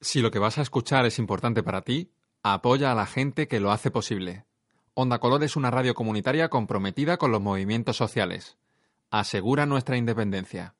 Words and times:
Si 0.00 0.22
lo 0.22 0.30
que 0.30 0.38
vas 0.38 0.56
a 0.56 0.62
escuchar 0.62 1.04
es 1.04 1.18
importante 1.18 1.62
para 1.62 1.82
ti, 1.82 2.10
apoya 2.42 2.90
a 2.90 2.94
la 2.94 3.06
gente 3.06 3.48
que 3.48 3.60
lo 3.60 3.70
hace 3.70 3.90
posible. 3.90 4.46
Onda 4.94 5.18
Color 5.18 5.44
es 5.44 5.56
una 5.56 5.70
radio 5.70 5.94
comunitaria 5.94 6.48
comprometida 6.48 7.18
con 7.18 7.32
los 7.32 7.42
movimientos 7.42 7.96
sociales. 7.96 8.56
Asegura 9.10 9.66
nuestra 9.66 9.98
independencia. 9.98 10.74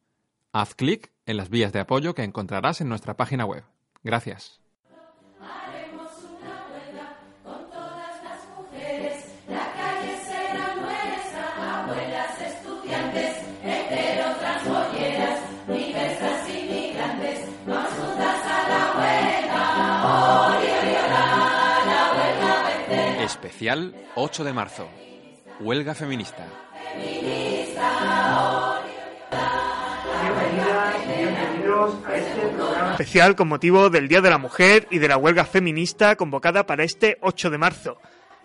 Haz 0.53 0.75
clic 0.75 1.13
en 1.27 1.37
las 1.37 1.51
vías 1.51 1.73
de 1.73 1.81
apoyo 1.81 2.15
que 2.15 2.25
encontrarás 2.25 2.81
en 2.81 2.89
nuestra 2.89 3.17
página 3.17 3.45
web. 3.45 3.65
Gracias. 4.03 4.61
Especial 23.43 23.95
8 24.17 24.45
de 24.45 24.53
marzo. 24.53 24.87
Huelga 25.61 25.95
feminista. 25.95 26.47
Especial 32.91 33.35
con 33.37 33.49
motivo 33.49 33.89
del 33.89 34.09
Día 34.09 34.21
de 34.21 34.29
la 34.29 34.37
Mujer 34.37 34.87
y 34.91 34.99
de 34.99 35.09
la 35.09 35.17
huelga 35.17 35.47
feminista 35.47 36.17
convocada 36.17 36.67
para 36.67 36.85
este 36.85 37.17
8 37.23 37.49
de 37.49 37.57
marzo. 37.57 37.99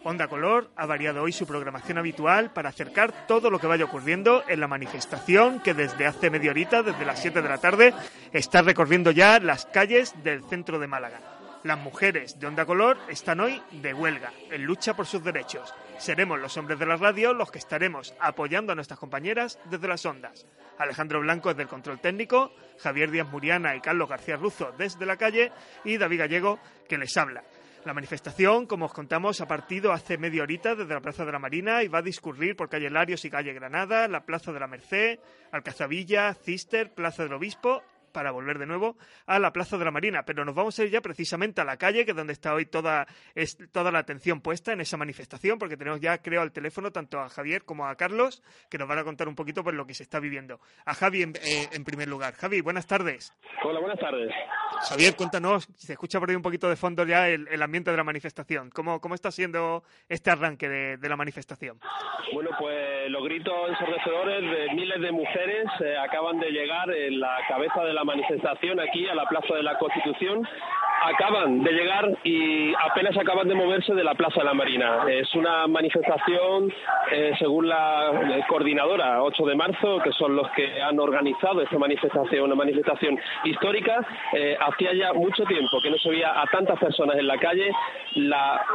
Onda 0.05 0.29
Color 0.29 0.71
ha 0.77 0.85
variado 0.85 1.23
hoy 1.23 1.33
su 1.33 1.45
programación 1.45 1.97
habitual 1.97 2.53
para 2.53 2.69
acercar 2.69 3.27
todo 3.27 3.49
lo 3.49 3.59
que 3.59 3.67
vaya 3.67 3.83
ocurriendo 3.83 4.45
en 4.47 4.61
la 4.61 4.69
manifestación 4.69 5.59
que 5.59 5.73
desde 5.73 6.05
hace 6.05 6.29
media 6.29 6.51
horita, 6.51 6.83
desde 6.83 7.03
las 7.03 7.19
7 7.19 7.41
de 7.41 7.49
la 7.49 7.57
tarde, 7.57 7.93
está 8.31 8.61
recorriendo 8.61 9.11
ya 9.11 9.41
las 9.41 9.65
calles 9.65 10.13
del 10.23 10.41
centro 10.45 10.79
de 10.79 10.87
Málaga. 10.87 11.34
Las 11.65 11.79
mujeres 11.79 12.39
de 12.39 12.45
Onda 12.45 12.63
Color 12.63 12.95
están 13.09 13.39
hoy 13.39 13.59
de 13.71 13.91
huelga, 13.91 14.31
en 14.51 14.65
lucha 14.65 14.95
por 14.95 15.07
sus 15.07 15.23
derechos. 15.23 15.73
Seremos 15.97 16.39
los 16.39 16.55
hombres 16.57 16.77
de 16.77 16.85
la 16.85 16.95
radio 16.95 17.33
los 17.33 17.49
que 17.49 17.57
estaremos 17.57 18.13
apoyando 18.19 18.71
a 18.71 18.75
nuestras 18.75 18.99
compañeras 18.99 19.57
desde 19.65 19.87
las 19.87 20.05
ondas. 20.05 20.45
Alejandro 20.77 21.21
Blanco 21.21 21.49
desde 21.49 21.63
el 21.63 21.67
control 21.67 21.99
técnico, 21.99 22.53
Javier 22.77 23.09
Díaz 23.09 23.27
Muriana 23.31 23.75
y 23.75 23.81
Carlos 23.81 24.07
García 24.07 24.35
Ruzo 24.35 24.75
desde 24.77 25.07
la 25.07 25.17
calle 25.17 25.51
y 25.83 25.97
David 25.97 26.19
Gallego 26.19 26.59
que 26.87 26.99
les 26.99 27.17
habla. 27.17 27.43
La 27.83 27.95
manifestación, 27.95 28.67
como 28.67 28.85
os 28.85 28.93
contamos, 28.93 29.41
ha 29.41 29.47
partido 29.47 29.91
hace 29.91 30.19
media 30.19 30.43
horita 30.43 30.75
desde 30.75 30.93
la 30.93 31.01
Plaza 31.01 31.25
de 31.25 31.31
la 31.31 31.39
Marina 31.39 31.81
y 31.81 31.87
va 31.87 31.97
a 31.97 32.03
discurrir 32.03 32.55
por 32.55 32.69
calle 32.69 32.91
Larios 32.91 33.25
y 33.25 33.31
calle 33.31 33.53
Granada, 33.53 34.07
la 34.07 34.23
Plaza 34.23 34.51
de 34.51 34.59
la 34.59 34.67
Merced, 34.67 35.17
Alcazabilla, 35.51 36.31
Cister, 36.35 36.93
Plaza 36.93 37.23
del 37.23 37.33
Obispo 37.33 37.81
para 38.15 38.31
volver 38.31 38.57
de 38.57 38.65
nuevo 38.65 38.95
a 39.25 39.39
la 39.39 39.51
Plaza 39.51 39.77
de 39.77 39.83
la 39.83 39.91
Marina. 39.91 40.23
Pero 40.23 40.45
nos 40.45 40.55
vamos 40.55 40.79
a 40.79 40.83
ir 40.85 40.89
ya 40.89 41.01
precisamente 41.01 41.59
a 41.59 41.65
la 41.65 41.75
calle, 41.75 42.05
que 42.05 42.11
es 42.11 42.17
donde 42.17 42.31
está 42.31 42.53
hoy 42.53 42.65
toda, 42.65 43.07
es, 43.35 43.57
toda 43.73 43.91
la 43.91 43.99
atención 43.99 44.39
puesta 44.39 44.71
en 44.71 44.79
esa 44.79 44.95
manifestación, 44.95 45.59
porque 45.59 45.75
tenemos 45.75 45.99
ya, 45.99 46.19
creo, 46.19 46.41
al 46.41 46.53
teléfono 46.53 46.91
tanto 46.91 47.19
a 47.19 47.27
Javier 47.27 47.65
como 47.65 47.85
a 47.85 47.95
Carlos, 47.95 48.41
que 48.69 48.77
nos 48.77 48.87
van 48.87 48.99
a 48.99 49.03
contar 49.03 49.27
un 49.27 49.35
poquito 49.35 49.65
por 49.65 49.73
lo 49.73 49.85
que 49.85 49.93
se 49.93 50.03
está 50.03 50.21
viviendo. 50.21 50.61
A 50.85 50.93
Javi 50.93 51.23
en, 51.23 51.33
eh, 51.43 51.67
en 51.73 51.83
primer 51.83 52.07
lugar. 52.07 52.35
Javi, 52.35 52.61
buenas 52.61 52.87
tardes. 52.87 53.33
Hola, 53.65 53.81
buenas 53.81 53.99
tardes. 53.99 54.31
Javier, 54.89 55.15
cuéntanos, 55.15 55.67
se 55.75 55.93
escucha 55.93 56.19
por 56.19 56.29
ahí 56.29 56.35
un 56.35 56.41
poquito 56.41 56.69
de 56.69 56.75
fondo 56.75 57.05
ya 57.05 57.27
el, 57.29 57.47
el 57.47 57.61
ambiente 57.61 57.91
de 57.91 57.97
la 57.97 58.03
manifestación. 58.03 58.69
¿Cómo, 58.69 58.99
¿Cómo 59.01 59.15
está 59.15 59.31
siendo 59.31 59.83
este 60.09 60.31
arranque 60.31 60.69
de, 60.69 60.97
de 60.97 61.09
la 61.09 61.15
manifestación? 61.15 61.79
Bueno, 62.33 62.51
pues 62.59 63.09
los 63.09 63.23
gritos 63.23 63.69
ensordecedores 63.69 64.41
de 64.41 64.73
miles 64.73 65.01
de 65.01 65.11
mujeres 65.11 65.65
eh, 65.79 65.97
acaban 65.97 66.39
de 66.39 66.51
llegar 66.51 66.89
en 66.91 67.19
la 67.19 67.37
cabeza 67.47 67.83
de 67.83 67.93
la 67.93 68.03
manifestación 68.03 68.79
aquí 68.79 69.07
a 69.07 69.15
la 69.15 69.27
Plaza 69.27 69.55
de 69.55 69.63
la 69.63 69.77
Constitución. 69.77 70.47
Acaban 71.05 71.63
de 71.63 71.71
llegar 71.71 72.17
y 72.23 72.73
apenas 72.73 73.15
acaban 73.15 73.47
de 73.47 73.53
moverse 73.53 73.93
de 73.93 74.03
la 74.03 74.15
Plaza 74.15 74.39
de 74.39 74.45
la 74.45 74.55
Marina. 74.55 75.05
Es 75.07 75.35
una 75.35 75.67
manifestación, 75.67 76.73
eh, 77.11 77.31
según 77.37 77.69
la 77.69 78.09
eh, 78.09 78.43
coordinadora 78.47 79.21
8 79.21 79.45
de 79.45 79.55
marzo, 79.55 79.99
que 80.03 80.11
son 80.13 80.35
los 80.35 80.49
que 80.51 80.81
han 80.81 80.99
organizado 80.99 81.61
esta 81.61 81.77
manifestación, 81.77 82.45
una 82.45 82.55
manifestación 82.55 83.19
histórica. 83.43 84.03
Eh, 84.33 84.57
hacía 84.59 84.93
ya 84.95 85.13
mucho 85.13 85.43
tiempo 85.43 85.79
que 85.83 85.91
no 85.91 85.97
se 85.97 86.09
veía 86.09 86.41
a 86.41 86.47
tantas 86.47 86.79
personas 86.79 87.17
en 87.17 87.27
la 87.27 87.37
calle. 87.37 87.71
La 88.15 88.65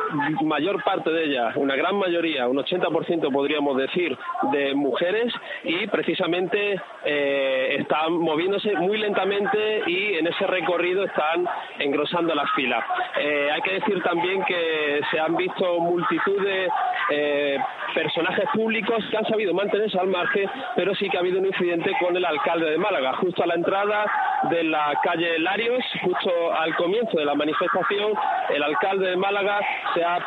mayor 0.43 0.85
parte 0.85 1.11
de 1.11 1.25
ellas, 1.25 1.57
una 1.57 1.75
gran 1.75 1.97
mayoría, 1.97 2.47
un 2.47 2.59
80% 2.59 3.33
podríamos 3.33 3.77
decir, 3.77 4.17
de 4.53 4.73
mujeres 4.75 5.33
y 5.65 5.89
precisamente 5.89 6.81
están 7.03 8.13
moviéndose 8.13 8.75
muy 8.75 8.99
lentamente 8.99 9.83
y 9.87 10.15
en 10.15 10.27
ese 10.29 10.47
recorrido 10.47 11.05
están 11.05 11.49
engrosando 11.79 12.20
las 12.29 12.51
filas. 12.53 12.85
Eh, 13.19 13.51
hay 13.53 13.61
que 13.63 13.75
decir 13.75 14.03
también 14.03 14.43
que 14.45 15.01
se 15.11 15.19
han 15.19 15.37
visto 15.37 15.81
multitud 15.81 16.43
de 16.43 16.69
eh, 17.11 17.59
personajes 17.95 18.45
públicos 18.53 19.05
que 19.11 19.17
han 19.17 19.27
sabido 19.27 19.55
mantenerse 19.55 19.99
al 19.99 20.09
margen, 20.09 20.49
pero 20.77 20.95
sí 20.95 21.09
que 21.09 21.17
ha 21.17 21.21
habido 21.21 21.39
un 21.41 21.47
incidente 21.47 21.93
con 22.01 22.17
el 22.17 22.25
alcalde 22.25 22.71
de 22.71 22.79
Málaga, 22.79 23.15
justo 23.15 23.43
a 23.43 23.47
la 23.47 23.55
entrada 23.55 24.05
de 24.51 24.65
la 24.65 24.93
calle 25.03 25.39
Larios, 25.39 25.85
justo 26.03 26.53
al 26.53 26.75
comienzo 26.77 27.19
de 27.19 27.25
la 27.25 27.35
manifestación, 27.35 28.13
el 28.51 28.63
alcalde 28.63 29.11
de 29.11 29.17
Málaga 29.17 29.61
se 29.95 30.05
ha 30.05 30.19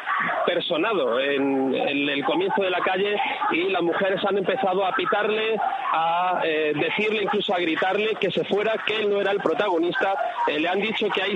personado 0.46 1.20
en, 1.20 1.74
el 1.74 2.24
comienzo 2.26 2.62
de 2.62 2.70
la 2.70 2.80
calle 2.80 3.16
y 3.52 3.70
las 3.70 3.82
mujeres 3.82 4.20
han 4.26 4.38
empezado 4.38 4.86
a 4.86 4.94
pitarle, 4.94 5.56
a 5.92 6.42
eh, 6.44 6.74
decirle, 6.76 7.24
incluso 7.24 7.54
a 7.54 7.60
gritarle 7.60 8.16
que 8.20 8.32
se 8.32 8.44
fuera, 8.46 8.74
que 8.86 8.98
él 8.98 9.10
no 9.10 9.22
era 9.22 9.32
el 9.32 9.40
protagonista. 9.40 10.16
Le 10.48 10.68
han 10.68 10.80
dicho 10.80 11.08
que 11.10 11.22
ahí 11.22 11.36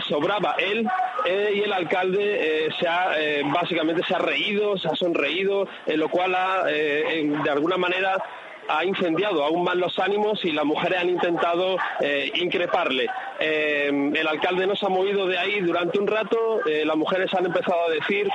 él 0.59 0.87
eh, 1.25 1.51
y 1.55 1.61
el 1.61 1.73
alcalde 1.73 2.65
eh, 2.65 2.69
se 2.79 2.87
ha, 2.87 3.19
eh, 3.19 3.41
básicamente 3.45 4.01
se 4.07 4.15
ha 4.15 4.19
reído, 4.19 4.77
se 4.77 4.87
ha 4.87 4.95
sonreído, 4.95 5.67
lo 5.87 6.09
cual 6.09 6.35
ha, 6.35 6.63
de 6.65 7.49
alguna 7.49 7.77
manera 7.77 8.21
ha 8.69 8.85
incendiado 8.85 9.43
aún 9.43 9.63
más 9.63 9.75
los 9.75 9.97
ánimos 9.99 10.43
y 10.43 10.51
las 10.51 10.65
mujeres 10.65 10.99
han 10.99 11.09
intentado 11.09 11.77
eh, 11.99 12.31
increparle. 12.35 13.07
Eh, 13.39 14.11
el 14.15 14.27
alcalde 14.27 14.67
no 14.67 14.75
se 14.75 14.85
ha 14.85 14.89
movido 14.89 15.27
de 15.27 15.37
ahí 15.37 15.59
durante 15.61 15.99
un 15.99 16.07
rato, 16.07 16.65
eh, 16.65 16.83
las 16.85 16.95
mujeres 16.95 17.33
han 17.33 17.45
empezado 17.45 17.85
a 17.87 17.91
decir 17.91 18.27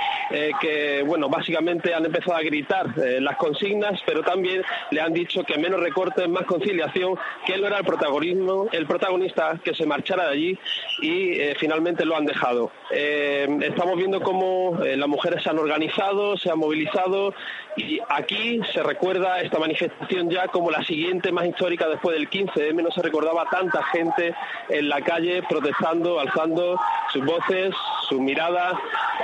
que, 0.61 1.03
bueno, 1.05 1.29
básicamente 1.29 1.95
han 1.95 2.07
empezado 2.07 2.37
a 2.37 2.43
gritar 2.43 2.87
las 2.97 3.37
consignas, 3.37 4.01
pero 4.07 4.23
también 4.23 4.63
le 4.91 5.01
han 5.01 5.13
dicho 5.13 5.43
que 5.45 5.59
menos 5.59 5.81
recortes, 5.81 6.27
más 6.29 6.45
conciliación, 6.45 7.17
que 7.45 7.55
él 7.55 7.65
era 7.65 7.79
el 7.79 7.85
protagonismo, 7.85 8.69
el 8.73 8.87
protagonista 8.87 9.59
que 9.63 9.75
se 9.75 9.85
marchara 9.85 10.25
de 10.25 10.31
allí 10.31 10.59
y 11.03 11.35
finalmente 11.59 12.07
lo 12.07 12.17
han 12.17 12.25
dejado. 12.25 12.71
Estamos 12.91 13.97
viendo 13.97 14.23
cómo 14.23 14.79
las 14.83 15.09
mujeres 15.09 15.43
se 15.43 15.51
han 15.51 15.59
organizado, 15.59 16.37
se 16.39 16.51
han 16.51 16.59
movilizado 16.59 17.35
y 17.77 18.01
aquí 18.09 18.61
se 18.73 18.83
recuerda 18.83 19.41
esta 19.41 19.59
manifestación 19.59 20.22
ya 20.31 20.49
como 20.49 20.71
la 20.71 20.83
siguiente 20.83 21.33
más 21.33 21.47
histórica 21.47 21.89
después 21.89 22.17
del 22.17 22.29
15M. 22.29 22.83
No 22.83 22.91
se 22.91 23.03
recordaba 23.03 23.45
tanta 23.51 23.83
gente 23.85 24.35
en 24.69 24.89
la 24.89 25.01
calle 25.01 25.43
protestando, 25.49 26.21
alzando 26.21 26.81
sus 27.13 27.25
voces, 27.25 27.75
sus 28.09 28.21
miradas 28.21 28.75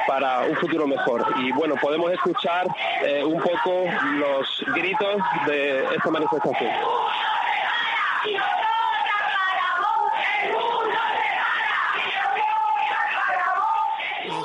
para 0.07 0.41
un 0.43 0.57
futuro 0.57 0.87
mejor. 0.87 1.25
Y 1.41 1.53
bueno, 1.53 1.75
podemos 1.81 2.13
escuchar 2.13 2.67
eh, 3.05 3.25
un 3.25 3.41
poco 3.41 3.85
los 4.19 4.65
gritos 4.75 5.17
de 5.47 5.85
esta 5.95 6.11
manifestación. 6.11 6.71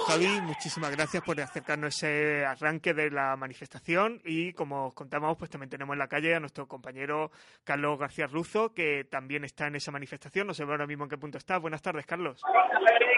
Javi, 0.07 0.41
muchísimas 0.41 0.91
gracias 0.91 1.23
por 1.23 1.39
acercarnos 1.39 1.95
ese 1.95 2.45
arranque 2.45 2.93
de 2.93 3.09
la 3.09 3.35
manifestación 3.35 4.21
y 4.25 4.53
como 4.53 4.87
os 4.87 4.93
contamos, 4.93 5.37
pues 5.37 5.49
también 5.49 5.69
tenemos 5.69 5.93
en 5.93 5.99
la 5.99 6.07
calle 6.07 6.35
a 6.35 6.39
nuestro 6.39 6.67
compañero 6.67 7.31
Carlos 7.63 7.97
García 7.97 8.27
Ruzo, 8.27 8.73
que 8.73 9.05
también 9.05 9.43
está 9.43 9.67
en 9.67 9.75
esa 9.75 9.91
manifestación. 9.91 10.47
No 10.47 10.53
sé 10.53 10.63
ahora 10.63 10.85
mismo 10.87 11.05
en 11.05 11.09
qué 11.09 11.17
punto 11.17 11.37
está. 11.37 11.57
Buenas 11.57 11.81
tardes, 11.81 12.05
Carlos. 12.05 12.41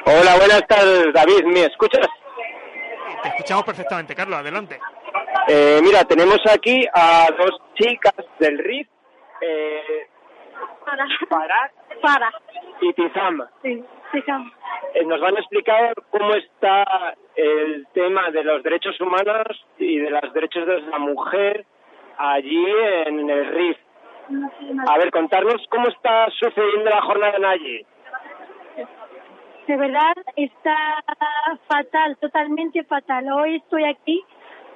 Hola, 0.05 0.35
buenas 0.37 0.61
tardes, 0.67 1.11
David. 1.13 1.45
¿Me 1.45 1.65
escuchas? 1.65 2.07
Te 3.23 3.29
escuchamos 3.29 3.63
perfectamente, 3.65 4.13
Carlos. 4.13 4.39
Adelante. 4.39 4.79
Eh, 5.47 5.79
mira, 5.83 6.03
tenemos 6.03 6.39
aquí 6.51 6.85
a 6.93 7.27
dos 7.37 7.61
chicas 7.75 8.13
del 8.39 8.57
RIF, 8.59 8.87
eh, 9.41 10.07
Para. 11.29 11.71
Para. 12.01 12.31
y 12.81 12.93
Tizam. 12.93 13.43
Sí, 13.63 13.83
Eh, 14.17 15.05
nos 15.05 15.19
van 15.19 15.35
a 15.35 15.39
explicar 15.39 15.93
cómo 16.09 16.33
está 16.35 17.15
el 17.35 17.85
tema 17.93 18.31
de 18.31 18.43
los 18.43 18.63
derechos 18.63 18.99
humanos 19.01 19.65
y 19.77 19.97
de 19.97 20.09
los 20.09 20.33
derechos 20.33 20.65
de 20.65 20.81
la 20.81 20.99
mujer 20.99 21.65
allí 22.17 22.65
en 23.05 23.29
el 23.29 23.45
RIF. 23.47 23.77
A 24.87 24.97
ver, 24.97 25.11
contarnos 25.11 25.61
cómo 25.69 25.89
está 25.89 26.29
sucediendo 26.39 26.89
la 26.89 27.01
jornada 27.01 27.49
allí. 27.49 27.85
De 29.67 29.77
verdad 29.77 30.13
está 30.35 31.03
fatal, 31.67 32.17
totalmente 32.17 32.83
fatal. 32.83 33.31
Hoy 33.31 33.57
estoy 33.57 33.83
aquí 33.83 34.23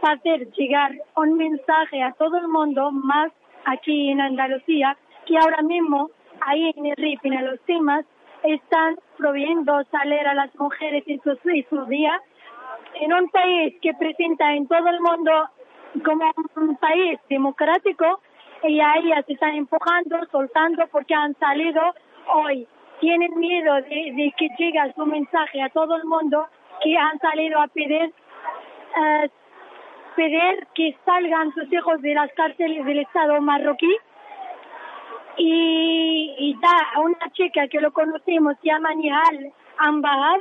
para 0.01 0.15
hacer 0.15 0.51
llegar 0.51 0.91
un 1.15 1.37
mensaje 1.37 2.01
a 2.01 2.11
todo 2.13 2.37
el 2.37 2.47
mundo, 2.47 2.91
más 2.91 3.31
aquí 3.65 4.11
en 4.11 4.21
Andalucía, 4.21 4.97
que 5.25 5.37
ahora 5.37 5.61
mismo, 5.61 6.09
ahí 6.41 6.73
en 6.75 6.87
el 6.87 6.95
RIF, 6.95 7.23
en 7.23 7.45
los 7.45 7.59
temas, 7.61 8.05
están 8.43 8.97
prohibiendo 9.17 9.83
salir 9.91 10.27
a 10.27 10.33
las 10.33 10.53
mujeres 10.55 11.03
en 11.07 11.21
su, 11.21 11.31
en 11.49 11.65
su 11.69 11.85
día. 11.85 12.21
En 13.01 13.13
un 13.13 13.29
país 13.29 13.75
que 13.81 13.93
presenta 13.93 14.53
en 14.53 14.67
todo 14.67 14.87
el 14.87 14.99
mundo 15.01 15.31
como 16.03 16.31
un 16.55 16.75
país 16.77 17.19
democrático, 17.29 18.19
y 18.63 18.79
a 18.79 18.95
ellas 18.97 19.25
se 19.25 19.33
están 19.33 19.55
empujando, 19.55 20.17
soltando 20.31 20.85
porque 20.87 21.13
han 21.13 21.33
salido 21.35 21.81
hoy. 22.27 22.67
Tienen 22.99 23.39
miedo 23.39 23.75
de, 23.75 24.13
de 24.15 24.33
que 24.37 24.49
llegue 24.57 24.93
su 24.95 25.05
mensaje 25.05 25.61
a 25.61 25.69
todo 25.69 25.95
el 25.95 26.03
mundo 26.03 26.45
que 26.83 26.97
han 26.97 27.17
salido 27.19 27.61
a 27.61 27.67
pedir 27.67 28.13
eh, 28.97 29.29
pedir 30.15 30.67
que 30.75 30.97
salgan 31.05 31.53
sus 31.53 31.71
hijos 31.71 32.01
de 32.01 32.13
las 32.13 32.31
cárceles 32.33 32.85
del 32.85 32.99
Estado 32.99 33.39
marroquí 33.41 33.95
y, 35.39 36.35
y 36.37 36.53
da 36.59 36.99
una 36.99 37.31
chica 37.31 37.67
que 37.69 37.79
lo 37.79 37.91
conocemos, 37.93 38.55
se 38.61 38.67
llama 38.67 38.93
Nihal 38.93 39.53
Ambahad, 39.77 40.39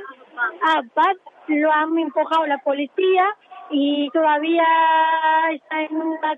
Abad, 0.61 1.15
lo 1.47 1.71
han 1.71 1.97
empujado 1.97 2.45
la 2.45 2.57
policía 2.57 3.25
y 3.69 4.09
todavía 4.11 4.65
está 5.51 5.81
en 5.81 5.99
la, 6.21 6.37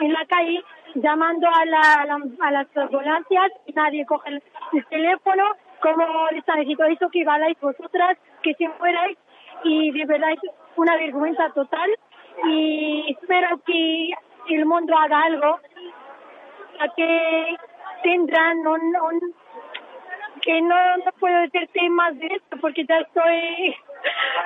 en, 0.00 0.12
la 0.12 0.24
calle 0.26 0.64
llamando 0.94 1.48
a, 1.48 1.64
la, 1.66 2.06
a, 2.40 2.50
las 2.50 2.76
ambulancias 2.76 3.52
y 3.66 3.72
nadie 3.72 4.06
coge 4.06 4.30
el, 4.30 4.42
teléfono. 4.86 5.44
Como 5.82 6.04
les 6.32 6.48
han 6.48 6.64
dicho 6.64 6.84
eso 6.84 7.08
que 7.10 7.24
valáis 7.24 7.60
vosotras 7.60 8.16
que 8.42 8.54
se 8.54 8.68
muerais 8.80 9.18
y 9.64 9.90
de 9.92 10.06
verdad 10.06 10.30
es 10.32 10.50
una 10.76 10.96
vergüenza 10.96 11.50
total. 11.50 11.90
Y 12.46 13.04
espero 13.12 13.60
que 13.66 14.10
el 14.48 14.64
mundo 14.64 14.96
haga 14.96 15.22
algo 15.22 15.58
para 16.78 16.94
que 16.94 17.56
tendrán 18.02 18.58
un, 18.66 18.96
un 18.96 19.34
que 20.40 20.60
no, 20.62 20.96
no 20.98 21.12
puedo 21.18 21.40
decirte 21.40 21.88
más 21.90 22.18
de 22.18 22.26
esto 22.26 22.56
porque 22.60 22.84
ya 22.84 22.98
estoy 22.98 23.76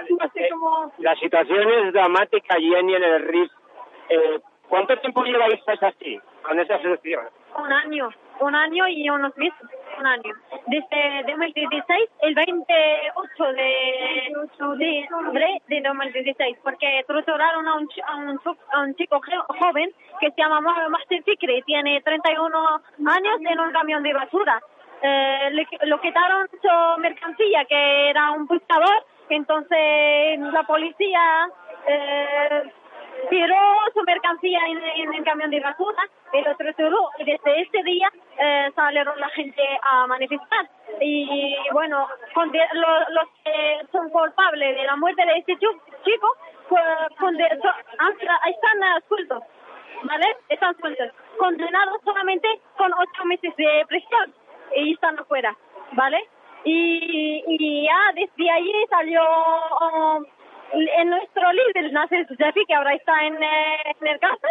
no 0.19 0.28
sé 0.32 0.49
cómo. 0.50 0.93
la 0.99 1.14
situación 1.16 1.70
es 1.70 1.93
dramática 1.93 2.56
Jenny 2.58 2.94
en 2.94 3.02
el 3.02 3.22
RIF. 3.28 3.50
Eh, 4.08 4.40
¿cuánto 4.69 4.96
tiempo 4.99 5.22
lleváis 5.25 5.60
así 5.81 6.20
con 6.43 6.58
esa 6.58 6.78
situación? 6.78 7.26
un 7.58 7.72
año 7.72 8.08
un 8.42 8.54
año 8.54 8.86
y 8.88 9.08
unos 9.08 9.36
meses 9.36 9.68
un 9.98 10.06
año. 10.06 10.34
Desde 10.66 11.24
2016, 11.26 12.10
el 12.22 12.34
28 12.34 13.52
de 13.52 14.32
octubre 14.36 15.62
de 15.68 15.80
2016, 15.80 16.58
porque 16.62 17.04
torturaron 17.06 17.68
a 17.68 17.74
un, 17.74 17.88
a 18.06 18.16
un, 18.16 18.40
a 18.72 18.80
un 18.80 18.94
chico 18.96 19.20
joven 19.60 19.90
que 20.20 20.30
se 20.30 20.40
llama 20.40 20.60
Master 20.60 21.22
Fikri, 21.24 21.62
tiene 21.62 22.00
31 22.02 22.58
años 23.06 23.40
en 23.40 23.60
un 23.60 23.72
camión 23.72 24.02
de 24.02 24.12
basura. 24.12 24.60
Eh, 25.02 25.50
le, 25.52 25.66
lo 25.86 26.00
quitaron 26.00 26.48
su 26.48 27.00
mercancía, 27.00 27.64
que 27.64 28.10
era 28.10 28.30
un 28.32 28.46
buscador, 28.46 29.04
entonces 29.28 30.38
la 30.38 30.62
policía 30.64 31.48
eh, 31.88 32.72
tiró 33.31 33.56
su 33.94 34.03
mercancía 34.03 34.61
en, 34.69 35.14
el 35.14 35.25
camión 35.25 35.50
de 35.50 35.61
basura, 35.61 36.03
pero 36.31 36.56
torturó 36.56 37.11
y 37.19 37.25
desde 37.25 37.61
ese 37.62 37.82
día 37.82 38.11
eh, 38.38 38.70
salieron 38.75 39.19
la 39.19 39.29
gente 39.31 39.62
a 39.82 40.06
manifestar. 40.06 40.69
Y 41.00 41.56
bueno, 41.73 42.09
los, 42.35 43.29
que 43.44 43.81
son 43.91 44.11
culpables 44.11 44.76
de 44.76 44.85
la 44.85 44.97
muerte 44.97 45.25
de 45.25 45.38
este 45.38 45.56
chico, 45.56 46.37
pues, 46.69 46.82
están 47.11 47.41
eh, 47.41 49.03
sueltos, 49.09 49.43
¿vale? 50.05 50.37
Están 50.49 50.76
sueltos, 50.79 51.09
condenados 51.38 52.00
solamente 52.05 52.49
con 52.76 52.93
ocho 52.93 53.25
meses 53.25 53.55
de 53.56 53.85
prisión 53.88 54.35
y 54.76 54.93
están 54.94 55.19
afuera, 55.19 55.56
¿vale? 55.93 56.19
Y, 56.64 57.43
y 57.47 57.85
ya 57.87 58.12
desde 58.14 58.50
allí 58.50 58.73
salió 58.88 59.23
um, 59.81 60.25
en 60.72 61.10
nuestro 61.10 61.52
líder, 61.52 61.92
Nasser 61.92 62.26
Jafi, 62.26 62.64
que 62.66 62.74
ahora 62.74 62.94
está 62.94 63.24
en, 63.24 63.42
eh, 63.42 63.94
en 64.00 64.06
el 64.06 64.19
cárcel, 64.19 64.50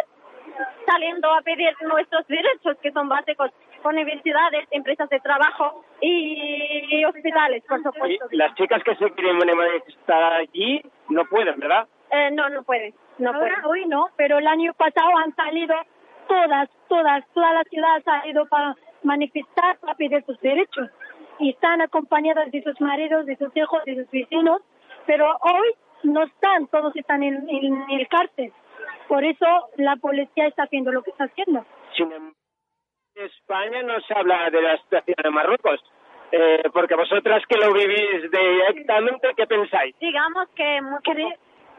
saliendo 0.86 1.32
a 1.32 1.42
pedir 1.42 1.74
nuestros 1.82 2.26
derechos 2.28 2.76
que 2.82 2.92
son 2.92 3.08
básicos 3.08 3.50
universidades, 3.84 4.66
empresas 4.70 5.08
de 5.08 5.20
trabajo 5.20 5.84
y, 6.00 7.04
hospitales, 7.04 7.64
por 7.68 7.82
supuesto. 7.82 8.26
las 8.30 8.54
chicas 8.54 8.82
que 8.84 8.94
se 8.96 9.10
quieren 9.12 9.38
manifestar 9.38 10.34
allí 10.34 10.82
no 11.08 11.24
pueden, 11.26 11.58
¿verdad? 11.58 11.88
Eh, 12.10 12.30
no, 12.32 12.48
no 12.48 12.62
pueden. 12.62 12.94
No 13.18 13.32
pueden. 13.32 13.64
Hoy 13.64 13.86
no, 13.86 14.08
pero 14.16 14.38
el 14.38 14.46
año 14.46 14.72
pasado 14.74 15.16
han 15.16 15.34
salido 15.34 15.74
todas, 16.28 16.68
todas, 16.88 17.24
toda 17.34 17.52
la 17.54 17.64
ciudad 17.64 17.96
ha 17.96 18.02
salido 18.02 18.46
para 18.46 18.76
manifestar, 19.02 19.78
para 19.78 19.94
pedir 19.94 20.22
sus 20.24 20.38
derechos. 20.40 20.88
Y 21.38 21.50
están 21.50 21.80
acompañadas 21.80 22.52
de 22.52 22.62
sus 22.62 22.80
maridos, 22.80 23.26
de 23.26 23.36
sus 23.36 23.56
hijos, 23.56 23.84
de 23.84 23.96
sus 23.96 24.10
vecinos, 24.10 24.62
pero 25.06 25.26
hoy 25.40 25.74
no 26.04 26.22
están, 26.24 26.66
todos 26.68 26.94
están 26.96 27.22
en, 27.22 27.48
en 27.48 27.90
el 27.90 28.08
cárcel. 28.08 28.52
Por 29.08 29.24
eso 29.24 29.46
la 29.76 29.96
policía 29.96 30.46
está 30.46 30.64
haciendo 30.64 30.92
lo 30.92 31.02
que 31.02 31.10
está 31.10 31.24
haciendo. 31.24 31.64
Sin 31.96 32.12
en 32.12 33.26
España 33.26 33.82
no 33.82 34.00
se 34.00 34.14
habla 34.14 34.48
de 34.50 34.62
la 34.62 34.76
situación 34.78 35.16
de 35.22 35.30
Marruecos. 35.30 35.80
Eh, 36.34 36.62
porque 36.72 36.94
vosotras 36.94 37.42
que 37.46 37.58
lo 37.58 37.74
vivís 37.74 38.30
directamente, 38.30 39.28
¿qué 39.36 39.46
pensáis? 39.46 39.94
Digamos 40.00 40.48
que 40.56 40.80
muy 40.80 40.98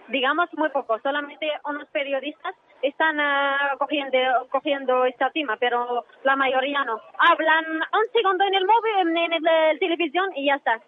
digamos 0.09 0.47
muy 0.53 0.69
poco, 0.69 0.99
solamente 0.99 1.49
unos 1.65 1.87
periodistas 1.89 2.53
están 2.83 3.17
uh, 3.19 3.77
cogiendo, 3.79 4.19
cogiendo 4.51 5.05
esta 5.05 5.31
tema, 5.31 5.57
pero 5.59 6.05
la 6.23 6.35
mayoría 6.35 6.83
no. 6.83 6.99
Hablan 7.17 7.65
un 7.65 8.11
segundo 8.11 8.43
en 8.43 8.53
el 8.53 8.65
móvil, 8.65 9.17
en, 9.17 9.43
la 9.43 9.79
televisión 9.79 10.29
y 10.35 10.45
ya 10.45 10.55
está. 10.55 10.79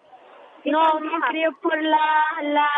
No, 0.65 0.99
no 0.99 1.19
creo 1.29 1.51
por 1.61 1.81
la, 1.81 2.23
la, 2.41 2.69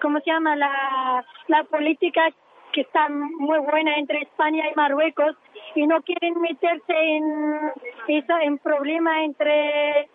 ¿cómo 0.00 0.20
se 0.20 0.30
llama? 0.30 0.56
La, 0.56 1.24
la 1.48 1.64
política 1.64 2.28
que 2.72 2.82
está 2.82 3.08
muy 3.08 3.58
buena 3.60 3.96
entre 3.96 4.20
España 4.20 4.64
y 4.70 4.74
Marruecos 4.74 5.36
y 5.74 5.86
no 5.86 6.02
quieren 6.02 6.40
meterse 6.40 6.92
en 6.92 7.72
eso, 8.08 8.38
en 8.40 8.58
problema 8.58 9.24
entre 9.24 10.08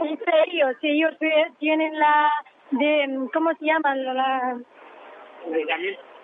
entre 0.00 0.32
ellos. 0.48 0.76
Ellos 0.82 1.14
tienen 1.58 1.98
la 1.98 2.32
de, 2.72 3.28
¿cómo 3.32 3.54
se 3.54 3.64
llama? 3.64 3.94
La, 3.94 4.56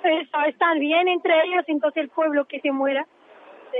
eso, 0.03 0.41
están 0.47 0.79
bien 0.79 1.09
entre 1.09 1.45
ellos, 1.45 1.65
entonces 1.67 2.03
el 2.03 2.09
pueblo 2.09 2.47
que 2.47 2.61
se 2.61 2.73
muera, 2.73 3.06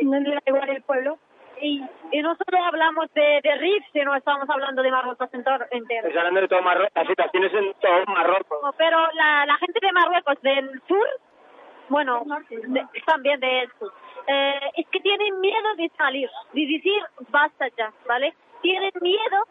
no 0.03 0.21
le 0.21 0.35
da 0.35 0.43
igual 0.47 0.69
el 0.69 0.83
pueblo. 0.83 1.19
Y, 1.61 1.83
y 2.13 2.23
no 2.23 2.35
solo 2.37 2.65
hablamos 2.65 3.13
de, 3.15 3.41
de 3.43 3.55
RIF, 3.57 3.85
sino 3.93 4.15
estamos 4.15 4.49
hablando 4.49 4.83
de 4.83 4.91
Marruecos 4.91 5.29
entero. 5.33 5.65
Estamos 5.71 6.17
hablando 6.17 6.41
de 6.41 6.49
todo 6.49 6.63
Marruecos, 6.63 6.93
la 6.95 7.07
situación 7.07 7.45
es 7.45 7.55
en 7.55 7.75
todo 7.75 8.05
Marruecos. 8.07 8.59
pero 8.79 8.99
la, 9.13 9.47
la 9.47 9.57
gente 9.59 9.79
de 9.81 9.93
Marruecos 9.93 10.41
del 10.43 10.83
sur, 10.89 11.07
bueno, 11.89 12.25
también 13.07 13.41
de 13.41 13.69
sur, 13.79 13.93
eh, 14.27 14.61
es 14.77 14.87
que 14.89 15.01
tienen 15.01 15.41
miedo 15.41 15.75
de 15.77 15.91
salir, 15.97 16.31
de 16.53 16.61
decir 16.67 17.03
basta 17.31 17.67
ya, 17.77 17.93
¿vale? 18.07 18.35
Tienen 18.63 18.93
miedo 19.01 19.47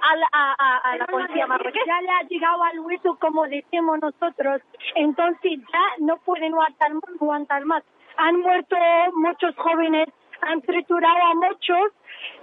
a 0.00 0.16
la, 0.16 0.28
a, 0.32 0.76
a, 0.90 0.96
la 0.96 1.06
policía 1.06 1.46
marroquí. 1.46 1.78
Ya 1.86 2.00
le 2.00 2.10
ha 2.10 2.22
llegado 2.28 2.62
al 2.62 2.80
hueso, 2.80 3.16
como 3.20 3.46
decimos 3.46 3.98
nosotros. 4.00 4.60
Entonces 4.94 5.60
ya 5.72 5.84
no 5.98 6.16
pueden 6.18 6.52
aguantar, 6.52 6.90
aguantar 7.20 7.64
más. 7.64 7.82
Han 8.16 8.40
muerto 8.40 8.76
muchos 9.14 9.56
jóvenes, 9.56 10.08
han 10.42 10.60
triturado 10.62 11.22
a 11.22 11.34
muchos 11.34 11.92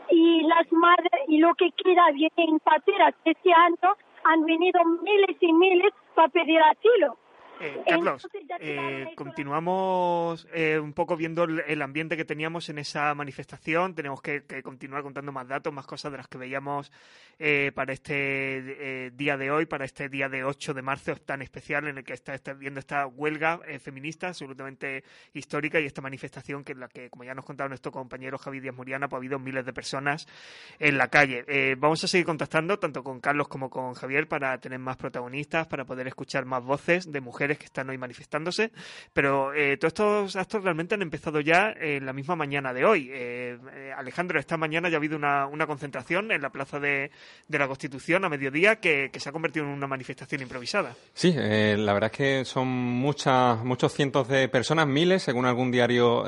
y 0.10 0.42
las 0.44 0.72
madres 0.72 1.22
y 1.28 1.38
lo 1.38 1.54
que 1.56 1.72
queda 1.72 2.12
viene 2.14 2.32
en 2.38 2.60
pateras. 2.60 3.14
Este 3.26 3.54
año 3.54 3.96
han 4.24 4.46
venido 4.46 4.80
miles 5.04 5.38
y 5.40 5.54
miles 5.54 5.94
para 6.16 6.30
pedir 6.30 6.62
asilo. 6.62 7.18
Eh, 7.62 7.80
Carlos, 7.88 8.28
eh, 8.60 9.06
continuamos 9.16 10.48
eh, 10.52 10.80
un 10.80 10.94
poco 10.94 11.16
viendo 11.16 11.44
el, 11.44 11.82
ambiente 11.84 12.18
que 12.18 12.26
teníamos 12.26 12.70
en 12.70 12.80
esa 12.80 13.14
manifestación. 13.14 13.94
Tenemos 13.94 14.20
que, 14.22 14.44
continuar 14.64 15.04
contando 15.04 15.32
más 15.32 15.48
datos, 15.48 15.72
más 15.72 15.86
cosas 15.86 16.12
de 16.12 16.18
las 16.18 16.28
que 16.28 16.40
veíamos 16.40 16.92
para 17.74 17.92
este 17.94 19.12
día 19.16 19.36
de 19.36 19.50
hoy, 19.50 19.66
para 19.66 19.86
este 19.86 20.10
día 20.10 20.30
de 20.30 20.44
8 20.44 20.76
de 20.76 20.82
marzo 20.84 21.16
tan 21.16 21.42
especial 21.42 21.88
en 21.88 21.98
el 21.98 22.04
que 22.04 22.14
está, 22.14 22.36
viendo 22.54 22.80
esta 22.80 23.08
huelga 23.08 23.60
feminista 23.80 24.28
absolutamente 24.28 25.04
histórica 25.34 25.80
y 25.80 25.86
esta 25.86 26.02
manifestación 26.02 26.64
que 26.64 26.74
en 26.74 26.82
la 26.82 26.88
que, 26.88 27.10
como 27.10 27.24
ya 27.24 27.34
nos 27.34 27.46
contaba 27.46 27.68
nuestro 27.68 27.92
compañero 27.92 28.38
Javi 28.38 28.60
Díaz 28.60 28.76
Muriana, 28.76 29.08
pues 29.08 29.18
ha 29.18 29.22
habido 29.22 29.40
miles 29.40 29.66
de 29.66 29.74
personas 29.74 30.28
en 30.78 31.00
la 31.00 31.08
calle. 31.08 31.76
vamos 31.78 32.04
a 32.04 32.08
seguir 32.08 32.28
contactando 32.28 32.78
tanto 32.78 33.04
con 33.04 33.20
Carlos 33.20 33.48
como 33.48 33.72
con 33.72 33.96
Javier 33.96 34.28
para 34.28 34.60
tener 34.60 34.78
más 34.78 34.98
protagonistas, 34.98 35.66
para 35.66 35.86
poder 35.86 36.08
escuchar 36.08 36.46
más 36.46 36.64
voces 36.64 37.12
de 37.12 37.22
mujeres 37.22 37.51
que 37.58 37.66
están 37.66 37.90
hoy 37.90 37.98
manifestándose, 37.98 38.72
pero 39.14 39.54
eh, 39.54 39.78
todos 39.78 39.92
estos 39.92 40.36
actos 40.36 40.64
realmente 40.64 40.96
han 40.96 41.02
empezado 41.02 41.40
ya 41.40 41.74
en 41.80 42.06
la 42.06 42.14
misma 42.14 42.36
mañana 42.36 42.74
de 42.74 42.86
hoy. 42.86 43.10
Eh, 43.12 43.58
eh, 43.74 43.92
Alejandro, 43.96 44.40
esta 44.40 44.58
mañana 44.58 44.90
ya 44.90 44.96
ha 44.96 45.00
habido 45.00 45.18
una, 45.18 45.50
concentración 45.66 46.32
en 46.32 46.42
la 46.42 46.50
Plaza 46.50 46.80
de, 46.80 47.12
la 47.48 47.68
Constitución 47.68 48.26
a 48.26 48.30
mediodía 48.30 48.78
que, 48.78 49.10
que, 49.12 49.20
se 49.20 49.30
ha 49.30 49.32
convertido 49.32 49.66
en 49.66 49.72
una 49.72 49.88
manifestación 49.88 50.42
improvisada. 50.42 50.96
Sí, 51.14 51.34
la 51.34 51.94
verdad 51.94 52.12
es 52.12 52.18
que 52.18 52.46
son 52.46 52.68
muchas, 52.68 53.64
muchos 53.64 53.94
cientos 53.94 54.28
de 54.28 54.50
personas, 54.50 54.88
miles, 54.88 55.24
según 55.24 55.46
algún 55.46 55.72
diario 55.72 56.24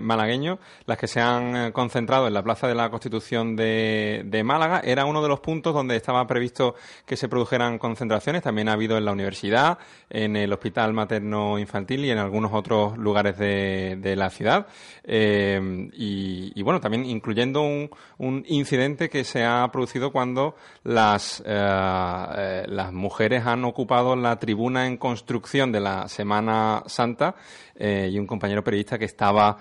malagueño, 0.00 0.58
las 0.86 0.98
que 0.98 1.06
se 1.06 1.20
han 1.20 1.72
concentrado 1.72 2.26
en 2.26 2.34
la 2.34 2.42
Plaza 2.42 2.66
de 2.66 2.74
la 2.74 2.90
Constitución 2.90 3.56
de, 3.56 4.22
de 4.24 4.44
Málaga. 4.44 4.80
Era 4.84 5.04
uno 5.04 5.22
de 5.22 5.28
los 5.28 5.40
puntos 5.40 5.72
donde 5.72 5.96
estaba 5.96 6.26
previsto 6.26 6.74
que 7.04 7.16
se 7.16 7.28
produjeran 7.28 7.78
concentraciones. 7.78 8.42
También 8.42 8.68
ha 8.68 8.72
habido 8.72 8.96
en 8.98 9.04
la 9.04 9.12
universidad, 9.12 9.78
en 10.10 10.36
el 10.36 10.45
Hospital 10.52 10.92
Materno 10.92 11.58
Infantil 11.58 12.04
y 12.04 12.10
en 12.10 12.18
algunos 12.18 12.52
otros 12.52 12.96
lugares 12.98 13.38
de, 13.38 14.14
la 14.16 14.30
ciudad. 14.30 14.66
Eh, 15.04 15.88
y, 15.92 16.62
bueno, 16.62 16.80
también 16.80 17.04
incluyendo 17.04 17.62
un, 17.62 18.44
incidente 18.46 19.08
que 19.08 19.24
se 19.24 19.44
ha 19.44 19.68
producido 19.72 20.12
cuando 20.12 20.56
las, 20.84 21.42
eh, 21.44 21.44
eh, 21.46 22.64
las 22.68 22.92
mujeres 22.92 23.46
han 23.46 23.64
ocupado 23.64 24.16
la 24.16 24.38
tribuna 24.38 24.86
en 24.86 24.96
construcción 24.96 25.72
de 25.72 25.80
la 25.80 26.08
Semana 26.08 26.82
Santa 26.86 27.34
y 27.78 28.18
un 28.18 28.26
compañero 28.26 28.64
periodista 28.64 28.98
que 28.98 29.04
estaba 29.04 29.58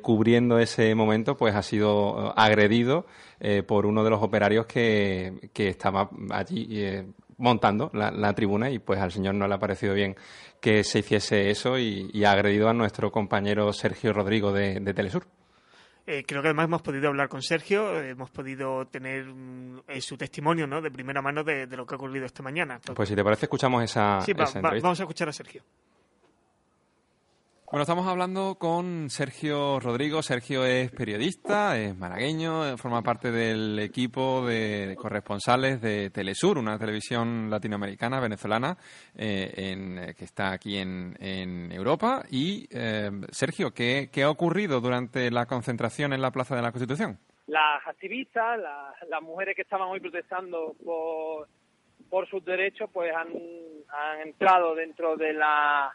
cubriendo 0.00 0.58
ese 0.58 0.94
momento 0.94 1.36
pues 1.36 1.54
ha 1.54 1.62
sido 1.62 2.32
agredido 2.38 3.04
por 3.66 3.84
uno 3.84 4.02
de 4.02 4.08
los 4.08 4.22
operarios 4.22 4.64
que, 4.64 5.50
que 5.52 5.68
estaba 5.68 6.08
allí 6.30 7.04
montando 7.40 7.90
la, 7.92 8.32
tribuna 8.34 8.70
y 8.70 8.78
pues 8.78 9.00
al 9.00 9.10
señor 9.10 9.34
no 9.34 9.48
le 9.48 9.54
ha 9.54 9.58
parecido 9.58 9.94
bien 9.94 10.14
que 10.60 10.84
se 10.84 11.00
hiciese 11.00 11.50
eso 11.50 11.78
y, 11.78 12.24
ha 12.24 12.32
agredido 12.32 12.68
a 12.68 12.74
nuestro 12.74 13.10
compañero 13.10 13.72
Sergio 13.72 14.12
Rodrigo 14.12 14.52
de, 14.52 14.80
Telesur. 14.94 15.26
Eh, 16.06 16.24
creo 16.26 16.42
que 16.42 16.48
además 16.48 16.64
hemos 16.64 16.82
podido 16.82 17.08
hablar 17.08 17.28
con 17.28 17.42
Sergio, 17.42 18.00
hemos 18.00 18.30
podido 18.30 18.86
tener 18.86 19.26
mm, 19.26 19.82
eh, 19.88 20.00
su 20.00 20.16
testimonio 20.16 20.66
¿no? 20.66 20.80
de 20.80 20.90
primera 20.90 21.22
mano 21.22 21.44
de, 21.44 21.66
lo 21.66 21.86
que 21.86 21.94
ha 21.94 21.98
ocurrido 21.98 22.26
esta 22.26 22.42
mañana. 22.42 22.80
Pues 22.94 23.08
si 23.08 23.14
te 23.14 23.22
parece, 23.22 23.46
escuchamos 23.46 23.84
esa, 23.84 24.20
sí, 24.22 24.32
esa 24.36 24.60
vamos 24.60 24.98
a 24.98 25.02
escuchar 25.02 25.28
a 25.28 25.32
Sergio. 25.32 25.62
Bueno, 27.70 27.82
estamos 27.82 28.08
hablando 28.08 28.56
con 28.56 29.10
Sergio 29.10 29.78
Rodrigo. 29.78 30.22
Sergio 30.22 30.64
es 30.64 30.90
periodista, 30.90 31.78
es 31.78 31.96
malagueño, 31.96 32.76
forma 32.76 33.00
parte 33.00 33.30
del 33.30 33.78
equipo 33.78 34.44
de 34.44 34.96
corresponsales 34.98 35.80
de 35.80 36.10
Telesur, 36.10 36.58
una 36.58 36.80
televisión 36.80 37.48
latinoamericana, 37.48 38.18
venezolana, 38.18 38.76
eh, 39.16 39.52
en, 39.56 40.14
que 40.16 40.24
está 40.24 40.50
aquí 40.50 40.78
en, 40.78 41.70
Europa. 41.70 42.24
Y, 42.28 42.66
eh, 42.72 43.08
Sergio, 43.30 43.70
¿qué, 43.72 44.10
ha 44.20 44.30
ocurrido 44.30 44.80
durante 44.80 45.30
la 45.30 45.46
concentración 45.46 46.12
en 46.12 46.22
la 46.22 46.32
Plaza 46.32 46.56
de 46.56 46.62
la 46.62 46.72
Constitución? 46.72 47.20
Las 47.46 47.86
activistas, 47.86 48.58
las 49.08 49.22
mujeres 49.22 49.54
que 49.54 49.62
estaban 49.62 49.88
hoy 49.88 50.00
protestando 50.00 50.74
por, 50.84 51.46
por 52.08 52.28
sus 52.28 52.44
derechos, 52.44 52.90
pues 52.92 53.14
han, 53.14 53.28
han 53.28 54.26
entrado 54.26 54.74
dentro 54.74 55.16
de 55.16 55.34
la 55.34 55.94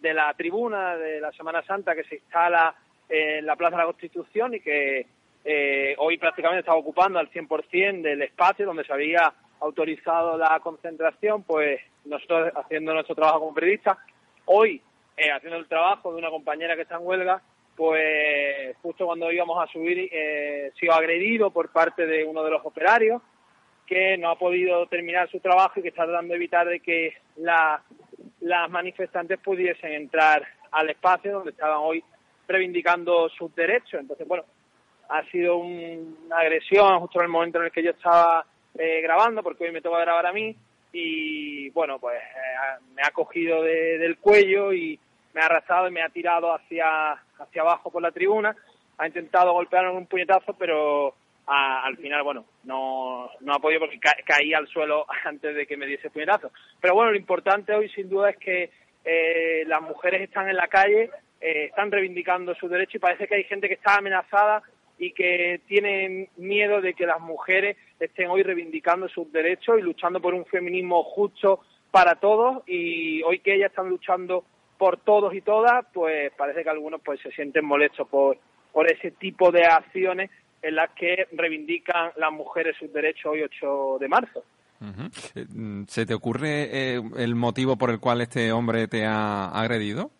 de 0.00 0.14
la 0.14 0.32
tribuna 0.34 0.96
de 0.96 1.20
la 1.20 1.32
Semana 1.32 1.62
Santa 1.64 1.94
que 1.94 2.04
se 2.04 2.16
instala 2.16 2.74
en 3.08 3.46
la 3.46 3.56
Plaza 3.56 3.76
de 3.76 3.82
la 3.82 3.86
Constitución 3.86 4.54
y 4.54 4.60
que 4.60 5.06
eh, 5.44 5.94
hoy 5.98 6.18
prácticamente 6.18 6.60
está 6.60 6.74
ocupando 6.74 7.18
al 7.18 7.30
100% 7.30 8.02
del 8.02 8.22
espacio 8.22 8.66
donde 8.66 8.84
se 8.84 8.92
había 8.92 9.32
autorizado 9.60 10.36
la 10.36 10.58
concentración, 10.60 11.44
pues 11.44 11.80
nosotros 12.04 12.52
haciendo 12.56 12.92
nuestro 12.92 13.14
trabajo 13.14 13.40
como 13.40 13.54
periodistas, 13.54 13.96
hoy 14.44 14.82
eh, 15.16 15.30
haciendo 15.30 15.58
el 15.58 15.68
trabajo 15.68 16.12
de 16.12 16.18
una 16.18 16.30
compañera 16.30 16.74
que 16.76 16.82
está 16.82 16.96
en 16.96 17.06
huelga, 17.06 17.42
pues 17.76 18.76
justo 18.82 19.06
cuando 19.06 19.30
íbamos 19.30 19.62
a 19.62 19.70
subir, 19.70 20.08
eh, 20.12 20.72
sido 20.78 20.92
agredido 20.92 21.50
por 21.50 21.70
parte 21.70 22.06
de 22.06 22.24
uno 22.24 22.42
de 22.42 22.50
los 22.50 22.64
operarios 22.64 23.22
que 23.86 24.18
no 24.18 24.30
ha 24.30 24.38
podido 24.38 24.86
terminar 24.88 25.30
su 25.30 25.38
trabajo 25.38 25.78
y 25.78 25.82
que 25.82 25.88
está 25.90 26.04
tratando 26.04 26.32
de 26.32 26.36
evitar 26.36 26.66
de 26.66 26.80
que 26.80 27.14
la 27.36 27.82
las 28.46 28.70
manifestantes 28.70 29.40
pudiesen 29.40 29.92
entrar 29.92 30.46
al 30.70 30.88
espacio 30.88 31.32
donde 31.32 31.50
estaban 31.50 31.78
hoy 31.80 32.02
reivindicando 32.46 33.28
sus 33.28 33.52
derechos. 33.56 34.00
Entonces, 34.00 34.26
bueno, 34.26 34.44
ha 35.08 35.24
sido 35.30 35.56
una 35.56 36.38
agresión 36.38 37.00
justo 37.00 37.18
en 37.18 37.24
el 37.24 37.30
momento 37.30 37.58
en 37.58 37.64
el 37.64 37.72
que 37.72 37.82
yo 37.82 37.90
estaba 37.90 38.46
eh, 38.78 39.00
grabando, 39.02 39.42
porque 39.42 39.64
hoy 39.64 39.72
me 39.72 39.80
toca 39.80 39.98
grabar 39.98 40.26
a 40.26 40.32
mí, 40.32 40.56
y 40.92 41.70
bueno, 41.70 41.98
pues 41.98 42.18
eh, 42.18 42.84
me 42.94 43.02
ha 43.02 43.10
cogido 43.10 43.62
del 43.62 44.16
cuello 44.18 44.72
y 44.72 44.98
me 45.34 45.40
ha 45.40 45.46
arrastrado 45.46 45.88
y 45.88 45.92
me 45.92 46.02
ha 46.02 46.08
tirado 46.08 46.54
hacia, 46.54 47.12
hacia 47.12 47.62
abajo 47.62 47.90
por 47.90 48.00
la 48.00 48.12
tribuna. 48.12 48.56
Ha 48.98 49.06
intentado 49.08 49.52
golpearme 49.52 49.90
un 49.90 50.06
puñetazo, 50.06 50.54
pero 50.54 51.14
al 51.46 51.96
final, 51.98 52.22
bueno, 52.22 52.44
no, 52.64 53.30
no 53.40 53.52
ha 53.52 53.60
porque 53.60 54.00
caí 54.24 54.52
al 54.52 54.66
suelo 54.66 55.06
antes 55.24 55.54
de 55.54 55.66
que 55.66 55.76
me 55.76 55.86
diese 55.86 56.10
puñetazo. 56.10 56.50
Pero 56.80 56.94
bueno, 56.94 57.12
lo 57.12 57.16
importante 57.16 57.74
hoy 57.74 57.88
sin 57.90 58.08
duda 58.08 58.30
es 58.30 58.36
que 58.38 58.70
eh, 59.04 59.64
las 59.66 59.80
mujeres 59.82 60.22
están 60.22 60.48
en 60.48 60.56
la 60.56 60.66
calle, 60.66 61.10
eh, 61.40 61.66
están 61.66 61.90
reivindicando 61.90 62.54
su 62.54 62.68
derecho 62.68 62.96
y 62.96 63.00
parece 63.00 63.28
que 63.28 63.36
hay 63.36 63.44
gente 63.44 63.68
que 63.68 63.74
está 63.74 63.96
amenazada 63.96 64.62
y 64.98 65.12
que 65.12 65.60
tienen 65.68 66.28
miedo 66.36 66.80
de 66.80 66.94
que 66.94 67.06
las 67.06 67.20
mujeres 67.20 67.76
estén 68.00 68.28
hoy 68.28 68.42
reivindicando 68.42 69.08
sus 69.08 69.30
derechos 69.30 69.78
y 69.78 69.82
luchando 69.82 70.20
por 70.20 70.34
un 70.34 70.46
feminismo 70.46 71.04
justo 71.04 71.60
para 71.90 72.16
todos 72.16 72.62
y 72.66 73.22
hoy 73.22 73.40
que 73.40 73.54
ellas 73.54 73.70
están 73.70 73.88
luchando 73.88 74.44
por 74.78 74.98
todos 74.98 75.34
y 75.34 75.40
todas, 75.40 75.86
pues 75.92 76.32
parece 76.32 76.62
que 76.62 76.70
algunos 76.70 77.00
pues 77.02 77.20
se 77.20 77.30
sienten 77.30 77.64
molestos 77.64 78.08
por, 78.08 78.38
por 78.72 78.90
ese 78.90 79.10
tipo 79.12 79.52
de 79.52 79.64
acciones 79.64 80.30
en 80.62 80.74
las 80.74 80.90
que 80.90 81.28
reivindican 81.32 82.12
las 82.16 82.32
mujeres 82.32 82.76
sus 82.78 82.92
derechos 82.92 83.32
hoy 83.32 83.42
8 83.42 83.98
de 84.00 84.08
marzo. 84.08 84.44
Eh, 85.34 85.46
¿Se 85.88 86.04
te 86.04 86.14
ocurre 86.14 86.68
eh, 86.70 87.02
el 87.18 87.34
motivo 87.34 87.76
por 87.76 87.90
el 87.90 88.00
cual 88.00 88.20
este 88.20 88.52
hombre 88.52 88.88
te 88.88 89.04
ha 89.04 89.48
agredido? 89.48 90.10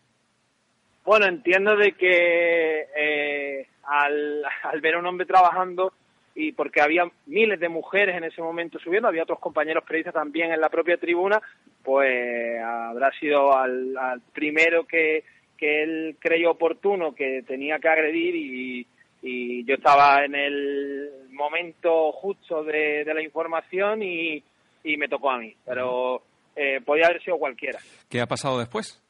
Bueno, 1.04 1.26
entiendo 1.26 1.76
de 1.76 1.92
que 1.92 2.86
eh, 2.96 3.68
al, 3.84 4.42
al, 4.62 4.80
ver 4.80 4.94
a 4.94 4.98
un 4.98 5.06
hombre 5.06 5.26
trabajando 5.26 5.92
y 6.34 6.52
porque 6.52 6.80
había 6.80 7.04
miles 7.26 7.60
de 7.60 7.68
mujeres 7.68 8.16
en 8.16 8.24
ese 8.24 8.42
momento 8.42 8.78
subiendo, 8.78 9.08
había 9.08 9.22
otros 9.22 9.38
compañeros 9.38 9.84
periodistas 9.84 10.14
también 10.14 10.52
en 10.52 10.60
la 10.60 10.68
propia 10.68 10.98
tribuna, 10.98 11.40
pues 11.82 12.60
habrá 12.60 13.10
sido 13.18 13.56
al, 13.56 13.96
al 13.96 14.20
primero 14.32 14.84
que, 14.86 15.24
que 15.56 15.82
él 15.82 16.16
creyó 16.18 16.50
oportuno 16.50 17.14
que 17.14 17.42
tenía 17.46 17.78
que 17.78 17.88
agredir 17.88 18.34
y, 18.36 18.86
y 19.28 19.64
yo 19.64 19.74
estaba 19.74 20.24
en 20.24 20.36
el 20.36 21.10
momento 21.30 22.12
justo 22.12 22.62
de, 22.62 23.04
la 23.04 23.20
información 23.20 24.00
y, 24.00 24.42
me 24.84 25.08
tocó 25.08 25.32
a 25.32 25.38
mí, 25.38 25.52
pero 25.64 26.22
eh, 26.54 26.80
podía 26.80 27.06
haber 27.06 27.20
sido 27.20 27.36
cualquiera. 27.38 27.80
¿Qué 28.08 28.20
ha 28.20 28.26
pasado 28.26 28.60
después? 28.60 29.02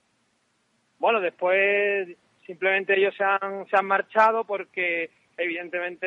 Bueno, 0.98 1.20
después 1.20 2.08
simplemente 2.46 2.96
ellos 2.96 3.14
se 3.14 3.24
han, 3.24 3.66
se 3.68 3.76
han 3.76 3.84
marchado 3.84 4.44
porque 4.44 5.10
evidentemente 5.36 6.06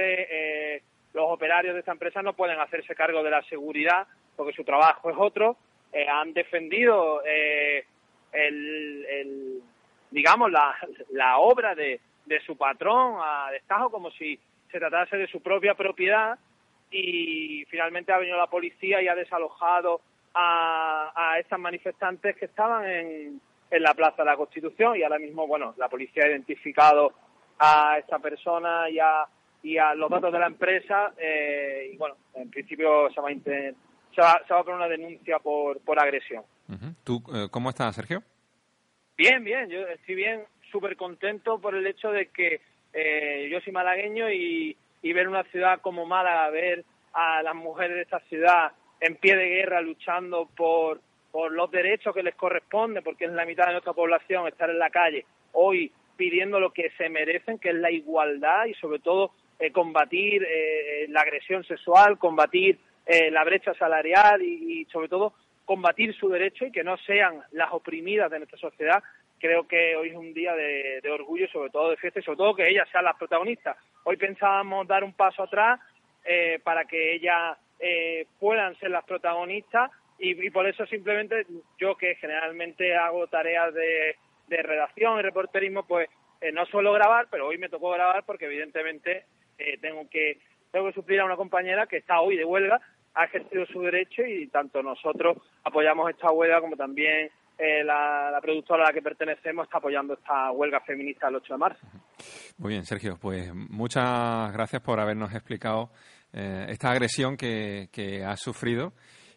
eh, 0.75 0.81
los 1.13 1.25
operarios 1.27 1.75
de 1.75 1.81
esta 1.81 1.91
empresa 1.91 2.23
no 2.23 2.33
pueden 2.33 2.59
hacerse 2.59 2.95
cargo 2.95 3.21
de 3.21 3.29
la 3.29 3.43
seguridad 3.43 4.07
porque 4.35 4.53
su 4.53 4.63
trabajo 4.63 5.11
es 5.11 5.17
otro. 5.19 5.55
Eh, 5.93 6.07
han 6.07 6.33
defendido 6.33 7.21
el, 7.23 9.05
el, 9.05 9.61
digamos, 10.09 10.51
la, 10.51 10.75
la 11.11 11.37
obra 11.37 11.75
de, 11.75 11.99
de 12.29 12.39
su 12.41 12.55
patrón 12.55 13.17
a 13.21 13.49
destajo 13.51 13.89
como 13.89 14.11
si 14.11 14.39
se 14.71 14.79
tratase 14.79 15.17
de 15.17 15.27
su 15.27 15.41
propia 15.41 15.73
propiedad 15.73 16.37
y 16.91 17.65
finalmente 17.69 18.11
ha 18.13 18.19
venido 18.19 18.37
la 18.37 18.47
policía 18.47 19.01
y 19.01 19.07
ha 19.07 19.15
desalojado 19.15 20.01
a, 20.33 21.11
a 21.15 21.39
estas 21.39 21.59
manifestantes 21.59 22.37
que 22.37 22.45
estaban 22.45 22.87
en, 22.87 23.41
en 23.71 23.83
la 23.83 23.93
Plaza 23.95 24.21
de 24.21 24.29
la 24.29 24.37
Constitución 24.37 24.95
y 24.95 25.03
ahora 25.03 25.17
mismo, 25.17 25.47
bueno, 25.47 25.73
la 25.77 25.89
policía 25.89 26.23
ha 26.23 26.29
identificado 26.29 27.13
a 27.57 27.97
esta 27.97 28.19
persona 28.19 28.89
y 28.89 28.99
a, 28.99 29.25
y 29.63 29.77
a 29.77 29.95
los 29.95 30.09
datos 30.09 30.31
de 30.31 30.39
la 30.39 30.47
empresa 30.47 31.13
eh, 31.17 31.91
y 31.93 31.97
bueno, 31.97 32.15
en 32.35 32.49
principio 32.51 33.09
se 33.11 33.21
va 33.21 33.29
a, 33.29 33.33
se 33.33 34.21
va, 34.21 34.41
se 34.47 34.53
va 34.53 34.59
a 34.59 34.63
poner 34.63 34.77
una 34.77 34.87
denuncia 34.87 35.39
por, 35.39 35.81
por 35.81 35.99
agresión. 35.99 36.43
¿Tú 37.03 37.23
eh, 37.33 37.47
cómo 37.49 37.69
estás, 37.69 37.95
Sergio? 37.95 38.21
Bien, 39.17 39.43
bien, 39.43 39.67
yo 39.69 39.79
estoy 39.87 40.15
bien 40.15 40.45
súper 40.71 40.95
contento 40.95 41.59
por 41.59 41.75
el 41.75 41.85
hecho 41.87 42.11
de 42.11 42.27
que 42.27 42.61
eh, 42.93 43.49
yo 43.51 43.59
soy 43.61 43.73
malagueño 43.73 44.31
y, 44.31 44.75
ver 45.01 45.27
una 45.27 45.43
ciudad 45.45 45.81
como 45.81 46.05
Málaga, 46.05 46.49
ver 46.49 46.83
a 47.13 47.41
las 47.41 47.55
mujeres 47.55 47.95
de 47.95 48.01
esta 48.03 48.19
ciudad 48.21 48.71
en 48.99 49.15
pie 49.15 49.35
de 49.35 49.49
guerra 49.49 49.81
luchando 49.81 50.49
por, 50.55 51.01
por 51.31 51.51
los 51.51 51.71
derechos 51.71 52.13
que 52.13 52.23
les 52.23 52.35
corresponde, 52.35 53.01
porque 53.01 53.25
es 53.25 53.31
la 53.31 53.45
mitad 53.45 53.65
de 53.65 53.73
nuestra 53.73 53.93
población 53.93 54.47
estar 54.47 54.69
en 54.69 54.79
la 54.79 54.89
calle 54.89 55.25
hoy 55.53 55.91
pidiendo 56.17 56.59
lo 56.59 56.71
que 56.71 56.91
se 56.97 57.09
merecen, 57.09 57.59
que 57.59 57.69
es 57.69 57.75
la 57.75 57.91
igualdad 57.91 58.65
y 58.65 58.73
sobre 58.75 58.99
todo 58.99 59.31
eh, 59.57 59.71
combatir 59.71 60.43
eh, 60.43 61.05
la 61.09 61.21
agresión 61.21 61.63
sexual, 61.63 62.17
combatir 62.17 62.77
la 63.31 63.43
brecha 63.43 63.73
salarial 63.73 64.39
y 64.43 64.85
sobre 64.91 65.07
todo 65.07 65.33
combatir 65.69 66.15
su 66.15 66.29
derecho 66.29 66.65
y 66.65 66.71
que 66.71 66.83
no 66.83 66.97
sean 66.97 67.43
las 67.51 67.71
oprimidas 67.71 68.31
de 68.31 68.39
nuestra 68.39 68.57
sociedad, 68.57 69.03
creo 69.39 69.67
que 69.67 69.95
hoy 69.95 70.09
es 70.09 70.15
un 70.15 70.33
día 70.33 70.53
de, 70.53 71.01
orgullo 71.11 71.45
y 71.45 71.49
sobre 71.49 71.69
todo 71.69 71.89
de 71.89 71.97
fiesta 71.97 72.19
y 72.19 72.23
sobre 72.23 72.37
todo 72.37 72.55
que 72.55 72.69
ellas 72.69 72.87
sean 72.91 73.05
las 73.05 73.17
protagonistas. 73.17 73.77
Hoy 74.03 74.17
pensábamos 74.17 74.87
dar 74.87 75.03
un 75.03 75.13
paso 75.13 75.43
atrás 75.43 75.79
eh, 76.25 76.59
para 76.63 76.85
que 76.85 77.15
ellas 77.15 77.57
eh, 77.79 78.27
puedan 78.39 78.77
ser 78.79 78.91
las 78.91 79.05
protagonistas 79.05 79.91
y, 80.21 80.49
por 80.49 80.67
eso 80.67 80.85
simplemente 80.85 81.45
yo 81.77 81.95
que 81.95 82.15
generalmente 82.15 82.95
hago 82.95 83.27
tareas 83.27 83.73
de, 83.73 84.15
redacción 84.49 85.19
y 85.19 85.21
reporterismo, 85.21 85.83
pues 85.87 86.09
eh, 86.41 86.51
no 86.51 86.65
suelo 86.65 86.91
grabar, 86.91 87.27
pero 87.31 87.47
hoy 87.47 87.57
me 87.57 87.69
tocó 87.69 87.91
grabar 87.91 88.23
porque 88.25 88.45
evidentemente 88.45 89.25
tengo 89.81 90.09
que 90.09 90.39
tengo 90.71 90.87
que 90.87 90.93
suplir 90.93 91.19
a 91.19 91.25
una 91.25 91.35
compañera 91.35 91.87
que 91.87 91.97
está 91.97 92.21
hoy 92.21 92.37
de 92.37 92.45
huelga 92.45 92.79
ha 93.15 93.25
ejercido 93.25 93.65
su 93.65 93.81
derecho 93.81 94.23
y 94.23 94.47
tanto 94.47 94.81
nosotros 94.81 95.37
apoyamos 95.63 96.09
esta 96.09 96.31
huelga 96.31 96.61
como 96.61 96.75
también 96.75 97.29
eh, 97.59 97.83
la, 97.83 98.39
productora 98.41 98.83
a 98.83 98.87
la 98.87 98.93
que 98.93 99.01
pertenecemos 99.01 99.65
está 99.65 99.79
apoyando 99.79 100.13
esta 100.13 100.49
huelga 100.51 100.79
feminista 100.79 101.27
el 101.27 101.35
8 101.35 101.53
de 101.53 101.57
marzo. 101.59 101.87
Muy 102.57 102.71
bien, 102.71 102.85
Sergio, 102.85 103.17
pues 103.19 103.53
muchas 103.53 104.53
gracias 104.53 104.81
por 104.81 104.97
habernos 104.97 105.33
explicado 105.33 105.89
eh, 106.31 106.67
esta 106.69 106.91
agresión 106.91 107.35
que, 107.35 107.89
que 107.91 108.23
has 108.23 108.39
sufrido 108.39 108.93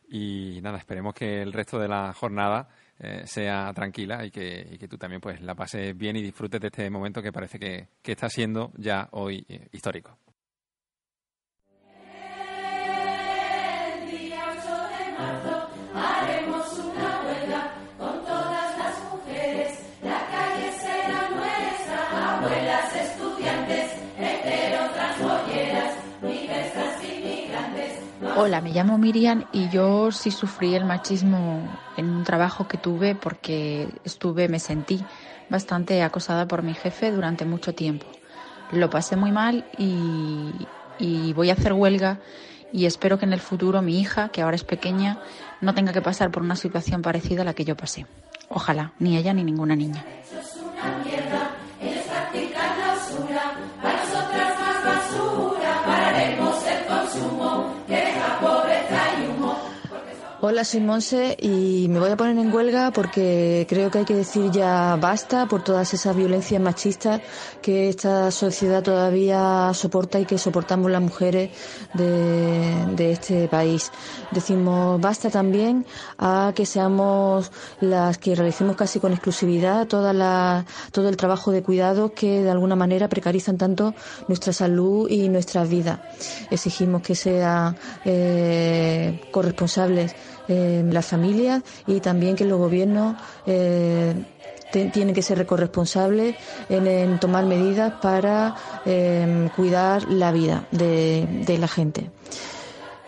y 0.09 0.61
nada, 0.63 0.79
esperemos 0.79 1.15
que 1.15 1.43
el 1.43 1.53
resto 1.53 1.81
de 1.81 1.89
la 1.89 2.13
jornada 2.13 2.69
eh, 3.01 3.23
sea 3.27 3.73
tranquila 3.75 4.25
y 4.25 4.31
que, 4.31 4.69
y 4.71 4.79
que, 4.79 4.87
tú 4.87 4.97
también 4.97 5.21
pues 5.21 5.41
la 5.41 5.57
pases 5.57 5.97
bien 5.97 6.15
y 6.15 6.23
disfrutes 6.23 6.61
de 6.61 6.69
este 6.69 6.91
momento 6.91 7.21
que 7.23 7.33
parece 7.33 7.59
que, 7.59 7.89
que 8.01 8.13
está 8.13 8.29
siendo 8.29 8.71
ya 8.77 9.09
hoy 9.11 9.45
histórico. 9.73 10.17
Hola, 28.35 28.63
me 28.63 28.73
llamo 28.73 28.97
Miriam 28.97 29.45
y 29.53 29.69
yo 29.69 30.11
sí 30.11 30.31
sufrí 30.31 30.75
el 30.75 30.87
machismo 30.87 31.69
en 31.97 32.09
un 32.09 32.25
trabajo 32.25 32.67
que 32.67 32.79
tuve 32.79 33.15
porque 33.15 33.89
estuve, 34.05 34.49
me 34.49 34.59
sentí 34.59 35.05
bastante 35.51 36.03
acosada 36.03 36.49
por 36.49 36.63
mi 36.63 36.73
jefe 36.73 37.11
durante 37.11 37.45
mucho 37.45 37.75
tiempo. 37.75 38.07
Lo 38.71 38.89
pasé 38.89 39.17
muy 39.17 39.33
mal 39.33 39.67
y, 39.77 40.51
y 40.99 41.35
voy 41.35 41.51
a 41.51 41.53
hacer 41.53 41.75
huelga 41.75 42.21
y 42.73 42.87
espero 42.87 43.19
que 43.19 43.27
en 43.27 43.35
el 43.35 43.41
futuro 43.41 43.83
mi 43.83 44.01
hija, 44.01 44.31
que 44.31 44.41
ahora 44.41 44.57
es 44.57 44.65
pequeña, 44.65 45.19
no 45.61 45.75
tenga 45.75 45.93
que 45.93 46.01
pasar 46.01 46.31
por 46.31 46.43
una 46.43 46.57
situación 46.57 47.03
parecida 47.03 47.43
a 47.43 47.45
la 47.45 47.53
que 47.55 47.67
yo 47.67 47.77
pasé. 47.77 48.07
Ojalá, 48.49 48.93
ni 48.99 49.19
ella 49.19 49.35
ni 49.35 49.45
ninguna 49.45 49.77
niña 49.77 50.05
consumó 57.13 57.75
que 57.87 58.62
Hola, 60.45 60.65
soy 60.65 60.81
Monse 60.81 61.37
y 61.41 61.87
me 61.89 62.01
voy 62.01 62.11
a 62.11 62.17
poner 62.17 62.37
en 62.37 62.53
huelga 62.53 62.91
porque 62.91 63.65
creo 63.69 63.93
que 63.93 63.99
hay 63.99 64.05
que 64.05 64.17
decir 64.17 64.51
ya 64.51 64.97
basta 65.01 65.47
por 65.47 65.63
todas 65.63 65.95
esas 65.95 66.17
violencias 66.17 66.61
machistas 66.61 67.21
que 67.63 67.89
esta 67.89 68.29
sociedad 68.33 68.83
todavía 68.83 69.71
soporta 69.73 70.19
y 70.19 70.25
que 70.25 70.39
soportamos 70.39 70.91
las 70.91 71.01
mujeres 71.01 71.53
de, 71.95 73.13
este 73.13 73.47
país. 73.47 73.93
Decimos 74.33 75.01
basta 75.01 75.31
también 75.31 75.87
a 76.19 76.53
que 76.57 76.67
seamos 76.67 77.53
las 77.81 78.19
que 78.19 78.35
realicemos 78.35 78.75
casi 78.75 78.99
con 78.99 79.13
exclusividad 79.13 79.87
todo 79.87 80.11
el 81.09 81.17
trabajo 81.17 81.53
de 81.53 81.63
cuidado 81.63 82.15
que 82.15 82.43
de 82.43 82.51
alguna 82.51 82.75
manera 82.75 83.09
precarizan 83.09 83.59
tanto 83.59 83.95
nuestra 84.27 84.53
salud 84.53 85.09
y 85.09 85.29
nuestra 85.29 85.63
vida. 85.63 86.03
Exigimos 86.51 87.01
que 87.01 87.15
sean 87.15 87.77
eh, 88.05 89.21
corresponsables 89.31 90.17
eh, 90.49 90.85
las 90.91 91.07
familias 91.07 91.63
y 91.87 92.01
también 92.01 92.37
que 92.37 92.45
los 92.45 92.59
gobiernos 92.59 93.17
eh, 93.47 94.15
tienen 94.93 95.15
que 95.15 95.23
ser 95.23 95.45
corresponsables 95.47 96.35
en, 96.69 97.19
tomar 97.19 97.45
medidas 97.45 97.93
para 98.01 98.55
eh, 98.85 99.49
cuidar 99.55 100.09
la 100.09 100.33
vida 100.33 100.67
de, 100.71 101.57
la 101.59 101.69
gente. 101.69 102.11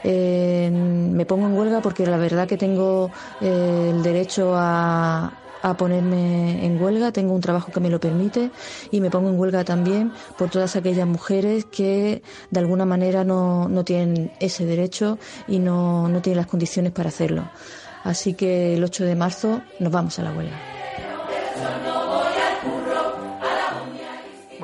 Eh, 0.02 0.70
me 0.70 1.24
pongo 1.24 1.46
en 1.46 1.56
huelga 1.56 1.80
porque 1.80 2.06
la 2.06 2.18
verdad 2.18 2.46
que 2.46 2.58
tengo 2.58 3.10
el 3.40 4.02
derecho 4.02 4.52
a, 4.54 5.32
a 5.64 5.78
ponerme 5.78 6.62
en 6.66 6.80
huelga, 6.80 7.10
tengo 7.10 7.32
un 7.32 7.40
trabajo 7.40 7.72
que 7.72 7.80
me 7.80 7.88
lo 7.88 7.98
permite 7.98 8.50
y 8.90 9.00
me 9.00 9.10
pongo 9.10 9.30
en 9.30 9.38
huelga 9.38 9.64
también 9.64 10.12
por 10.36 10.50
todas 10.50 10.76
aquellas 10.76 11.08
mujeres 11.08 11.64
que 11.64 12.22
de 12.50 12.60
alguna 12.60 12.84
manera 12.84 13.24
no, 13.24 13.66
no 13.66 13.82
tienen 13.82 14.30
ese 14.40 14.66
derecho 14.66 15.18
y 15.48 15.60
no, 15.60 16.06
no 16.06 16.20
tienen 16.20 16.36
las 16.36 16.48
condiciones 16.48 16.92
para 16.92 17.08
hacerlo. 17.08 17.50
Así 18.02 18.34
que 18.34 18.74
el 18.74 18.84
8 18.84 19.04
de 19.04 19.14
marzo 19.14 19.62
nos 19.80 19.90
vamos 19.90 20.18
a 20.18 20.24
la 20.24 20.32
huelga. 20.32 21.93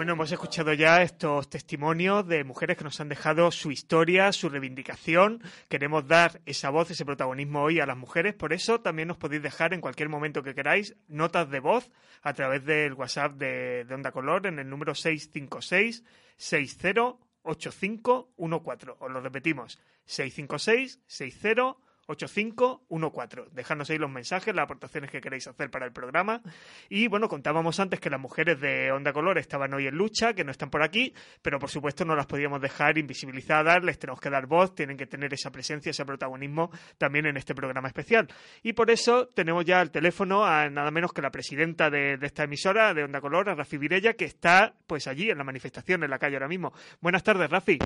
Bueno, 0.01 0.15
hemos 0.15 0.33
escuchado 0.33 0.73
ya 0.73 1.03
estos 1.03 1.51
testimonios 1.51 2.27
de 2.27 2.43
mujeres 2.43 2.79
que 2.79 2.85
nos 2.85 2.99
han 3.03 3.11
dejado 3.11 3.51
su 3.51 3.71
historia, 3.71 4.33
su 4.33 4.49
reivindicación. 4.49 5.43
Queremos 5.69 6.09
dar 6.09 6.41
esa 6.47 6.71
voz, 6.71 6.91
ese 6.91 7.05
protagonismo 7.05 7.63
hoy 7.63 7.81
a 7.81 7.87
las 7.87 7.99
mujeres. 7.99 8.33
Por 8.33 8.55
eso 8.55 8.81
también 8.81 9.09
nos 9.09 9.19
podéis 9.19 9.43
dejar 9.43 9.75
en 9.75 9.83
cualquier 9.83 10.09
momento 10.09 10.43
que 10.43 10.55
queráis 10.55 10.97
notas 11.07 11.51
de 11.51 11.61
voz 11.61 11.91
a 12.23 12.33
través 12.33 12.65
del 12.65 12.95
WhatsApp 12.95 13.35
de, 13.35 13.87
Onda 13.91 14.11
Color 14.11 14.47
en 14.47 14.59
el 14.59 14.71
número 14.71 14.95
656 14.95 16.03
608514. 16.39 18.93
Os 19.01 19.11
lo 19.11 19.21
repetimos, 19.21 19.79
656 20.07 21.01
60 21.07 21.77
8514. 22.11 23.51
Dejadnos 23.53 23.91
ahí 23.91 23.99
los 23.99 24.11
mensajes, 24.11 24.55
las 24.55 24.65
aportaciones 24.65 25.11
que 25.11 25.21
queréis 25.21 25.47
hacer 25.47 25.71
para 25.71 25.87
el 25.87 25.93
programa. 25.93 26.43
Y 26.89 27.09
bueno, 27.09 27.29
contábamos 27.29 27.81
antes 27.81 28.01
que 28.01 28.11
las 28.11 28.21
mujeres 28.21 28.61
de 28.61 28.93
Onda 28.93 29.13
Color 29.13 29.39
estaban 29.39 29.73
hoy 29.75 29.87
en 29.87 29.95
lucha, 29.95 30.35
que 30.35 30.45
no 30.45 30.51
están 30.51 30.71
por 30.71 30.83
aquí, 30.83 31.15
pero 31.43 31.59
por 31.59 31.71
supuesto 31.71 32.05
no 32.05 32.15
las 32.15 32.27
podíamos 32.27 32.61
dejar 32.61 32.99
invisibilizadas, 32.99 33.83
les 33.83 33.99
tenemos 33.99 34.21
que 34.21 34.31
dar 34.31 34.47
voz, 34.47 34.75
tienen 34.75 34.97
que 34.97 35.07
tener 35.07 35.33
esa 35.33 35.51
presencia, 35.51 35.91
ese 35.91 36.05
protagonismo 36.05 36.71
también 36.99 37.27
en 37.27 37.37
este 37.37 37.55
programa 37.55 37.89
especial. 37.89 38.29
Y 38.63 38.73
por 38.73 38.91
eso 38.91 39.29
tenemos 39.29 39.65
ya 39.65 39.81
al 39.81 39.91
teléfono 39.91 40.45
a 40.45 40.69
nada 40.69 40.91
menos 40.91 41.13
que 41.13 41.23
la 41.23 41.31
presidenta 41.31 41.91
de, 41.91 42.19
esta 42.21 42.45
emisora, 42.45 42.95
de 42.95 43.05
Onda 43.05 43.21
Color, 43.21 43.51
a 43.51 43.55
Rafi 43.55 43.79
Virella, 43.79 44.15
que 44.15 44.25
está 44.25 44.75
pues 44.87 45.07
allí 45.07 45.31
en 45.31 45.39
la 45.39 45.45
manifestación, 45.45 46.03
en 46.03 46.11
la 46.11 46.19
calle 46.19 46.37
ahora 46.37 46.49
mismo. 46.49 46.73
Buenas 47.01 47.23
tardes, 47.23 47.49
Rafi. 47.51 47.79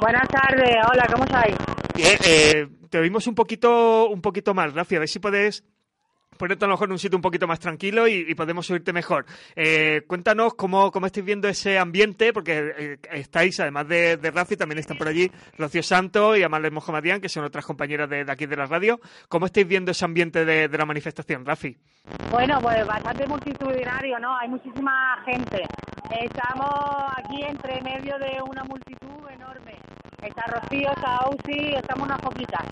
Buenas 0.00 0.28
tardes, 0.28 0.76
hola, 0.90 1.06
¿cómo 1.10 1.24
estáis? 1.24 1.67
Eh, 2.00 2.68
te 2.88 2.98
oímos 2.98 3.26
un 3.26 3.34
poquito, 3.34 4.08
un 4.08 4.20
poquito 4.20 4.54
mal, 4.54 4.72
Rafi, 4.72 4.96
a 4.96 5.00
ver 5.00 5.08
si 5.08 5.18
puedes 5.18 5.64
ponerte 6.36 6.64
a 6.64 6.68
lo 6.68 6.74
mejor 6.74 6.88
en 6.88 6.92
un 6.92 6.98
sitio 6.98 7.18
un 7.18 7.22
poquito 7.22 7.48
más 7.48 7.58
tranquilo 7.58 8.06
y, 8.06 8.34
podemos 8.34 8.70
oírte 8.70 8.92
mejor. 8.92 9.26
Eh, 9.56 10.02
cuéntanos 10.06 10.54
cómo, 10.54 10.92
cómo 10.92 11.06
estáis 11.06 11.26
viendo 11.26 11.48
ese 11.48 11.78
ambiente, 11.78 12.32
porque 12.32 12.72
eh, 12.78 12.98
estáis, 13.12 13.58
además 13.58 13.88
de, 13.88 14.16
Rafi, 14.16 14.56
también 14.56 14.78
están 14.78 14.96
por 14.96 15.08
allí 15.08 15.30
Rocío 15.58 15.82
Santo 15.82 16.36
y 16.36 16.42
Amales 16.44 16.70
Mohamadian, 16.70 17.20
que 17.20 17.28
son 17.28 17.44
otras 17.44 17.66
compañeras 17.66 18.08
de, 18.08 18.24
aquí 18.28 18.46
de 18.46 18.56
la 18.56 18.66
radio. 18.66 19.00
¿Cómo 19.28 19.46
estáis 19.46 19.66
viendo 19.66 19.90
ese 19.90 20.04
ambiente 20.04 20.44
de 20.44 20.68
la 20.68 20.86
manifestación, 20.86 21.44
Rafi? 21.44 21.76
Bueno, 22.30 22.58
pues 22.62 22.86
bastante 22.86 23.26
multitudinario, 23.26 24.18
¿no? 24.18 24.36
Hay 24.38 24.48
muchísima 24.48 25.22
gente. 25.24 25.62
Estamos 26.10 26.70
aquí 27.16 27.42
entre 27.42 27.80
medio 27.82 28.18
de 28.18 28.40
una 28.48 28.64
multitud 28.64 29.28
enorme. 29.30 29.77
Está 30.22 30.42
Rocío, 30.46 30.90
está 30.90 31.16
Ausi, 31.16 31.74
estamos 31.74 32.08
unas 32.08 32.20
poquitas 32.20 32.66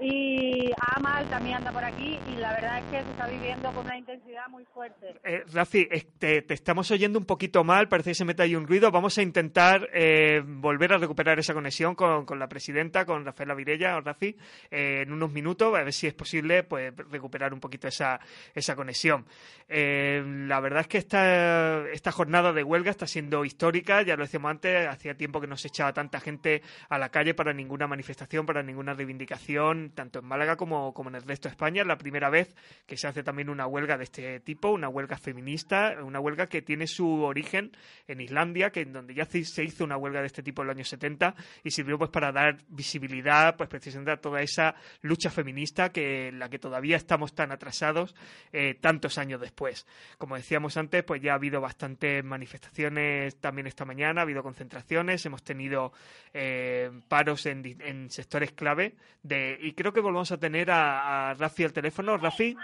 y 0.00 0.70
Amal 0.96 1.28
también 1.28 1.56
anda 1.56 1.72
por 1.72 1.84
aquí 1.84 2.18
y 2.32 2.36
la 2.36 2.52
verdad 2.52 2.78
es 2.78 2.84
que 2.84 3.02
se 3.02 3.10
está 3.10 3.26
viviendo 3.26 3.70
con 3.72 3.84
una 3.84 3.98
intensidad 3.98 4.48
muy 4.48 4.64
fuerte. 4.64 5.14
Eh, 5.22 5.44
Rafi, 5.52 5.86
te, 6.18 6.44
estamos 6.52 6.90
oyendo 6.90 7.18
un 7.18 7.26
poquito 7.26 7.64
mal, 7.64 7.88
parece 7.88 8.10
que 8.10 8.14
se 8.14 8.24
mete 8.24 8.42
ahí 8.42 8.54
un 8.54 8.66
ruido. 8.66 8.90
Vamos 8.90 9.18
a 9.18 9.22
intentar 9.22 9.88
eh, 9.92 10.42
volver 10.44 10.94
a 10.94 10.98
recuperar 10.98 11.38
esa 11.38 11.52
conexión 11.52 11.94
con, 11.94 12.38
la 12.38 12.48
presidenta, 12.48 13.04
con 13.04 13.24
Rafaela 13.24 13.54
Virella 13.54 13.96
o 13.96 14.00
Rafi, 14.00 14.36
eh, 14.70 15.02
en 15.02 15.12
unos 15.12 15.30
minutos, 15.32 15.68
a 15.68 15.82
ver 15.82 15.92
si 15.92 16.06
es 16.06 16.14
posible 16.14 16.62
pues 16.62 16.94
recuperar 17.10 17.52
un 17.52 17.60
poquito 17.60 17.88
esa, 17.88 18.18
esa 18.54 18.74
conexión. 18.74 19.26
Eh, 19.68 20.22
la 20.46 20.60
verdad 20.60 20.80
es 20.80 20.88
que 20.88 20.98
esta, 20.98 21.86
esta 21.90 22.10
jornada 22.10 22.52
de 22.52 22.64
huelga 22.64 22.90
está 22.90 23.06
siendo 23.06 23.44
histórica, 23.44 24.02
ya 24.02 24.16
lo 24.16 24.24
decíamos 24.24 24.50
antes, 24.50 24.88
hacía 24.88 25.14
tiempo 25.14 25.40
que 25.40 25.46
no 25.46 25.56
se 25.56 25.68
echaba 25.68 25.92
tanta 25.92 26.20
gente 26.20 26.62
a 26.88 26.98
la 26.98 27.10
calle 27.10 27.34
para 27.34 27.52
ninguna 27.52 27.86
manifestación, 27.86 28.46
para 28.46 28.62
ninguna 28.62 28.94
reivindicación 28.94 29.90
tanto 29.94 30.20
en 30.20 30.24
Málaga 30.24 30.56
como, 30.56 30.92
como 30.94 31.10
en 31.10 31.16
el 31.16 31.22
resto 31.22 31.48
de 31.48 31.52
España. 31.52 31.82
Es 31.82 31.88
la 31.88 31.98
primera 31.98 32.30
vez 32.30 32.54
que 32.86 32.96
se 32.96 33.06
hace 33.06 33.22
también 33.22 33.48
una 33.50 33.66
huelga 33.66 33.96
de 33.96 34.04
este 34.04 34.40
tipo, 34.40 34.70
una 34.70 34.88
huelga 34.88 35.16
feminista, 35.16 35.96
una 36.02 36.20
huelga 36.20 36.46
que 36.46 36.62
tiene 36.62 36.86
su 36.86 37.22
origen 37.22 37.72
en 38.06 38.20
Islandia, 38.20 38.70
que 38.70 38.82
en 38.82 38.92
donde 38.92 39.14
ya 39.14 39.26
se 39.26 39.64
hizo 39.64 39.84
una 39.84 39.96
huelga 39.96 40.20
de 40.20 40.26
este 40.26 40.42
tipo 40.42 40.62
en 40.62 40.68
los 40.68 40.76
años 40.76 40.88
70 40.88 41.34
y 41.64 41.70
sirvió 41.70 41.98
pues 41.98 42.10
para 42.10 42.32
dar 42.32 42.58
visibilidad 42.68 43.56
pues 43.56 43.68
precisamente 43.68 44.12
a 44.12 44.16
toda 44.16 44.42
esa 44.42 44.74
lucha 45.02 45.30
feminista 45.30 45.90
que 45.90 46.28
en 46.28 46.38
la 46.38 46.48
que 46.48 46.58
todavía 46.58 46.96
estamos 46.96 47.34
tan 47.34 47.52
atrasados 47.52 48.14
eh, 48.52 48.74
tantos 48.80 49.18
años 49.18 49.40
después. 49.40 49.86
Como 50.18 50.36
decíamos 50.36 50.76
antes, 50.76 51.04
pues 51.04 51.22
ya 51.22 51.32
ha 51.32 51.34
habido 51.36 51.60
bastantes 51.60 52.24
manifestaciones 52.24 53.36
también 53.36 53.66
esta 53.66 53.84
mañana, 53.84 54.20
ha 54.20 54.24
habido 54.24 54.42
concentraciones, 54.42 55.24
hemos 55.26 55.42
tenido 55.42 55.92
eh, 56.32 56.59
paros 57.08 57.46
en, 57.46 57.64
en, 57.80 58.10
sectores 58.10 58.52
clave 58.52 58.94
de, 59.22 59.58
y 59.60 59.72
creo 59.74 59.92
que 59.92 60.00
volvemos 60.00 60.32
a 60.32 60.38
tener 60.38 60.70
a, 60.70 61.30
a 61.30 61.34
Rafi 61.34 61.64
al 61.64 61.72
teléfono. 61.72 62.16
Rafi, 62.16 62.56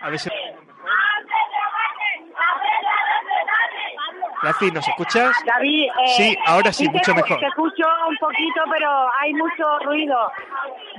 a 0.00 0.10
ver 0.10 0.18
si... 0.18 0.30
Rafi, 4.42 4.72
¿nos 4.72 4.86
escuchas? 4.88 5.36
David, 5.46 5.84
eh, 5.84 6.08
sí, 6.16 6.36
ahora 6.46 6.72
sí, 6.72 6.88
mucho 6.88 7.14
mejor. 7.14 7.38
Te 7.38 7.46
escucho 7.46 7.84
un 8.08 8.16
poquito, 8.16 8.62
pero 8.72 8.88
hay 9.20 9.32
mucho 9.34 9.78
ruido. 9.84 10.32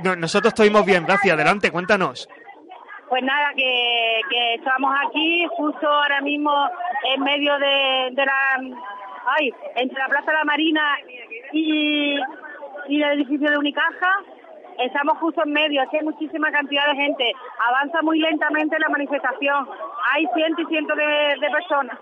No, 0.01 0.15
nosotros 0.15 0.53
estuvimos 0.53 0.85
bien, 0.85 1.05
Rafi, 1.05 1.29
adelante, 1.29 1.69
cuéntanos. 1.69 2.29
Pues 3.09 3.21
nada, 3.21 3.49
que, 3.55 4.21
que 4.29 4.53
estamos 4.55 4.95
aquí 5.07 5.45
justo 5.57 5.87
ahora 5.87 6.21
mismo 6.21 6.51
en 7.13 7.21
medio 7.21 7.59
de, 7.59 8.11
de 8.13 8.25
la... 8.25 8.59
Ay, 9.25 9.53
entre 9.75 9.97
la 9.97 10.07
Plaza 10.07 10.31
de 10.31 10.37
la 10.37 10.43
Marina 10.43 10.97
y, 11.51 12.19
y 12.87 13.01
el 13.01 13.11
edificio 13.19 13.49
de 13.49 13.57
Unicaja. 13.57 14.19
Estamos 14.79 15.17
justo 15.19 15.43
en 15.45 15.53
medio, 15.53 15.81
aquí 15.81 15.97
hay 15.97 16.03
muchísima 16.03 16.51
cantidad 16.51 16.87
de 16.87 16.95
gente. 16.95 17.31
Avanza 17.67 18.01
muy 18.01 18.19
lentamente 18.19 18.79
la 18.79 18.89
manifestación. 18.89 19.67
Hay 20.13 20.27
cientos 20.33 20.65
y 20.65 20.67
cientos 20.67 20.97
de, 20.97 21.35
de 21.39 21.49
personas 21.51 21.97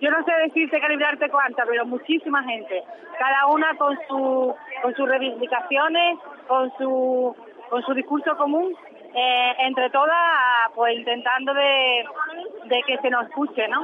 yo 0.00 0.10
no 0.10 0.22
sé 0.24 0.32
decirte 0.44 0.80
calibrarte 0.80 1.28
cuánta, 1.30 1.64
pero 1.64 1.86
muchísima 1.86 2.42
gente, 2.44 2.82
cada 3.18 3.46
una 3.46 3.74
con 3.76 3.98
su 4.08 4.54
con 4.82 4.94
sus 4.94 5.08
reivindicaciones, 5.08 6.18
con 6.46 6.70
su 6.76 7.34
con 7.70 7.82
su 7.82 7.94
discurso 7.94 8.36
común, 8.36 8.74
eh, 9.14 9.54
entre 9.60 9.90
todas, 9.90 10.16
pues 10.74 10.96
intentando 10.98 11.54
de, 11.54 12.04
de 12.64 12.82
que 12.86 12.98
se 12.98 13.10
nos 13.10 13.26
escuche, 13.26 13.66
¿no? 13.68 13.82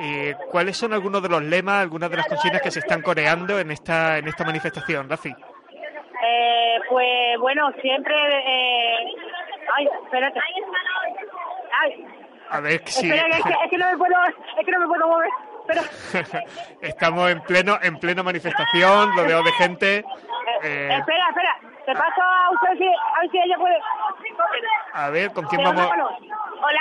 Eh, 0.00 0.34
¿Cuáles 0.50 0.76
son 0.76 0.92
algunos 0.92 1.22
de 1.22 1.28
los 1.28 1.42
lemas, 1.42 1.82
algunas 1.82 2.10
de 2.10 2.16
las 2.16 2.26
consignas 2.26 2.62
que 2.62 2.70
se 2.70 2.80
están 2.80 3.02
coreando 3.02 3.58
en 3.58 3.70
esta 3.70 4.18
en 4.18 4.28
esta 4.28 4.44
manifestación, 4.44 5.08
Rafi? 5.08 5.30
Eh, 5.30 6.78
pues 6.88 7.38
bueno, 7.40 7.70
siempre... 7.80 8.14
Eh... 8.16 8.96
Ay, 9.76 9.88
espérate. 10.04 10.40
Ay, 11.82 12.06
a 12.50 12.60
ver 12.60 12.80
si... 12.86 13.10
Espera, 13.10 13.36
es, 13.36 13.42
que, 13.42 13.50
es, 13.50 13.70
que, 13.70 13.78
no 13.78 13.90
me 13.90 13.96
puedo, 13.98 14.14
es 14.58 14.64
que 14.64 14.72
no 14.72 14.80
me 14.80 14.86
puedo 14.86 15.08
mover. 15.08 15.30
Pero... 15.66 15.82
Estamos 16.80 17.30
en 17.30 17.40
pleno 17.42 17.78
en 17.82 17.98
pleno 17.98 18.22
manifestación, 18.22 19.16
rodeo 19.16 19.42
de 19.42 19.52
gente. 19.52 20.04
Eh... 20.62 20.88
Espera, 20.98 21.28
espera. 21.28 21.58
Te 21.84 21.92
paso 21.92 22.22
a 22.22 22.50
usted 22.50 22.78
si, 22.78 22.86
a 22.86 23.20
ver 23.20 23.30
si 23.30 23.38
ella 23.38 23.56
puede. 23.58 23.76
A 24.92 25.10
ver, 25.10 25.32
¿con 25.32 25.44
quién 25.46 25.62
vamos? 25.62 25.86
Hola. 25.86 26.80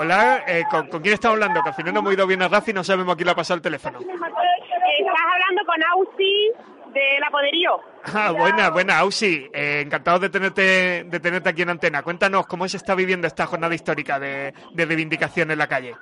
Hola, 0.00 0.44
eh, 0.46 0.62
¿con, 0.70 0.86
¿con, 0.86 1.02
quién 1.02 1.14
estamos 1.14 1.34
hablando? 1.34 1.60
Que 1.60 1.70
al 1.70 1.74
final 1.74 1.92
no 1.92 1.98
hemos 1.98 2.12
ido 2.12 2.24
bien 2.24 2.40
a 2.42 2.46
Rafi 2.46 2.70
y 2.70 2.74
no 2.74 2.84
sabemos 2.84 3.14
a 3.14 3.16
quién 3.16 3.26
le 3.26 3.32
ha 3.32 3.34
pasado 3.34 3.56
el 3.56 3.62
teléfono. 3.62 3.98
Estás 3.98 4.14
hablando 4.14 5.64
con 5.66 5.82
Ausi 5.90 6.52
de 6.92 7.18
La 7.18 7.28
Poderío. 7.30 7.80
Ah, 8.14 8.30
buena, 8.30 8.70
buena, 8.70 8.98
Ausi. 9.00 9.50
Eh, 9.52 9.82
encantado 9.84 10.20
de 10.20 10.30
tenerte, 10.30 11.02
de 11.02 11.18
tenerte 11.18 11.48
aquí 11.48 11.62
en 11.62 11.70
antena. 11.70 12.04
Cuéntanos 12.04 12.46
cómo 12.46 12.68
se 12.68 12.76
está 12.76 12.94
viviendo 12.94 13.26
esta 13.26 13.46
jornada 13.46 13.74
histórica 13.74 14.20
de, 14.20 14.54
de 14.72 14.86
reivindicación 14.86 15.50
en 15.50 15.58
la 15.58 15.66
calle. 15.66 15.96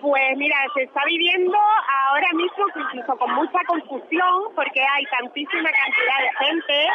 Pues 0.00 0.36
mira, 0.38 0.56
se 0.74 0.84
está 0.84 1.02
viviendo 1.04 1.58
ahora 2.06 2.28
mismo 2.32 2.64
incluso 2.74 3.18
con 3.18 3.34
mucha 3.34 3.58
confusión 3.66 4.44
porque 4.54 4.80
hay 4.80 5.04
tantísima 5.06 5.68
cantidad 5.70 6.20
de 6.22 6.46
gente 6.46 6.88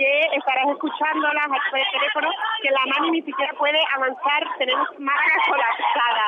que 0.00 0.24
estarás 0.32 0.64
escuchándolas 0.72 1.44
través 1.44 1.84
del 1.84 2.00
teléfono 2.00 2.30
que 2.62 2.70
la 2.70 2.86
mano 2.86 3.12
ni 3.12 3.20
siquiera 3.20 3.52
puede 3.58 3.78
avanzar, 3.94 4.40
tenemos 4.56 4.88
Málaga 4.98 5.36
colapsada. 5.46 6.26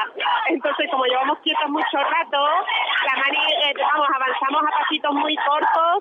Entonces, 0.48 0.90
como 0.90 1.04
llevamos 1.06 1.38
quietos 1.40 1.70
mucho 1.70 1.96
rato, 1.96 2.40
la 3.08 3.16
mani, 3.16 3.40
eh, 3.64 3.74
vamos, 3.80 4.08
avanzamos 4.14 4.62
a 4.68 4.78
pasitos 4.78 5.14
muy 5.14 5.34
cortos 5.36 5.98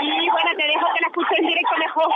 y 0.00 0.28
bueno, 0.28 0.50
te 0.56 0.64
dejo 0.66 0.86
que 0.92 1.00
la 1.00 1.08
escuches 1.08 1.38
en 1.38 1.46
directo 1.46 1.76
mejor. 1.78 2.12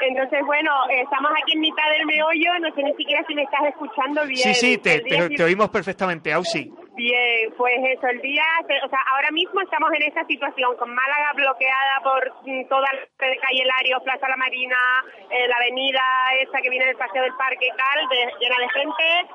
Entonces, 0.00 0.40
bueno, 0.46 0.70
estamos 0.88 1.32
aquí 1.32 1.52
en 1.52 1.60
mitad 1.60 1.88
del 1.90 2.06
meollo, 2.06 2.58
no 2.60 2.74
sé 2.74 2.82
ni 2.82 2.94
siquiera 2.94 3.24
si 3.26 3.34
me 3.34 3.42
estás 3.42 3.62
escuchando 3.68 4.24
bien. 4.26 4.38
Sí, 4.38 4.54
sí, 4.54 4.78
te, 4.78 5.00
te, 5.00 5.28
te 5.30 5.44
oímos 5.44 5.68
perfectamente, 5.70 6.32
Ausi. 6.32 6.72
Bien, 6.94 7.54
pues 7.56 7.74
eso, 7.88 8.06
el 8.06 8.20
día, 8.20 8.44
o 8.84 8.88
sea, 8.88 8.98
ahora 9.12 9.30
mismo 9.30 9.60
estamos 9.62 9.90
en 9.94 10.02
esta 10.02 10.26
situación, 10.26 10.76
con 10.76 10.94
Málaga 10.94 11.32
bloqueada 11.34 12.00
por 12.02 12.32
mm, 12.44 12.68
toda 12.68 12.82
la 12.92 13.00
calle 13.18 13.64
Lario, 13.64 14.00
Plaza 14.00 14.28
La 14.28 14.36
Marina, 14.36 14.76
eh, 15.30 15.48
la 15.48 15.56
avenida 15.56 16.02
esa 16.40 16.60
que 16.60 16.68
viene 16.68 16.84
del 16.84 16.96
Paseo 16.96 17.22
del 17.22 17.34
Parque 17.34 17.66
y 17.66 17.76
tal, 17.76 18.08
llena 18.38 18.56
de 18.58 18.68
gente, 18.68 19.30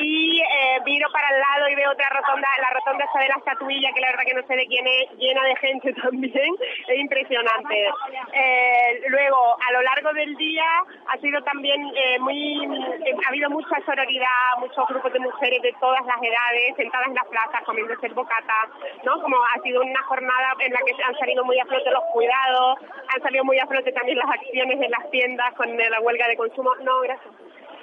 y 0.00 0.40
eh, 0.40 0.80
para 1.12 1.28
el 1.30 1.40
lado 1.40 1.68
y 1.68 1.74
veo 1.74 1.90
otra 1.90 2.08
rotonda, 2.10 2.48
la 2.60 2.70
rotonda 2.70 3.04
esa 3.04 3.20
de 3.20 3.28
la 3.28 3.36
estatuilla, 3.36 3.92
que 3.92 4.00
la 4.00 4.10
verdad 4.10 4.24
que 4.24 4.34
no 4.34 4.46
sé 4.46 4.56
de 4.56 4.66
quién 4.66 4.86
es, 4.86 5.10
llena 5.18 5.42
de 5.44 5.56
gente 5.56 5.92
también, 6.02 6.54
es 6.88 6.98
impresionante. 6.98 7.88
Eh, 8.32 9.02
luego, 9.08 9.56
a 9.56 9.72
lo 9.72 9.82
largo 9.82 10.12
del 10.12 10.34
día 10.36 10.64
ha 11.08 11.18
sido 11.18 11.42
también 11.42 11.80
eh, 11.94 12.18
muy, 12.20 12.64
eh, 12.64 13.14
ha 13.24 13.28
habido 13.28 13.50
mucha 13.50 13.76
sororidad, 13.84 14.58
muchos 14.58 14.86
grupos 14.88 15.12
de 15.12 15.20
mujeres 15.20 15.62
de 15.62 15.74
todas 15.80 16.04
las 16.06 16.16
edades, 16.16 16.76
sentadas 16.76 17.01
en 17.06 17.14
las 17.14 17.26
plazas, 17.26 17.62
comiéndose 17.64 18.06
el 18.06 18.14
bocata, 18.14 18.68
¿no? 19.04 19.20
Como 19.20 19.36
ha 19.36 19.60
sido 19.62 19.82
una 19.82 20.02
jornada 20.04 20.54
en 20.60 20.72
la 20.72 20.78
que 20.80 21.02
han 21.02 21.14
salido 21.18 21.44
muy 21.44 21.58
a 21.58 21.64
flote 21.66 21.90
los 21.90 22.04
cuidados, 22.12 22.78
han 23.14 23.22
salido 23.22 23.44
muy 23.44 23.58
a 23.58 23.66
flote 23.66 23.92
también 23.92 24.18
las 24.18 24.30
acciones 24.30 24.80
en 24.80 24.90
las 24.90 25.10
tiendas 25.10 25.54
con 25.54 25.76
la 25.76 26.00
huelga 26.00 26.28
de 26.28 26.36
consumo, 26.36 26.74
no, 26.82 27.00
gracias, 27.00 27.34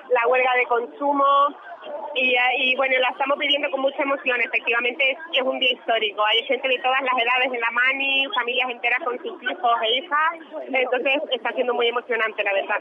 la 0.09 0.27
huelga 0.27 0.53
de 0.55 0.65
consumo, 0.65 1.25
y, 2.15 2.35
y, 2.57 2.75
bueno, 2.75 2.95
la 2.99 3.09
estamos 3.09 3.37
viviendo 3.37 3.69
con 3.71 3.81
mucha 3.81 4.01
emoción. 4.03 4.39
Efectivamente, 4.41 5.11
es, 5.11 5.17
es, 5.33 5.43
un 5.43 5.59
día 5.59 5.71
histórico. 5.71 6.23
Hay 6.25 6.45
gente 6.45 6.67
de 6.67 6.77
todas 6.79 7.01
las 7.01 7.13
edades 7.13 7.53
en 7.53 7.61
la 7.61 7.71
mani, 7.71 8.27
familias 8.35 8.69
enteras 8.69 8.99
con 9.03 9.17
sus 9.19 9.41
hijos 9.43 9.71
e 9.83 9.97
hijas. 9.97 10.67
Entonces, 10.67 11.21
está 11.31 11.51
siendo 11.53 11.73
muy 11.73 11.87
emocionante, 11.87 12.43
la 12.43 12.53
verdad. 12.53 12.77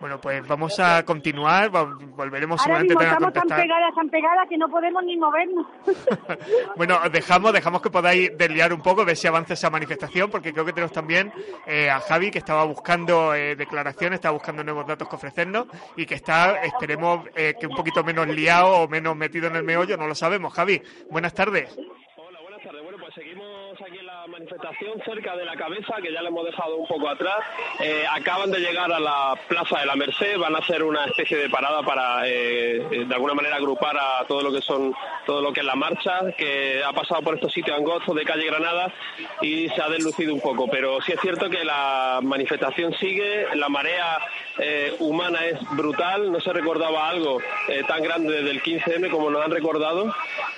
Bueno, 0.00 0.20
pues 0.20 0.46
vamos 0.46 0.78
a 0.80 1.04
continuar. 1.04 1.70
Volveremos 1.70 2.60
Ahora 2.60 2.80
seguramente 2.80 2.94
mismo 2.94 3.00
a 3.00 3.04
estamos 3.04 3.32
contestar. 3.32 3.48
tan 3.48 3.68
pegadas, 3.68 3.94
tan 3.94 4.08
pegadas 4.10 4.48
que 4.48 4.58
no 4.58 4.68
podemos 4.68 5.04
ni 5.04 5.16
movernos. 5.16 5.66
bueno, 6.76 6.98
dejamos, 7.10 7.52
dejamos 7.52 7.82
que 7.82 7.90
podáis 7.90 8.36
desliar 8.36 8.72
un 8.72 8.82
poco, 8.82 9.04
ver 9.04 9.16
si 9.16 9.26
avanza 9.26 9.54
esa 9.54 9.70
manifestación, 9.70 10.30
porque 10.30 10.52
creo 10.52 10.64
que 10.64 10.72
tenemos 10.72 10.92
también 10.92 11.32
eh, 11.66 11.90
a 11.90 12.00
Javi, 12.00 12.30
que 12.30 12.38
estaba 12.38 12.64
buscando 12.64 13.34
eh, 13.34 13.56
declaraciones, 13.56 14.16
estaba 14.16 14.32
buscando 14.32 14.64
nuevos 14.64 14.86
datos 14.86 15.08
que 15.08 15.16
ofrecernos 15.16 15.66
y 15.96 16.06
que 16.06 16.14
está, 16.14 16.62
esperemos, 16.62 17.26
eh, 17.34 17.54
que 17.58 17.66
un 17.66 17.74
poquito 17.74 18.02
menos 18.04 18.21
liado 18.30 18.68
o 18.68 18.88
menos 18.88 19.16
metido 19.16 19.46
en 19.48 19.56
el 19.56 19.62
meollo, 19.64 19.96
no 19.96 20.06
lo 20.06 20.14
sabemos. 20.14 20.52
Javi, 20.54 20.82
buenas 21.10 21.34
tardes. 21.34 21.76
Hola, 22.16 22.40
buenas 22.40 22.62
tardes. 22.62 22.82
Bueno, 22.82 22.98
pues 23.00 23.14
seguimos 23.14 23.80
aquí 23.80 23.98
en 23.98 24.06
la 24.06 24.26
manifestación 24.42 25.00
cerca 25.04 25.36
de 25.36 25.44
la 25.44 25.54
cabeza, 25.54 25.94
que 26.02 26.12
ya 26.12 26.20
la 26.20 26.28
hemos 26.28 26.44
dejado 26.44 26.76
un 26.76 26.86
poco 26.86 27.08
atrás. 27.08 27.38
Eh, 27.80 28.04
acaban 28.10 28.50
de 28.50 28.58
llegar 28.58 28.90
a 28.90 28.98
la 28.98 29.38
Plaza 29.48 29.80
de 29.80 29.86
la 29.86 29.94
Merced, 29.94 30.36
van 30.38 30.54
a 30.56 30.58
hacer 30.58 30.82
una 30.82 31.04
especie 31.04 31.36
de 31.36 31.48
parada 31.48 31.82
para, 31.82 32.26
eh, 32.26 33.06
de 33.06 33.14
alguna 33.14 33.34
manera, 33.34 33.56
agrupar 33.56 33.96
a 33.96 34.24
todo 34.26 34.42
lo 34.42 34.52
que 34.52 34.60
son, 34.60 34.94
todo 35.26 35.40
lo 35.40 35.52
que 35.52 35.60
es 35.60 35.66
la 35.66 35.76
marcha, 35.76 36.32
que 36.36 36.82
ha 36.84 36.92
pasado 36.92 37.22
por 37.22 37.34
estos 37.34 37.52
sitios 37.52 37.76
angostos 37.76 38.14
de 38.16 38.24
calle 38.24 38.46
Granada 38.46 38.92
y 39.40 39.68
se 39.68 39.80
ha 39.80 39.88
deslucido 39.88 40.34
un 40.34 40.40
poco. 40.40 40.68
Pero 40.68 41.00
sí 41.02 41.12
es 41.12 41.20
cierto 41.20 41.48
que 41.48 41.64
la 41.64 42.20
manifestación 42.22 42.94
sigue, 42.94 43.46
la 43.54 43.68
marea 43.68 44.18
eh, 44.58 44.94
humana 44.98 45.46
es 45.46 45.58
brutal, 45.70 46.30
no 46.30 46.40
se 46.40 46.52
recordaba 46.52 47.08
algo 47.08 47.40
eh, 47.68 47.82
tan 47.86 48.02
grande 48.02 48.32
desde 48.32 48.50
el 48.50 48.62
15M 48.62 49.10
como 49.10 49.30
nos 49.30 49.44
han 49.44 49.50
recordado. 49.50 50.12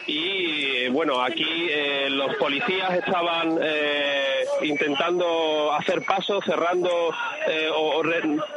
Y 0.06 0.88
bueno, 0.88 1.22
aquí 1.22 1.68
eh, 1.70 2.08
los 2.10 2.34
policías 2.36 2.94
estaban 2.94 3.58
eh, 3.74 4.44
intentando 4.62 5.72
hacer 5.72 6.02
pasos, 6.02 6.44
cerrando 6.44 6.88
eh, 7.48 7.68
o, 7.74 8.02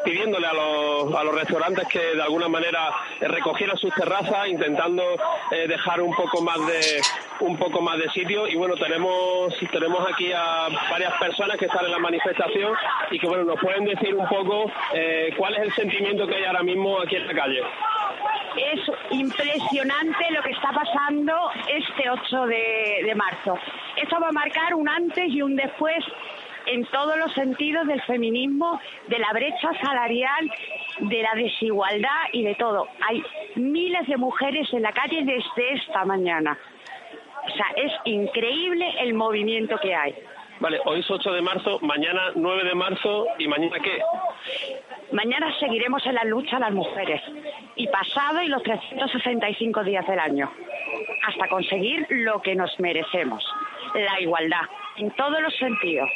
pidiéndole 0.04 0.48
a 0.48 0.54
los, 0.54 1.16
a 1.16 1.24
los 1.24 1.36
restaurantes 1.36 1.88
que 1.88 2.00
de 2.16 2.22
alguna 2.22 2.48
manera 2.48 2.92
recogieran 3.22 3.78
sus 3.78 3.94
terrazas, 3.94 4.48
intentando 4.48 5.04
eh, 5.52 5.68
dejar 5.68 6.02
un 6.02 6.14
poco 6.16 6.42
más 6.42 6.58
de 6.68 7.02
un 7.40 7.58
poco 7.58 7.82
más 7.82 7.98
de 7.98 8.10
sitio. 8.10 8.48
Y 8.48 8.56
bueno, 8.56 8.76
tenemos 8.76 9.54
tenemos 9.72 10.08
aquí 10.12 10.32
a 10.32 10.68
varias 10.90 11.14
personas 11.20 11.58
que 11.58 11.66
están 11.66 11.86
en 11.86 11.92
la 11.92 12.00
manifestación 12.00 12.74
y 13.12 13.20
que 13.20 13.28
bueno 13.28 13.44
nos 13.44 13.60
pueden 13.60 13.86
decir 13.86 14.16
un 14.16 14.28
poco 14.28 14.72
cuál 15.38 15.56
es 15.56 15.62
el 15.62 15.74
sentimiento 15.74 16.28
que 16.28 16.36
hay 16.36 16.46
ahora 16.46 16.64
mismo 16.64 17.00
aquí 17.02 17.16
en 17.16 17.28
la 17.28 17.34
calle. 17.34 17.62
es 18.56 18.80
impresionante 19.12 20.32
lo 20.32 20.42
que 20.42 20.52
está 20.52 20.72
pasando 20.72 21.34
este 21.68 22.10
8 22.10 22.46
de, 22.48 23.04
de 23.06 23.16
marzo. 23.16 23.58
Esto 23.96 24.20
va 24.20 24.30
a 24.30 24.32
marcar 24.32 24.74
un 24.74 24.88
antes 25.08 25.34
y 25.34 25.42
un 25.42 25.56
después 25.56 26.04
en 26.66 26.86
todos 26.88 27.18
los 27.18 27.34
sentidos 27.34 27.88
del 27.88 28.02
feminismo, 28.02 28.80
de 29.08 29.20
la 29.20 29.32
brecha 29.32 29.72
salarial, 29.82 30.52
de 31.00 31.22
la 31.22 31.32
desigualdad 31.36 32.24
y 32.34 32.44
de 32.44 32.56
todo. 32.56 32.88
Hay 33.08 33.24
miles 33.56 34.06
de 34.08 34.18
mujeres 34.18 34.68
en 34.74 34.82
la 34.82 34.92
calle 34.92 35.24
desde 35.24 35.74
esta 35.76 36.04
mañana. 36.04 36.58
O 37.46 37.50
sea, 37.50 37.68
es 37.78 37.92
increíble 38.04 38.86
el 39.00 39.14
movimiento 39.14 39.78
que 39.78 39.96
hay. 39.96 40.14
Vale, 40.60 40.80
hoy 40.86 41.00
es 41.00 41.10
8 41.10 41.32
de 41.32 41.42
marzo, 41.42 41.80
mañana 41.82 42.32
9 42.36 42.64
de 42.66 42.76
marzo 42.76 43.28
y 43.38 43.48
mañana 43.48 43.78
qué? 43.80 44.02
Mañana 45.14 45.54
seguiremos 45.60 46.06
en 46.06 46.16
la 46.16 46.26
lucha 46.26 46.60
las 46.60 46.74
mujeres 46.74 47.22
y 47.76 47.88
pasado 47.88 48.42
y 48.42 48.48
los 48.48 48.62
365 48.64 49.84
días 49.84 50.06
del 50.06 50.20
año 50.20 50.52
hasta 51.28 51.48
conseguir 51.48 52.06
lo 52.10 52.42
que 52.42 52.56
nos 52.56 52.78
merecemos, 52.80 53.46
la 53.94 54.20
igualdad 54.20 54.62
en 54.98 55.12
todos 55.12 55.42
los 55.42 55.56
sentidos 55.56 56.10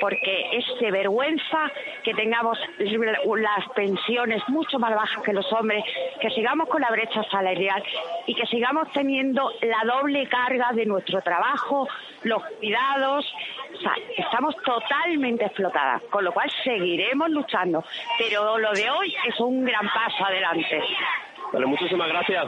porque 0.00 0.46
es 0.52 0.64
de 0.80 0.90
vergüenza 0.90 1.70
que 2.02 2.14
tengamos 2.14 2.58
las 2.78 3.68
pensiones 3.74 4.42
mucho 4.48 4.78
más 4.78 4.94
bajas 4.94 5.22
que 5.22 5.32
los 5.32 5.50
hombres, 5.52 5.84
que 6.20 6.30
sigamos 6.30 6.68
con 6.68 6.80
la 6.80 6.90
brecha 6.90 7.22
salarial 7.30 7.82
y 8.26 8.34
que 8.34 8.46
sigamos 8.46 8.90
teniendo 8.92 9.52
la 9.62 9.82
doble 9.84 10.26
carga 10.28 10.72
de 10.72 10.86
nuestro 10.86 11.20
trabajo, 11.20 11.88
los 12.24 12.42
cuidados. 12.58 13.26
O 13.74 13.80
sea, 13.80 13.94
estamos 14.16 14.56
totalmente 14.64 15.44
explotadas, 15.44 16.02
con 16.10 16.24
lo 16.24 16.32
cual 16.32 16.50
seguiremos 16.64 17.30
luchando. 17.30 17.84
Pero 18.18 18.58
lo 18.58 18.72
de 18.72 18.90
hoy 18.90 19.14
es 19.26 19.38
un 19.40 19.64
gran 19.64 19.86
paso 19.88 20.24
adelante. 20.24 20.82
Vale, 21.52 21.66
muchísimas 21.66 22.08
gracias. 22.08 22.46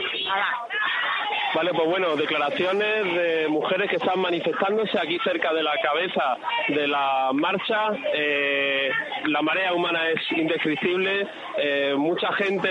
Vale, 1.55 1.71
pues 1.75 1.87
bueno, 1.87 2.17
declaraciones 2.17 3.15
de 3.15 3.47
mujeres 3.49 3.91
que 3.91 3.97
están 3.97 4.19
manifestándose 4.19 4.99
aquí 4.99 5.19
cerca 5.23 5.53
de 5.53 5.63
la 5.63 5.77
cabeza 5.83 6.39
de 6.69 6.89
la 6.89 7.31
marcha. 7.35 7.91
Eh, 8.15 8.91
la 9.27 9.43
marea 9.43 9.75
humana 9.75 10.09
es 10.09 10.21
indescriptible. 10.33 11.27
Eh, 11.59 11.95
mucha 11.95 12.33
gente 12.33 12.71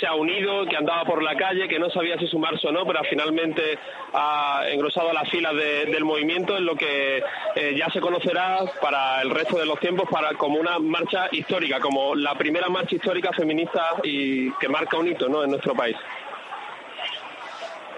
se 0.00 0.06
ha 0.06 0.14
unido, 0.14 0.64
que 0.64 0.76
andaba 0.76 1.04
por 1.04 1.22
la 1.22 1.36
calle, 1.36 1.68
que 1.68 1.78
no 1.78 1.90
sabía 1.90 2.16
si 2.16 2.26
sumarse 2.26 2.68
o 2.68 2.72
no, 2.72 2.86
pero 2.86 3.04
finalmente 3.04 3.78
ha 4.14 4.62
engrosado 4.70 5.12
las 5.12 5.28
filas 5.28 5.54
del 5.54 6.04
movimiento 6.04 6.56
en 6.56 6.64
lo 6.64 6.76
que 6.76 7.22
eh, 7.54 7.74
ya 7.76 7.90
se 7.90 8.00
conocerá 8.00 8.60
para 8.80 9.20
el 9.20 9.28
resto 9.28 9.58
de 9.58 9.66
los 9.66 9.78
tiempos 9.78 10.08
para 10.10 10.32
como 10.34 10.58
una 10.58 10.78
marcha 10.78 11.28
histórica, 11.32 11.80
como 11.80 12.14
la 12.14 12.34
primera 12.34 12.70
marcha 12.70 12.96
histórica 12.96 13.30
feminista 13.32 13.96
y 14.02 14.50
que 14.52 14.68
marca 14.68 14.96
un 14.96 15.08
hito 15.08 15.28
¿no? 15.28 15.44
en 15.44 15.50
nuestro 15.50 15.74
país. 15.74 15.96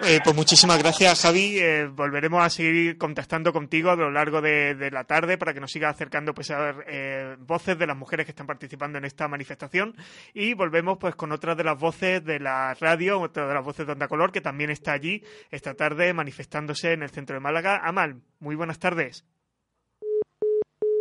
Eh, 0.02 0.20
pues 0.22 0.36
muchísimas 0.36 0.78
gracias, 0.78 1.22
Javi. 1.22 1.58
Eh, 1.58 1.86
volveremos 1.86 2.44
a 2.44 2.50
seguir 2.50 2.98
contactando 2.98 3.52
contigo 3.52 3.90
a 3.90 3.96
lo 3.96 4.10
largo 4.10 4.40
de, 4.42 4.90
la 4.92 5.04
tarde 5.04 5.38
para 5.38 5.54
que 5.54 5.60
nos 5.60 5.72
siga 5.72 5.88
acercando 5.88 6.34
pues 6.34 6.50
a 6.50 6.58
ver 6.58 6.84
eh, 6.86 7.36
voces 7.40 7.78
de 7.78 7.86
las 7.86 7.96
mujeres 7.96 8.26
que 8.26 8.32
están 8.32 8.46
participando 8.46 8.98
en 8.98 9.04
esta 9.04 9.26
manifestación 9.26 9.96
y 10.34 10.54
volvemos 10.54 10.98
pues 10.98 11.14
con 11.14 11.32
otras 11.32 11.56
de 11.56 11.64
las 11.64 11.78
voces 11.78 12.24
de 12.24 12.38
la 12.38 12.74
radio, 12.74 13.20
otra 13.20 13.48
de 13.48 13.54
las 13.54 13.64
voces 13.64 13.86
de 13.86 13.92
Onda 13.92 14.06
Color 14.06 14.32
que 14.32 14.40
también 14.40 14.70
está 14.70 14.92
allí 14.92 15.22
esta 15.50 15.74
tarde 15.74 16.12
manifestándose 16.12 16.92
en 16.92 17.02
el 17.02 17.10
centro 17.10 17.34
de 17.34 17.40
Málaga. 17.40 17.80
Amal, 17.82 18.20
muy 18.38 18.54
buenas 18.54 18.78
tardes 18.78 19.24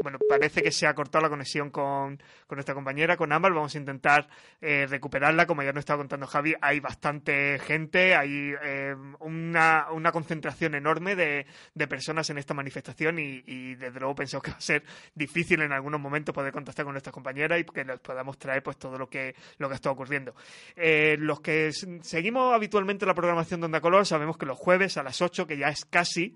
bueno, 0.06 0.20
parece 0.30 0.62
que 0.62 0.70
se 0.70 0.86
ha 0.86 0.94
cortado 0.94 1.24
la 1.24 1.30
conexión 1.30 1.72
con, 1.72 2.22
con 2.46 2.58
nuestra 2.58 2.76
compañera, 2.76 3.18
con 3.18 3.32
Amal. 3.32 3.54
Vamos 3.54 3.74
a 3.74 3.80
intentar 3.80 4.28
eh, 4.62 4.86
recuperarla. 4.88 5.48
Como 5.48 5.63
ya 5.63 5.74
nos 5.74 5.80
estaba 5.80 5.98
contando 5.98 6.28
Javi, 6.28 6.54
hay 6.62 6.80
bastante 6.80 7.58
gente, 7.58 8.13
hay 8.15 8.54
eh, 8.62 8.96
una, 9.22 9.88
una, 9.91 10.12
concentración 10.12 10.76
enorme 10.76 11.15
de, 11.15 11.48
de, 11.74 11.88
personas 11.88 12.30
en 12.30 12.38
esta 12.38 12.54
manifestación 12.54 13.18
y, 13.18 13.74
desde 13.74 14.00
luego 14.00 14.13
pensamos 14.13 14.44
que 14.44 14.52
va 14.52 14.58
a 14.58 14.62
ser 14.62 14.84
difícil 15.15 15.63
en 15.63 15.72
algunos 15.72 16.00
momentos 16.00 16.36
poder 16.36 16.54
contactar 16.54 16.86
con 16.86 16.94
nuestra 16.94 17.12
compañera 17.12 17.58
y 17.58 17.63
que 17.63 17.84
les 17.84 18.00
podamos 18.00 18.38
traer 18.38 18.62
pues 18.62 18.78
todo 18.78 19.00
lo 19.00 19.10
que, 19.10 19.34
lo 19.58 19.68
que 19.70 19.74
está 19.74 19.89
ocurriendo. 19.89 20.36
Eh, 20.76 21.15
los 21.18 21.41
que 21.41 21.72
seguimos 21.72 22.54
habitualmente 22.54 23.08
la 23.08 23.15
programación 23.15 23.60
de 23.60 23.65
Onda 23.65 23.82
Color 23.82 24.06
sabemos 24.06 24.38
que 24.38 24.46
los 24.46 24.60
jueves 24.60 24.98
a 24.98 25.04
las 25.04 25.20
8, 25.20 25.48
que 25.48 25.58
ya 25.58 25.70
es 25.70 25.84
casi, 25.86 26.36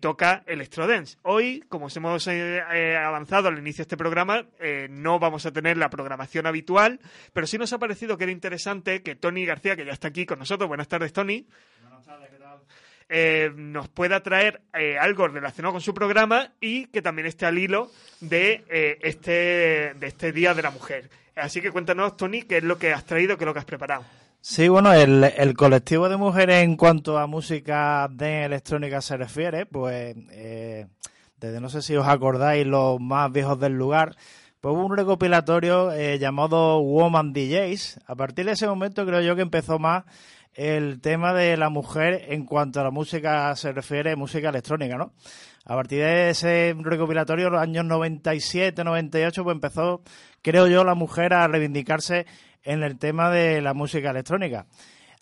toca 0.00 0.42
Electrodance. 0.46 1.16
Hoy, 1.22 1.64
como 1.66 1.88
hemos 1.88 2.26
avanzado 2.96 3.48
al 3.48 3.58
inicio 3.58 3.78
de 3.78 3.82
este 3.82 3.96
programa, 3.96 4.46
eh, 4.58 4.88
no 4.90 5.18
vamos 5.18 5.46
a 5.46 5.52
tener 5.52 5.76
la 5.76 5.90
programación 5.90 6.46
habitual, 6.46 7.00
pero 7.32 7.46
sí 7.46 7.58
nos 7.58 7.72
ha 7.72 7.78
parecido 7.78 8.16
que 8.16 8.24
era 8.24 8.32
interesante 8.32 9.02
que 9.02 9.16
Tony 9.16 9.44
García, 9.44 9.76
que 9.76 9.84
ya 9.84 9.92
está 9.92 10.08
aquí 10.08 10.26
con 10.26 10.38
nosotros, 10.38 10.68
buenas 10.68 10.88
tardes 10.88 11.12
Tony, 11.12 11.46
buenas 11.82 12.04
tardes, 12.04 12.30
¿qué 12.30 12.38
tal? 12.38 12.58
Eh, 13.08 13.50
nos 13.56 13.88
pueda 13.88 14.22
traer 14.22 14.62
eh, 14.72 14.96
algo 14.98 15.28
relacionado 15.28 15.72
con 15.72 15.80
su 15.80 15.92
programa 15.92 16.52
y 16.60 16.86
que 16.86 17.02
también 17.02 17.26
esté 17.26 17.46
al 17.46 17.58
hilo 17.58 17.90
de, 18.20 18.64
este, 19.02 19.94
de 19.94 20.06
este 20.06 20.32
Día 20.32 20.54
de 20.54 20.62
la 20.62 20.70
Mujer. 20.70 21.10
Así 21.34 21.60
que 21.60 21.70
cuéntanos, 21.70 22.16
Tony, 22.16 22.42
qué 22.42 22.58
es 22.58 22.64
lo 22.64 22.78
que 22.78 22.92
has 22.92 23.04
traído, 23.04 23.36
qué 23.36 23.44
es 23.44 23.46
lo 23.46 23.52
que 23.52 23.60
has 23.60 23.64
preparado. 23.64 24.04
Sí, 24.42 24.68
bueno, 24.68 24.92
el, 24.94 25.24
el 25.24 25.54
colectivo 25.54 26.08
de 26.08 26.16
mujeres 26.16 26.62
en 26.62 26.76
cuanto 26.76 27.18
a 27.18 27.26
música 27.26 28.08
de 28.10 28.44
electrónica 28.44 29.02
se 29.02 29.18
refiere, 29.18 29.66
pues 29.66 30.16
desde 31.40 31.60
no 31.60 31.70
sé 31.70 31.82
si 31.82 31.96
os 31.96 32.06
acordáis 32.06 32.66
los 32.66 33.00
más 33.00 33.32
viejos 33.32 33.58
del 33.58 33.72
lugar, 33.72 34.14
pues 34.60 34.74
hubo 34.74 34.84
un 34.84 34.96
recopilatorio 34.96 35.90
eh, 35.90 36.18
llamado 36.18 36.80
Woman 36.80 37.32
DJs. 37.32 38.00
A 38.06 38.14
partir 38.14 38.44
de 38.44 38.52
ese 38.52 38.66
momento 38.66 39.06
creo 39.06 39.22
yo 39.22 39.34
que 39.34 39.42
empezó 39.42 39.78
más 39.78 40.04
el 40.54 41.00
tema 41.00 41.32
de 41.32 41.56
la 41.56 41.70
mujer 41.70 42.26
en 42.28 42.44
cuanto 42.44 42.80
a 42.80 42.84
la 42.84 42.90
música 42.90 43.54
se 43.56 43.72
refiere, 43.72 44.16
música 44.16 44.50
electrónica, 44.50 44.98
¿no? 44.98 45.12
A 45.64 45.74
partir 45.74 46.00
de 46.00 46.30
ese 46.30 46.74
recopilatorio, 46.78 47.48
los 47.48 47.60
años 47.60 47.84
97, 47.84 48.82
98, 48.82 49.44
pues 49.44 49.54
empezó, 49.54 50.02
creo 50.42 50.66
yo, 50.66 50.84
la 50.84 50.94
mujer 50.94 51.32
a 51.32 51.46
reivindicarse 51.48 52.26
en 52.62 52.82
el 52.82 52.98
tema 52.98 53.30
de 53.30 53.60
la 53.62 53.72
música 53.72 54.10
electrónica. 54.10 54.66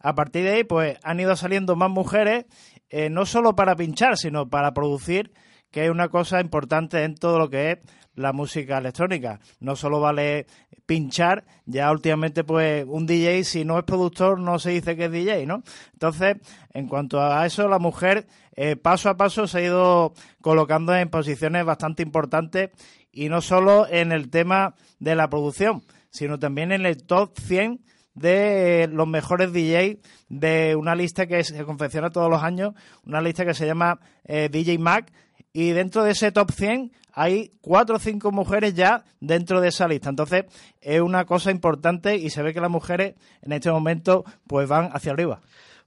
A 0.00 0.14
partir 0.14 0.44
de 0.44 0.50
ahí, 0.50 0.64
pues 0.64 0.96
han 1.02 1.20
ido 1.20 1.36
saliendo 1.36 1.76
más 1.76 1.90
mujeres, 1.90 2.46
eh, 2.88 3.10
no 3.10 3.26
solo 3.26 3.54
para 3.54 3.76
pinchar, 3.76 4.16
sino 4.16 4.48
para 4.48 4.72
producir 4.72 5.32
que 5.70 5.84
es 5.84 5.90
una 5.90 6.08
cosa 6.08 6.40
importante 6.40 7.02
en 7.04 7.14
todo 7.14 7.38
lo 7.38 7.50
que 7.50 7.72
es 7.72 7.78
la 8.14 8.32
música 8.32 8.78
electrónica. 8.78 9.40
No 9.60 9.76
solo 9.76 10.00
vale 10.00 10.46
pinchar, 10.86 11.44
ya 11.66 11.90
últimamente 11.90 12.44
pues 12.44 12.84
un 12.86 13.06
DJ 13.06 13.44
si 13.44 13.64
no 13.64 13.78
es 13.78 13.84
productor 13.84 14.40
no 14.40 14.58
se 14.58 14.70
dice 14.70 14.96
que 14.96 15.06
es 15.06 15.12
DJ, 15.12 15.46
¿no? 15.46 15.62
Entonces, 15.92 16.36
en 16.72 16.88
cuanto 16.88 17.20
a 17.22 17.46
eso, 17.46 17.68
la 17.68 17.78
mujer 17.78 18.26
eh, 18.56 18.76
paso 18.76 19.08
a 19.08 19.16
paso 19.16 19.46
se 19.46 19.58
ha 19.58 19.62
ido 19.62 20.14
colocando 20.40 20.94
en 20.94 21.08
posiciones 21.08 21.64
bastante 21.64 22.02
importantes 22.02 22.70
y 23.12 23.28
no 23.28 23.40
solo 23.40 23.86
en 23.88 24.12
el 24.12 24.30
tema 24.30 24.74
de 24.98 25.14
la 25.14 25.30
producción, 25.30 25.84
sino 26.10 26.38
también 26.38 26.72
en 26.72 26.86
el 26.86 27.04
top 27.04 27.38
100 27.38 27.84
de 28.14 28.88
los 28.92 29.06
mejores 29.06 29.52
DJs 29.52 29.98
de 30.28 30.76
una 30.76 30.94
lista 30.94 31.26
que 31.26 31.42
se 31.44 31.64
confecciona 31.64 32.10
todos 32.10 32.28
los 32.28 32.42
años, 32.42 32.74
una 33.04 33.20
lista 33.20 33.44
que 33.44 33.54
se 33.54 33.66
llama 33.66 34.00
eh, 34.24 34.48
DJ 34.50 34.78
Mac, 34.78 35.12
y 35.58 35.72
dentro 35.72 36.04
de 36.04 36.12
ese 36.12 36.30
top 36.30 36.52
100 36.52 36.92
hay 37.12 37.50
cuatro 37.60 37.96
o 37.96 37.98
cinco 37.98 38.30
mujeres 38.30 38.74
ya 38.74 39.02
dentro 39.18 39.60
de 39.60 39.70
esa 39.70 39.88
lista. 39.88 40.08
Entonces 40.08 40.44
es 40.80 41.00
una 41.00 41.24
cosa 41.24 41.50
importante 41.50 42.14
y 42.14 42.30
se 42.30 42.42
ve 42.42 42.54
que 42.54 42.60
las 42.60 42.70
mujeres 42.70 43.16
en 43.42 43.50
este 43.50 43.72
momento 43.72 44.24
pues 44.46 44.68
van 44.68 44.90
hacia 44.92 45.10
arriba. 45.10 45.40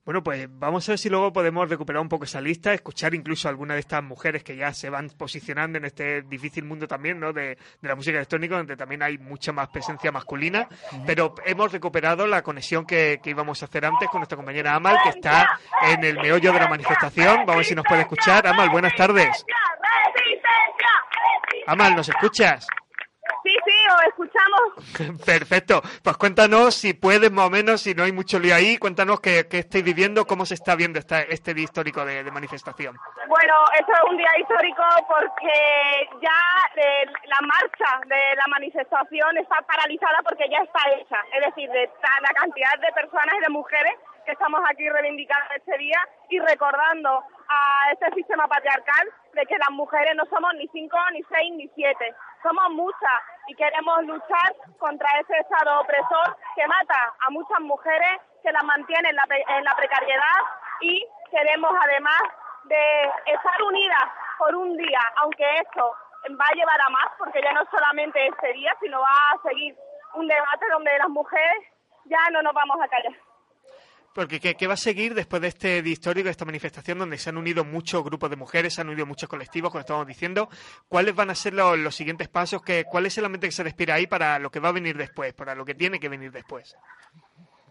Bueno, 0.03 0.23
pues 0.23 0.47
vamos 0.49 0.89
a 0.89 0.93
ver 0.93 0.99
si 0.99 1.09
luego 1.09 1.31
podemos 1.31 1.69
recuperar 1.69 2.01
un 2.01 2.09
poco 2.09 2.23
esa 2.23 2.41
lista, 2.41 2.73
escuchar 2.73 3.13
incluso 3.13 3.47
a 3.47 3.51
alguna 3.51 3.75
de 3.75 3.81
estas 3.81 4.03
mujeres 4.03 4.43
que 4.43 4.55
ya 4.55 4.73
se 4.73 4.89
van 4.89 5.09
posicionando 5.09 5.77
en 5.77 5.85
este 5.85 6.23
difícil 6.23 6.63
mundo 6.63 6.87
también, 6.87 7.19
¿no? 7.19 7.33
De, 7.33 7.55
la 7.81 7.95
música 7.95 8.17
electrónica, 8.17 8.57
donde 8.57 8.75
también 8.75 9.03
hay 9.03 9.19
mucha 9.19 9.51
más 9.51 9.69
presencia 9.69 10.11
masculina. 10.11 10.67
Pero 11.05 11.35
hemos 11.45 11.71
recuperado 11.71 12.25
la 12.25 12.41
conexión 12.41 12.85
que, 12.85 13.19
que, 13.21 13.29
íbamos 13.29 13.61
a 13.61 13.65
hacer 13.65 13.85
antes 13.85 14.09
con 14.09 14.21
nuestra 14.21 14.37
compañera 14.37 14.73
Amal, 14.73 14.97
que 15.03 15.09
está 15.09 15.59
en 15.83 16.03
el 16.03 16.17
meollo 16.17 16.51
de 16.51 16.59
la 16.59 16.67
manifestación. 16.67 17.37
Vamos 17.37 17.53
a 17.53 17.57
ver 17.57 17.65
si 17.65 17.75
nos 17.75 17.85
puede 17.85 18.01
escuchar. 18.01 18.47
Amal, 18.47 18.69
buenas 18.71 18.95
tardes. 18.95 19.45
Amal, 21.67 21.95
¿nos 21.95 22.09
escuchas? 22.09 22.65
Sí, 23.43 23.55
sí, 23.65 23.75
os 23.95 24.03
escuchamos. 24.07 25.21
Perfecto. 25.25 25.81
Pues 26.03 26.17
cuéntanos, 26.17 26.75
si 26.75 26.93
puedes 26.93 27.31
más 27.31 27.47
o 27.47 27.49
menos, 27.49 27.81
si 27.81 27.93
no 27.93 28.03
hay 28.03 28.11
mucho 28.11 28.39
lío 28.39 28.55
ahí, 28.55 28.77
cuéntanos 28.77 29.19
qué, 29.19 29.47
qué 29.49 29.59
estáis 29.59 29.83
viviendo, 29.83 30.25
cómo 30.25 30.45
se 30.45 30.55
está 30.55 30.75
viendo 30.75 30.99
esta, 30.99 31.21
este 31.21 31.53
día 31.53 31.65
histórico 31.65 32.05
de, 32.05 32.23
manifestación. 32.31 32.95
Bueno, 33.27 33.53
esto 33.79 33.91
es 33.93 34.09
un 34.09 34.17
día 34.17 34.29
histórico 34.39 34.83
porque 35.07 36.09
ya 36.21 36.81
eh, 36.81 37.05
la 37.25 37.39
marcha 37.41 37.99
de 38.07 38.35
la 38.35 38.47
manifestación 38.47 39.37
está 39.37 39.61
paralizada 39.61 40.19
porque 40.23 40.49
ya 40.49 40.59
está 40.59 40.79
hecha. 40.97 41.17
Es 41.33 41.45
decir, 41.45 41.69
de 41.69 41.89
la 42.21 42.33
cantidad 42.33 42.77
de 42.79 42.91
personas 42.93 43.35
y 43.37 43.41
de 43.41 43.49
mujeres 43.49 43.93
que 44.25 44.31
estamos 44.31 44.61
aquí 44.69 44.87
reivindicando 44.89 45.53
este 45.55 45.77
día 45.77 45.99
y 46.29 46.39
recordando 46.39 47.23
a 47.47 47.91
este 47.91 48.11
sistema 48.15 48.47
patriarcal 48.47 49.09
de 49.33 49.45
que 49.45 49.57
las 49.57 49.71
mujeres 49.71 50.13
no 50.15 50.25
somos 50.25 50.53
ni 50.55 50.67
cinco, 50.69 50.97
ni 51.13 51.23
seis, 51.23 51.53
ni 51.55 51.67
siete. 51.75 52.13
Somos 52.43 52.69
muchas 52.71 53.21
y 53.47 53.55
queremos 53.55 54.03
luchar 54.05 54.55
contra 54.79 55.07
ese 55.19 55.37
Estado 55.37 55.79
opresor 55.81 56.35
que 56.55 56.65
mata 56.67 57.13
a 57.19 57.29
muchas 57.29 57.59
mujeres 57.61 58.21
que 58.43 58.51
las 58.51 58.63
mantiene 58.63 59.09
en 59.09 59.15
la, 59.15 59.23
en 59.57 59.63
la 59.63 59.75
precariedad 59.75 60.39
y 60.81 61.05
queremos 61.29 61.71
además 61.81 62.21
de 62.63 63.03
estar 63.25 63.61
unidas 63.63 64.03
por 64.37 64.55
un 64.55 64.75
día, 64.77 64.99
aunque 65.17 65.45
esto 65.57 65.95
va 66.29 66.45
a 66.49 66.55
llevar 66.55 66.81
a 66.81 66.89
más, 66.89 67.07
porque 67.17 67.41
ya 67.41 67.51
no 67.53 67.61
solamente 67.69 68.27
este 68.27 68.53
día, 68.53 68.75
sino 68.79 68.99
va 68.99 69.07
a 69.07 69.41
seguir 69.47 69.75
un 70.13 70.27
debate 70.27 70.65
donde 70.71 70.97
las 70.97 71.09
mujeres 71.09 71.63
ya 72.05 72.19
no 72.31 72.41
nos 72.41 72.53
vamos 72.53 72.77
a 72.81 72.87
callar. 72.87 73.13
Porque 74.13 74.41
¿qué, 74.41 74.67
va 74.67 74.73
a 74.73 74.77
seguir 74.77 75.13
después 75.13 75.41
de 75.41 75.47
este 75.47 75.81
día 75.81 75.93
histórico, 75.93 76.25
de 76.25 76.31
esta 76.31 76.43
manifestación 76.43 76.99
donde 76.99 77.17
se 77.17 77.29
han 77.29 77.37
unido 77.37 77.63
muchos 77.63 78.03
grupos 78.03 78.29
de 78.29 78.35
mujeres, 78.35 78.75
se 78.75 78.81
han 78.81 78.89
unido 78.89 79.05
muchos 79.05 79.29
colectivos, 79.29 79.71
como 79.71 79.79
estamos 79.79 80.05
diciendo? 80.05 80.49
¿Cuáles 80.89 81.15
van 81.15 81.29
a 81.29 81.35
ser 81.35 81.53
los, 81.53 81.95
siguientes 81.95 82.27
pasos? 82.27 82.61
Que, 82.61 82.83
¿Cuál 82.83 83.05
es 83.05 83.17
el 83.17 83.25
ambiente 83.25 83.47
que 83.47 83.53
se 83.53 83.63
respira 83.63 83.95
ahí 83.95 84.07
para 84.07 84.37
lo 84.37 84.49
que 84.49 84.59
va 84.59 84.69
a 84.69 84.73
venir 84.73 84.97
después, 84.97 85.33
para 85.33 85.55
lo 85.55 85.63
que 85.63 85.75
tiene 85.75 85.97
que 85.97 86.09
venir 86.09 86.31
después? 86.31 86.77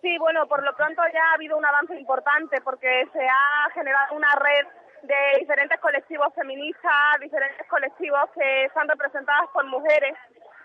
Sí, 0.00 0.16
bueno, 0.18 0.46
por 0.46 0.64
lo 0.64 0.74
pronto 0.74 1.02
ya 1.12 1.20
ha 1.30 1.34
habido 1.34 1.58
un 1.58 1.66
avance 1.66 1.94
importante 1.94 2.62
porque 2.62 3.06
se 3.12 3.20
ha 3.20 3.70
generado 3.74 4.16
una 4.16 4.34
red 4.36 4.66
de 5.02 5.40
diferentes 5.40 5.78
colectivos 5.80 6.32
feministas, 6.34 7.20
diferentes 7.20 7.66
colectivos 7.68 8.30
que 8.34 8.64
están 8.64 8.88
representados 8.88 9.50
por 9.50 9.66
mujeres 9.66 10.14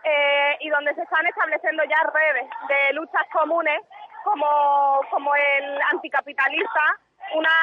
eh, 0.03 0.57
y 0.61 0.69
donde 0.69 0.93
se 0.95 1.01
están 1.01 1.25
estableciendo 1.25 1.83
ya 1.83 2.11
redes 2.13 2.49
de 2.67 2.93
luchas 2.93 3.23
comunes 3.33 3.81
como, 4.25 5.01
como 5.11 5.35
el 5.35 5.81
anticapitalista, 5.93 6.97
una, 7.33 7.55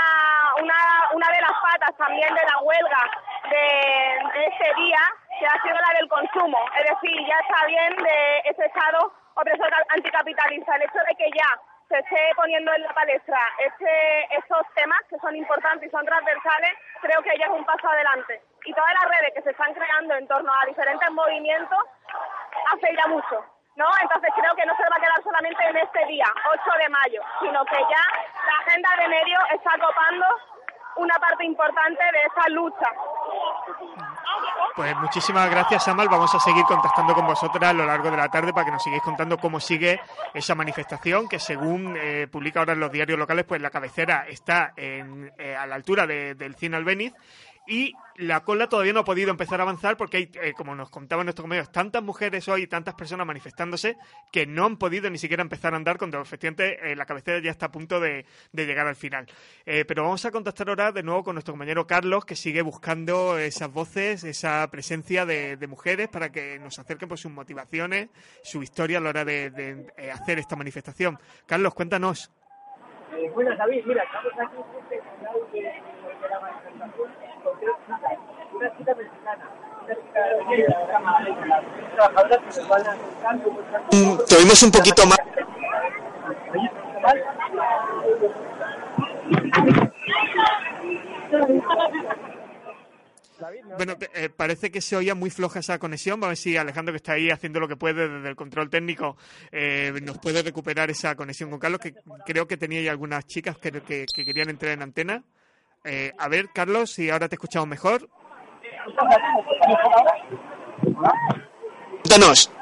una, 0.62 0.78
una 1.12 1.28
de 1.28 1.40
las 1.40 1.52
patas 1.60 1.96
también 1.98 2.32
de 2.34 2.44
la 2.44 2.58
huelga 2.60 3.10
de, 3.50 4.46
este 4.46 4.74
día, 4.76 5.02
que 5.38 5.46
ha 5.46 5.62
sido 5.62 5.74
la 5.74 5.98
del 5.98 6.08
consumo. 6.08 6.58
Es 6.78 6.88
decir, 6.88 7.26
ya 7.26 7.36
está 7.40 7.66
bien 7.66 7.96
de 7.96 8.38
ese 8.44 8.64
Estado 8.64 9.12
opresor 9.34 9.70
anticapitalista. 9.88 10.76
El 10.76 10.82
hecho 10.82 10.98
de 11.08 11.14
que 11.16 11.30
ya 11.36 11.60
se 11.88 11.98
esté 11.98 12.30
poniendo 12.36 12.72
en 12.74 12.82
la 12.82 12.94
palestra 12.94 13.38
este, 13.58 14.36
estos 14.36 14.62
temas 14.74 15.00
que 15.10 15.18
son 15.18 15.34
importantes 15.34 15.88
y 15.88 15.90
son 15.90 16.06
transversales, 16.06 16.72
creo 17.00 17.22
que 17.22 17.36
ya 17.38 17.46
es 17.46 17.52
un 17.52 17.64
paso 17.64 17.88
adelante. 17.88 18.40
Y 18.64 18.72
todas 18.72 18.94
las 19.02 19.18
redes 19.18 19.34
que 19.34 19.42
se 19.42 19.50
están 19.50 19.74
creando 19.74 20.14
en 20.14 20.28
torno 20.28 20.52
a 20.52 20.66
diferentes 20.66 21.10
movimientos 21.10 21.80
hace 22.72 22.94
ya 22.96 23.06
mucho. 23.08 23.51
¿No? 23.76 23.86
Entonces 24.02 24.30
creo 24.36 24.54
que 24.54 24.66
no 24.66 24.74
se 24.76 24.82
va 24.82 24.96
a 24.96 25.00
quedar 25.00 25.22
solamente 25.22 25.62
en 25.68 25.76
este 25.76 26.06
día, 26.06 26.26
8 26.26 26.62
de 26.78 26.88
mayo, 26.88 27.22
sino 27.40 27.64
que 27.64 27.78
ya 27.78 28.04
la 28.46 28.56
agenda 28.66 28.88
de 28.98 29.08
medio 29.08 29.38
está 29.54 29.72
copando 29.80 30.26
una 30.96 31.14
parte 31.18 31.44
importante 31.44 32.02
de 32.12 32.22
esa 32.22 32.48
lucha. 32.50 32.88
Pues 34.76 34.96
muchísimas 34.96 35.50
gracias, 35.50 35.88
Amal. 35.88 36.08
Vamos 36.08 36.34
a 36.34 36.40
seguir 36.40 36.64
contactando 36.64 37.14
con 37.14 37.26
vosotras 37.26 37.70
a 37.70 37.72
lo 37.72 37.84
largo 37.84 38.10
de 38.10 38.16
la 38.16 38.28
tarde 38.28 38.52
para 38.52 38.66
que 38.66 38.72
nos 38.72 38.82
sigáis 38.82 39.02
contando 39.02 39.38
cómo 39.38 39.60
sigue 39.60 40.00
esa 40.34 40.54
manifestación, 40.54 41.28
que 41.28 41.38
según 41.38 41.96
eh, 41.96 42.26
publica 42.30 42.60
ahora 42.60 42.72
en 42.72 42.80
los 42.80 42.90
diarios 42.90 43.18
locales, 43.18 43.44
pues 43.44 43.60
la 43.60 43.70
cabecera 43.70 44.26
está 44.28 44.72
en, 44.76 45.32
eh, 45.38 45.56
a 45.56 45.66
la 45.66 45.74
altura 45.74 46.06
del 46.06 46.54
Cine 46.56 46.76
Albeniz 46.76 47.14
y 47.66 47.94
la 48.16 48.40
cola 48.40 48.68
todavía 48.68 48.92
no 48.92 49.00
ha 49.00 49.04
podido 49.04 49.30
empezar 49.30 49.60
a 49.60 49.62
avanzar 49.62 49.96
porque 49.96 50.16
hay, 50.16 50.30
eh, 50.42 50.52
como 50.52 50.74
nos 50.74 50.90
contaban 50.90 51.26
nuestros 51.26 51.44
compañeros, 51.44 51.70
tantas 51.72 52.02
mujeres 52.02 52.48
hoy 52.48 52.62
y 52.62 52.66
tantas 52.66 52.94
personas 52.94 53.26
manifestándose 53.26 53.96
que 54.30 54.46
no 54.46 54.66
han 54.66 54.76
podido 54.76 55.08
ni 55.10 55.18
siquiera 55.18 55.42
empezar 55.42 55.72
a 55.74 55.76
andar 55.76 55.96
cuando 55.98 56.20
efectivamente 56.20 56.92
eh, 56.92 56.96
la 56.96 57.06
cabecera 57.06 57.38
ya 57.40 57.50
está 57.50 57.66
a 57.66 57.72
punto 57.72 58.00
de, 58.00 58.26
llegar 58.52 58.86
al 58.86 58.96
final. 58.96 59.26
Eh, 59.64 59.84
pero 59.86 60.02
vamos 60.02 60.24
a 60.24 60.30
contactar 60.30 60.68
ahora 60.68 60.92
de 60.92 61.02
nuevo 61.02 61.22
con 61.22 61.34
nuestro 61.34 61.52
compañero 61.52 61.86
Carlos 61.86 62.24
que 62.24 62.36
sigue 62.36 62.62
buscando 62.62 63.38
esas 63.38 63.72
voces, 63.72 64.24
esa 64.24 64.68
presencia 64.70 65.24
de, 65.24 65.56
mujeres 65.68 66.08
para 66.08 66.30
que 66.30 66.58
nos 66.58 66.78
acerquen 66.78 67.08
por 67.08 67.18
sus 67.18 67.30
motivaciones, 67.30 68.10
su 68.42 68.62
historia 68.62 68.98
a 68.98 69.00
la 69.00 69.10
hora 69.10 69.24
de, 69.24 69.86
hacer 70.12 70.38
esta 70.38 70.56
manifestación. 70.56 71.18
Carlos, 71.46 71.72
cuéntanos. 71.72 72.30
bueno, 73.34 73.56
David, 73.56 73.84
mira, 73.86 74.02
estamos 74.02 74.32
aquí 75.50 75.60
de 75.60 76.28
la 76.28 76.40
manifestación 76.40 77.21
una 78.54 78.76
chica 78.76 78.94
mexicana. 78.94 79.48
Te 84.28 84.36
oímos 84.36 84.62
un 84.62 84.70
poquito 84.70 85.06
más. 85.06 85.18
Bueno, 93.76 93.96
eh, 94.14 94.28
parece 94.28 94.70
que 94.70 94.80
se 94.80 94.94
oía 94.96 95.16
muy 95.16 95.30
floja 95.30 95.58
esa 95.58 95.78
conexión. 95.78 96.20
Vamos 96.20 96.26
a 96.26 96.28
ver 96.28 96.36
si 96.36 96.56
Alejandro, 96.56 96.92
que 96.92 96.98
está 96.98 97.14
ahí 97.14 97.30
haciendo 97.30 97.58
lo 97.58 97.66
que 97.66 97.76
puede 97.76 98.08
desde 98.08 98.28
el 98.28 98.36
control 98.36 98.70
técnico, 98.70 99.16
eh, 99.50 99.92
nos 100.02 100.18
puede 100.18 100.42
recuperar 100.42 100.90
esa 100.90 101.16
conexión 101.16 101.50
con 101.50 101.58
Carlos, 101.58 101.80
que 101.80 101.94
creo 102.24 102.46
que 102.46 102.56
tenía 102.56 102.80
ya 102.82 102.92
algunas 102.92 103.26
chicas 103.26 103.58
que, 103.58 103.72
que 103.82 104.24
querían 104.24 104.50
entrar 104.50 104.72
en 104.72 104.82
antena. 104.82 105.24
Eh, 105.84 106.12
a 106.16 106.28
ver, 106.28 106.50
Carlos, 106.52 106.90
si 106.90 107.10
ahora 107.10 107.28
te 107.28 107.34
escuchamos 107.34 107.68
mejor. 107.68 108.08
Cuéntanos. 112.02 112.52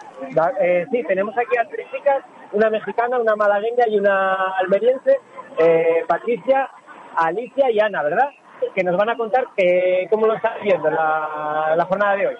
Eh, 0.60 0.86
sí, 0.90 1.02
tenemos 1.04 1.36
aquí 1.36 1.56
a 1.58 1.68
tres 1.68 1.86
chicas, 1.90 2.24
una 2.52 2.70
mexicana, 2.70 3.18
una 3.18 3.36
malagueña 3.36 3.88
y 3.88 3.98
una 3.98 4.34
almeriense, 4.58 5.18
eh, 5.58 6.04
Patricia, 6.06 6.70
Alicia 7.16 7.70
y 7.70 7.80
Ana, 7.80 8.02
¿verdad? 8.02 8.30
Que 8.74 8.84
nos 8.84 8.96
van 8.96 9.10
a 9.10 9.16
contar 9.16 9.46
que, 9.56 10.06
cómo 10.10 10.26
lo 10.26 10.34
están 10.34 10.52
viendo 10.62 10.90
la, 10.90 11.74
la 11.76 11.84
jornada 11.86 12.16
de 12.16 12.28
hoy. 12.28 12.36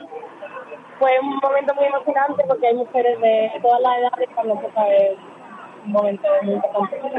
Fue 0.98 1.18
un 1.20 1.36
momento 1.36 1.74
muy 1.74 1.86
emocionante 1.86 2.44
porque 2.46 2.66
hay 2.66 2.74
mujeres 2.74 3.18
de 3.20 3.52
todas 3.62 3.80
las 3.80 3.98
edades 3.98 4.28
que 4.28 4.40
han 4.40 4.48
un 5.84 5.92
momento 5.92 6.28
muy 6.42 6.54
importante. 6.54 7.18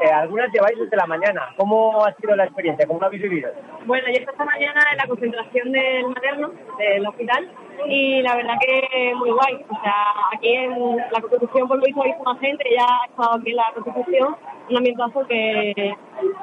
Eh, 0.00 0.10
algunas 0.12 0.52
lleváis 0.52 0.78
desde 0.78 0.96
la 0.96 1.06
mañana. 1.06 1.48
¿Cómo 1.56 2.04
ha 2.04 2.12
sido 2.14 2.36
la 2.36 2.44
experiencia? 2.44 2.86
¿Cómo 2.86 3.00
lo 3.00 3.06
habéis 3.06 3.22
vivido? 3.22 3.50
Bueno, 3.86 4.06
yo 4.08 4.20
esta 4.20 4.44
mañana 4.44 4.80
en 4.92 4.98
la 4.98 5.06
concentración 5.06 5.72
del 5.72 6.06
materno, 6.06 6.50
del 6.78 7.06
hospital, 7.06 7.50
y 7.86 8.22
la 8.22 8.36
verdad 8.36 8.54
que 8.60 9.14
muy 9.14 9.30
guay. 9.30 9.64
O 9.68 9.82
sea, 9.82 9.94
aquí 10.32 10.54
en 10.54 10.96
la 10.96 11.20
Constitución, 11.20 11.68
por 11.68 11.78
lo 11.78 11.84
visto, 11.84 12.02
visto 12.02 12.22
más 12.24 12.40
gente, 12.40 12.64
ya 12.76 12.84
ha 12.84 13.06
estado 13.06 13.38
aquí 13.38 13.50
en 13.50 13.56
la 13.56 13.72
Constitución, 13.74 14.36
un 14.70 14.76
ambientazo 14.76 15.26
que, 15.26 15.94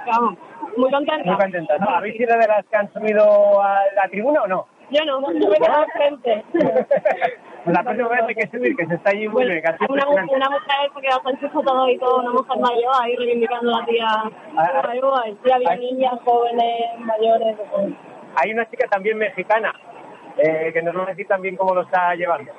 vamos, 0.07 0.37
muy 0.77 0.91
contenta. 0.91 1.29
Muy 1.29 1.37
contenta, 1.37 1.77
¿no? 1.77 1.89
¿Habéis 1.89 2.17
sido 2.17 2.37
de 2.37 2.47
las 2.47 2.65
que 2.65 2.75
han 2.75 2.91
subido 2.93 3.61
a 3.61 3.79
la 3.95 4.07
tribuna 4.09 4.43
o 4.43 4.47
no? 4.47 4.67
Yo 4.91 5.03
no, 5.03 5.19
yo 5.33 5.49
me 5.49 5.57
quedo 5.57 5.85
frente. 5.93 6.43
la 7.65 7.83
próxima 7.83 8.09
vez 8.09 8.21
hay 8.27 8.35
que 8.35 8.47
subir, 8.47 8.75
que 8.75 8.85
se 8.85 8.95
está 8.95 9.09
allí 9.09 9.27
muy 9.27 9.45
bien. 9.45 9.63
Una, 9.89 10.07
una 10.07 10.49
mujer, 10.49 10.89
porque 10.93 11.07
hecho 11.07 11.49
todo 11.49 11.89
y 11.89 11.97
todo, 11.97 12.17
una 12.17 12.31
mujer 12.31 12.59
mayor 12.59 12.93
ahí 13.01 13.15
reivindicando 13.15 13.75
a 13.75 13.79
la 13.79 13.85
tía. 13.85 14.07
Sí, 15.43 15.51
había 15.51 15.75
niñas, 15.75 16.13
jóvenes, 16.23 16.99
mayores. 16.99 17.57
Hay 18.35 18.51
una 18.51 18.69
chica 18.69 18.87
también 18.87 19.17
mexicana, 19.17 19.73
eh, 20.37 20.71
que 20.73 20.81
nos 20.81 20.95
va 20.95 21.03
a 21.03 21.07
decir 21.07 21.27
también 21.27 21.55
cómo 21.55 21.73
lo 21.73 21.81
está 21.81 22.13
llevando. 22.15 22.51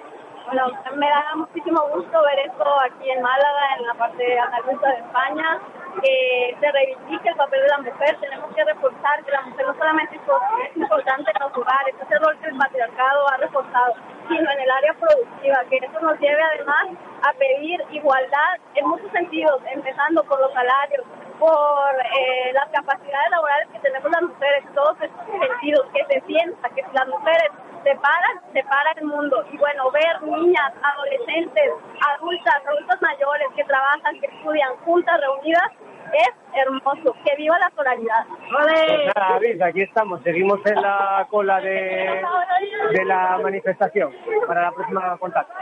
Bueno, 0.46 0.66
me 0.96 1.08
da 1.08 1.24
muchísimo 1.36 1.80
gusto 1.92 2.22
ver 2.22 2.46
esto 2.46 2.64
aquí 2.80 3.10
en 3.10 3.20
Málaga, 3.20 3.76
en 3.78 3.86
la 3.86 3.94
parte 3.94 4.38
andaluza 4.38 4.88
de 4.88 4.96
España, 4.96 5.60
que 6.02 6.56
se 6.61 6.72
reivindique 6.72 7.28
el 7.28 7.37
papel 7.37 7.62
de 7.62 7.68
la 7.68 7.78
mujer. 7.78 8.16
Tenemos 8.20 8.54
que 8.54 8.64
reforzar 8.64 9.24
que 9.24 9.32
la 9.32 9.42
mujer 9.42 9.66
no 9.66 9.74
solamente 9.74 10.16
es 10.16 10.76
importante 10.76 11.30
en 11.30 11.42
los 11.42 11.56
hogares, 11.56 11.94
ese 12.00 12.18
rol 12.18 12.38
que 12.38 12.48
el 12.48 12.56
patriarcado 12.56 13.28
ha 13.28 13.37
reforzado, 13.38 13.94
sino 14.28 14.50
en 14.50 14.61
el 14.61 14.70
área 14.70 14.94
productiva, 14.94 15.64
que 15.70 15.76
eso 15.76 16.00
nos 16.00 16.18
lleve 16.20 16.42
además 16.42 16.87
a 17.22 17.32
pedir 17.35 17.82
igualdad 17.90 18.59
en 18.74 18.88
muchos 18.88 19.11
sentidos, 19.12 19.61
empezando 19.72 20.22
por 20.24 20.40
los 20.40 20.52
salarios, 20.52 21.04
por 21.38 21.90
eh, 22.18 22.53
las 22.53 22.68
capacidades 22.70 23.31
laborales 23.31 23.68
que 23.72 23.79
tenemos 23.81 24.11
las 24.11 24.22
mujeres, 24.22 24.64
todos 24.75 24.96
estos 25.01 25.25
sentidos, 25.27 25.87
que 25.92 26.14
se 26.14 26.20
piensa 26.22 26.68
que 26.75 26.83
si 26.83 26.92
las 26.92 27.09
mujeres 27.09 27.51
se 27.85 27.94
paran, 27.96 28.40
se 28.53 28.62
para 28.64 28.92
el 28.96 29.05
mundo. 29.05 29.44
Y 29.53 29.57
bueno, 29.59 29.90
ver 29.90 30.22
niñas, 30.22 30.72
adolescentes, 30.83 31.72
adultas, 32.16 32.55
adultos 32.66 33.01
mayores 33.01 33.49
que 33.55 33.64
trabajan, 33.64 34.20
que 34.20 34.27
estudian 34.27 34.75
juntas, 34.85 35.20
reunidas, 35.20 35.70
es 36.12 36.35
hermoso. 36.55 37.14
Que 37.25 37.37
viva 37.37 37.59
la 37.59 37.70
solaridad. 37.77 38.27
Pues 38.51 39.14
nada, 39.14 39.66
aquí 39.66 39.83
estamos. 39.83 40.22
Seguimos 40.22 40.59
en 40.66 40.83
la 40.83 41.27
cola 41.31 41.61
de, 41.61 42.22
de 42.92 43.05
la 43.05 43.38
manifestación 43.38 44.12
para 44.46 44.62
la 44.62 44.72
próxima 44.72 45.16
contacto. 45.18 45.55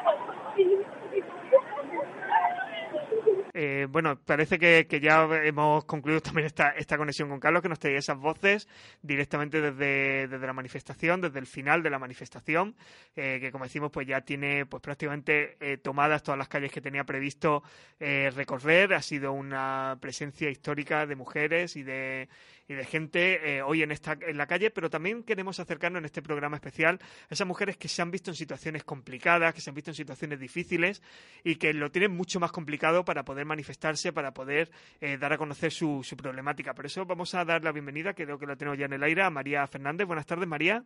Eh, 3.56 3.86
bueno, 3.88 4.18
parece 4.18 4.58
que, 4.58 5.00
ya 5.00 5.28
hemos 5.44 5.84
concluido 5.84 6.20
también 6.20 6.46
esta, 6.46 6.98
conexión 6.98 7.28
con 7.28 7.38
Carlos, 7.38 7.62
que 7.62 7.68
nos 7.68 7.78
traía 7.78 7.98
esas 7.98 8.18
voces 8.18 8.68
directamente 9.00 9.60
desde, 9.60 10.26
desde 10.26 10.46
la 10.46 10.52
manifestación, 10.52 11.20
desde 11.20 11.38
el 11.38 11.46
final 11.46 11.82
de 11.84 11.90
la 11.90 12.00
manifestación, 12.00 12.74
eh, 13.14 13.38
que 13.40 13.52
como 13.52 13.64
decimos, 13.64 13.92
pues 13.92 14.08
ya 14.08 14.22
tiene 14.22 14.66
pues 14.66 14.82
prácticamente 14.82 15.56
eh, 15.60 15.76
tomadas 15.76 16.24
todas 16.24 16.36
las 16.36 16.48
calles 16.48 16.72
que 16.72 16.80
tenía 16.80 17.04
previsto 17.04 17.62
recorrer. 18.00 18.92
Ha 18.92 19.02
sido 19.02 19.32
una 19.32 19.96
presencia 20.00 20.50
histórica 20.50 21.06
de 21.06 21.16
mujeres 21.16 21.76
y 21.76 21.84
de, 21.84 22.28
y 22.68 22.74
de 22.74 22.84
gente 22.84 23.56
eh, 23.56 23.62
hoy 23.62 23.82
en, 23.82 23.92
esta, 23.92 24.16
en 24.20 24.36
la 24.36 24.46
calle, 24.46 24.70
pero 24.70 24.88
también 24.88 25.22
queremos 25.22 25.60
acercarnos 25.60 25.98
en 25.98 26.06
este 26.06 26.22
programa 26.22 26.56
especial 26.56 26.98
a 27.30 27.34
esas 27.34 27.46
mujeres 27.46 27.76
que 27.76 27.88
se 27.88 28.02
han 28.02 28.10
visto 28.10 28.30
en 28.30 28.36
situaciones 28.36 28.84
complicadas, 28.84 29.54
que 29.54 29.60
se 29.60 29.70
han 29.70 29.74
visto 29.74 29.90
en 29.90 29.94
situaciones 29.94 30.40
difíciles 30.40 31.02
y 31.42 31.56
que 31.56 31.74
lo 31.74 31.90
tienen 31.90 32.12
mucho 32.12 32.40
más 32.40 32.52
complicado 32.52 33.04
para 33.04 33.24
poder 33.24 33.44
manifestarse, 33.44 34.12
para 34.12 34.32
poder 34.32 34.70
eh, 35.00 35.16
dar 35.18 35.32
a 35.32 35.38
conocer 35.38 35.72
su, 35.72 36.02
su 36.02 36.16
problemática. 36.16 36.74
Por 36.74 36.86
eso 36.86 37.04
vamos 37.04 37.34
a 37.34 37.44
dar 37.44 37.62
la 37.62 37.72
bienvenida, 37.72 38.14
creo 38.14 38.38
que 38.38 38.46
la 38.46 38.56
tenemos 38.56 38.78
ya 38.78 38.86
en 38.86 38.94
el 38.94 39.02
aire, 39.02 39.22
a 39.22 39.30
María 39.30 39.66
Fernández. 39.66 40.06
Buenas 40.06 40.26
tardes, 40.26 40.48
María. 40.48 40.82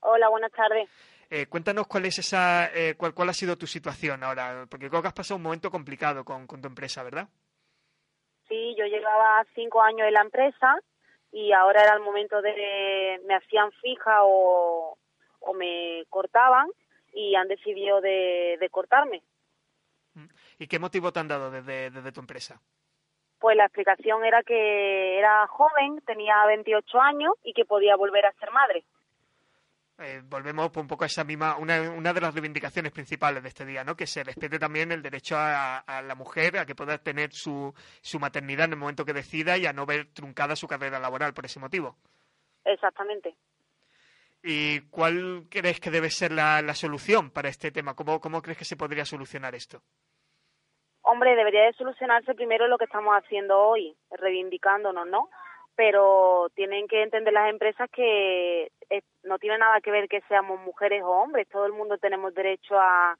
Hola, 0.00 0.28
buenas 0.28 0.52
tardes. 0.52 0.88
Eh, 1.30 1.46
cuéntanos 1.46 1.86
cuál 1.86 2.06
es 2.06 2.18
esa, 2.18 2.70
eh, 2.74 2.94
cuál, 2.96 3.12
cuál 3.12 3.28
ha 3.28 3.34
sido 3.34 3.58
tu 3.58 3.66
situación 3.66 4.24
ahora, 4.24 4.66
porque 4.70 4.88
creo 4.88 5.02
que 5.02 5.08
has 5.08 5.14
pasado 5.14 5.36
un 5.36 5.42
momento 5.42 5.70
complicado 5.70 6.24
con, 6.24 6.46
con 6.46 6.62
tu 6.62 6.68
empresa, 6.68 7.02
¿verdad? 7.02 7.28
Sí, 8.48 8.74
yo 8.78 8.86
llevaba 8.86 9.44
cinco 9.54 9.82
años 9.82 10.08
en 10.08 10.14
la 10.14 10.22
empresa 10.22 10.80
y 11.32 11.52
ahora 11.52 11.82
era 11.82 11.94
el 11.94 12.00
momento 12.00 12.40
de 12.42 13.20
me 13.26 13.34
hacían 13.34 13.70
fija 13.72 14.24
o, 14.24 14.98
o 15.40 15.54
me 15.54 16.04
cortaban 16.08 16.68
y 17.12 17.34
han 17.34 17.48
decidido 17.48 18.00
de, 18.00 18.56
de 18.60 18.70
cortarme. 18.70 19.22
¿Y 20.58 20.66
qué 20.66 20.78
motivo 20.78 21.12
te 21.12 21.20
han 21.20 21.28
dado 21.28 21.50
desde, 21.50 21.90
desde 21.90 22.12
tu 22.12 22.20
empresa? 22.20 22.60
Pues 23.38 23.56
la 23.56 23.66
explicación 23.66 24.24
era 24.24 24.42
que 24.42 25.18
era 25.18 25.46
joven, 25.46 26.00
tenía 26.04 26.44
28 26.46 27.00
años 27.00 27.34
y 27.44 27.52
que 27.52 27.64
podía 27.64 27.94
volver 27.94 28.26
a 28.26 28.32
ser 28.32 28.50
madre. 28.50 28.84
Eh, 30.00 30.22
volvemos 30.24 30.70
un 30.76 30.86
poco 30.86 31.02
a 31.02 31.08
esa 31.08 31.24
misma, 31.24 31.56
una, 31.56 31.90
una 31.90 32.12
de 32.12 32.20
las 32.20 32.32
reivindicaciones 32.32 32.92
principales 32.92 33.42
de 33.42 33.48
este 33.48 33.64
día, 33.64 33.82
¿no? 33.82 33.96
Que 33.96 34.06
se 34.06 34.22
respete 34.22 34.58
también 34.58 34.92
el 34.92 35.02
derecho 35.02 35.36
a, 35.36 35.78
a 35.78 36.02
la 36.02 36.14
mujer 36.14 36.56
a 36.56 36.66
que 36.66 36.76
pueda 36.76 36.98
tener 36.98 37.32
su, 37.32 37.74
su 38.00 38.20
maternidad 38.20 38.66
en 38.66 38.74
el 38.74 38.78
momento 38.78 39.04
que 39.04 39.12
decida 39.12 39.56
y 39.56 39.66
a 39.66 39.72
no 39.72 39.86
ver 39.86 40.06
truncada 40.12 40.54
su 40.54 40.68
carrera 40.68 41.00
laboral 41.00 41.34
por 41.34 41.46
ese 41.46 41.58
motivo. 41.58 41.96
Exactamente. 42.64 43.34
¿Y 44.40 44.82
cuál 44.82 45.46
crees 45.50 45.80
que 45.80 45.90
debe 45.90 46.10
ser 46.10 46.30
la, 46.30 46.62
la 46.62 46.74
solución 46.74 47.32
para 47.32 47.48
este 47.48 47.72
tema? 47.72 47.94
¿Cómo, 47.94 48.20
¿Cómo 48.20 48.40
crees 48.40 48.58
que 48.58 48.64
se 48.64 48.76
podría 48.76 49.04
solucionar 49.04 49.56
esto? 49.56 49.82
Hombre, 51.02 51.34
debería 51.34 51.62
de 51.64 51.72
solucionarse 51.72 52.34
primero 52.34 52.68
lo 52.68 52.78
que 52.78 52.84
estamos 52.84 53.14
haciendo 53.14 53.58
hoy, 53.58 53.96
reivindicándonos, 54.10 55.08
¿no? 55.08 55.28
Pero 55.78 56.48
tienen 56.56 56.88
que 56.88 57.04
entender 57.04 57.32
las 57.32 57.48
empresas 57.50 57.88
que 57.90 58.72
eh, 58.90 59.02
no 59.22 59.38
tiene 59.38 59.58
nada 59.58 59.80
que 59.80 59.92
ver 59.92 60.08
que 60.08 60.22
seamos 60.22 60.58
mujeres 60.62 61.04
o 61.04 61.10
hombres, 61.10 61.46
todo 61.48 61.66
el 61.66 61.72
mundo 61.72 61.98
tenemos 61.98 62.34
derecho 62.34 62.74
a, 62.76 63.16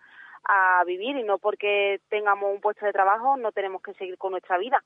vivir 0.86 1.16
y 1.16 1.22
no 1.24 1.38
porque 1.38 2.00
tengamos 2.08 2.50
un 2.52 2.60
puesto 2.62 2.86
de 2.86 2.92
trabajo 2.92 3.36
no 3.36 3.52
tenemos 3.52 3.82
que 3.82 3.92
seguir 3.94 4.16
con 4.16 4.32
nuestra 4.32 4.56
vida. 4.56 4.82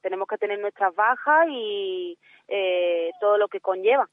Tenemos 0.00 0.26
que 0.26 0.38
tener 0.38 0.58
nuestras 0.58 0.94
bajas 0.94 1.46
y 1.50 2.18
eh, 2.48 3.10
todo 3.20 3.36
lo 3.36 3.48
que 3.48 3.60
conlleva. 3.60 4.08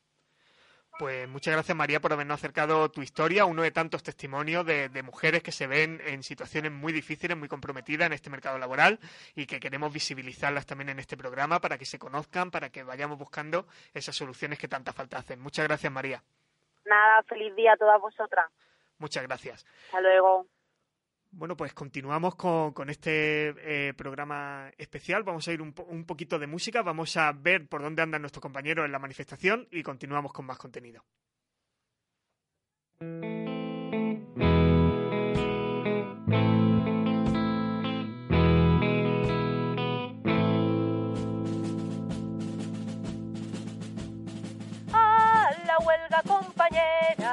Pues 1.00 1.30
muchas 1.30 1.54
gracias 1.54 1.78
María 1.78 2.02
por 2.02 2.12
habernos 2.12 2.36
acercado 2.36 2.92
tu 2.92 3.02
historia, 3.02 3.46
uno 3.46 3.62
de 3.62 3.72
tantos 3.72 4.04
testimonios 4.04 4.66
de, 4.66 4.90
de, 4.90 5.02
mujeres 5.02 5.42
que 5.42 5.54
se 5.54 5.66
ven 5.66 6.02
en 6.06 6.24
situaciones 6.24 6.74
muy 6.74 6.92
difíciles, 6.92 7.38
muy 7.38 7.48
comprometidas 7.48 8.08
en 8.08 8.12
este 8.12 8.30
mercado 8.30 8.58
laboral 8.60 9.00
y 9.34 9.46
que 9.46 9.62
queremos 9.62 9.94
visibilizarlas 9.94 10.66
también 10.66 10.90
en 10.90 11.00
este 11.00 11.16
programa 11.16 11.62
para 11.62 11.78
que 11.78 11.86
se 11.86 11.98
conozcan, 11.98 12.52
para 12.52 12.70
que 12.70 12.84
vayamos 12.84 13.18
buscando 13.18 13.66
esas 13.94 14.14
soluciones 14.14 14.60
que 14.60 14.68
tanta 14.68 14.92
falta 14.92 15.20
hacen. 15.20 15.40
Muchas 15.40 15.66
gracias 15.66 15.90
María. 15.90 16.22
Nada, 16.84 17.24
feliz 17.24 17.56
día 17.56 17.72
a 17.72 17.78
todas 17.78 18.02
vosotras. 18.02 18.52
Muchas 18.98 19.24
gracias. 19.24 19.66
Hasta 19.86 20.02
luego. 20.02 20.48
Bueno, 21.32 21.56
pues 21.56 21.74
continuamos 21.74 22.36
con, 22.36 22.74
con 22.74 22.90
este 22.90 23.54
eh, 23.90 23.94
programa 23.94 24.72
especial. 24.78 25.24
Vamos 25.24 25.48
a 25.48 25.54
ir 25.54 25.62
un, 25.62 25.74
un, 25.88 26.04
poquito 26.06 26.40
de 26.40 26.48
música, 26.48 26.82
vamos 26.82 27.16
a 27.18 27.32
ver 27.32 27.68
por 27.68 27.84
dónde 27.84 28.02
andan 28.02 28.22
nuestros 28.22 28.42
compañeros 28.42 28.86
en 28.86 28.92
la 28.92 29.00
manifestación 29.00 29.68
y 29.72 29.84
continuamos 29.84 30.34
con 30.34 30.46
más 30.46 30.58
contenido. 30.58 31.04
A 44.92 45.52
la 45.66 45.78
huelga, 45.86 46.22
compañera, 46.28 47.29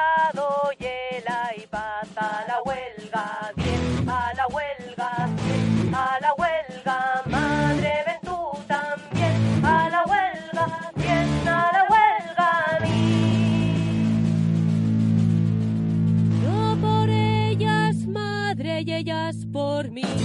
teclado 0.00 0.72
y 0.78 0.84
el. 0.84 1.00
A 2.16 2.44
la 2.46 2.62
huelga, 2.64 3.52
bien, 3.56 4.08
a 4.08 4.32
la 4.34 4.46
huelga, 4.48 5.28
bien, 5.44 5.94
a 5.94 6.18
la 6.20 6.34
huelga. 6.34 7.22
Madre, 7.26 7.92
ven 8.06 8.20
tú 8.22 8.36
también. 8.66 9.64
A 9.64 9.88
la 9.88 10.04
huelga, 10.04 10.92
bien, 10.96 11.48
a 11.48 11.72
la 11.72 11.82
huelga, 11.90 12.48
a 12.66 12.80
mí. 12.80 12.98
Yo 16.42 16.76
por 16.80 17.08
ellas, 17.08 17.96
madre, 18.06 18.82
y 18.82 18.92
ellas 18.92 19.36
por 19.52 19.90
mí. 19.90 20.19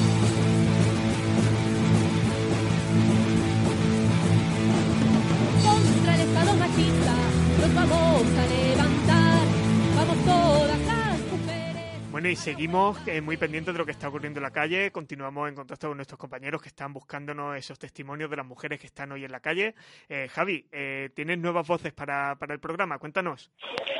Bueno, 12.16 12.30
y 12.30 12.38
seguimos 12.38 13.06
eh, 13.10 13.20
muy 13.20 13.36
pendientes 13.36 13.74
de 13.74 13.78
lo 13.78 13.84
que 13.86 13.92
está 13.92 14.08
ocurriendo 14.08 14.40
en 14.40 14.44
la 14.44 14.52
calle. 14.52 14.90
Continuamos 14.90 15.50
en 15.50 15.56
contacto 15.56 15.90
con 15.90 15.98
nuestros 15.98 16.18
compañeros 16.18 16.62
que 16.62 16.70
están 16.70 16.94
buscándonos 16.94 17.58
esos 17.58 17.78
testimonios 17.78 18.30
de 18.30 18.38
las 18.38 18.46
mujeres 18.46 18.80
que 18.80 18.88
están 18.88 19.12
hoy 19.12 19.26
en 19.26 19.34
la 19.34 19.42
calle. 19.42 19.76
Eh, 20.08 20.30
Javi, 20.32 20.66
eh, 20.72 21.10
¿tienes 21.14 21.38
nuevas 21.40 21.68
voces 21.68 21.92
para, 21.92 22.38
para 22.38 22.54
el 22.54 22.62
programa? 22.62 23.00
Cuéntanos. 23.00 23.52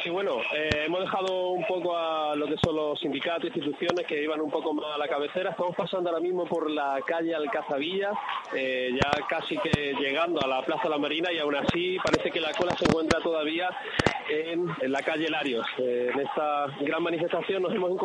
Sí, 0.02 0.10
bueno, 0.10 0.38
eh, 0.56 0.86
hemos 0.86 1.02
dejado 1.02 1.50
un 1.50 1.66
poco 1.68 1.98
a 1.98 2.34
lo 2.38 2.48
que 2.48 2.56
son 2.64 2.78
los 2.78 2.98
sindicatos, 3.02 3.54
instituciones 3.54 4.06
que 4.08 4.24
iban 4.24 4.40
un 4.40 4.50
poco 4.50 4.74
más 4.74 4.96
a 4.96 4.98
la 4.98 5.10
cabecera. 5.10 5.50
Estamos 5.50 5.76
pasando 5.76 6.10
ahora 6.10 6.22
mismo 6.22 6.46
por 6.46 6.72
la 6.72 7.02
calle 7.06 7.36
Alcazavilla, 7.36 8.12
eh, 8.54 8.92
ya 8.94 9.28
casi 9.28 9.58
que 9.58 9.94
llegando 10.00 10.40
a 10.42 10.48
la 10.48 10.64
Plaza 10.64 10.88
La 10.88 10.98
Marina 10.98 11.34
y 11.34 11.40
aún 11.40 11.56
así 11.56 11.98
parece 12.02 12.32
que 12.32 12.40
la 12.40 12.54
cola 12.54 12.74
se 12.78 12.86
encuentra 12.86 13.20
todavía 13.20 13.70
en, 14.30 14.70
en 14.80 14.92
la 14.92 15.02
calle 15.02 15.28
Larios. 15.28 15.66
Eh, 15.80 16.12
en 16.14 16.20
esta 16.22 16.68
gran 16.80 17.04
manifestación 17.04 17.62
nos 17.64 17.74
hemos 17.74 17.90
encontrado 17.90 18.05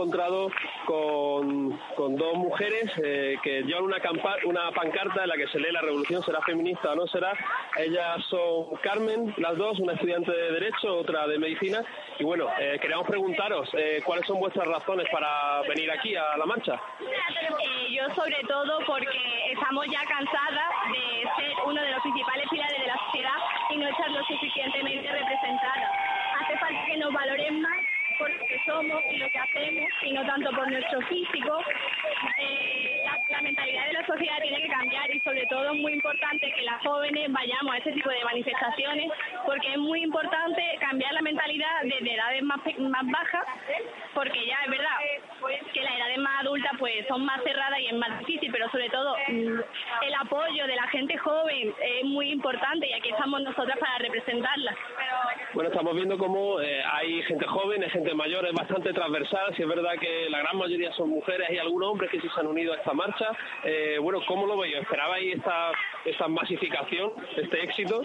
con, 0.87 1.79
con 1.95 2.17
dos 2.17 2.35
mujeres 2.35 2.91
eh, 3.05 3.37
que 3.43 3.63
llevan 3.63 3.85
una, 3.85 4.71
pancarta 4.71 5.23
en 5.23 5.29
la 5.29 5.37
que 5.37 5.47
se 5.49 5.59
lee 5.59 5.73
la 5.73 5.83
revolución 5.83 6.23
será 6.23 6.41
feminista 6.41 6.93
o 6.93 6.97
no 6.97 7.07
será. 7.07 7.33
Ellas 7.77 8.25
son 8.29 8.77
Carmen, 8.83 9.35
las 9.37 9.57
dos, 9.57 9.79
una 9.79 9.93
estudiante 9.93 10.33
de 10.33 10.53
Derecho, 10.53 10.97
otra 10.97 11.27
de 11.27 11.39
Medicina. 11.39 11.83
Y 12.19 12.25
bueno, 12.25 12.49
eh, 12.59 12.79
queríamos 12.81 13.07
preguntaros 13.07 13.69
eh, 13.75 14.01
cuáles 14.05 14.27
son 14.27 14.41
vuestras 14.41 14.67
razones 14.67 15.07
para 15.13 15.63
venir 15.69 15.91
aquí 15.91 16.17
a 16.17 16.37
la 16.37 16.47
marcha. 16.47 16.81
Eh, 17.01 17.93
yo 17.93 18.09
sobre 18.15 18.41
todo 18.49 18.79
porque 18.87 19.53
estamos 19.53 19.87
ya 19.87 20.01
cansadas 20.05 20.71
de 20.93 21.29
ser 21.37 21.53
uno 21.67 21.83
de 21.83 21.91
los 21.91 22.01
principales 22.01 22.47
pilares 22.51 22.81
de 22.81 22.87
la 22.87 22.97
sociedad 23.07 23.37
y 23.71 23.77
no 23.77 23.87
estar 23.89 24.11
lo 24.11 24.25
suficientemente 24.25 25.13
representadas. 25.13 26.00
Somos 28.65 29.03
y 29.11 29.17
lo 29.19 29.29
que 29.31 29.39
hacemos 29.39 29.91
y 30.03 30.13
no 30.13 30.27
tanto 30.27 30.51
por 30.51 30.71
nuestro 30.71 31.01
físico. 31.03 31.61
Eh, 32.39 33.03
la, 33.29 33.43
mentalidad 33.43 33.87
de 33.87 33.93
la 33.95 34.07
sociedad 34.07 34.37
tiene 34.43 34.63
que 34.63 34.69
cambiar 34.69 35.11
y 35.15 35.21
sobre 35.21 35.47
todo 35.47 35.73
es 35.73 35.81
muy 35.81 35.93
importante 35.95 36.53
que 36.53 36.63
las 36.63 36.83
jóvenes 36.83 37.33
vayamos 37.33 37.75
a 37.75 37.79
este 37.79 37.93
tipo 37.93 38.11
de 38.11 38.25
manifestaciones 38.25 39.11
porque 39.47 39.73
es 39.73 39.79
muy 39.79 40.03
importante 40.03 40.63
cambiar 40.81 41.13
la 41.15 41.23
mentalidad 41.23 41.71
desde 41.85 42.15
edades 42.15 42.43
más, 42.43 42.61
más 42.79 43.07
bajas 43.11 43.47
porque 44.15 44.47
ya 44.47 44.59
es 44.65 44.71
verdad 44.71 44.99
que 45.73 45.81
las 45.83 45.97
edades 45.97 46.19
más 46.19 46.41
adultas 46.41 46.73
pues 46.79 47.07
son 47.09 47.25
más 47.25 47.43
cerradas 47.43 47.81
y 47.81 47.87
es 47.87 47.95
más 47.95 48.19
difícil 48.21 48.51
pero 48.53 48.71
sobre 48.71 48.91
todo 48.91 49.17
el 49.27 50.15
apoyo 50.21 50.67
de 50.67 50.77
la 50.77 50.87
gente 50.89 51.17
joven 51.17 51.75
es 51.83 52.05
muy 52.05 52.31
importante 52.31 52.89
y 52.89 52.93
aquí 52.93 53.11
estamos 53.11 53.41
nosotras 53.43 53.79
para 53.79 53.99
representarla. 53.99 54.75
Bueno, 55.55 55.71
estamos 55.71 55.95
viendo 55.95 56.17
cómo 56.19 56.61
eh, 56.61 56.83
hay 56.85 57.23
gente 57.23 57.47
joven, 57.47 57.83
hay 57.83 57.91
gente 57.91 58.15
mayor, 58.15 58.47
es 58.51 58.57
bastante 58.57 58.93
transversal, 58.93 59.55
si 59.55 59.63
es 59.63 59.69
verdad 59.69 59.93
que 60.01 60.29
la 60.29 60.41
gran 60.41 60.57
mayoría 60.57 60.93
son 60.95 61.11
mujeres 61.11 61.49
y 61.51 61.59
algunos 61.59 61.91
hombres 61.91 62.11
que 62.11 62.21
se 62.21 62.29
han 62.37 62.49
unido 62.49 62.73
a 62.73 62.77
esta 62.77 62.93
marcha. 62.93 63.27
Eh, 63.65 63.99
bueno, 64.01 64.21
¿cómo 64.27 64.47
lo 64.47 64.59
veis? 64.59 64.77
¿Esperabais 64.77 65.37
esta, 65.37 65.71
esta 66.05 66.27
masificación, 66.27 67.13
este 67.37 67.63
éxito? 67.63 68.03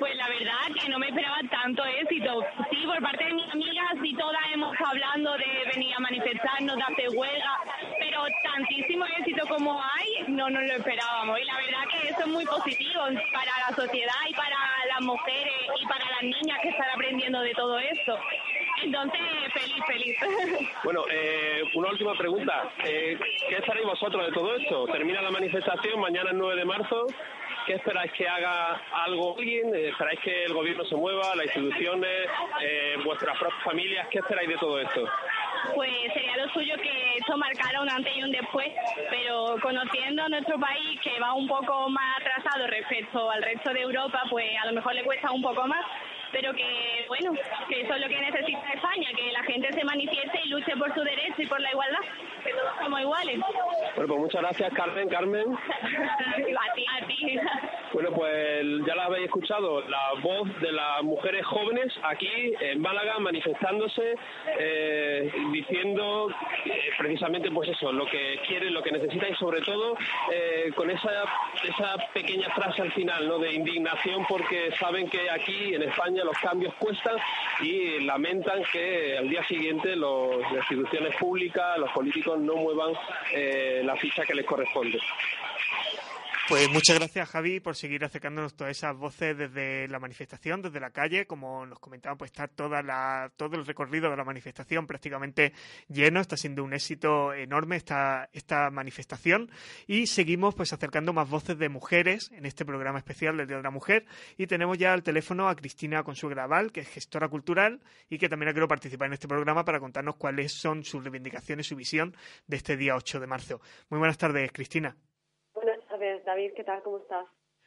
Pues 0.00 0.16
la 0.16 0.28
verdad 0.28 0.80
que 0.80 0.88
no 0.88 0.98
me 0.98 1.08
esperaba 1.08 1.36
tanto 1.50 1.84
éxito. 1.84 2.40
Sí, 2.70 2.86
por 2.86 3.02
parte 3.02 3.22
de 3.22 3.34
mis 3.34 3.52
amigas, 3.52 3.86
sí 4.02 4.14
todas 4.14 4.40
hemos 4.54 4.74
hablando 4.80 5.36
de 5.36 5.70
venir 5.74 5.94
a 5.94 6.00
manifestarnos, 6.00 6.74
de 6.74 6.82
hacer 6.82 7.08
huelga, 7.14 7.60
pero 8.00 8.24
tantísimo 8.42 9.04
éxito 9.18 9.46
como 9.46 9.78
hay, 9.78 10.24
no 10.28 10.48
nos 10.48 10.62
lo 10.62 10.72
esperábamos. 10.72 11.38
Y 11.38 11.44
la 11.44 11.56
verdad 11.56 11.82
que 11.92 12.08
eso 12.08 12.20
es 12.20 12.26
muy 12.28 12.46
positivo 12.46 13.02
para 13.30 13.52
la 13.68 13.76
sociedad 13.76 14.20
y 14.26 14.32
para 14.32 14.56
las 14.88 15.02
mujeres 15.02 15.68
y 15.78 15.86
para 15.86 16.08
las 16.08 16.22
niñas 16.22 16.58
que 16.62 16.70
están 16.70 16.88
aprendiendo 16.94 17.42
de 17.42 17.52
todo 17.52 17.78
esto. 17.78 18.18
Entonces, 18.82 19.20
feliz, 19.52 19.84
feliz. 19.86 20.16
Bueno, 20.82 21.04
eh, 21.10 21.62
una 21.74 21.90
última 21.90 22.14
pregunta. 22.14 22.70
Eh, 22.84 23.18
¿Qué 23.48 23.56
esperáis 23.56 23.86
vosotros 23.86 24.26
de 24.26 24.32
todo 24.32 24.56
esto? 24.56 24.86
Termina 24.86 25.20
la 25.20 25.30
manifestación 25.30 26.00
mañana 26.00 26.30
el 26.30 26.38
9 26.38 26.56
de 26.56 26.64
marzo. 26.64 27.06
¿Qué 27.70 27.76
esperáis 27.76 28.10
que 28.14 28.26
haga 28.26 28.82
algo 29.04 29.36
alguien? 29.38 29.72
Eh, 29.72 29.90
¿Esperáis 29.90 30.18
que 30.24 30.42
el 30.42 30.52
gobierno 30.52 30.84
se 30.86 30.96
mueva, 30.96 31.36
las 31.36 31.46
instituciones, 31.46 32.26
eh, 32.60 32.96
vuestras 33.04 33.38
propias 33.38 33.62
familias? 33.62 34.08
¿Qué 34.10 34.18
esperáis 34.18 34.48
de 34.48 34.56
todo 34.56 34.80
esto? 34.80 35.08
Pues 35.76 36.12
sería 36.12 36.36
lo 36.38 36.52
suyo 36.52 36.74
que 36.82 37.18
esto 37.18 37.36
marcara 37.36 37.80
un 37.80 37.88
antes 37.88 38.12
y 38.16 38.24
un 38.24 38.32
después, 38.32 38.72
pero 39.08 39.54
conociendo 39.62 40.28
nuestro 40.30 40.58
país 40.58 41.00
que 41.00 41.20
va 41.20 41.32
un 41.34 41.46
poco 41.46 41.88
más 41.90 42.20
atrasado 42.20 42.66
respecto 42.66 43.30
al 43.30 43.40
resto 43.40 43.72
de 43.72 43.82
Europa, 43.82 44.20
pues 44.28 44.46
a 44.60 44.66
lo 44.66 44.72
mejor 44.72 44.92
le 44.96 45.04
cuesta 45.04 45.30
un 45.30 45.42
poco 45.42 45.64
más, 45.68 45.86
pero 46.32 46.52
que 46.52 47.04
bueno, 47.08 47.32
que 47.68 47.80
eso 47.80 47.94
es 47.94 48.00
lo 48.00 48.08
que 48.08 48.20
necesita 48.20 48.72
España, 48.72 49.08
que 49.16 49.32
la 49.32 49.42
gente 49.42 49.72
se 49.72 49.84
manifieste 49.84 50.40
y 50.44 50.48
luche 50.48 50.76
por 50.76 50.94
su 50.94 51.00
derecho 51.00 51.42
y 51.42 51.46
por 51.46 51.60
la 51.60 51.70
igualdad, 51.70 52.00
que 52.44 52.52
todos 52.52 52.72
somos 52.78 53.00
iguales. 53.00 53.40
Bueno, 53.96 54.08
pues 54.08 54.20
muchas 54.20 54.42
gracias, 54.42 54.72
Carmen. 54.72 55.08
Carmen. 55.08 55.46
a 55.54 56.74
ti, 56.74 56.84
a 57.00 57.06
ti. 57.06 57.38
Bueno, 57.92 58.12
pues 58.12 58.64
ya 58.86 58.94
la 58.94 59.06
habéis 59.06 59.24
escuchado, 59.26 59.80
la 59.88 60.12
voz 60.22 60.48
de 60.60 60.70
las 60.70 61.02
mujeres 61.02 61.44
jóvenes 61.44 61.92
aquí 62.04 62.30
en 62.60 62.80
Málaga 62.80 63.18
manifestándose, 63.18 64.14
eh, 64.58 65.32
diciendo 65.52 66.30
eh, 66.66 66.90
precisamente 66.96 67.50
pues 67.50 67.68
eso, 67.70 67.90
lo 67.90 68.06
que 68.06 68.40
quieren, 68.46 68.72
lo 68.72 68.82
que 68.82 68.92
necesitan 68.92 69.32
y 69.32 69.34
sobre 69.34 69.60
todo 69.62 69.96
eh, 70.32 70.70
con 70.76 70.88
esa, 70.90 71.24
esa 71.64 71.96
pequeña 72.14 72.48
frase 72.50 72.82
al 72.82 72.92
final, 72.92 73.26
¿no? 73.26 73.38
De 73.38 73.52
indignación 73.52 74.24
porque 74.28 74.70
saben 74.78 75.08
que 75.08 75.28
aquí 75.28 75.74
en 75.74 75.82
España 75.82 76.19
los 76.24 76.36
cambios 76.38 76.74
cuestan 76.74 77.16
y 77.60 78.00
lamentan 78.00 78.62
que 78.72 79.16
al 79.18 79.28
día 79.28 79.44
siguiente 79.46 79.96
las 79.96 80.70
instituciones 80.70 81.16
públicas, 81.16 81.78
los 81.78 81.90
políticos 81.90 82.38
no 82.38 82.56
muevan 82.56 82.92
eh, 83.32 83.82
la 83.84 83.96
ficha 83.96 84.24
que 84.24 84.34
les 84.34 84.46
corresponde. 84.46 84.98
Pues 86.50 86.68
muchas 86.68 86.98
gracias 86.98 87.28
Javi 87.28 87.60
por 87.60 87.76
seguir 87.76 88.04
acercándonos 88.04 88.56
todas 88.56 88.76
esas 88.76 88.96
voces 88.96 89.38
desde 89.38 89.86
la 89.86 90.00
manifestación, 90.00 90.60
desde 90.60 90.80
la 90.80 90.90
calle, 90.90 91.24
como 91.24 91.64
nos 91.64 91.78
comentaban, 91.78 92.18
pues 92.18 92.32
está 92.32 92.48
toda 92.48 92.82
la, 92.82 93.30
todo 93.36 93.54
el 93.54 93.64
recorrido 93.64 94.10
de 94.10 94.16
la 94.16 94.24
manifestación 94.24 94.88
prácticamente 94.88 95.52
lleno, 95.86 96.20
está 96.20 96.36
siendo 96.36 96.64
un 96.64 96.72
éxito 96.72 97.32
enorme 97.32 97.76
esta, 97.76 98.28
esta 98.32 98.68
manifestación 98.70 99.48
y 99.86 100.08
seguimos 100.08 100.56
pues 100.56 100.72
acercando 100.72 101.12
más 101.12 101.30
voces 101.30 101.56
de 101.56 101.68
mujeres 101.68 102.32
en 102.32 102.44
este 102.44 102.64
programa 102.64 102.98
especial 102.98 103.36
del 103.36 103.46
Día 103.46 103.58
de 103.58 103.62
la 103.62 103.70
Mujer 103.70 104.06
y 104.36 104.48
tenemos 104.48 104.76
ya 104.76 104.92
al 104.92 105.04
teléfono 105.04 105.48
a 105.48 105.54
Cristina 105.54 106.02
Consuegra 106.02 106.48
Val, 106.48 106.72
que 106.72 106.80
es 106.80 106.88
gestora 106.88 107.28
cultural 107.28 107.80
y 108.08 108.18
que 108.18 108.28
también 108.28 108.48
ha 108.48 108.52
querido 108.52 108.66
participar 108.66 109.06
en 109.06 109.12
este 109.12 109.28
programa 109.28 109.64
para 109.64 109.78
contarnos 109.78 110.16
cuáles 110.16 110.52
son 110.52 110.82
sus 110.82 111.04
reivindicaciones, 111.04 111.68
su 111.68 111.76
visión 111.76 112.16
de 112.48 112.56
este 112.56 112.76
día 112.76 112.96
8 112.96 113.20
de 113.20 113.26
marzo. 113.28 113.60
Muy 113.88 114.00
buenas 114.00 114.18
tardes, 114.18 114.50
Cristina. 114.50 114.96
David, 116.30 116.52
¿qué 116.54 116.62
tal? 116.62 116.80
¿Cómo 116.84 116.98
estás? 116.98 117.26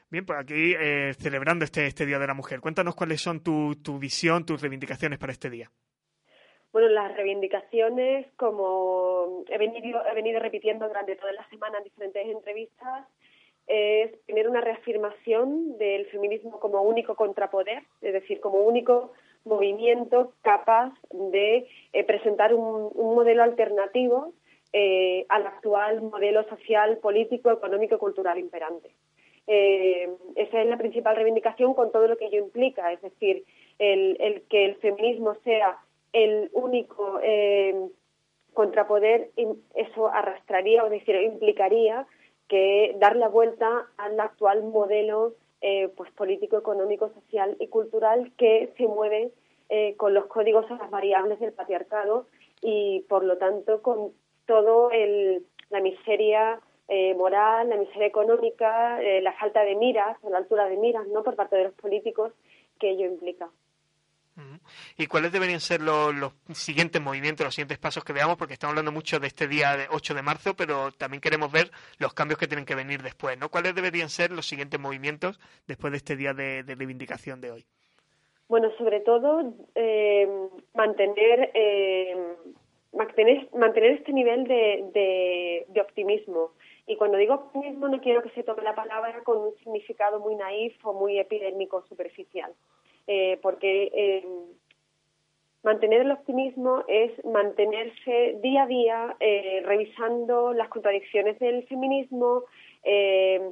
Bien, 0.09 0.25
pues 0.25 0.39
aquí 0.39 0.73
eh, 0.79 1.13
celebrando 1.19 1.65
este, 1.65 1.85
este 1.85 2.05
Día 2.05 2.17
de 2.17 2.27
la 2.27 2.33
Mujer. 2.33 2.61
Cuéntanos 2.61 2.95
cuáles 2.95 3.19
son 3.19 3.43
tu, 3.43 3.75
tu 3.83 3.99
visión, 3.99 4.45
tus 4.45 4.61
reivindicaciones 4.61 5.19
para 5.19 5.33
este 5.33 5.49
día. 5.49 5.69
Bueno, 6.71 6.87
las 6.87 7.13
reivindicaciones, 7.13 8.25
como 8.37 9.43
he 9.49 9.57
venido, 9.57 10.01
he 10.09 10.15
venido 10.15 10.39
repitiendo 10.39 10.87
durante 10.87 11.17
toda 11.17 11.33
la 11.33 11.45
semana 11.49 11.79
en 11.79 11.83
diferentes 11.83 12.25
entrevistas, 12.25 13.05
es 13.67 14.25
tener 14.27 14.47
una 14.47 14.61
reafirmación 14.61 15.77
del 15.77 16.05
feminismo 16.05 16.57
como 16.61 16.83
único 16.83 17.15
contrapoder, 17.15 17.83
es 17.99 18.13
decir, 18.13 18.39
como 18.39 18.59
único 18.59 19.11
movimiento 19.43 20.35
capaz 20.41 20.93
de 21.11 21.67
eh, 21.91 22.03
presentar 22.05 22.53
un, 22.53 22.91
un 22.93 23.15
modelo 23.15 23.43
alternativo 23.43 24.33
eh, 24.73 25.25
al 25.29 25.47
actual 25.47 26.01
modelo 26.01 26.43
social, 26.49 26.97
político, 26.97 27.51
económico 27.51 27.95
y 27.95 27.99
cultural 27.99 28.37
imperante. 28.39 28.91
Eh, 29.45 30.09
esa 30.35 30.61
es 30.61 30.67
la 30.67 30.77
principal 30.77 31.15
reivindicación 31.15 31.73
con 31.73 31.91
todo 31.91 32.07
lo 32.07 32.17
que 32.17 32.25
ello 32.25 32.39
implica, 32.39 32.91
es 32.91 33.01
decir, 33.01 33.43
el, 33.79 34.17
el 34.19 34.41
que 34.43 34.65
el 34.65 34.75
feminismo 34.75 35.35
sea 35.43 35.77
el 36.13 36.49
único 36.53 37.19
eh, 37.23 37.75
contrapoder, 38.53 39.31
eso 39.75 40.07
arrastraría, 40.07 40.83
o 40.83 40.89
decir, 40.89 41.15
implicaría 41.15 42.05
que 42.47 42.95
dar 42.99 43.15
la 43.15 43.27
vuelta 43.27 43.87
al 43.97 44.19
actual 44.19 44.63
modelo 44.63 45.33
eh, 45.61 45.89
pues 45.95 46.11
político, 46.11 46.57
económico, 46.57 47.09
social 47.13 47.55
y 47.59 47.67
cultural 47.67 48.31
que 48.37 48.73
se 48.77 48.87
mueve 48.87 49.31
eh, 49.69 49.95
con 49.97 50.13
los 50.13 50.25
códigos 50.27 50.69
o 50.69 50.75
las 50.75 50.89
variables 50.89 51.39
del 51.39 51.53
patriarcado 51.53 52.27
y, 52.61 53.05
por 53.09 53.23
lo 53.23 53.37
tanto, 53.37 53.81
con 53.81 54.11
todo 54.45 54.91
el, 54.91 55.45
la 55.69 55.79
miseria 55.79 56.59
eh, 56.87 57.13
moral, 57.15 57.69
la 57.69 57.77
miseria 57.77 58.07
económica, 58.07 59.01
eh, 59.01 59.21
la 59.21 59.33
falta 59.33 59.63
de 59.63 59.75
miras, 59.75 60.17
la 60.23 60.37
altura 60.37 60.67
de 60.67 60.77
miras, 60.77 61.07
¿no? 61.07 61.23
Por 61.23 61.35
parte 61.35 61.55
de 61.55 61.65
los 61.65 61.73
políticos 61.73 62.33
que 62.79 62.91
ello 62.91 63.05
implica. 63.05 63.49
¿Y 64.97 65.05
cuáles 65.05 65.31
deberían 65.31 65.59
ser 65.59 65.81
los, 65.81 66.13
los, 66.15 66.33
siguientes 66.53 66.99
movimientos, 66.99 67.45
los 67.45 67.53
siguientes 67.53 67.77
pasos 67.77 68.03
que 68.03 68.13
veamos? 68.13 68.35
Porque 68.35 68.53
estamos 68.53 68.71
hablando 68.71 68.91
mucho 68.91 69.19
de 69.19 69.27
este 69.27 69.47
día 69.47 69.77
de 69.77 69.85
8 69.91 70.15
de 70.15 70.21
marzo, 70.23 70.55
pero 70.55 70.91
también 70.91 71.21
queremos 71.21 71.51
ver 71.51 71.69
los 71.99 72.15
cambios 72.15 72.39
que 72.39 72.47
tienen 72.47 72.65
que 72.65 72.73
venir 72.73 73.03
después, 73.03 73.37
¿no? 73.37 73.49
¿Cuáles 73.49 73.75
deberían 73.75 74.09
ser 74.09 74.31
los 74.31 74.47
siguientes 74.47 74.79
movimientos 74.79 75.39
después 75.67 75.91
de 75.91 75.97
este 75.97 76.15
día 76.15 76.33
de, 76.33 76.63
de 76.63 76.73
reivindicación 76.73 77.41
de 77.41 77.51
hoy? 77.51 77.65
Bueno, 78.53 78.69
sobre 78.77 78.99
todo 78.99 79.53
eh, 79.75 80.27
mantener, 80.73 81.51
eh, 81.53 82.35
mantener, 82.93 83.49
mantener 83.55 83.91
este 83.91 84.13
nivel 84.13 84.45
de, 84.45 84.85
de, 84.93 85.65
de 85.67 85.81
optimismo. 85.81 86.51
Y 86.85 86.95
cuando 86.97 87.17
digo 87.17 87.35
optimismo 87.35 87.87
no 87.87 88.01
quiero 88.01 88.21
que 88.21 88.29
se 88.31 88.43
tome 88.43 88.63
la 88.63 88.75
palabra 88.75 89.23
con 89.23 89.37
un 89.37 89.55
significado 89.63 90.19
muy 90.19 90.35
naif 90.35 90.73
o 90.85 90.93
muy 90.93 91.17
epidémico 91.17 91.81
superficial 91.87 92.53
eh, 93.07 93.39
porque 93.41 93.91
eh, 93.93 94.25
mantener 95.63 96.01
el 96.01 96.11
optimismo 96.11 96.83
es 96.87 97.11
mantenerse 97.25 98.39
día 98.41 98.63
a 98.63 98.67
día 98.67 99.15
eh, 99.19 99.61
revisando 99.65 100.53
las 100.53 100.69
contradicciones 100.69 101.39
del 101.39 101.65
feminismo, 101.67 102.43
eh, 102.83 103.51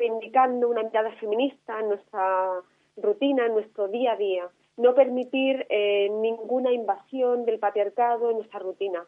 indicando 0.00 0.68
una 0.68 0.82
mirada 0.82 1.12
feminista 1.12 1.80
en 1.80 1.88
nuestra 1.88 2.60
rutina, 2.96 3.46
en 3.46 3.54
nuestro 3.54 3.88
día 3.88 4.12
a 4.12 4.16
día, 4.16 4.48
no 4.76 4.94
permitir 4.94 5.66
eh, 5.68 6.08
ninguna 6.10 6.72
invasión 6.72 7.44
del 7.44 7.58
patriarcado 7.58 8.30
en 8.30 8.36
nuestra 8.38 8.60
rutina. 8.60 9.04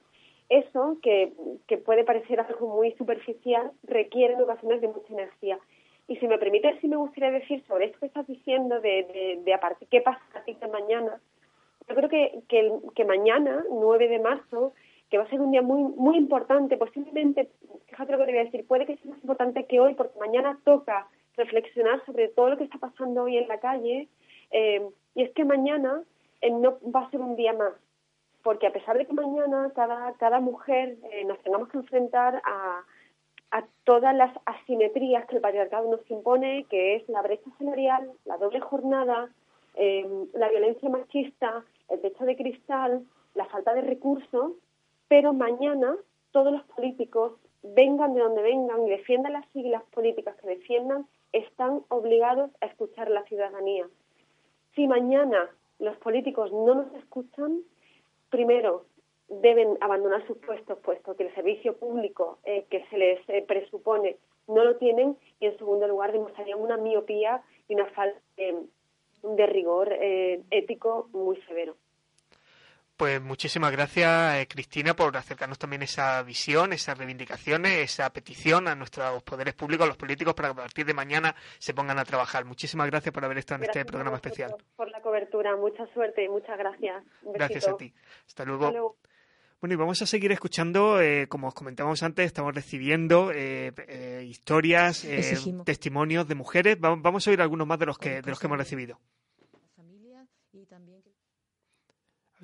Eso, 0.49 0.99
que, 1.03 1.33
que 1.67 1.79
puede 1.79 2.05
parecer 2.05 2.41
algo 2.41 2.69
muy 2.77 2.93
superficial, 2.93 3.73
requiere 3.83 4.35
en 4.35 4.43
ocasiones 4.43 4.81
de 4.81 4.89
mucha 4.89 5.13
energía. 5.13 5.59
Y 6.07 6.17
si 6.17 6.29
me 6.29 6.39
permite, 6.39 6.79
sí 6.81 6.89
me 6.89 6.97
gustaría 6.97 7.31
decir 7.31 7.65
sobre 7.67 7.87
esto 7.87 7.99
que 8.01 8.07
estás 8.07 8.27
diciendo 8.27 8.81
de, 8.81 9.05
de, 9.05 9.41
de 9.43 9.55
aparte, 9.55 9.87
qué 9.91 10.03
pasa 10.03 10.21
a 10.35 10.45
ti 10.45 10.55
de 10.55 10.69
mañana. 10.69 11.19
Yo 11.89 11.95
creo 11.95 12.09
que, 12.09 12.41
que, 12.49 12.73
que 12.95 13.05
mañana, 13.05 13.65
9 13.71 14.09
de 14.09 14.19
marzo, 14.19 14.75
que 15.11 15.19
va 15.19 15.25
a 15.25 15.31
ser 15.31 15.41
un 15.41 15.51
día 15.51 15.63
muy 15.63 15.83
muy 15.97 16.17
importante, 16.17 16.77
posiblemente, 16.77 17.49
fíjate 17.87 18.13
lo 18.13 18.19
que 18.19 18.25
te 18.25 18.33
voy 18.33 18.41
a 18.41 18.45
decir, 18.45 18.67
puede 18.67 18.87
que 18.87 18.97
sea 18.97 19.11
más 19.13 19.21
importante 19.21 19.65
que 19.65 19.81
hoy, 19.81 19.95
porque 19.95 20.19
mañana 20.19 20.59
toca 20.65 21.09
reflexionar 21.37 22.05
sobre 22.05 22.29
todo 22.29 22.51
lo 22.51 22.57
que 22.57 22.65
está 22.65 22.79
pasando 22.79 23.25
hoy 23.25 23.39
en 23.39 23.49
la 23.49 23.61
calle, 23.61 24.09
eh, 24.51 24.87
y 25.15 25.23
es 25.23 25.33
que 25.33 25.45
mañana 25.45 26.03
eh, 26.41 26.51
no 26.51 26.79
va 26.95 27.01
a 27.01 27.11
ser 27.11 27.21
un 27.21 27.37
día 27.37 27.53
más, 27.53 27.73
porque 28.43 28.67
a 28.67 28.73
pesar 28.73 28.99
de 28.99 29.07
que 29.07 29.13
mañana 29.13 29.73
cada, 29.75 30.13
cada 30.15 30.41
mujer 30.41 30.97
eh, 31.11 31.25
nos 31.25 31.39
tengamos 31.41 31.69
que 31.69 31.79
enfrentar 31.79 32.43
a, 32.45 32.83
todas 33.85 34.17
las 34.17 34.35
asimetrías 34.47 35.27
que 35.27 35.37
el 35.37 35.41
patriarcado 35.41 35.89
nos 35.89 36.11
impone, 36.11 36.65
que 36.69 36.97
es 36.97 37.09
la 37.09 37.23
brecha 37.23 37.49
salarial, 37.57 38.11
la 38.25 38.37
doble 38.37 38.59
jornada, 38.59 39.29
la 39.77 40.49
violencia 40.49 40.89
machista, 40.89 41.65
el 41.89 42.01
techo 42.01 42.25
de 42.25 42.35
cristal, 42.35 43.05
la 43.35 43.45
falta 43.45 43.73
de 43.75 43.83
recursos, 43.83 44.55
pero 45.07 45.33
mañana 45.33 45.97
todos 46.35 46.53
los 46.53 46.65
políticos, 46.65 47.35
vengan 47.63 48.13
de 48.13 48.21
donde 48.21 48.43
vengan 48.43 48.85
y 48.87 48.91
defiendan 48.91 49.35
las 49.35 49.49
siglas 49.53 49.85
políticas 49.95 50.35
que 50.37 50.49
defiendan, 50.49 51.07
están 51.33 51.83
obligados 51.89 52.51
a 52.61 52.67
escuchar 52.67 53.07
a 53.07 53.11
la 53.11 53.23
ciudadanía. 53.23 53.87
Si 54.75 54.87
mañana 54.89 55.51
los 55.79 55.97
políticos 55.99 56.51
no 56.53 56.75
nos 56.75 56.95
escuchan, 56.95 57.63
primero 58.31 58.87
deben 59.29 59.79
abandonar 59.81 60.27
sus 60.27 60.39
puestos, 60.39 60.79
puesto 60.79 61.17
que 61.17 61.25
el 61.25 61.35
servicio 61.35 61.77
público 61.77 62.39
eh, 62.45 62.67
que 62.71 62.85
se 62.87 62.99
les 62.99 63.29
eh, 63.29 63.45
presupone 63.47 64.17
no 64.47 64.65
lo 64.65 64.77
tienen, 64.77 65.17
y 65.41 65.47
en 65.47 65.57
segundo 65.59 65.89
lugar 65.89 66.13
demostrarían 66.13 66.61
una 66.61 66.77
miopía 66.77 67.43
y 67.69 67.75
una 67.75 67.87
falta 67.87 68.21
de, 68.37 69.47
rigor 69.47 69.91
eh, 69.93 70.43
ético 70.51 71.09
muy 71.13 71.41
severo. 71.43 71.77
Pues 72.97 73.21
muchísimas 73.21 73.73
gracias, 73.73 74.37
eh, 74.37 74.47
Cristina, 74.49 74.95
por 74.95 75.17
acercarnos 75.17 75.59
también 75.59 75.83
esa 75.83 76.23
visión, 76.23 76.73
esas 76.73 76.97
reivindicaciones, 76.97 77.73
esa 77.91 78.09
petición 78.11 78.69
a 78.69 78.77
nuestros 78.77 79.21
poderes 79.25 79.53
públicos, 79.55 79.85
a 79.85 79.89
los 79.89 79.97
políticos, 79.97 80.33
para 80.35 80.49
que 80.49 80.53
a 80.53 80.63
partir 80.63 80.87
de 80.87 80.95
mañana 80.95 81.35
se 81.59 81.75
pongan 81.75 81.99
a 81.99 82.05
trabajar. 82.05 82.45
Muchísimas 82.45 82.87
gracias 82.87 83.13
por 83.13 83.25
haber 83.25 83.39
estado 83.39 83.57
en 83.57 83.63
Gracias 83.63 83.81
este 83.83 83.91
programa 83.93 84.17
especial. 84.17 84.55
Por 84.77 84.89
la 84.93 85.01
cobertura, 85.01 85.57
mucha 85.57 85.85
suerte 85.93 86.23
y 86.25 86.29
muchas 86.29 86.57
gracias. 86.57 87.03
Un 87.25 87.33
Gracias 87.33 87.67
a 87.67 87.77
ti. 87.77 87.93
Hasta 88.29 88.45
luego. 88.45 88.97
Bueno, 89.61 89.73
y 89.75 89.77
vamos 89.77 90.01
a 90.03 90.07
seguir 90.07 90.31
escuchando, 90.31 91.01
eh, 91.01 91.27
como 91.27 91.49
os 91.49 91.55
comentábamos 91.55 92.03
antes, 92.05 92.27
estamos 92.27 92.55
recibiendo 92.55 93.33
eh, 93.33 93.73
eh, 93.89 94.25
historias, 94.29 95.05
eh, 95.05 95.37
testimonios 95.65 96.29
de 96.29 96.35
mujeres. 96.37 96.77
Va- 96.77 96.95
Vamos 96.97 97.27
a 97.27 97.31
oír 97.31 97.41
algunos 97.41 97.67
más 97.67 97.79
de 97.81 97.87
los 97.87 97.99
que, 97.99 98.21
de 98.23 98.31
los 98.31 98.39
que 98.39 98.47
hemos 98.47 98.59
recibido. 98.59 99.01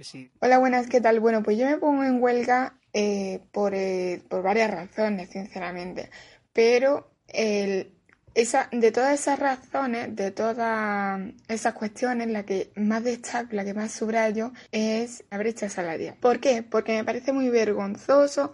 Si 0.03 0.31
Hola, 0.41 0.59
buenas, 0.59 0.87
¿qué 0.87 1.01
tal? 1.01 1.21
Bueno, 1.21 1.43
pues 1.43 1.59
yo 1.59 1.67
me 1.67 1.77
pongo 1.77 2.05
en 2.05 2.23
huelga 2.23 2.79
eh, 2.93 3.41
por, 3.53 3.75
eh, 3.75 4.23
por 4.29 4.43
varias 4.43 4.71
razones, 4.71 5.29
sinceramente. 5.31 6.11
Pero 6.53 7.11
el- 7.29 7.93
esa, 8.35 8.69
de 8.73 8.93
todas 8.93 9.21
esas 9.21 9.39
razones, 9.39 10.15
de 10.17 10.31
todas 10.31 11.21
esas 11.49 11.75
cuestiones, 11.75 12.29
la 12.29 12.45
que 12.45 12.71
más 12.77 13.05
destaco, 13.05 13.55
la 13.55 13.65
que 13.65 13.75
más 13.75 13.93
subrayo 13.93 14.53
es 14.73 15.25
la 15.31 15.39
brecha 15.39 15.69
salarial. 15.69 16.17
¿Por 16.21 16.41
qué? 16.41 16.63
Porque 16.63 16.93
me 16.97 17.05
parece 17.05 17.33
muy 17.33 17.51
vergonzoso 17.51 18.53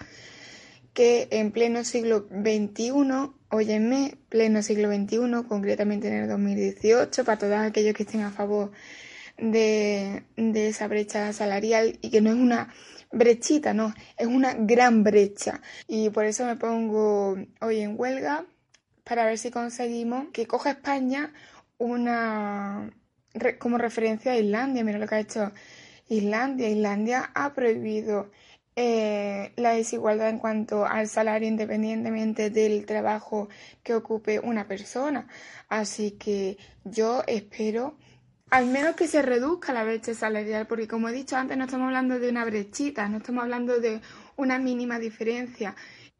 que 0.94 1.28
en 1.30 1.52
pleno 1.52 1.84
siglo 1.84 2.26
XXI, 2.30 3.34
óyeme, 3.50 4.16
pleno 4.28 4.62
siglo 4.62 4.88
XXI, 4.88 5.44
concretamente 5.46 6.08
en 6.08 6.14
el 6.14 6.28
2018, 6.28 7.24
para 7.24 7.38
todos 7.38 7.54
aquellos 7.58 7.94
que 7.94 8.02
estén 8.04 8.22
a 8.22 8.30
favor 8.30 8.72
de, 9.38 10.24
de 10.36 10.68
esa 10.68 10.88
brecha 10.88 11.32
salarial 11.32 11.98
y 12.02 12.10
que 12.10 12.20
no 12.20 12.30
es 12.30 12.36
una 12.36 12.72
brechita, 13.12 13.74
no, 13.74 13.94
es 14.16 14.26
una 14.26 14.54
gran 14.54 15.04
brecha. 15.04 15.60
Y 15.86 16.10
por 16.10 16.24
eso 16.24 16.44
me 16.44 16.56
pongo 16.56 17.36
hoy 17.60 17.80
en 17.80 17.98
huelga 17.98 18.46
para 19.04 19.24
ver 19.24 19.38
si 19.38 19.50
conseguimos 19.50 20.28
que 20.32 20.46
coja 20.46 20.70
España 20.70 21.32
una 21.78 22.90
como 23.58 23.78
referencia 23.78 24.32
a 24.32 24.36
Islandia. 24.36 24.84
Mira 24.84 24.98
lo 24.98 25.06
que 25.06 25.14
ha 25.14 25.20
hecho 25.20 25.52
Islandia. 26.08 26.68
Islandia 26.68 27.30
ha 27.34 27.52
prohibido 27.54 28.30
eh, 28.74 29.52
la 29.56 29.70
desigualdad 29.70 30.28
en 30.28 30.38
cuanto 30.38 30.84
al 30.84 31.08
salario 31.08 31.48
independientemente 31.48 32.50
del 32.50 32.84
trabajo 32.86 33.48
que 33.82 33.94
ocupe 33.94 34.40
una 34.40 34.66
persona. 34.66 35.28
Así 35.68 36.12
que 36.12 36.58
yo 36.84 37.22
espero 37.26 37.96
al 38.50 38.66
menos 38.66 38.94
que 38.94 39.08
se 39.08 39.22
reduzca 39.22 39.72
la 39.72 39.84
brecha 39.84 40.14
salarial, 40.14 40.66
porque 40.66 40.88
como 40.88 41.08
he 41.08 41.12
dicho 41.12 41.36
antes, 41.36 41.56
no 41.56 41.64
estamos 41.64 41.86
hablando 41.86 42.18
de 42.18 42.28
una 42.28 42.44
brechita, 42.44 43.08
no 43.08 43.18
estamos 43.18 43.42
hablando 43.42 43.80
de 43.80 44.00
una 44.36 44.58
mínima 44.58 44.98
diferencia. 44.98 45.74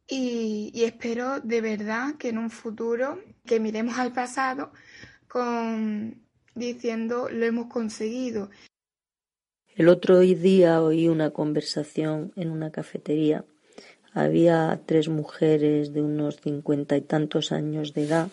Y, 0.08 0.70
y 0.72 0.84
espero 0.84 1.40
de 1.40 1.60
verdad 1.60 2.14
que 2.16 2.28
en 2.28 2.38
un 2.38 2.50
futuro 2.50 3.20
que 3.44 3.58
miremos 3.58 3.98
al 3.98 4.12
pasado 4.12 4.72
con 5.28 6.22
diciendo 6.54 7.28
lo 7.30 7.44
hemos 7.44 7.66
conseguido. 7.66 8.50
El 9.74 9.88
otro 9.88 10.20
día 10.20 10.80
oí 10.80 11.08
una 11.08 11.30
conversación 11.30 12.32
en 12.36 12.50
una 12.50 12.70
cafetería. 12.70 13.44
Había 14.14 14.80
tres 14.86 15.08
mujeres 15.08 15.92
de 15.92 16.00
unos 16.00 16.40
cincuenta 16.40 16.96
y 16.96 17.02
tantos 17.02 17.52
años 17.52 17.92
de 17.92 18.04
edad 18.04 18.28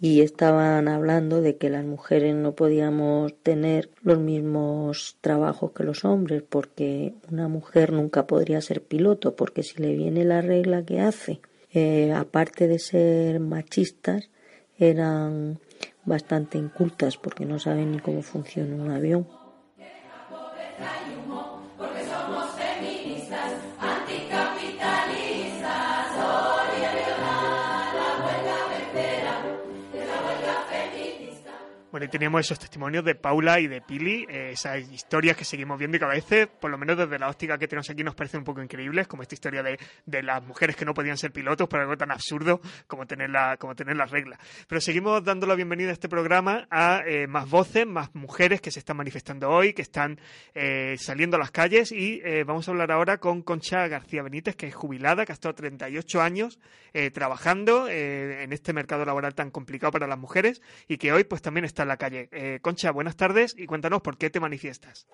y 0.00 0.20
estaban 0.20 0.86
hablando 0.86 1.40
de 1.40 1.56
que 1.56 1.70
las 1.70 1.84
mujeres 1.84 2.34
no 2.34 2.54
podíamos 2.54 3.34
tener 3.42 3.90
los 4.02 4.18
mismos 4.18 5.16
trabajos 5.20 5.72
que 5.72 5.82
los 5.82 6.04
hombres 6.04 6.42
porque 6.48 7.14
una 7.30 7.48
mujer 7.48 7.92
nunca 7.92 8.26
podría 8.26 8.60
ser 8.60 8.82
piloto 8.82 9.34
porque 9.34 9.62
si 9.62 9.82
le 9.82 9.94
viene 9.94 10.24
la 10.24 10.40
regla 10.40 10.84
que 10.84 11.00
hace, 11.00 11.40
eh, 11.72 12.12
aparte 12.12 12.68
de 12.68 12.78
ser 12.78 13.40
machistas, 13.40 14.30
eran 14.78 15.58
bastante 16.04 16.58
incultas 16.58 17.16
porque 17.16 17.44
no 17.44 17.58
saben 17.58 17.92
ni 17.92 17.98
cómo 17.98 18.22
funciona 18.22 18.76
un 18.76 18.90
avión. 18.90 19.26
Bueno, 31.98 32.10
y 32.10 32.12
teníamos 32.12 32.42
esos 32.42 32.60
testimonios 32.60 33.04
de 33.04 33.16
Paula 33.16 33.58
y 33.58 33.66
de 33.66 33.80
Pili, 33.80 34.24
eh, 34.28 34.50
esas 34.52 34.88
historias 34.92 35.36
que 35.36 35.44
seguimos 35.44 35.80
viendo 35.80 35.96
y 35.96 35.98
que 35.98 36.04
a 36.06 36.10
veces, 36.10 36.46
por 36.46 36.70
lo 36.70 36.78
menos 36.78 36.96
desde 36.96 37.18
la 37.18 37.28
óptica 37.28 37.58
que 37.58 37.66
tenemos 37.66 37.90
aquí, 37.90 38.04
nos 38.04 38.14
parecen 38.14 38.38
un 38.38 38.44
poco 38.44 38.62
increíbles, 38.62 39.08
como 39.08 39.22
esta 39.22 39.34
historia 39.34 39.64
de, 39.64 39.80
de 40.06 40.22
las 40.22 40.40
mujeres 40.44 40.76
que 40.76 40.84
no 40.84 40.94
podían 40.94 41.18
ser 41.18 41.32
pilotos 41.32 41.68
por 41.68 41.80
algo 41.80 41.96
tan 41.96 42.12
absurdo 42.12 42.60
como 42.86 43.04
tener 43.08 43.30
la, 43.30 43.56
como 43.56 43.74
tener 43.74 43.96
las 43.96 44.12
reglas. 44.12 44.38
Pero 44.68 44.80
seguimos 44.80 45.24
dando 45.24 45.48
la 45.48 45.56
bienvenida 45.56 45.90
a 45.90 45.92
este 45.92 46.08
programa 46.08 46.68
a 46.70 47.02
eh, 47.04 47.26
más 47.26 47.50
voces, 47.50 47.84
más 47.84 48.14
mujeres 48.14 48.60
que 48.60 48.70
se 48.70 48.78
están 48.78 48.96
manifestando 48.96 49.50
hoy, 49.50 49.72
que 49.72 49.82
están 49.82 50.20
eh, 50.54 50.94
saliendo 50.98 51.36
a 51.36 51.40
las 51.40 51.50
calles 51.50 51.90
y 51.90 52.22
vamos 52.44 52.68
a 52.68 52.70
hablar 52.70 52.92
ahora 52.92 53.18
con 53.18 53.42
Concha 53.42 53.88
García 53.88 54.22
Benítez, 54.22 54.54
que 54.54 54.68
es 54.68 54.74
jubilada, 54.76 55.26
que 55.26 55.32
ha 55.32 55.34
estado 55.34 55.56
38 55.56 56.22
años 56.22 56.60
trabajando 57.12 57.88
en 57.88 58.52
este 58.52 58.72
mercado 58.72 59.04
laboral 59.04 59.34
tan 59.34 59.50
complicado 59.50 59.92
para 59.92 60.06
las 60.06 60.18
mujeres 60.18 60.62
y 60.86 60.96
que 60.96 61.12
hoy 61.12 61.24
pues 61.24 61.42
también 61.42 61.64
está 61.64 61.84
la 61.88 61.96
calle. 61.96 62.28
Eh, 62.32 62.58
Concha, 62.62 62.90
buenas 62.92 63.16
tardes 63.16 63.54
y 63.58 63.66
cuéntanos 63.66 64.00
por 64.02 64.16
qué 64.18 64.30
te 64.30 64.40
manifiestas. 64.40 65.08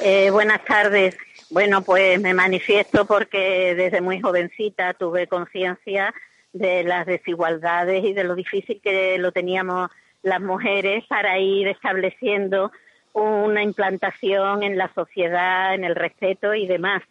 Eh, 0.00 0.30
buenas 0.30 0.64
tardes. 0.64 1.16
Bueno, 1.50 1.82
pues 1.82 2.20
me 2.20 2.32
manifiesto 2.34 3.04
porque 3.06 3.74
desde 3.74 4.00
muy 4.00 4.20
jovencita 4.20 4.94
tuve 4.94 5.26
conciencia 5.26 6.14
de 6.52 6.84
las 6.84 7.06
desigualdades 7.06 8.04
y 8.04 8.12
de 8.12 8.24
lo 8.24 8.34
difícil 8.34 8.80
que 8.82 9.18
lo 9.18 9.32
teníamos 9.32 9.90
las 10.22 10.40
mujeres 10.40 11.04
para 11.08 11.38
ir 11.38 11.68
estableciendo 11.68 12.70
una 13.12 13.62
implantación 13.62 14.62
en 14.62 14.78
la 14.78 14.92
sociedad, 14.94 15.74
en 15.74 15.84
el 15.84 15.94
respeto 15.94 16.54
y 16.54 16.66
demás. 16.66 17.02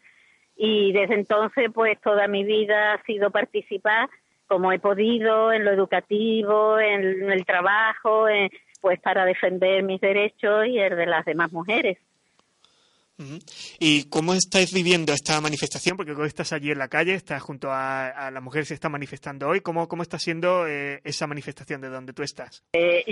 Y 0.56 0.92
desde 0.94 1.16
entonces, 1.16 1.70
pues 1.74 2.00
toda 2.02 2.28
mi 2.28 2.44
vida 2.44 2.94
ha 2.94 3.04
sido 3.04 3.32
participar 3.32 4.10
como 4.48 4.72
he 4.72 4.80
podido 4.80 5.54
en 5.54 5.64
lo 5.64 5.72
educativo, 5.72 6.78
en 6.80 7.32
el 7.32 7.46
trabajo, 7.46 8.28
en- 8.28 8.50
pues 8.82 9.00
para 9.00 9.26
defender 9.26 9.84
mis 9.84 10.02
derechos 10.02 10.66
y 10.68 10.80
el 10.80 10.96
de 10.96 11.06
las 11.06 11.26
demás 11.26 11.52
mujeres. 11.52 11.98
¿Y 13.80 14.10
cómo 14.10 14.34
estáis 14.34 14.74
viviendo 14.74 15.14
esta 15.14 15.40
manifestación? 15.42 15.98
Porque 15.98 16.14
hoy 16.14 16.28
estás 16.28 16.54
allí 16.54 16.72
en 16.72 16.80
la 16.80 16.88
calle, 16.88 17.14
estás 17.14 17.42
junto 17.42 17.70
a, 17.70 18.08
a 18.08 18.32
las 18.32 18.42
mujeres 18.42 18.66
que 18.66 18.70
se 18.70 18.74
están 18.76 18.92
manifestando 18.92 19.48
hoy. 19.48 19.62
¿Cómo, 19.62 19.88
cómo 19.88 20.02
está 20.02 20.18
siendo 20.18 20.68
eh, 20.68 21.02
esa 21.04 21.28
manifestación 21.28 21.82
de 21.82 21.90
donde 21.90 22.14
tú 22.14 22.24
estás? 22.24 22.64
Eh, 22.74 23.04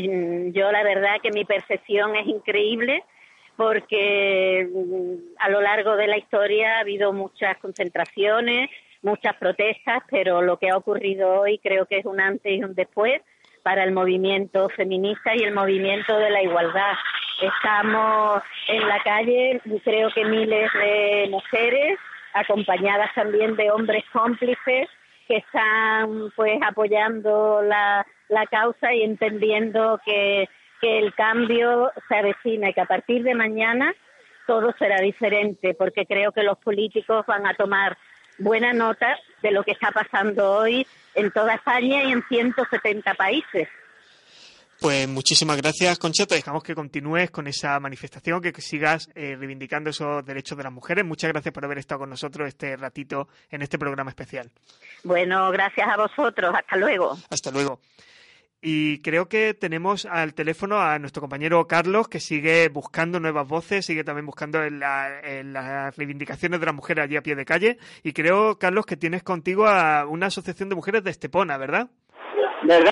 yo 0.53 0.71
la 0.71 0.83
verdad 0.83 1.21
que 1.21 1.31
mi 1.31 1.45
percepción 1.45 2.15
es 2.15 2.27
increíble 2.27 3.03
porque 3.55 4.67
mm, 4.73 5.35
a 5.39 5.49
lo 5.49 5.61
largo 5.61 5.95
de 5.95 6.07
la 6.07 6.17
historia 6.17 6.77
ha 6.77 6.79
habido 6.79 7.13
muchas 7.13 7.57
concentraciones, 7.57 8.69
muchas 9.01 9.35
protestas, 9.35 10.03
pero 10.09 10.41
lo 10.41 10.57
que 10.57 10.69
ha 10.69 10.77
ocurrido 10.77 11.41
hoy 11.41 11.59
creo 11.59 11.85
que 11.85 11.99
es 11.99 12.05
un 12.05 12.19
antes 12.19 12.51
y 12.51 12.63
un 12.63 12.73
después 12.73 13.21
para 13.63 13.83
el 13.83 13.91
movimiento 13.91 14.69
feminista 14.69 15.35
y 15.35 15.43
el 15.43 15.53
movimiento 15.53 16.17
de 16.17 16.29
la 16.29 16.41
igualdad. 16.41 16.93
Estamos 17.41 18.43
en 18.67 18.87
la 18.87 18.99
calle, 19.03 19.61
creo 19.83 20.09
que 20.11 20.25
miles 20.25 20.71
de 20.73 21.27
mujeres, 21.29 21.97
acompañadas 22.33 23.13
también 23.15 23.55
de 23.55 23.71
hombres 23.71 24.03
cómplices 24.11 24.87
que 25.27 25.37
están 25.37 26.31
pues 26.35 26.59
apoyando 26.65 27.61
la, 27.61 28.05
la 28.29 28.45
causa 28.47 28.93
y 28.93 29.03
entendiendo 29.03 29.99
que, 30.03 30.49
que 30.81 30.99
el 30.99 31.13
cambio 31.13 31.91
se 32.07 32.15
avecina 32.15 32.69
y 32.69 32.73
que 32.73 32.81
a 32.81 32.85
partir 32.85 33.23
de 33.23 33.35
mañana 33.35 33.93
todo 34.47 34.73
será 34.79 34.99
diferente, 34.99 35.75
porque 35.75 36.07
creo 36.07 36.31
que 36.31 36.41
los 36.41 36.57
políticos 36.57 37.23
van 37.27 37.45
a 37.45 37.53
tomar 37.53 37.95
buena 38.39 38.73
nota 38.73 39.17
de 39.41 39.51
lo 39.51 39.63
que 39.63 39.71
está 39.71 39.91
pasando 39.91 40.51
hoy 40.51 40.85
en 41.15 41.31
toda 41.31 41.55
España 41.55 42.03
y 42.03 42.11
en 42.11 42.23
170 42.27 43.13
países. 43.13 43.67
Pues 44.79 45.09
muchísimas 45.09 45.57
gracias, 45.57 45.99
Concha. 45.99 46.25
Te 46.25 46.35
dejamos 46.35 46.63
que 46.63 46.73
continúes 46.73 47.31
con 47.31 47.47
esa 47.47 47.77
manifestación, 47.81 48.41
que 48.41 48.53
sigas 48.61 49.09
eh, 49.13 49.35
reivindicando 49.37 49.89
esos 49.89 50.25
derechos 50.25 50.57
de 50.57 50.63
las 50.63 50.71
mujeres. 50.71 51.03
Muchas 51.03 51.29
gracias 51.31 51.53
por 51.53 51.65
haber 51.65 51.79
estado 51.79 51.99
con 51.99 52.09
nosotros 52.09 52.47
este 52.47 52.77
ratito 52.77 53.27
en 53.51 53.61
este 53.61 53.77
programa 53.77 54.11
especial. 54.11 54.49
Bueno, 55.03 55.51
gracias 55.51 55.85
a 55.85 55.97
vosotros. 55.97 56.55
Hasta 56.55 56.77
luego. 56.77 57.17
Hasta 57.29 57.51
luego. 57.51 57.81
Y 58.61 59.01
creo 59.01 59.29
que 59.29 59.53
tenemos 59.53 60.05
al 60.05 60.33
teléfono 60.33 60.79
a 60.81 60.99
nuestro 60.99 61.21
compañero 61.21 61.65
Carlos, 61.65 62.09
que 62.09 62.19
sigue 62.19 62.67
buscando 62.67 63.19
nuevas 63.21 63.47
voces, 63.47 63.85
sigue 63.85 64.03
también 64.03 64.25
buscando 64.25 64.61
en, 64.63 64.79
la- 64.81 65.21
en 65.23 65.53
las 65.53 65.95
reivindicaciones 65.97 66.59
de 66.59 66.65
las 66.65 66.75
mujeres 66.75 67.05
allí 67.05 67.15
a 67.15 67.21
pie 67.21 67.35
de 67.35 67.45
calle. 67.45 67.77
Y 68.03 68.11
creo, 68.11 68.57
Carlos, 68.59 68.85
que 68.85 68.97
tienes 68.97 69.23
contigo 69.23 69.65
a 69.65 70.05
una 70.05 70.25
asociación 70.27 70.67
de 70.67 70.75
mujeres 70.75 71.03
de 71.05 71.11
Estepona, 71.11 71.57
¿verdad? 71.57 71.87
¿Verdad? 72.63 72.91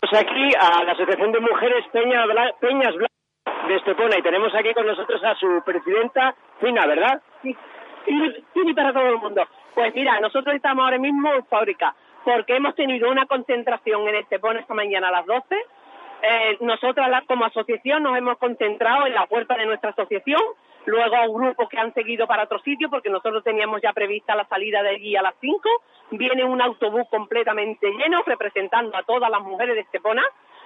Pues 0.00 0.12
aquí 0.20 0.50
a 0.60 0.82
la 0.82 0.92
Asociación 0.92 1.30
de 1.30 1.40
Mujeres 1.40 1.84
Peña 1.92 2.26
Bla- 2.26 2.54
Peñas 2.60 2.94
Blancas 2.94 3.68
de 3.68 3.76
Estepona 3.76 4.18
y 4.18 4.22
tenemos 4.22 4.52
aquí 4.54 4.74
con 4.74 4.84
nosotros 4.86 5.22
a 5.24 5.34
su 5.36 5.62
presidenta, 5.64 6.34
Fina, 6.60 6.86
¿verdad? 6.86 7.22
Sí. 7.42 7.56
Y, 8.06 8.68
y 8.70 8.74
para 8.74 8.92
todo 8.92 9.06
el 9.08 9.18
mundo. 9.18 9.42
Pues 9.74 9.94
mira, 9.94 10.18
nosotros 10.20 10.54
estamos 10.56 10.84
ahora 10.84 10.98
mismo 10.98 11.32
en 11.32 11.46
fábrica 11.46 11.94
porque 12.24 12.56
hemos 12.56 12.74
tenido 12.74 13.10
una 13.10 13.26
concentración 13.26 14.08
en 14.08 14.16
Estepona 14.16 14.60
esta 14.60 14.74
mañana 14.74 15.08
a 15.08 15.12
las 15.12 15.26
12. 15.26 15.54
Eh, 16.22 16.56
nosotras 16.60 17.22
como 17.26 17.44
asociación 17.44 18.02
nos 18.02 18.16
hemos 18.16 18.38
concentrado 18.38 19.06
en 19.06 19.14
la 19.14 19.26
puerta 19.26 19.56
de 19.56 19.66
nuestra 19.66 19.90
asociación, 19.90 20.40
luego 20.86 21.16
a 21.16 21.26
grupos 21.26 21.68
que 21.68 21.78
han 21.78 21.92
seguido 21.92 22.26
para 22.26 22.44
otro 22.44 22.58
sitio 22.60 22.88
porque 22.88 23.10
nosotros 23.10 23.44
teníamos 23.44 23.82
ya 23.82 23.92
prevista 23.92 24.34
la 24.34 24.46
salida 24.46 24.82
de 24.82 24.90
allí 24.90 25.16
a 25.16 25.22
las 25.22 25.34
5. 25.40 25.68
Viene 26.12 26.44
un 26.44 26.62
autobús 26.62 27.06
completamente 27.10 27.90
lleno 27.90 28.22
representando 28.24 28.96
a 28.96 29.02
todas 29.02 29.30
las 29.30 29.42
mujeres 29.42 29.74
de 29.74 29.82
Estepona 29.82 30.22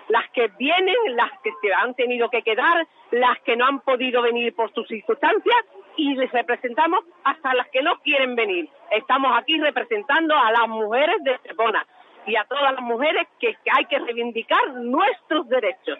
las 0.08 0.28
que 0.30 0.48
vienen, 0.58 0.94
las 1.16 1.30
que 1.42 1.50
se 1.60 1.72
han 1.72 1.94
tenido 1.94 2.28
que 2.30 2.42
quedar, 2.42 2.86
las 3.10 3.38
que 3.40 3.56
no 3.56 3.66
han 3.66 3.80
podido 3.80 4.22
venir 4.22 4.54
por 4.54 4.72
sus 4.72 4.86
circunstancias 4.88 5.56
y 5.96 6.14
les 6.14 6.30
representamos 6.32 7.00
hasta 7.24 7.54
las 7.54 7.68
que 7.68 7.82
no 7.82 7.98
quieren 8.00 8.34
venir. 8.36 8.68
Estamos 8.90 9.32
aquí 9.36 9.58
representando 9.60 10.34
a 10.36 10.50
las 10.52 10.68
mujeres 10.68 11.16
de 11.24 11.32
Estepona 11.32 11.86
y 12.26 12.36
a 12.36 12.44
todas 12.44 12.72
las 12.72 12.82
mujeres 12.82 13.26
que, 13.38 13.54
que 13.64 13.70
hay 13.76 13.84
que 13.86 13.98
reivindicar 13.98 14.68
nuestros 14.74 15.48
derechos. 15.48 15.98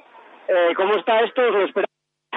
Eh, 0.49 0.73
¿Cómo 0.77 0.95
está 0.95 1.21
esto? 1.21 1.43
¿Os 1.43 1.53
lo 1.53 1.65
esperaba? 1.65 1.89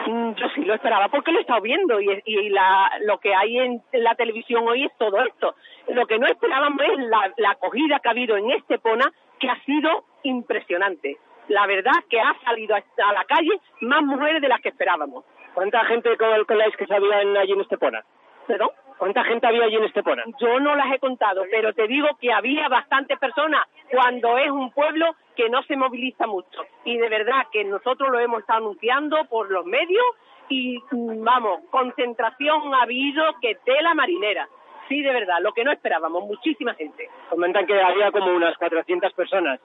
Mm, 0.07 0.33
Yo 0.35 0.49
sí 0.55 0.61
lo 0.65 0.73
esperaba 0.73 1.09
porque 1.09 1.31
lo 1.31 1.37
he 1.39 1.41
estado 1.41 1.61
viendo 1.61 1.99
y, 2.01 2.21
y 2.25 2.49
la- 2.49 2.91
lo 3.05 3.19
que 3.19 3.35
hay 3.35 3.59
en, 3.59 3.81
en 3.91 4.03
la 4.03 4.15
televisión 4.15 4.67
hoy 4.67 4.85
es 4.85 4.91
todo 4.97 5.21
esto. 5.23 5.55
Lo 5.89 6.05
que 6.07 6.17
no 6.17 6.25
esperábamos 6.27 6.81
es 6.81 6.97
la, 7.07 7.31
la 7.37 7.51
acogida 7.51 7.99
que 7.99 8.07
ha 8.07 8.11
habido 8.11 8.35
en 8.37 8.51
Estepona, 8.51 9.11
que 9.39 9.49
ha 9.49 9.61
sido 9.65 10.05
impresionante. 10.23 11.17
La 11.51 11.67
verdad 11.67 11.91
que 12.09 12.17
ha 12.17 12.33
salido 12.45 12.75
a, 12.75 13.13
la 13.13 13.25
calle 13.25 13.59
más 13.81 14.01
mujeres 14.03 14.41
de 14.41 14.47
las 14.47 14.61
que 14.61 14.69
esperábamos. 14.69 15.25
¿Cuánta 15.53 15.83
gente 15.83 16.15
con, 16.15 16.29
la 16.29 16.71
que 16.71 16.87
sabían 16.87 17.35
allí 17.35 17.51
en 17.51 17.59
Estepona? 17.59 18.05
¿Perdón? 18.47 18.69
¿Cuánta 18.97 19.25
gente 19.25 19.47
había 19.47 19.65
allí 19.65 19.75
en 19.75 19.83
Estepona? 19.83 20.23
Yo 20.39 20.61
no 20.61 20.77
las 20.77 20.89
he 20.93 20.99
contado, 20.99 21.43
pero 21.51 21.73
te 21.73 21.87
digo 21.87 22.07
que 22.21 22.31
había 22.31 22.69
bastantes 22.69 23.19
personas 23.19 23.67
cuando 23.89 24.37
es 24.37 24.49
un 24.49 24.71
pueblo 24.71 25.13
que 25.35 25.49
no 25.49 25.61
se 25.63 25.75
moviliza 25.75 26.25
mucho. 26.25 26.61
Y 26.85 26.97
de 26.97 27.09
verdad 27.09 27.47
que 27.51 27.65
nosotros 27.65 28.09
lo 28.09 28.19
hemos 28.21 28.39
estado 28.39 28.59
anunciando 28.59 29.17
por 29.25 29.51
los 29.51 29.65
medios 29.65 30.05
y 30.47 30.77
mm, 30.89 31.21
vamos, 31.21 31.63
concentración 31.69 32.73
ha 32.75 32.83
habido 32.83 33.25
que 33.41 33.55
tela 33.65 33.93
marinera. 33.93 34.47
Sí, 34.87 35.01
de 35.01 35.11
verdad, 35.11 35.39
lo 35.41 35.51
que 35.51 35.65
no 35.65 35.73
esperábamos, 35.73 36.23
muchísima 36.23 36.73
gente. 36.75 37.09
Comentan 37.29 37.65
que 37.65 37.77
había 37.81 38.09
como 38.09 38.33
unas 38.33 38.57
400 38.57 39.11
personas. 39.13 39.59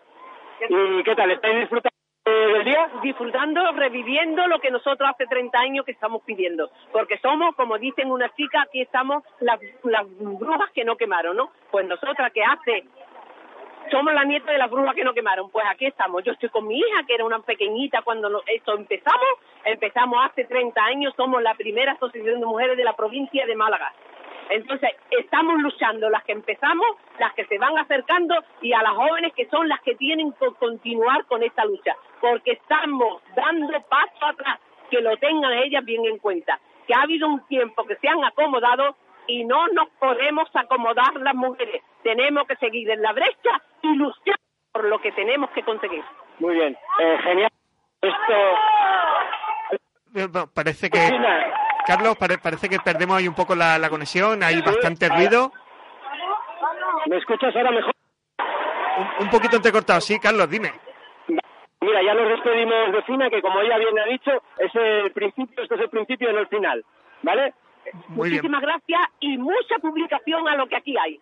¿Y 0.68 1.02
qué 1.02 1.14
tal? 1.14 1.30
¿Estáis 1.30 1.60
disfrutando 1.60 1.96
día? 2.64 2.88
Disfrutando, 3.02 3.72
reviviendo 3.72 4.46
lo 4.48 4.60
que 4.60 4.70
nosotros 4.70 5.08
hace 5.08 5.26
30 5.26 5.58
años 5.58 5.84
que 5.84 5.92
estamos 5.92 6.22
pidiendo. 6.24 6.70
Porque 6.92 7.18
somos, 7.18 7.54
como 7.54 7.78
dicen 7.78 8.10
unas 8.10 8.34
chicas, 8.34 8.64
aquí 8.66 8.80
estamos 8.80 9.22
las, 9.40 9.60
las 9.84 10.04
brujas 10.18 10.70
que 10.72 10.84
no 10.84 10.96
quemaron, 10.96 11.36
¿no? 11.36 11.50
Pues 11.70 11.86
nosotras 11.86 12.32
que 12.32 12.42
hace 12.42 12.84
somos 13.90 14.12
la 14.12 14.24
nieta 14.24 14.50
de 14.50 14.58
las 14.58 14.68
brujas 14.68 14.94
que 14.94 15.04
no 15.04 15.14
quemaron. 15.14 15.50
Pues 15.50 15.64
aquí 15.70 15.86
estamos. 15.86 16.24
Yo 16.24 16.32
estoy 16.32 16.48
con 16.48 16.66
mi 16.66 16.78
hija, 16.78 17.04
que 17.06 17.14
era 17.14 17.24
una 17.24 17.38
pequeñita 17.40 18.02
cuando 18.02 18.42
esto 18.46 18.74
empezamos. 18.74 19.28
Empezamos 19.64 20.18
hace 20.24 20.44
30 20.44 20.84
años. 20.84 21.14
Somos 21.16 21.42
la 21.42 21.54
primera 21.54 21.92
asociación 21.92 22.40
de 22.40 22.46
mujeres 22.46 22.76
de 22.76 22.84
la 22.84 22.94
provincia 22.94 23.46
de 23.46 23.54
Málaga. 23.54 23.92
Entonces, 24.50 24.90
estamos 25.10 25.60
luchando 25.60 26.08
las 26.10 26.22
que 26.24 26.32
empezamos, 26.32 26.86
las 27.18 27.34
que 27.34 27.44
se 27.46 27.58
van 27.58 27.76
acercando 27.78 28.34
y 28.60 28.72
a 28.72 28.82
las 28.82 28.92
jóvenes 28.94 29.32
que 29.34 29.46
son 29.46 29.68
las 29.68 29.80
que 29.80 29.94
tienen 29.96 30.32
que 30.32 30.46
continuar 30.58 31.24
con 31.26 31.42
esta 31.42 31.64
lucha. 31.64 31.96
Porque 32.20 32.52
estamos 32.52 33.22
dando 33.34 33.80
paso 33.82 34.26
atrás, 34.26 34.60
que 34.90 35.00
lo 35.00 35.16
tengan 35.16 35.52
ellas 35.52 35.84
bien 35.84 36.04
en 36.06 36.18
cuenta. 36.18 36.60
Que 36.86 36.94
ha 36.94 37.02
habido 37.02 37.28
un 37.28 37.44
tiempo 37.46 37.84
que 37.84 37.96
se 37.96 38.08
han 38.08 38.24
acomodado 38.24 38.96
y 39.26 39.44
no 39.44 39.66
nos 39.68 39.88
podemos 39.98 40.48
acomodar 40.54 41.14
las 41.16 41.34
mujeres. 41.34 41.82
Tenemos 42.02 42.46
que 42.46 42.56
seguir 42.56 42.88
en 42.90 43.02
la 43.02 43.12
brecha 43.12 43.60
y 43.82 43.94
luchar 43.96 44.36
por 44.72 44.84
lo 44.84 45.00
que 45.00 45.10
tenemos 45.12 45.50
que 45.50 45.62
conseguir. 45.62 46.04
Muy 46.38 46.54
bien. 46.54 46.76
Eh, 47.00 47.18
genial. 47.22 47.50
Esto... 48.00 48.34
Parece 50.54 50.88
que... 50.88 50.98
Carlos, 51.86 52.16
pare- 52.16 52.38
parece 52.38 52.68
que 52.68 52.78
perdemos 52.80 53.16
ahí 53.18 53.28
un 53.28 53.34
poco 53.34 53.54
la, 53.54 53.78
la 53.78 53.88
conexión, 53.88 54.42
hay 54.42 54.60
bastante 54.62 55.08
ruido. 55.08 55.52
¿Me 57.06 57.18
escuchas 57.18 57.54
ahora 57.54 57.70
mejor? 57.70 57.92
Un, 58.98 59.24
un 59.26 59.30
poquito 59.30 59.56
entrecortado, 59.56 60.00
sí, 60.00 60.18
Carlos, 60.18 60.48
dime. 60.50 60.72
Mira, 61.80 62.02
ya 62.02 62.14
nos 62.14 62.28
despedimos 62.30 62.92
de 62.92 63.02
Fina, 63.02 63.30
que 63.30 63.40
como 63.42 63.60
ella 63.60 63.78
bien 63.78 63.98
ha 63.98 64.04
dicho, 64.06 64.30
es 64.58 64.74
el 64.74 65.12
principio, 65.12 65.62
esto 65.62 65.74
es 65.76 65.80
el 65.82 65.90
principio 65.90 66.30
y 66.30 66.32
no 66.32 66.40
el 66.40 66.48
final. 66.48 66.84
¿Vale? 67.22 67.54
Muy 68.08 68.30
bien. 68.30 68.42
Muchísimas 68.42 68.62
gracias 68.62 69.00
y 69.20 69.38
mucha 69.38 69.76
publicación 69.80 70.48
a 70.48 70.56
lo 70.56 70.66
que 70.66 70.76
aquí 70.76 70.96
hay. 70.98 71.20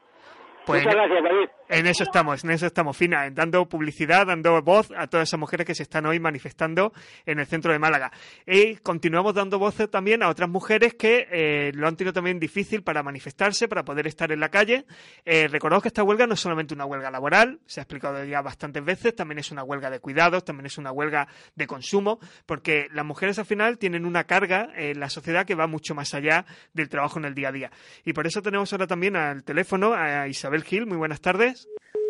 Pues 0.65 0.83
Muchas 0.83 0.95
gracias, 0.97 1.23
David. 1.25 1.49
En 1.69 1.87
eso 1.87 2.05
estamos, 2.05 2.45
en 2.45 2.51
eso 2.51 2.67
estamos, 2.67 2.95
Fina, 2.95 3.31
dando 3.31 3.67
publicidad, 3.67 4.27
dando 4.27 4.61
voz 4.61 4.91
a 4.97 5.07
todas 5.07 5.29
esas 5.29 5.41
mujeres 5.41 5.67
que 5.67 5.75
se 5.75 5.83
están 5.85 6.05
hoy 6.05 6.21
manifestando 6.21 6.93
en 7.25 7.39
el 7.39 7.47
centro 7.47 7.73
de 7.73 7.79
Málaga. 7.79 8.13
Y 8.47 8.77
continuamos 8.77 9.35
dando 9.35 9.59
voz 9.59 9.75
también 9.91 10.23
a 10.23 10.29
otras 10.29 10.49
mujeres 10.49 10.95
que 10.95 11.27
eh, 11.33 11.73
lo 11.75 11.89
han 11.89 11.97
tenido 11.97 12.13
también 12.13 12.39
difícil 12.39 12.83
para 12.83 13.03
manifestarse, 13.03 13.67
para 13.67 13.83
poder 13.83 14.07
estar 14.07 14.31
en 14.31 14.41
la 14.41 14.51
calle. 14.51 14.85
Eh, 15.25 15.49
recordad 15.49 15.81
que 15.81 15.89
esta 15.89 16.03
huelga 16.03 16.27
no 16.27 16.35
es 16.35 16.41
solamente 16.41 16.75
una 16.75 16.85
huelga 16.85 17.11
laboral, 17.11 17.61
se 17.65 17.81
ha 17.81 17.85
explicado 17.85 18.23
ya 18.25 18.43
bastantes 18.43 18.85
veces, 18.85 19.17
también 19.17 19.39
es 19.39 19.51
una 19.51 19.65
huelga 19.65 19.89
de 19.89 20.01
cuidados, 20.01 20.45
también 20.45 20.67
es 20.67 20.77
una 20.77 20.93
huelga 20.93 21.29
de 21.55 21.67
consumo, 21.67 22.21
porque 22.45 22.89
las 22.93 23.07
mujeres 23.07 23.39
al 23.39 23.47
final 23.47 23.79
tienen 23.79 24.05
una 24.05 24.25
carga 24.25 24.69
en 24.77 25.01
la 25.01 25.09
sociedad 25.09 25.47
que 25.47 25.55
va 25.55 25.67
mucho 25.67 25.95
más 25.95 26.13
allá 26.13 26.45
del 26.75 26.91
trabajo 26.91 27.19
en 27.19 27.25
el 27.25 27.35
día 27.35 27.49
a 27.49 27.53
día. 27.53 27.71
Y 28.05 28.13
por 28.13 28.27
eso 28.27 28.43
tenemos 28.43 28.73
ahora 28.73 28.87
también 28.87 29.17
al 29.17 29.45
teléfono 29.45 29.95
a 29.95 30.29
Isabel 30.29 30.63
Gil. 30.63 30.87
Muy 30.87 30.99
buenas 30.99 31.21
tardes. 31.21 31.64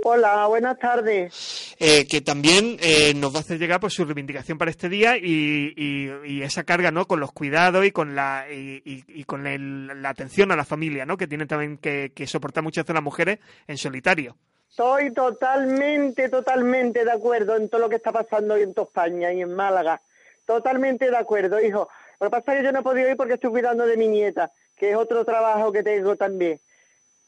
Hola, 0.07 0.47
buenas 0.49 0.79
tardes. 0.79 1.75
eh, 1.79 2.07
que 2.07 2.21
también 2.21 2.77
eh, 2.83 3.15
nos 3.15 3.33
va 3.35 3.39
a 3.39 3.41
hacer 3.41 3.59
llegar 3.59 3.81
pues, 3.81 3.95
su 3.95 4.05
reivindicación 4.05 4.59
para 4.59 4.71
este 4.71 4.89
día 4.91 5.17
y, 5.17 5.73
y- 5.77 6.11
y 6.27 6.43
esa 6.43 6.65
carga 6.65 6.91
no 6.91 7.07
con 7.07 7.21
los 7.21 7.33
cuidados 7.33 7.85
y 7.87 7.91
con 7.91 8.15
la 8.15 8.45
y, 8.51 9.25
con 9.25 9.47
el- 9.47 10.03
la 10.03 10.11
atención 10.11 10.53
a 10.53 10.57
la 10.57 10.65
familia 10.67 11.07
no 11.07 11.17
que 11.17 11.27
tienen 11.27 11.49
también 11.49 11.79
que, 11.79 12.13
que 12.15 12.27
soportar 12.27 12.63
muchas 12.63 12.85
veces 12.85 12.95
las 12.95 13.03
mujeres 13.03 13.39
en 13.67 13.79
solitario 13.79 14.37
Estoy 14.71 15.13
totalmente, 15.15 16.29
totalmente 16.29 17.05
de 17.05 17.13
acuerdo 17.13 17.57
en 17.57 17.69
todo 17.69 17.81
lo 17.81 17.89
que 17.89 17.97
está 17.97 18.11
pasando 18.13 18.55
hoy 18.55 18.63
en 18.63 18.75
toda 18.75 18.89
España 18.89 19.33
y 19.33 19.41
en 19.41 19.55
Málaga. 19.55 20.01
Totalmente 20.47 21.09
de 21.11 21.17
acuerdo, 21.17 21.61
hijo. 21.61 21.89
Lo 22.21 22.27
que 22.27 22.31
pasa 22.33 22.53
es 22.55 22.59
que 22.59 22.65
yo 22.65 22.73
no 22.73 22.81
he 22.81 22.83
podido 22.83 23.09
ir 23.09 23.17
porque 23.17 23.35
estoy 23.35 23.51
cuidando 23.51 23.87
de 23.87 23.97
mi 23.97 24.09
nieta, 24.09 24.51
que 24.77 24.91
es 24.91 24.97
otro 24.97 25.25
trabajo 25.25 25.71
que 25.71 25.85
tengo 25.85 26.17
también. 26.17 26.59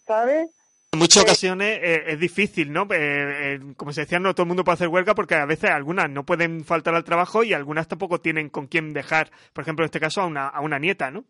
¿Sabes? 0.09 0.49
En 0.97 1.01
muchas 1.01 1.23
ocasiones 1.23 1.79
eh, 1.83 2.05
es 2.09 2.19
difícil 2.19 2.73
no 2.73 2.83
Eh, 2.91 3.55
eh, 3.55 3.61
como 3.77 3.93
se 3.93 4.03
decía 4.03 4.19
no 4.19 4.35
todo 4.35 4.45
el 4.45 4.49
mundo 4.49 4.65
puede 4.65 4.75
hacer 4.75 4.89
huelga 4.89 5.15
porque 5.15 5.35
a 5.35 5.45
veces 5.45 5.71
algunas 5.71 6.11
no 6.11 6.25
pueden 6.25 6.65
faltar 6.65 6.95
al 6.95 7.05
trabajo 7.05 7.45
y 7.45 7.53
algunas 7.53 7.87
tampoco 7.87 8.21
tienen 8.21 8.49
con 8.49 8.67
quién 8.67 8.93
dejar 8.93 9.31
por 9.53 9.63
ejemplo 9.63 9.85
en 9.85 9.87
este 9.87 10.01
caso 10.01 10.23
a 10.23 10.27
una 10.27 10.49
a 10.49 10.61
una 10.61 10.79
nieta 10.79 11.11
no 11.11 11.25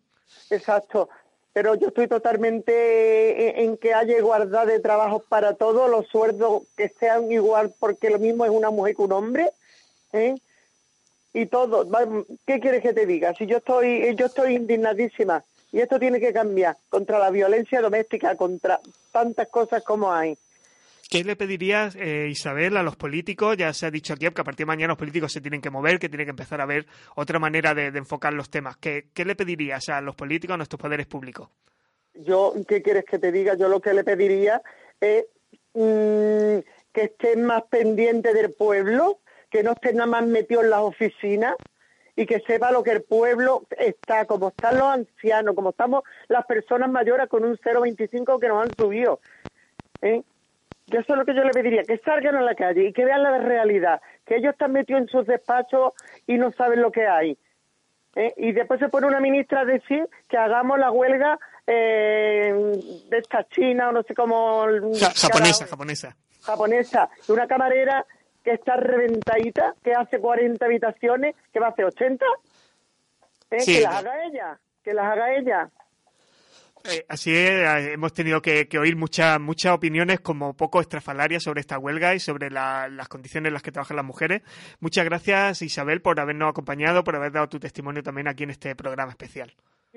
Exacto. 0.49 1.09
Pero 1.53 1.75
yo 1.75 1.87
estoy 1.87 2.07
totalmente 2.07 3.61
en, 3.61 3.69
en 3.69 3.77
que 3.77 3.93
haya 3.93 4.17
igualdad 4.17 4.67
de 4.67 4.79
trabajos 4.79 5.23
para 5.27 5.55
todos, 5.55 5.89
los 5.89 6.07
sueldos 6.07 6.63
que 6.75 6.89
sean 6.89 7.31
igual, 7.31 7.73
porque 7.79 8.09
lo 8.09 8.19
mismo 8.19 8.45
es 8.45 8.51
una 8.51 8.69
mujer 8.69 8.95
que 8.95 9.01
un 9.01 9.11
hombre, 9.11 9.49
¿eh? 10.13 10.35
Y 11.33 11.45
todo. 11.47 11.87
¿Qué 12.45 12.59
quieres 12.59 12.81
que 12.81 12.93
te 12.93 13.05
diga? 13.05 13.33
Si 13.33 13.45
yo 13.45 13.57
estoy, 13.57 14.15
yo 14.15 14.27
estoy 14.27 14.55
indignadísima 14.55 15.43
y 15.77 15.81
esto 15.81 15.99
tiene 15.99 16.19
que 16.19 16.33
cambiar 16.33 16.75
contra 16.89 17.19
la 17.19 17.29
violencia 17.29 17.79
doméstica, 17.81 18.35
contra 18.35 18.79
tantas 19.11 19.47
cosas 19.47 19.83
como 19.83 20.11
hay. 20.11 20.35
¿Qué 21.07 21.23
le 21.23 21.35
pedirías, 21.35 21.95
eh, 21.95 22.29
Isabel, 22.31 22.77
a 22.77 22.81
los 22.81 22.95
políticos? 22.95 23.55
Ya 23.57 23.71
se 23.73 23.85
ha 23.85 23.91
dicho 23.91 24.13
aquí 24.13 24.27
que 24.27 24.41
a 24.41 24.43
partir 24.43 24.65
de 24.65 24.69
mañana 24.69 24.93
los 24.93 24.97
políticos 24.97 25.31
se 25.31 25.39
tienen 25.39 25.61
que 25.61 25.69
mover, 25.69 25.99
que 25.99 26.09
tienen 26.09 26.25
que 26.25 26.31
empezar 26.31 26.61
a 26.61 26.65
ver 26.65 26.87
otra 27.15 27.37
manera 27.37 27.75
de, 27.75 27.91
de 27.91 27.99
enfocar 27.99 28.33
los 28.33 28.49
temas. 28.49 28.77
¿Qué, 28.77 29.09
¿Qué 29.13 29.23
le 29.23 29.35
pedirías 29.35 29.87
a 29.89 30.01
los 30.01 30.15
políticos, 30.15 30.55
a 30.55 30.57
nuestros 30.57 30.81
poderes 30.81 31.05
públicos? 31.05 31.47
Yo, 32.15 32.55
¿qué 32.67 32.81
quieres 32.81 33.05
que 33.05 33.19
te 33.19 33.31
diga? 33.31 33.53
Yo 33.53 33.69
lo 33.69 33.79
que 33.79 33.93
le 33.93 34.03
pediría 34.03 34.63
es 34.99 35.25
mm, 35.75 36.57
que 36.91 37.03
estén 37.03 37.45
más 37.45 37.65
pendientes 37.69 38.33
del 38.33 38.51
pueblo, 38.51 39.19
que 39.51 39.61
no 39.61 39.73
estén 39.73 39.97
nada 39.97 40.09
más 40.09 40.25
metidos 40.25 40.63
en 40.63 40.71
las 40.71 40.81
oficinas 40.81 41.55
y 42.17 42.25
que 42.25 42.39
sepa 42.41 42.71
lo 42.71 42.83
que 42.83 42.91
el 42.91 43.03
pueblo 43.03 43.63
está, 43.77 44.25
como 44.25 44.49
están 44.49 44.77
los 44.77 44.87
ancianos, 44.87 45.55
como 45.55 45.69
estamos 45.69 46.03
las 46.27 46.45
personas 46.45 46.89
mayores 46.89 47.29
con 47.29 47.45
un 47.45 47.55
0,25 47.57 48.39
que 48.39 48.47
nos 48.49 48.63
han 48.63 48.75
subido. 48.75 49.21
¿eh? 50.01 50.23
Yo 50.87 50.99
eso 50.99 51.13
es 51.13 51.19
lo 51.19 51.25
que 51.25 51.35
yo 51.35 51.43
le 51.43 51.51
pediría, 51.51 51.83
que 51.83 51.97
salgan 51.99 52.35
a 52.35 52.41
la 52.41 52.55
calle 52.55 52.87
y 52.89 52.93
que 52.93 53.05
vean 53.05 53.21
la 53.23 53.37
realidad, 53.37 54.01
que 54.25 54.37
ellos 54.37 54.53
están 54.53 54.71
metidos 54.71 55.01
en 55.03 55.07
sus 55.09 55.25
despachos 55.27 55.93
y 56.25 56.37
no 56.37 56.51
saben 56.53 56.81
lo 56.81 56.91
que 56.91 57.05
hay. 57.07 57.37
¿eh? 58.15 58.33
Y 58.37 58.51
después 58.51 58.79
se 58.79 58.89
pone 58.89 59.05
una 59.05 59.19
ministra 59.19 59.61
a 59.61 59.65
decir 59.65 60.07
que 60.27 60.37
hagamos 60.37 60.79
la 60.79 60.89
huelga 60.91 61.37
eh, 61.67 62.51
de 63.09 63.17
esta 63.17 63.43
China 63.49 63.89
o 63.89 63.91
no 63.91 64.01
sé 64.03 64.15
cómo... 64.15 64.65
Ja- 64.99 65.11
japonesa, 65.15 65.67
japonesa. 65.67 66.15
japonesa, 66.41 67.09
una 67.27 67.45
camarera 67.47 68.05
que 68.47 68.53
está 68.53 68.77
reventadita, 68.77 69.75
que 69.83 69.91
hace 69.91 70.19
40 70.21 70.65
habitaciones, 70.65 71.35
que 71.51 71.59
va 71.59 71.67
a 71.67 71.69
hacer 71.71 71.83
80. 71.83 72.25
¿eh? 73.51 73.59
Sí. 73.59 73.73
Que 73.75 73.81
las 73.81 73.95
haga 73.95 74.23
ella, 74.25 74.59
que 74.85 74.93
las 74.93 75.05
haga 75.05 75.35
ella. 75.35 75.69
Eh, 76.85 77.05
así 77.09 77.35
es, 77.35 77.49
eh, 77.49 77.91
hemos 77.93 78.13
tenido 78.13 78.41
que, 78.41 78.69
que 78.69 78.79
oír 78.79 78.95
muchas 78.95 79.37
muchas 79.41 79.73
opiniones 79.73 80.21
como 80.21 80.53
poco 80.55 80.79
estrafalarias 80.79 81.43
sobre 81.43 81.59
esta 81.59 81.77
huelga 81.77 82.15
y 82.15 82.21
sobre 82.21 82.49
la- 82.49 82.87
las 82.87 83.09
condiciones 83.09 83.49
en 83.49 83.53
las 83.55 83.63
que 83.63 83.73
trabajan 83.73 83.97
las 83.97 84.05
mujeres. 84.05 84.43
Muchas 84.79 85.03
gracias 85.03 85.61
Isabel 85.61 86.01
por 86.01 86.17
habernos 86.21 86.49
acompañado, 86.49 87.03
por 87.03 87.17
haber 87.17 87.33
dado 87.33 87.49
tu 87.49 87.59
testimonio 87.59 88.01
también 88.01 88.29
aquí 88.29 88.43
en 88.43 88.51
este 88.51 88.73
programa 88.77 89.11
especial. 89.11 89.53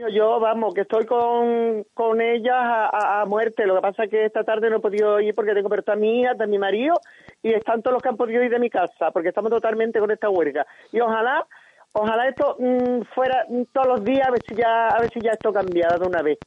Yo, 0.08 0.40
vamos, 0.40 0.72
que 0.72 0.82
estoy 0.82 1.04
con, 1.04 1.84
con 1.92 2.20
ellas 2.20 2.56
a, 2.56 3.24
muerte. 3.26 3.66
Lo 3.66 3.74
que 3.76 3.80
pasa 3.82 4.04
es 4.04 4.10
que 4.10 4.24
esta 4.24 4.44
tarde 4.44 4.70
no 4.70 4.76
he 4.76 4.80
podido 4.80 5.20
ir 5.20 5.34
porque 5.34 5.52
tengo 5.52 5.68
pero 5.68 5.80
está 5.80 5.94
mi 5.94 6.20
hija, 6.20 6.32
está 6.32 6.46
mi 6.46 6.58
marido 6.58 6.94
y 7.42 7.52
están 7.52 7.82
todos 7.82 7.94
los 7.94 8.02
que 8.02 8.08
han 8.08 8.16
podido 8.16 8.42
ir 8.42 8.50
de 8.50 8.58
mi 8.58 8.70
casa 8.70 9.10
porque 9.12 9.28
estamos 9.28 9.50
totalmente 9.50 10.00
con 10.00 10.10
esta 10.10 10.30
huelga. 10.30 10.66
Y 10.92 11.00
ojalá, 11.00 11.46
ojalá 11.92 12.28
esto 12.28 12.56
mm, 12.58 13.02
fuera 13.14 13.44
todos 13.72 13.86
los 13.88 14.04
días 14.04 14.26
a 14.26 14.30
ver 14.30 14.40
si 14.48 14.54
ya, 14.54 14.88
a 14.88 15.00
ver 15.00 15.10
si 15.10 15.20
ya 15.20 15.32
esto 15.32 15.52
cambia 15.52 15.88
de 15.88 16.06
una 16.06 16.22
vez. 16.22 16.38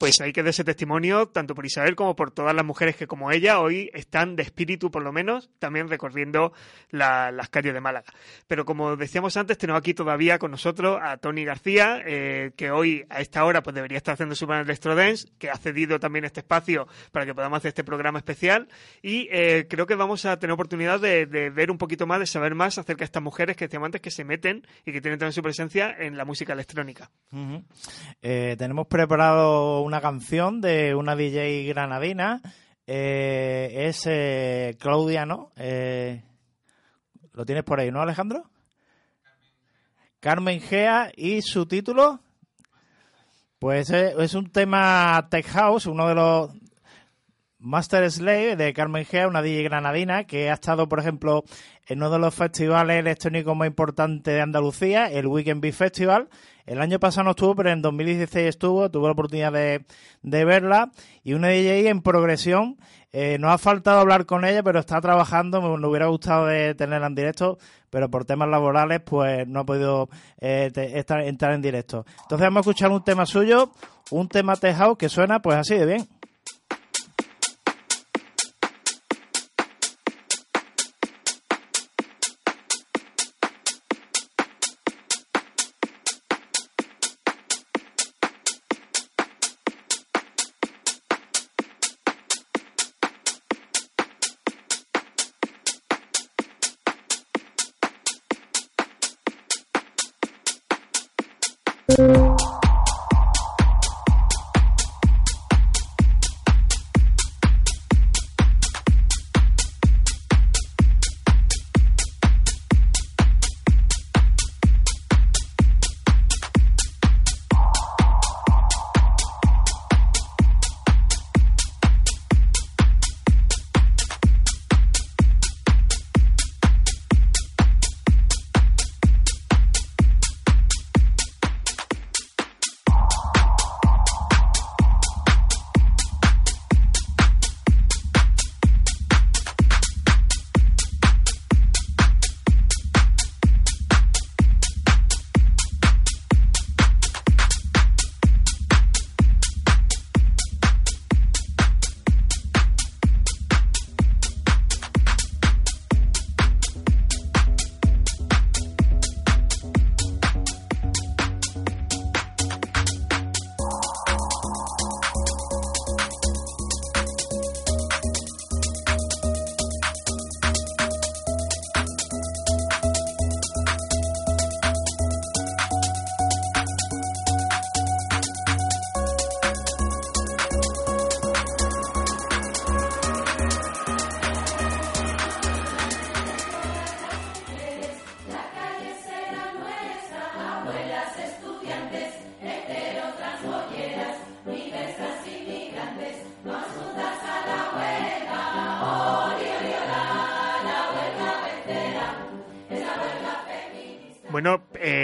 Pues 0.00 0.18
ahí 0.22 0.32
queda 0.32 0.48
ese 0.48 0.64
testimonio, 0.64 1.26
tanto 1.28 1.54
por 1.54 1.66
Isabel 1.66 1.94
como 1.94 2.16
por 2.16 2.30
todas 2.30 2.54
las 2.54 2.64
mujeres 2.64 2.96
que, 2.96 3.06
como 3.06 3.30
ella, 3.32 3.60
hoy 3.60 3.90
están 3.92 4.34
de 4.34 4.42
espíritu, 4.42 4.90
por 4.90 5.02
lo 5.02 5.12
menos, 5.12 5.50
también 5.58 5.90
recorriendo 5.90 6.54
la- 6.90 7.30
las 7.30 7.50
calles 7.50 7.74
de 7.74 7.82
Málaga. 7.82 8.10
Pero 8.46 8.64
como 8.64 8.96
decíamos 8.96 9.36
antes, 9.36 9.58
tenemos 9.58 9.78
aquí 9.80 9.92
todavía 9.92 10.38
con 10.38 10.52
nosotros 10.52 10.98
a 11.02 11.18
Tony 11.18 11.44
García, 11.44 12.00
eh, 12.06 12.52
que 12.56 12.70
hoy, 12.70 13.04
a 13.10 13.20
esta 13.20 13.44
hora, 13.44 13.62
pues 13.62 13.74
debería 13.74 13.98
estar 13.98 14.14
haciendo 14.14 14.34
su 14.34 14.46
panel 14.46 14.64
Electrodance, 14.64 15.28
que 15.38 15.50
ha 15.50 15.56
cedido 15.58 16.00
también 16.00 16.24
este 16.24 16.40
espacio 16.40 16.88
para 17.12 17.26
que 17.26 17.34
podamos 17.34 17.58
hacer 17.58 17.68
este 17.68 17.84
programa 17.84 18.20
especial. 18.20 18.68
Y 19.02 19.28
eh, 19.30 19.66
creo 19.68 19.84
que 19.86 19.96
vamos 19.96 20.24
a 20.24 20.38
tener 20.38 20.54
oportunidad 20.54 20.98
de, 20.98 21.26
de 21.26 21.50
ver 21.50 21.70
un 21.70 21.76
poquito 21.76 22.06
más, 22.06 22.20
de 22.20 22.26
saber 22.26 22.54
más 22.54 22.78
acerca 22.78 23.00
de 23.00 23.04
estas 23.04 23.22
mujeres 23.22 23.54
que 23.54 23.66
decíamos 23.66 23.88
antes 23.88 24.00
que 24.00 24.10
se 24.10 24.24
meten 24.24 24.66
y 24.86 24.92
que 24.92 25.02
tienen 25.02 25.18
también 25.18 25.34
su 25.34 25.42
presencia 25.42 25.94
en 25.98 26.16
la 26.16 26.24
música 26.24 26.54
electrónica. 26.54 27.10
Eh, 28.22 28.56
tenemos 28.58 28.86
preparado 28.86 29.89
una 29.90 30.00
canción 30.00 30.60
de 30.60 30.94
una 30.94 31.16
DJ 31.16 31.64
granadina. 31.64 32.40
eh, 32.86 33.88
es 33.88 34.06
eh, 34.06 34.76
Claudia, 34.78 35.26
¿no? 35.26 35.50
Eh, 35.56 36.22
Lo 37.32 37.44
tienes 37.44 37.64
por 37.64 37.80
ahí, 37.80 37.90
¿no, 37.90 38.00
Alejandro? 38.00 38.48
Carmen 40.20 40.60
Gea 40.60 41.10
y 41.16 41.42
su 41.42 41.66
título. 41.66 42.20
Pues 43.58 43.90
eh, 43.90 44.14
es 44.16 44.34
un 44.34 44.52
tema 44.52 45.26
Tech 45.28 45.46
House, 45.48 45.86
uno 45.86 46.06
de 46.06 46.14
los 46.14 46.50
Master 47.60 48.10
Slave 48.10 48.56
de 48.56 48.72
Carmen 48.72 49.04
Gea, 49.04 49.28
una 49.28 49.42
DJ 49.42 49.64
granadina 49.64 50.24
que 50.24 50.50
ha 50.50 50.54
estado, 50.54 50.88
por 50.88 50.98
ejemplo, 50.98 51.44
en 51.86 51.98
uno 51.98 52.10
de 52.10 52.18
los 52.18 52.34
festivales 52.34 52.98
electrónicos 52.98 53.54
más 53.54 53.68
importantes 53.68 54.32
de 54.32 54.40
Andalucía, 54.40 55.10
el 55.10 55.26
Weekend 55.26 55.60
Beat 55.60 55.74
Festival. 55.74 56.28
El 56.64 56.80
año 56.80 56.98
pasado 56.98 57.24
no 57.24 57.30
estuvo, 57.30 57.54
pero 57.54 57.70
en 57.70 57.82
2016 57.82 58.48
estuvo, 58.48 58.90
tuve 58.90 59.08
la 59.08 59.12
oportunidad 59.12 59.52
de, 59.52 59.84
de 60.22 60.44
verla. 60.44 60.90
Y 61.22 61.34
una 61.34 61.48
DJ 61.48 61.88
en 61.88 62.00
progresión. 62.00 62.78
Eh, 63.12 63.38
no 63.40 63.50
ha 63.50 63.58
faltado 63.58 63.98
hablar 63.98 64.24
con 64.24 64.44
ella, 64.44 64.62
pero 64.62 64.78
está 64.78 65.00
trabajando. 65.00 65.60
Me, 65.60 65.86
hubiera 65.86 66.06
gustado 66.06 66.46
de 66.46 66.74
tenerla 66.74 67.08
en 67.08 67.14
directo, 67.14 67.58
pero 67.90 68.08
por 68.08 68.24
temas 68.24 68.48
laborales, 68.48 69.00
pues 69.00 69.46
no 69.48 69.60
ha 69.60 69.64
podido 69.64 70.08
eh, 70.40 70.70
estar, 70.94 71.20
entrar 71.22 71.52
en 71.52 71.60
directo. 71.60 72.06
Entonces 72.22 72.46
vamos 72.46 72.58
a 72.58 72.60
escuchar 72.60 72.90
un 72.90 73.02
tema 73.02 73.26
suyo, 73.26 73.72
un 74.12 74.28
tema 74.28 74.56
tejado 74.56 74.96
que 74.96 75.08
suena 75.08 75.42
pues 75.42 75.56
así 75.56 75.74
de 75.74 75.86
bien. 75.86 76.19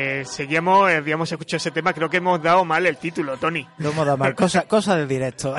Eh, 0.07 0.24
seguíamos, 0.24 0.90
eh, 0.90 0.96
habíamos 0.96 1.30
escuchado 1.30 1.59
ese 1.59 1.70
tema, 1.70 1.92
creo 1.92 2.09
que 2.09 2.18
hemos 2.18 2.42
dado 2.42 2.64
mal 2.64 2.86
el 2.86 2.96
título, 2.96 3.36
Tony. 3.36 3.66
Lo 3.78 3.90
hemos 3.90 4.07
dado 4.07 4.18
mal. 4.18 4.34
Cosa, 4.34 4.62
cosa 4.62 4.96
de 4.96 5.07
directo. 5.07 5.54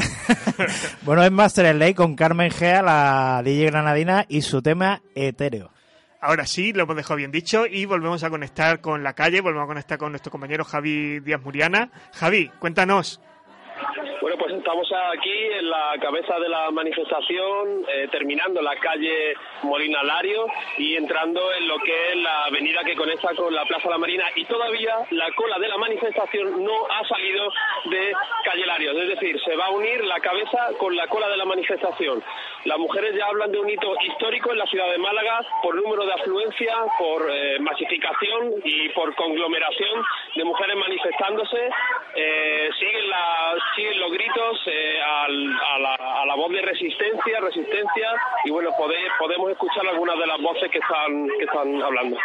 bueno, 1.01 1.23
es 1.23 1.31
Master 1.31 1.73
Slay 1.75 1.93
con 1.93 2.15
Carmen 2.15 2.51
Gea, 2.51 2.81
la 2.81 3.41
DJ 3.43 3.67
granadina, 3.67 4.25
y 4.27 4.41
su 4.41 4.61
tema 4.61 5.01
etéreo. 5.15 5.71
Ahora 6.21 6.45
sí, 6.45 6.73
lo 6.73 6.83
hemos 6.83 6.95
dejado 6.95 7.17
bien 7.17 7.31
dicho 7.31 7.65
y 7.67 7.85
volvemos 7.85 8.23
a 8.23 8.29
conectar 8.29 8.81
con 8.81 9.03
la 9.03 9.13
calle, 9.13 9.41
volvemos 9.41 9.65
a 9.65 9.67
conectar 9.67 9.97
con 9.97 10.11
nuestro 10.11 10.31
compañero 10.31 10.65
Javi 10.65 11.19
Díaz 11.19 11.41
Muriana. 11.41 11.91
Javi, 12.13 12.49
cuéntanos. 12.59 13.21
Bueno, 14.19 14.35
pues 14.37 14.51
estamos 14.53 14.91
aquí 15.13 15.31
en 15.59 15.69
la 15.69 15.93
cabeza 16.01 16.39
de 16.39 16.49
la 16.49 16.71
manifestación, 16.71 17.85
eh, 17.87 18.07
terminando 18.11 18.61
la 18.63 18.75
calle 18.77 19.35
Molina 19.61 20.01
Lario 20.03 20.47
y 20.79 20.95
entrando 20.95 21.53
en 21.53 21.67
lo 21.67 21.77
que 21.79 22.09
es 22.09 22.15
la 22.17 22.45
avenida 22.45 22.83
que 22.83 22.95
conecta 22.95 23.35
con 23.35 23.53
la 23.53 23.63
Plaza 23.65 23.89
La 23.89 23.97
Marina 23.99 24.25
y 24.35 24.43
todavía 24.45 24.95
la 25.11 25.31
cola 25.35 25.59
de 25.59 25.67
la 25.67 25.77
manifestación 25.77 26.63
no 26.63 26.87
ha 26.89 27.07
salido 27.07 27.51
de 27.85 28.11
calle 28.43 28.65
Lario, 28.65 28.91
es 28.99 29.07
decir, 29.09 29.39
se 29.43 29.55
va 29.55 29.65
a 29.65 29.71
unir 29.71 30.03
la 30.05 30.19
cabeza 30.19 30.69
con 30.79 30.95
la 30.95 31.07
cola 31.07 31.29
de 31.29 31.37
la 31.37 31.45
manifestación. 31.45 32.23
Las 32.65 32.79
mujeres 32.79 33.15
ya 33.15 33.27
hablan 33.27 33.51
de 33.51 33.59
un 33.59 33.69
hito 33.69 33.93
histórico 34.01 34.51
en 34.51 34.57
la 34.57 34.65
ciudad 34.65 34.89
de 34.91 34.97
Málaga 34.97 35.41
por 35.61 35.75
número 35.75 36.05
de 36.05 36.13
afluencia, 36.13 36.75
por 36.97 37.29
eh, 37.29 37.59
masificación 37.59 38.53
y 38.63 38.89
por 38.89 39.13
conglomeración 39.15 40.03
de 40.35 40.43
mujeres 40.43 40.75
manifestándose. 40.75 41.69
Eh, 42.15 42.69
siguen, 42.79 43.09
la- 43.09 43.55
siguen 43.75 43.99
los 43.99 44.06
gritos 44.11 44.61
eh, 44.67 44.99
a, 45.03 45.27
la, 46.25 46.35
voz 46.35 46.51
de 46.51 46.61
resistencia, 46.61 47.39
resistencia, 47.41 48.11
y 48.45 48.51
bueno, 48.51 48.69
pode- 48.77 49.11
podemos 49.19 49.51
escuchar 49.51 49.87
algunas 49.87 50.17
de 50.17 50.27
las 50.27 50.41
voces 50.41 50.69
que 50.71 50.77
están, 50.79 51.27
que 51.37 51.45
están 51.45 51.81
hablando. 51.81 52.17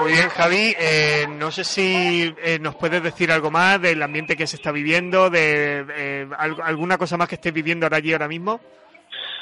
Muy 0.00 0.12
bien, 0.12 0.28
Javi. 0.28 0.74
eh, 0.78 1.26
no 1.28 1.50
sé 1.50 1.64
si 1.64 2.34
eh, 2.42 2.58
nos 2.60 2.76
puedes 2.76 3.02
decir 3.02 3.32
algo 3.32 3.50
más 3.50 3.80
del 3.80 4.02
ambiente 4.02 4.36
que 4.36 4.46
se 4.46 4.56
está 4.56 4.70
viviendo, 4.70 5.28
de 5.30 5.84
eh, 5.90 6.28
al- 6.38 6.60
alguna 6.62 6.98
cosa 6.98 7.16
más 7.16 7.28
que 7.28 7.34
estés 7.36 7.52
viviendo 7.52 7.86
ahora 7.86 7.96
allí 7.98 8.12
ahora 8.12 8.28
mismo. 8.28 8.60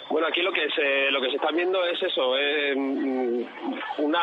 Bueno, 0.08 0.28
aquí 0.28 0.40
lo 0.40 0.52
que 0.52 0.70
se, 0.70 1.10
lo 1.10 1.20
que 1.20 1.30
se 1.30 1.36
está 1.36 1.50
viendo 1.50 1.84
es 1.84 2.00
eso, 2.00 2.38
eh, 2.38 2.74
mm, 2.76 3.42
una 3.98 4.22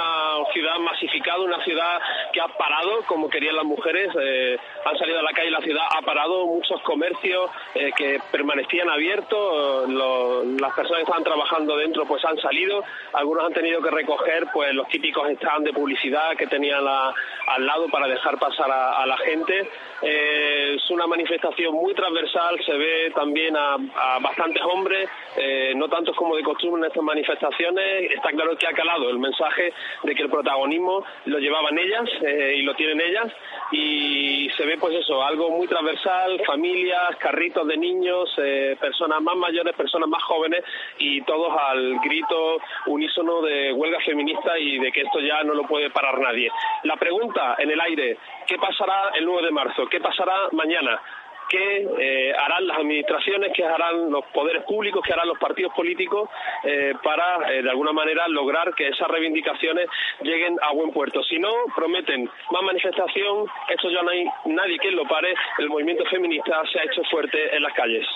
ciudad 0.53 0.79
masificada, 0.79 1.39
una 1.39 1.61
ciudad 1.63 1.99
que 2.31 2.39
ha 2.39 2.47
parado 2.47 3.03
como 3.05 3.29
querían 3.29 3.57
las 3.57 3.65
mujeres, 3.65 4.09
eh, 4.17 4.57
han 4.85 4.97
salido 4.97 5.19
a 5.19 5.23
la 5.23 5.33
calle, 5.33 5.51
la 5.51 5.59
ciudad 5.59 5.83
ha 5.97 6.01
parado, 6.01 6.45
muchos 6.45 6.81
comercios 6.83 7.51
eh, 7.75 7.91
que 7.97 8.17
permanecían 8.31 8.89
abiertos, 8.89 9.89
las 9.89 10.73
personas 10.73 10.99
que 10.99 11.03
estaban 11.03 11.23
trabajando 11.23 11.75
dentro 11.75 12.05
pues 12.05 12.23
han 12.23 12.37
salido, 12.37 12.81
algunos 13.11 13.45
han 13.45 13.53
tenido 13.53 13.81
que 13.81 13.91
recoger 13.91 14.47
pues 14.53 14.73
los 14.73 14.87
típicos 14.87 15.27
stands 15.35 15.65
de 15.65 15.73
publicidad 15.73 16.37
que 16.37 16.47
tenían 16.47 16.87
al 16.87 17.65
lado 17.65 17.89
para 17.89 18.07
dejar 18.07 18.39
pasar 18.39 18.71
a 18.71 19.05
la 19.05 19.17
gente. 19.17 19.69
Eh, 20.01 20.75
es 20.75 20.89
una 20.89 21.07
manifestación 21.07 21.73
muy 21.73 21.93
transversal, 21.93 22.59
se 22.65 22.73
ve 22.73 23.11
también 23.15 23.55
a, 23.55 23.77
bastantes 24.21 24.61
hombres, 24.63 25.09
eh, 25.37 25.73
no 25.75 25.87
tantos 25.87 26.15
como 26.15 26.35
de 26.35 26.43
costumbre 26.43 26.81
en 26.81 26.87
estas 26.87 27.03
manifestaciones. 27.03 28.11
Está 28.11 28.31
claro 28.31 28.57
que 28.57 28.67
ha 28.67 28.73
calado 28.73 29.09
el 29.09 29.19
mensaje 29.19 29.73
de 30.03 30.15
que 30.15 30.23
el 30.23 30.29
protagonismo 30.29 31.03
lo 31.25 31.39
llevaban 31.39 31.77
ellas 31.77 32.09
eh, 32.21 32.55
y 32.57 32.61
lo 32.63 32.75
tienen 32.75 33.01
ellas 33.01 33.31
y 33.71 34.49
se 34.57 34.65
ve 34.65 34.77
pues 34.77 34.95
eso, 34.95 35.23
algo 35.23 35.49
muy 35.49 35.67
transversal, 35.67 36.41
familias, 36.45 37.15
carritos 37.17 37.67
de 37.67 37.77
niños, 37.77 38.29
personas 38.79 39.21
más 39.21 39.35
mayores, 39.35 39.75
personas 39.75 40.09
más 40.09 40.21
jóvenes 40.23 40.63
y 40.99 41.21
todos 41.21 41.51
al 41.57 41.99
grito 41.99 42.59
unísono 42.87 43.41
de 43.41 43.73
huelga 43.73 43.99
feminista 44.01 44.57
y 44.59 44.79
de 44.79 44.91
que 44.91 45.01
esto 45.01 45.19
ya 45.19 45.43
no 45.43 45.53
lo 45.53 45.63
puede 45.63 45.89
parar 45.89 46.19
nadie. 46.19 46.49
La 46.83 46.97
pregunta 46.97 47.55
en 47.57 47.71
el 47.71 47.79
aire, 47.79 48.17
¿qué 48.47 48.57
pasará 48.57 49.11
el 49.15 49.25
9 49.25 49.45
de 49.45 49.51
marzo? 49.51 49.85
¿Qué 49.87 49.99
pasará 49.99 50.49
mañana? 50.51 50.99
¿Qué 51.49 51.87
eh, 51.99 52.33
harán 52.35 52.65
las 52.65 52.77
administraciones, 52.77 53.51
qué 53.53 53.63
harán 53.63 54.09
los 54.09 54.25
poderes 54.27 54.63
públicos, 54.63 55.03
qué 55.05 55.13
harán 55.13 55.27
los 55.27 55.37
partidos 55.37 55.73
políticos 55.73 56.29
eh, 56.63 56.93
para, 57.03 57.51
eh, 57.51 57.61
de 57.61 57.69
alguna 57.69 57.91
manera, 57.91 58.27
lograr 58.27 58.73
que 58.73 58.87
esas 58.87 59.07
reivindicaciones 59.07 59.87
lleguen 60.21 60.57
a 60.61 60.71
buen 60.73 60.91
puerto? 60.91 61.21
Si 61.23 61.37
no, 61.37 61.51
prometen 61.75 62.29
más 62.49 62.63
manifestación, 62.63 63.45
esto 63.69 63.89
ya 63.89 64.01
no 64.01 64.09
hay 64.09 64.25
nadie 64.45 64.79
que 64.79 64.91
lo 64.91 65.03
pare, 65.05 65.35
el 65.59 65.69
movimiento 65.69 66.05
feminista 66.05 66.61
se 66.71 66.79
ha 66.79 66.83
hecho 66.85 67.03
fuerte 67.11 67.55
en 67.55 67.61
las 67.61 67.73
calles. 67.73 68.07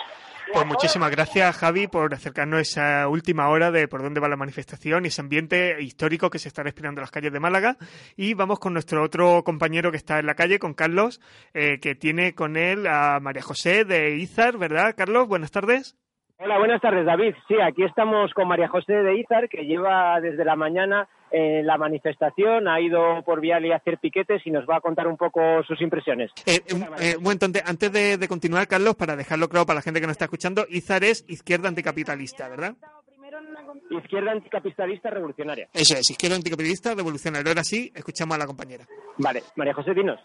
Pues 0.54 0.66
muchísimas 0.66 1.12
gracias, 1.12 1.56
Javi, 1.58 1.88
por 1.88 2.14
acercarnos 2.14 2.58
a 2.58 2.62
esa 2.62 3.08
última 3.08 3.50
hora 3.50 3.70
de 3.70 3.88
por 3.88 4.02
dónde 4.02 4.20
va 4.20 4.30
la 4.30 4.38
manifestación 4.38 5.06
y 5.06 5.10
ese 5.10 5.22
ambiente 5.22 5.82
histórico 5.82 6.30
que 6.30 6.40
se 6.40 6.48
está 6.48 6.64
respirando 6.64 7.00
en 7.00 7.04
las 7.04 7.12
calles 7.12 7.34
de 7.34 7.40
Málaga. 7.40 7.78
Y 8.16 8.34
vamos 8.34 8.60
con 8.60 8.74
nuestro 8.74 9.04
otro 9.04 9.44
compañero 9.44 9.92
que 9.92 9.98
está 9.98 10.20
en 10.20 10.26
la 10.26 10.36
calle, 10.36 10.58
con 10.60 10.74
Carlos, 10.74 11.20
eh, 11.54 11.80
que 11.80 11.96
tiene 11.96 12.34
con 12.34 12.58
él 12.58 12.88
a 12.88 13.20
María 13.20 13.42
José 13.42 13.86
de 13.86 14.16
Izar, 14.16 14.58
¿verdad? 14.58 14.96
Carlos, 14.98 15.28
buenas 15.28 15.52
tardes. 15.52 15.96
Hola, 16.40 16.60
buenas 16.60 16.80
tardes, 16.82 17.04
David. 17.04 17.34
Sí, 17.48 17.56
aquí 17.60 17.84
estamos 17.84 18.32
con 18.34 18.48
María 18.48 18.68
José 18.68 18.94
de 18.94 19.20
Izar, 19.20 19.50
que 19.50 19.66
lleva 19.66 20.22
desde 20.22 20.46
la 20.46 20.56
mañana 20.56 21.08
en 21.32 21.66
la 21.66 21.78
manifestación, 21.78 22.68
ha 22.68 22.80
ido 22.80 23.24
por 23.24 23.42
Viale 23.42 23.74
a 23.74 23.78
hacer 23.78 23.98
piquetes 23.98 24.46
y 24.46 24.52
nos 24.52 24.66
va 24.66 24.78
a 24.78 24.82
contar 24.82 25.08
un 25.08 25.18
poco 25.18 25.42
sus 25.64 25.82
impresiones. 25.82 26.32
Eh, 26.46 26.62
un, 26.74 26.84
eh, 27.02 27.16
un 27.18 27.24
momento, 27.24 27.48
antes, 27.48 27.64
antes 27.66 27.92
de, 27.92 28.18
de 28.18 28.28
continuar, 28.28 28.68
Carlos, 28.68 28.96
para 28.96 29.16
dejarlo 29.16 29.50
claro 29.50 29.66
para 29.66 29.78
la 29.78 29.82
gente 29.82 30.00
que 30.00 30.06
nos 30.06 30.14
está 30.14 30.26
escuchando, 30.26 30.66
Izar 30.70 31.04
es 31.04 31.26
izquierda 31.28 31.70
anticapitalista, 31.70 32.48
¿verdad? 32.48 32.76
Izquierda 33.90 34.32
anticapitalista 34.32 35.10
revolucionaria. 35.10 35.68
Eso 35.74 35.96
es, 35.96 36.10
izquierda 36.12 36.36
anticapitalista 36.36 36.94
revolucionaria. 36.94 37.50
Ahora 37.50 37.64
sí, 37.64 37.92
escuchamos 37.96 38.36
a 38.36 38.40
la 38.40 38.46
compañera. 38.46 38.86
Vale, 39.18 39.42
María 39.56 39.74
José, 39.74 39.94
dinos. 39.94 40.20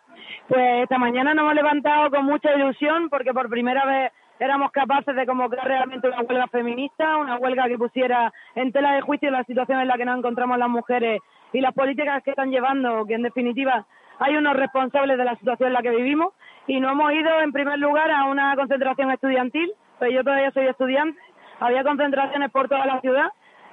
Pues 0.47 0.83
esta 0.83 0.99
mañana 0.99 1.33
nos 1.33 1.45
hemos 1.45 1.55
levantado 1.55 2.11
con 2.11 2.25
mucha 2.27 2.53
ilusión 2.55 3.09
porque 3.09 3.33
por 3.33 3.49
primera 3.49 3.87
vez 3.87 4.13
éramos 4.43 4.73
capaces 4.73 5.15
de 5.15 5.25
convocar 5.25 5.65
realmente 5.65 6.09
una 6.09 6.23
huelga 6.23 6.49
feminista, 6.49 7.17
una 7.17 7.37
huelga 7.37 7.69
que 7.69 7.79
pusiera 7.79 8.33
en 8.57 8.73
tela 8.73 8.93
de 8.93 9.01
juicio 9.01 9.31
la 9.31 9.45
situación 9.45 9.79
en 9.79 9.87
la 9.87 9.97
que 9.97 10.05
nos 10.05 10.19
encontramos 10.19 10.59
las 10.59 10.69
mujeres 10.69 11.21
y 11.53 11.61
las 11.61 11.73
políticas 11.73 12.23
que 12.25 12.31
están 12.31 12.51
llevando, 12.51 13.07
que 13.07 13.15
en 13.15 13.23
definitiva 13.23 13.87
hay 14.19 14.37
unos 14.37 14.57
responsables 14.57 15.17
de 15.17 15.25
la 15.25 15.37
situación 15.37 15.69
en 15.69 15.75
la 15.75 15.83
que 15.83 15.91
vivimos 15.91 16.35
y 16.67 16.81
nos 16.81 16.93
hemos 16.93 17.13
ido 17.13 17.41
en 17.41 17.53
primer 17.53 17.79
lugar 17.79 18.11
a 18.11 18.25
una 18.25 18.57
concentración 18.57 19.13
estudiantil, 19.13 19.73
pues 20.01 20.13
yo 20.13 20.25
todavía 20.25 20.51
soy 20.51 20.67
estudiante, 20.67 21.21
había 21.61 21.85
concentraciones 21.85 22.51
por 22.51 22.69
toda 22.69 22.85
la 22.85 23.01
ciudad. 23.01 23.29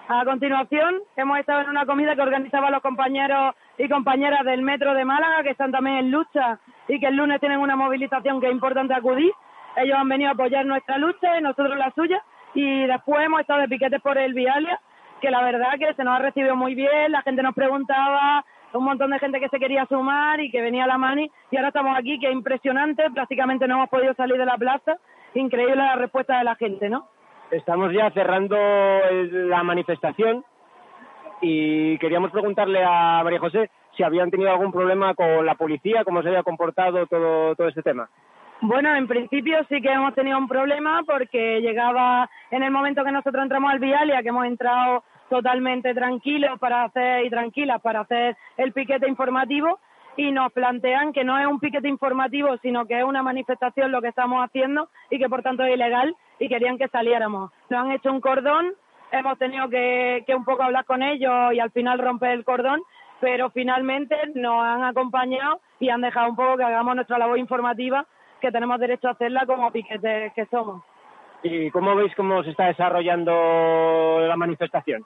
A 0.07 0.25
continuación, 0.25 0.95
hemos 1.17 1.39
estado 1.39 1.61
en 1.61 1.69
una 1.69 1.85
comida 1.85 2.15
que 2.15 2.21
organizaban 2.21 2.71
los 2.71 2.81
compañeros 2.81 3.55
y 3.77 3.87
compañeras 3.89 4.43
del 4.43 4.61
Metro 4.61 4.93
de 4.93 5.05
Málaga, 5.05 5.43
que 5.43 5.51
están 5.51 5.71
también 5.71 5.97
en 5.97 6.11
lucha 6.11 6.59
y 6.87 6.99
que 6.99 7.07
el 7.07 7.15
lunes 7.15 7.39
tienen 7.39 7.59
una 7.59 7.75
movilización 7.75 8.39
que 8.39 8.47
es 8.47 8.51
importante 8.51 8.93
acudir. 8.93 9.31
Ellos 9.75 9.97
han 9.97 10.09
venido 10.09 10.29
a 10.29 10.33
apoyar 10.33 10.65
nuestra 10.65 10.97
lucha 10.97 11.37
y 11.37 11.41
nosotros 11.41 11.77
la 11.77 11.91
suya. 11.91 12.23
Y 12.53 12.85
después 12.87 13.25
hemos 13.25 13.41
estado 13.41 13.61
de 13.61 13.67
piquetes 13.67 14.01
por 14.01 14.17
el 14.17 14.33
Vialia, 14.33 14.79
que 15.21 15.31
la 15.31 15.41
verdad 15.43 15.77
que 15.77 15.93
se 15.93 16.03
nos 16.03 16.17
ha 16.17 16.23
recibido 16.23 16.55
muy 16.55 16.75
bien, 16.75 17.11
la 17.11 17.21
gente 17.21 17.43
nos 17.43 17.53
preguntaba, 17.53 18.43
un 18.73 18.83
montón 18.83 19.11
de 19.11 19.19
gente 19.19 19.39
que 19.39 19.49
se 19.49 19.59
quería 19.59 19.85
sumar 19.85 20.39
y 20.39 20.51
que 20.51 20.61
venía 20.61 20.83
a 20.83 20.87
la 20.87 20.97
mani. 20.97 21.29
Y 21.51 21.57
ahora 21.57 21.69
estamos 21.69 21.97
aquí, 21.97 22.19
que 22.19 22.27
es 22.27 22.33
impresionante, 22.33 23.09
prácticamente 23.11 23.67
no 23.67 23.75
hemos 23.75 23.89
podido 23.89 24.13
salir 24.13 24.37
de 24.37 24.45
la 24.45 24.57
plaza. 24.57 24.97
Increíble 25.33 25.75
la 25.75 25.95
respuesta 25.95 26.37
de 26.37 26.43
la 26.43 26.55
gente, 26.55 26.89
¿no? 26.89 27.07
Estamos 27.51 27.91
ya 27.93 28.11
cerrando 28.11 28.57
la 29.21 29.63
manifestación 29.63 30.43
y 31.41 31.97
queríamos 31.97 32.31
preguntarle 32.31 32.83
a 32.83 33.21
María 33.23 33.39
José 33.39 33.71
si 33.95 34.03
habían 34.03 34.29
tenido 34.29 34.51
algún 34.51 34.71
problema 34.71 35.15
con 35.15 35.45
la 35.45 35.55
policía, 35.55 36.03
cómo 36.03 36.21
se 36.21 36.29
había 36.29 36.43
comportado 36.43 37.07
todo, 37.07 37.55
todo 37.55 37.67
este 37.67 37.81
tema. 37.81 38.09
Bueno, 38.61 38.93
en 38.93 39.07
principio 39.07 39.57
sí 39.69 39.81
que 39.81 39.89
hemos 39.89 40.13
tenido 40.13 40.37
un 40.37 40.49
problema 40.49 41.01
porque 41.05 41.61
llegaba 41.61 42.29
en 42.51 42.61
el 42.61 42.71
momento 42.71 43.05
que 43.05 43.11
nosotros 43.11 43.41
entramos 43.41 43.71
al 43.71 43.79
Vialia, 43.79 44.21
que 44.21 44.29
hemos 44.29 44.45
entrado 44.45 45.03
totalmente 45.29 45.93
tranquilos 45.93 46.59
para 46.59 46.83
hacer 46.83 47.25
y 47.25 47.29
tranquilas 47.29 47.81
para 47.81 48.01
hacer 48.01 48.35
el 48.57 48.73
piquete 48.73 49.07
informativo 49.07 49.79
y 50.17 50.31
nos 50.33 50.51
plantean 50.51 51.13
que 51.13 51.23
no 51.23 51.39
es 51.39 51.47
un 51.47 51.61
piquete 51.61 51.87
informativo, 51.87 52.57
sino 52.57 52.85
que 52.85 52.99
es 52.99 53.05
una 53.05 53.23
manifestación 53.23 53.93
lo 53.93 54.01
que 54.01 54.09
estamos 54.09 54.43
haciendo 54.43 54.89
y 55.09 55.19
que 55.19 55.29
por 55.29 55.41
tanto 55.41 55.63
es 55.63 55.73
ilegal 55.73 56.13
y 56.37 56.49
querían 56.49 56.77
que 56.77 56.89
saliéramos. 56.89 57.51
Nos 57.69 57.79
han 57.79 57.91
hecho 57.93 58.11
un 58.11 58.19
cordón, 58.19 58.73
hemos 59.13 59.37
tenido 59.37 59.69
que, 59.69 60.25
que 60.27 60.35
un 60.35 60.43
poco 60.43 60.63
hablar 60.63 60.83
con 60.83 61.01
ellos 61.01 61.53
y 61.53 61.61
al 61.61 61.71
final 61.71 61.97
romper 61.97 62.31
el 62.31 62.43
cordón, 62.43 62.81
pero 63.21 63.51
finalmente 63.51 64.17
nos 64.35 64.61
han 64.61 64.83
acompañado 64.83 65.61
y 65.79 65.87
han 65.87 66.01
dejado 66.01 66.29
un 66.29 66.35
poco 66.35 66.57
que 66.57 66.63
hagamos 66.63 66.95
nuestra 66.95 67.17
labor 67.17 67.37
informativa 67.37 68.05
que 68.39 68.51
tenemos 68.51 68.79
derecho 68.79 69.07
a 69.07 69.11
hacerla 69.11 69.45
como 69.45 69.71
piquetes 69.71 70.33
que 70.33 70.45
somos. 70.47 70.83
¿Y 71.43 71.71
cómo 71.71 71.95
veis 71.95 72.13
cómo 72.15 72.43
se 72.43 72.51
está 72.51 72.65
desarrollando 72.65 74.19
la 74.27 74.35
manifestación? 74.35 75.05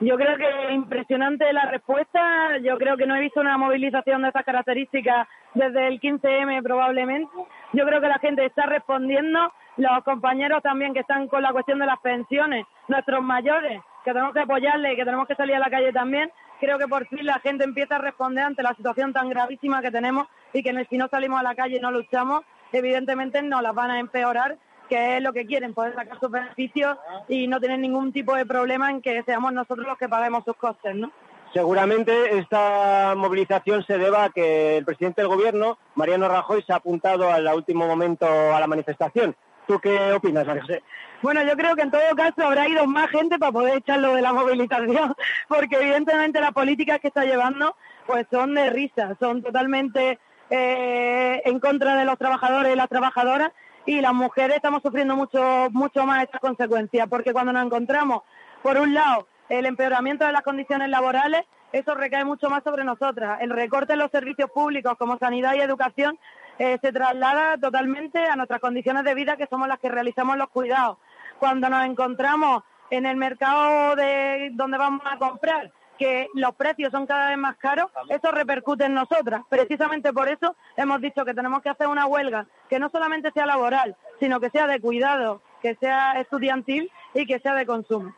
Yo 0.00 0.16
creo 0.16 0.36
que 0.38 0.48
es 0.48 0.72
impresionante 0.72 1.52
la 1.52 1.66
respuesta. 1.66 2.56
Yo 2.58 2.78
creo 2.78 2.96
que 2.96 3.06
no 3.06 3.14
he 3.16 3.20
visto 3.20 3.40
una 3.40 3.58
movilización 3.58 4.22
de 4.22 4.28
estas 4.28 4.46
características 4.46 5.28
desde 5.52 5.88
el 5.88 6.00
15M 6.00 6.62
probablemente. 6.62 7.30
Yo 7.74 7.84
creo 7.84 8.00
que 8.00 8.08
la 8.08 8.18
gente 8.18 8.46
está 8.46 8.64
respondiendo. 8.64 9.52
Los 9.76 10.02
compañeros 10.04 10.62
también 10.62 10.94
que 10.94 11.00
están 11.00 11.28
con 11.28 11.42
la 11.42 11.52
cuestión 11.52 11.78
de 11.78 11.86
las 11.86 12.00
pensiones, 12.00 12.66
nuestros 12.88 13.22
mayores, 13.22 13.82
que 14.04 14.12
tenemos 14.12 14.32
que 14.32 14.40
apoyarles 14.40 14.94
y 14.94 14.96
que 14.96 15.04
tenemos 15.04 15.28
que 15.28 15.34
salir 15.34 15.56
a 15.56 15.60
la 15.60 15.70
calle 15.70 15.92
también. 15.92 16.30
Creo 16.60 16.78
que 16.78 16.88
por 16.88 17.06
fin 17.06 17.24
la 17.26 17.38
gente 17.40 17.64
empieza 17.64 17.96
a 17.96 17.98
responder 17.98 18.44
ante 18.44 18.62
la 18.62 18.74
situación 18.74 19.12
tan 19.12 19.28
gravísima 19.28 19.82
que 19.82 19.90
tenemos 19.90 20.26
y 20.54 20.62
que 20.62 20.84
si 20.86 20.96
no 20.96 21.08
salimos 21.08 21.40
a 21.40 21.42
la 21.42 21.54
calle 21.54 21.76
y 21.76 21.80
no 21.80 21.90
luchamos, 21.90 22.42
evidentemente 22.78 23.42
nos 23.42 23.62
las 23.62 23.74
van 23.74 23.90
a 23.90 24.00
empeorar 24.00 24.56
que 24.88 25.16
es 25.16 25.22
lo 25.22 25.32
que 25.32 25.46
quieren, 25.46 25.72
poder 25.72 25.94
sacar 25.94 26.18
sus 26.18 26.30
beneficios 26.30 26.98
y 27.28 27.46
no 27.46 27.60
tener 27.60 27.78
ningún 27.78 28.12
tipo 28.12 28.34
de 28.34 28.44
problema 28.44 28.90
en 28.90 29.00
que 29.00 29.22
seamos 29.22 29.52
nosotros 29.52 29.86
los 29.86 29.96
que 29.96 30.08
paguemos 30.08 30.44
sus 30.44 30.56
costes, 30.56 30.96
¿no? 30.96 31.12
Seguramente 31.52 32.38
esta 32.38 33.14
movilización 33.16 33.84
se 33.84 33.98
deba 33.98 34.24
a 34.24 34.30
que 34.30 34.76
el 34.76 34.84
presidente 34.84 35.22
del 35.22 35.28
gobierno, 35.28 35.78
Mariano 35.94 36.28
Rajoy, 36.28 36.62
se 36.62 36.72
ha 36.72 36.76
apuntado 36.76 37.30
al 37.30 37.46
último 37.54 37.86
momento 37.86 38.26
a 38.26 38.58
la 38.60 38.66
manifestación. 38.66 39.34
¿Tú 39.66 39.78
qué 39.78 40.12
opinas, 40.12 40.46
María 40.46 40.62
José? 40.62 40.82
Bueno, 41.22 41.42
yo 41.44 41.56
creo 41.56 41.76
que 41.76 41.82
en 41.82 41.90
todo 41.90 42.02
caso 42.16 42.44
habrá 42.44 42.68
ido 42.68 42.86
más 42.86 43.10
gente 43.10 43.38
para 43.38 43.52
poder 43.52 43.78
echarlo 43.78 44.14
de 44.14 44.22
la 44.22 44.32
movilización, 44.32 45.14
porque 45.48 45.76
evidentemente 45.76 46.40
las 46.40 46.52
políticas 46.52 46.98
que 47.00 47.08
está 47.08 47.24
llevando 47.24 47.76
pues 48.06 48.26
son 48.30 48.54
de 48.54 48.70
risa, 48.70 49.16
son 49.20 49.42
totalmente 49.42 50.18
eh, 50.50 51.42
en 51.44 51.60
contra 51.60 51.96
de 51.96 52.04
los 52.04 52.18
trabajadores 52.18 52.72
y 52.72 52.76
las 52.76 52.88
trabajadoras 52.88 53.52
y 53.86 54.00
las 54.00 54.12
mujeres 54.12 54.56
estamos 54.56 54.82
sufriendo 54.82 55.16
mucho 55.16 55.68
mucho 55.70 56.04
más 56.04 56.24
estas 56.24 56.40
consecuencias, 56.40 57.08
porque 57.08 57.32
cuando 57.32 57.52
nos 57.52 57.64
encontramos, 57.64 58.22
por 58.62 58.76
un 58.78 58.92
lado, 58.94 59.26
el 59.48 59.66
empeoramiento 59.66 60.24
de 60.24 60.32
las 60.32 60.42
condiciones 60.42 60.88
laborales, 60.88 61.44
eso 61.72 61.94
recae 61.94 62.24
mucho 62.24 62.50
más 62.50 62.62
sobre 62.64 62.84
nosotras. 62.84 63.38
El 63.40 63.50
recorte 63.50 63.92
en 63.92 64.00
los 64.00 64.10
servicios 64.10 64.50
públicos 64.50 64.94
como 64.98 65.18
sanidad 65.18 65.54
y 65.54 65.60
educación 65.60 66.18
eh, 66.58 66.78
se 66.82 66.92
traslada 66.92 67.56
totalmente 67.56 68.18
a 68.18 68.36
nuestras 68.36 68.60
condiciones 68.60 69.04
de 69.04 69.14
vida, 69.14 69.36
que 69.36 69.46
somos 69.46 69.68
las 69.68 69.78
que 69.78 69.88
realizamos 69.88 70.36
los 70.36 70.50
cuidados. 70.50 70.98
Cuando 71.38 71.68
nos 71.70 71.84
encontramos 71.86 72.64
en 72.90 73.06
el 73.06 73.16
mercado 73.16 73.96
de 73.96 74.50
donde 74.52 74.78
vamos 74.78 75.02
a 75.04 75.16
comprar, 75.16 75.72
que 76.00 76.28
los 76.32 76.54
precios 76.54 76.90
son 76.90 77.06
cada 77.06 77.28
vez 77.28 77.36
más 77.36 77.56
caros, 77.58 77.90
eso 78.08 78.30
repercute 78.32 78.86
en 78.86 78.94
nosotras. 78.94 79.42
Precisamente 79.50 80.14
por 80.14 80.30
eso 80.30 80.56
hemos 80.74 80.98
dicho 81.02 81.26
que 81.26 81.34
tenemos 81.34 81.60
que 81.62 81.68
hacer 81.68 81.88
una 81.88 82.06
huelga 82.06 82.46
que 82.70 82.78
no 82.78 82.88
solamente 82.88 83.30
sea 83.32 83.44
laboral, 83.44 83.94
sino 84.18 84.40
que 84.40 84.48
sea 84.48 84.66
de 84.66 84.80
cuidado, 84.80 85.42
que 85.60 85.74
sea 85.74 86.18
estudiantil 86.18 86.90
y 87.12 87.26
que 87.26 87.38
sea 87.38 87.54
de 87.54 87.66
consumo. 87.66 88.14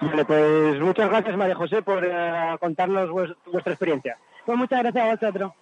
Vale, 0.00 0.24
pues 0.24 0.78
muchas 0.80 1.08
gracias 1.10 1.36
María 1.36 1.56
José 1.56 1.82
por 1.82 2.04
eh, 2.04 2.56
contarnos 2.60 3.10
vues- 3.10 3.36
vuestra 3.50 3.72
experiencia. 3.72 4.16
Pues 4.46 4.56
muchas 4.56 4.80
gracias 4.82 5.04
a 5.04 5.10
vosotros. 5.16 5.52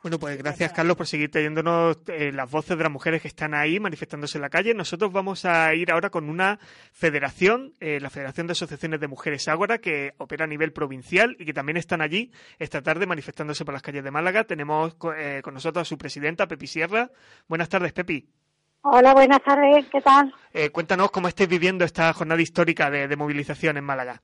Bueno, 0.00 0.20
pues 0.20 0.38
gracias 0.38 0.72
Carlos 0.72 0.96
por 0.96 1.08
seguir 1.08 1.28
trayéndonos 1.28 1.98
eh, 2.06 2.30
las 2.32 2.48
voces 2.48 2.78
de 2.78 2.84
las 2.84 2.92
mujeres 2.92 3.20
que 3.20 3.26
están 3.26 3.52
ahí 3.52 3.80
manifestándose 3.80 4.38
en 4.38 4.42
la 4.42 4.48
calle. 4.48 4.72
Nosotros 4.72 5.12
vamos 5.12 5.44
a 5.44 5.74
ir 5.74 5.90
ahora 5.90 6.08
con 6.08 6.30
una 6.30 6.60
federación, 6.92 7.74
eh, 7.80 7.98
la 8.00 8.08
Federación 8.08 8.46
de 8.46 8.52
Asociaciones 8.52 9.00
de 9.00 9.08
Mujeres 9.08 9.48
Ágora, 9.48 9.78
que 9.78 10.12
opera 10.18 10.44
a 10.44 10.48
nivel 10.48 10.72
provincial 10.72 11.34
y 11.40 11.44
que 11.44 11.52
también 11.52 11.78
están 11.78 12.00
allí 12.00 12.30
esta 12.60 12.80
tarde 12.80 13.06
manifestándose 13.06 13.64
por 13.64 13.74
las 13.74 13.82
calles 13.82 14.04
de 14.04 14.12
Málaga. 14.12 14.44
Tenemos 14.44 14.96
eh, 15.16 15.40
con 15.42 15.54
nosotros 15.54 15.82
a 15.82 15.84
su 15.84 15.98
presidenta, 15.98 16.46
Pepi 16.46 16.68
Sierra. 16.68 17.10
Buenas 17.48 17.68
tardes, 17.68 17.92
Pepi. 17.92 18.24
Hola, 18.82 19.12
buenas 19.14 19.42
tardes, 19.42 19.84
¿qué 19.90 20.00
tal? 20.00 20.32
Eh, 20.54 20.70
cuéntanos 20.70 21.10
cómo 21.10 21.26
estáis 21.26 21.48
viviendo 21.48 21.84
esta 21.84 22.12
jornada 22.12 22.40
histórica 22.40 22.88
de, 22.88 23.08
de 23.08 23.16
movilización 23.16 23.76
en 23.76 23.84
Málaga. 23.84 24.22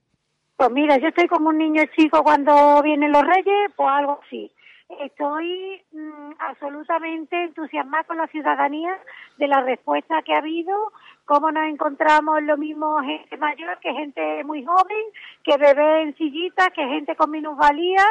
Pues 0.55 0.71
mira, 0.71 0.97
yo 0.99 1.09
estoy 1.09 1.27
como 1.27 1.49
un 1.49 1.57
niño 1.57 1.83
chico 1.97 2.23
cuando 2.23 2.81
vienen 2.81 3.11
los 3.11 3.23
reyes, 3.23 3.73
pues 3.75 3.89
algo 3.91 4.21
así. 4.25 4.49
Estoy 4.87 5.81
mm, 5.93 6.33
absolutamente 6.37 7.43
entusiasmada 7.43 8.03
con 8.03 8.17
la 8.17 8.27
ciudadanía 8.27 8.95
de 9.37 9.47
la 9.47 9.61
respuesta 9.61 10.21
que 10.21 10.33
ha 10.33 10.37
habido, 10.37 10.91
cómo 11.25 11.51
nos 11.51 11.65
encontramos 11.65 12.43
lo 12.43 12.55
mismo 12.55 13.01
gente 13.01 13.35
mayor 13.37 13.79
que 13.79 13.91
gente 13.93 14.43
muy 14.43 14.63
joven, 14.63 15.05
que 15.43 15.57
bebé 15.57 16.03
en 16.03 16.15
sillitas, 16.15 16.69
que 16.69 16.85
gente 16.85 17.15
con 17.15 17.31
minusvalía, 17.31 18.03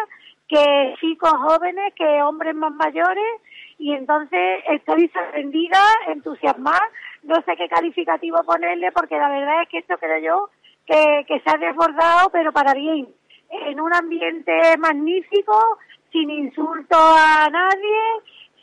que 0.48 0.94
chicos 1.00 1.30
jóvenes, 1.30 1.94
que 1.94 2.22
hombres 2.22 2.56
más 2.56 2.72
mayores, 2.72 3.40
y 3.78 3.92
entonces 3.92 4.64
estoy 4.68 5.08
sorprendida, 5.08 5.78
entusiasmada, 6.08 6.82
no 7.22 7.36
sé 7.42 7.56
qué 7.56 7.68
calificativo 7.68 8.42
ponerle, 8.44 8.90
porque 8.90 9.16
la 9.16 9.30
verdad 9.30 9.62
es 9.62 9.68
que 9.68 9.78
esto 9.78 9.96
creo 9.96 10.18
yo 10.18 10.50
que, 10.86 11.24
que 11.28 11.40
se 11.40 11.50
ha 11.50 11.56
desbordado, 11.56 12.30
pero 12.30 12.52
para 12.52 12.74
bien, 12.74 13.08
en 13.50 13.80
un 13.80 13.94
ambiente 13.94 14.52
magnífico, 14.78 15.78
sin 16.14 16.30
insulto 16.30 16.96
a 16.96 17.48
nadie, 17.50 17.98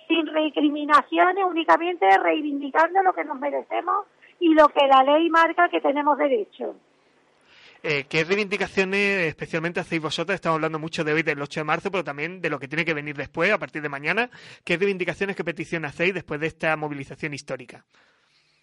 sin 0.08 0.26
recriminaciones, 0.26 1.44
únicamente 1.44 2.08
reivindicando 2.18 3.04
lo 3.04 3.12
que 3.12 3.26
nos 3.26 3.38
merecemos 3.40 4.08
y 4.40 4.54
lo 4.54 4.70
que 4.70 4.88
la 4.88 5.04
ley 5.04 5.30
marca 5.30 5.68
que 5.68 5.82
tenemos 5.82 6.18
derecho. 6.18 6.76
Eh, 7.84 8.06
¿Qué 8.10 8.24
reivindicaciones 8.24 9.28
especialmente 9.28 9.82
hacéis 9.82 10.02
vosotras? 10.02 10.36
Estamos 10.36 10.58
hablando 10.58 10.80
mucho 10.80 11.04
de 11.04 11.12
hoy, 11.12 11.24
del 11.24 11.42
8 11.42 11.60
de 11.60 11.64
marzo, 11.66 11.92
pero 11.92 12.06
también 12.06 12.40
de 12.40 12.50
lo 12.50 12.58
que 12.58 12.70
tiene 12.70 12.86
que 12.86 12.94
venir 12.94 13.18
después, 13.18 13.52
a 13.52 13.58
partir 13.58 13.82
de 13.82 13.90
mañana. 13.90 14.30
¿Qué 14.64 14.78
reivindicaciones, 14.78 15.36
qué 15.36 15.44
peticiones 15.44 15.92
hacéis 15.92 16.14
después 16.14 16.40
de 16.40 16.48
esta 16.48 16.78
movilización 16.78 17.34
histórica? 17.34 17.84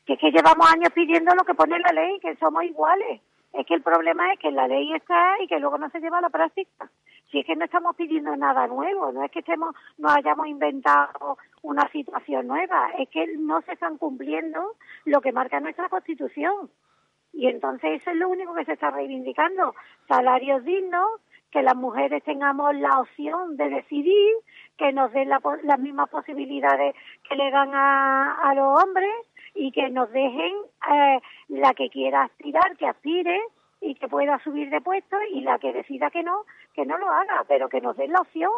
Que 0.07 0.15
es 0.15 0.19
que 0.19 0.31
llevamos 0.31 0.73
años 0.73 0.91
pidiendo 0.95 1.35
lo 1.35 1.45
que 1.45 1.55
pone 1.55 1.79
la 1.79 1.93
ley, 1.93 2.19
que 2.21 2.35
somos 2.37 2.65
iguales. 2.65 3.21
Es 3.53 3.67
que 3.67 3.75
el 3.75 3.83
problema 3.83 4.33
es 4.33 4.39
que 4.39 4.51
la 4.51 4.67
ley 4.67 4.95
está 4.95 5.43
y 5.43 5.47
que 5.47 5.59
luego 5.59 5.77
no 5.77 5.91
se 5.91 6.01
lleva 6.01 6.19
a 6.19 6.23
la 6.23 6.31
práctica. 6.31 6.89
Si 7.31 7.41
es 7.41 7.47
que 7.47 7.57
no 7.57 7.65
estamos 7.65 7.95
pidiendo 7.97 8.35
nada 8.37 8.67
nuevo, 8.67 9.13
no 9.13 9.23
es 9.23 9.31
que 9.31 9.41
estemos, 9.41 9.75
nos 9.99 10.17
hayamos 10.17 10.47
inventado 10.47 11.39
una 11.63 11.89
situación 11.91 12.47
nueva, 12.47 12.91
es 12.99 13.09
que 13.11 13.27
no 13.39 13.61
se 13.63 13.73
están 13.73 13.99
cumpliendo 13.99 14.77
lo 15.05 15.21
que 15.21 15.33
marca 15.33 15.61
nuestra 15.61 15.89
Constitución. 15.89 16.71
Y 17.33 17.47
entonces 17.47 18.01
eso 18.01 18.11
es 18.11 18.17
lo 18.17 18.29
único 18.29 18.55
que 18.55 18.65
se 18.65 18.73
está 18.73 18.91
reivindicando. 18.91 19.75
Salarios 20.09 20.65
dignos, 20.65 21.07
que 21.51 21.63
las 21.63 21.77
mujeres 21.77 22.23
tengamos 22.25 22.75
la 22.75 23.01
opción 23.01 23.57
de 23.57 23.69
decidir, 23.71 24.35
que 24.77 24.93
nos 24.93 25.13
den 25.13 25.29
las 25.29 25.79
mismas 25.79 26.09
posibilidades 26.09 26.95
que 27.29 27.37
le 27.37 27.51
dan 27.51 27.75
a, 27.75 28.35
a 28.43 28.55
los 28.55 28.83
hombres 28.83 29.13
y 29.55 29.73
que 29.73 29.89
nos 29.91 30.11
dejen 30.13 30.55
eh, 30.91 31.21
la 31.49 31.75
que 31.75 31.91
quiera 31.91 32.25
aspirar, 32.25 32.77
que 32.77 32.87
aspire 32.87 33.41
y 33.81 33.95
que 33.95 34.09
pueda 34.09 34.39
subir 34.43 34.71
de 34.71 34.81
puesto 34.81 35.17
y 35.33 35.41
la 35.41 35.59
que 35.59 35.73
decida 35.73 36.11
que 36.11 36.23
no, 36.23 36.45
que 36.75 36.87
no 36.87 36.99
lo 36.99 37.09
haga, 37.11 37.45
pero 37.49 37.69
que 37.69 37.81
nos 37.81 37.97
den 37.97 38.13
la 38.13 38.21
opción, 38.21 38.51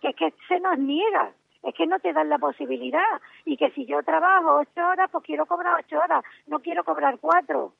que 0.00 0.08
es 0.08 0.16
que 0.16 0.34
se 0.48 0.60
nos 0.60 0.78
niega 0.78 1.32
es 1.62 1.74
que 1.74 1.86
no 1.86 1.98
te 1.98 2.12
dan 2.12 2.28
la 2.28 2.38
posibilidad 2.38 3.02
y 3.44 3.56
que 3.56 3.70
si 3.72 3.86
yo 3.86 4.00
trabajo 4.04 4.58
ocho 4.60 4.86
horas, 4.86 5.08
pues 5.10 5.24
quiero 5.24 5.46
cobrar 5.46 5.80
ocho 5.80 5.98
horas, 5.98 6.22
no 6.46 6.60
quiero 6.60 6.84
cobrar 6.84 7.18
cuatro. 7.20 7.72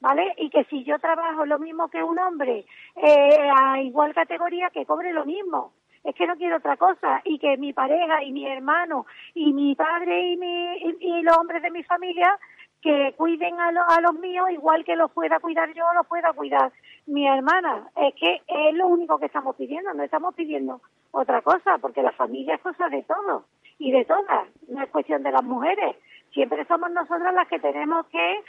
¿vale? 0.00 0.32
Y 0.38 0.48
que 0.50 0.64
si 0.64 0.84
yo 0.84 0.98
trabajo 0.98 1.44
lo 1.44 1.58
mismo 1.58 1.88
que 1.88 2.02
un 2.02 2.18
hombre 2.18 2.64
eh, 2.96 3.50
a 3.60 3.80
igual 3.82 4.14
categoría, 4.14 4.70
que 4.70 4.86
cobre 4.86 5.12
lo 5.12 5.24
mismo. 5.26 5.72
Es 6.04 6.14
que 6.14 6.26
no 6.26 6.36
quiero 6.36 6.56
otra 6.56 6.76
cosa. 6.76 7.20
Y 7.24 7.38
que 7.38 7.56
mi 7.58 7.72
pareja 7.72 8.22
y 8.22 8.32
mi 8.32 8.46
hermano 8.46 9.06
y 9.34 9.52
mi 9.52 9.74
padre 9.74 10.32
y, 10.32 10.36
mi, 10.36 10.76
y, 11.00 11.22
los 11.22 11.36
hombres 11.36 11.62
de 11.62 11.70
mi 11.70 11.82
familia 11.82 12.38
que 12.80 13.12
cuiden 13.16 13.58
a, 13.60 13.72
lo- 13.72 13.90
a 13.90 14.00
los 14.00 14.14
míos 14.14 14.48
igual 14.52 14.84
que 14.84 14.94
los 14.96 15.10
pueda 15.10 15.40
cuidar 15.40 15.72
yo, 15.74 15.84
los 15.94 16.06
pueda 16.06 16.32
cuidar 16.32 16.72
mi 17.08 17.26
hermana. 17.26 17.88
Es 17.96 18.14
que 18.14 18.42
es 18.46 18.74
lo 18.74 18.86
único 18.86 19.18
que 19.18 19.26
estamos 19.26 19.56
pidiendo, 19.56 19.92
no 19.94 20.02
estamos 20.02 20.34
pidiendo 20.34 20.80
otra 21.10 21.42
cosa, 21.42 21.78
porque 21.78 22.02
la 22.02 22.12
familia 22.12 22.54
es 22.54 22.60
cosa 22.60 22.88
de 22.88 23.02
todos 23.02 23.44
y 23.78 23.92
de 23.92 24.04
todas, 24.04 24.48
no 24.68 24.82
es 24.82 24.90
cuestión 24.90 25.22
de 25.22 25.32
las 25.32 25.42
mujeres. 25.42 25.96
Siempre 26.32 26.64
somos 26.66 26.90
nosotras 26.90 27.34
las 27.34 27.48
que 27.48 27.58
tenemos 27.58 28.06
que 28.06 28.40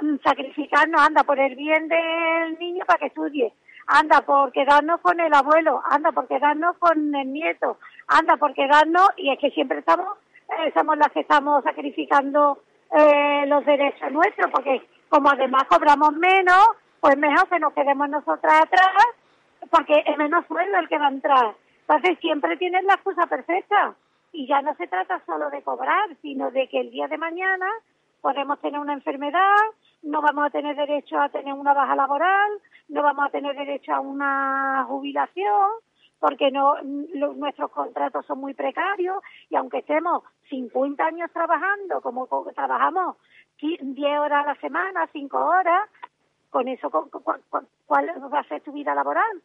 mm, 0.00 0.16
sacrificarnos, 0.24 1.00
anda, 1.00 1.24
por 1.24 1.38
el 1.38 1.56
bien 1.56 1.88
del 1.88 2.58
niño 2.58 2.84
para 2.86 3.00
que 3.00 3.06
estudie, 3.06 3.52
anda, 3.86 4.20
por 4.20 4.52
quedarnos 4.52 5.00
con 5.00 5.18
el 5.20 5.34
abuelo, 5.34 5.82
anda, 5.84 6.12
por 6.12 6.28
quedarnos 6.28 6.76
con 6.78 7.14
el 7.14 7.32
nieto, 7.32 7.78
anda, 8.06 8.36
por 8.36 8.54
quedarnos, 8.54 9.08
y 9.16 9.30
es 9.30 9.38
que 9.38 9.50
siempre 9.50 9.78
estamos, 9.78 10.06
eh, 10.50 10.72
somos 10.74 10.96
las 10.98 11.08
que 11.08 11.20
estamos 11.20 11.64
sacrificando 11.64 12.58
eh, 12.96 13.44
los 13.46 13.64
derechos 13.64 14.12
nuestros, 14.12 14.50
porque 14.52 14.86
como 15.08 15.30
además 15.30 15.64
cobramos 15.64 16.12
menos, 16.12 16.68
pues 17.04 17.18
mejor 17.18 17.46
que 17.50 17.58
nos 17.58 17.74
quedemos 17.74 18.08
nosotras 18.08 18.62
atrás, 18.62 19.04
porque 19.70 20.02
es 20.06 20.16
menos 20.16 20.46
sueldo 20.46 20.78
el 20.78 20.88
que 20.88 20.98
va 20.98 21.08
a 21.08 21.10
entrar. 21.10 21.54
Entonces 21.82 22.18
siempre 22.20 22.56
tienes 22.56 22.82
la 22.84 22.94
excusa 22.94 23.26
perfecta. 23.26 23.94
Y 24.32 24.46
ya 24.46 24.62
no 24.62 24.74
se 24.76 24.86
trata 24.86 25.20
solo 25.26 25.50
de 25.50 25.60
cobrar, 25.62 26.08
sino 26.22 26.50
de 26.50 26.66
que 26.66 26.80
el 26.80 26.90
día 26.90 27.06
de 27.06 27.18
mañana 27.18 27.66
podemos 28.22 28.58
tener 28.60 28.80
una 28.80 28.94
enfermedad, 28.94 29.54
no 30.02 30.22
vamos 30.22 30.46
a 30.46 30.50
tener 30.50 30.76
derecho 30.76 31.20
a 31.20 31.28
tener 31.28 31.52
una 31.52 31.74
baja 31.74 31.94
laboral, 31.94 32.50
no 32.88 33.02
vamos 33.02 33.26
a 33.26 33.30
tener 33.30 33.54
derecho 33.54 33.92
a 33.94 34.00
una 34.00 34.86
jubilación, 34.88 35.72
porque 36.20 36.50
no 36.50 36.76
nuestros 36.82 37.70
contratos 37.70 38.24
son 38.24 38.38
muy 38.40 38.54
precarios 38.54 39.22
y 39.50 39.56
aunque 39.56 39.80
estemos 39.80 40.22
50 40.48 41.04
años 41.04 41.30
trabajando, 41.32 42.00
como 42.00 42.26
co- 42.28 42.50
trabajamos 42.54 43.16
qui- 43.60 43.78
10 43.78 44.18
horas 44.20 44.46
a 44.46 44.54
la 44.54 44.60
semana, 44.60 45.06
5 45.12 45.36
horas, 45.38 45.86
con 46.54 46.68
eso, 46.68 46.88
cu- 46.88 47.10
cu- 47.10 47.20
cu- 47.50 47.66
¿cuál 47.84 48.06
va 48.32 48.38
a 48.38 48.44
ser 48.44 48.60
tu 48.60 48.70
vida 48.70 48.94
laboral? 48.94 49.42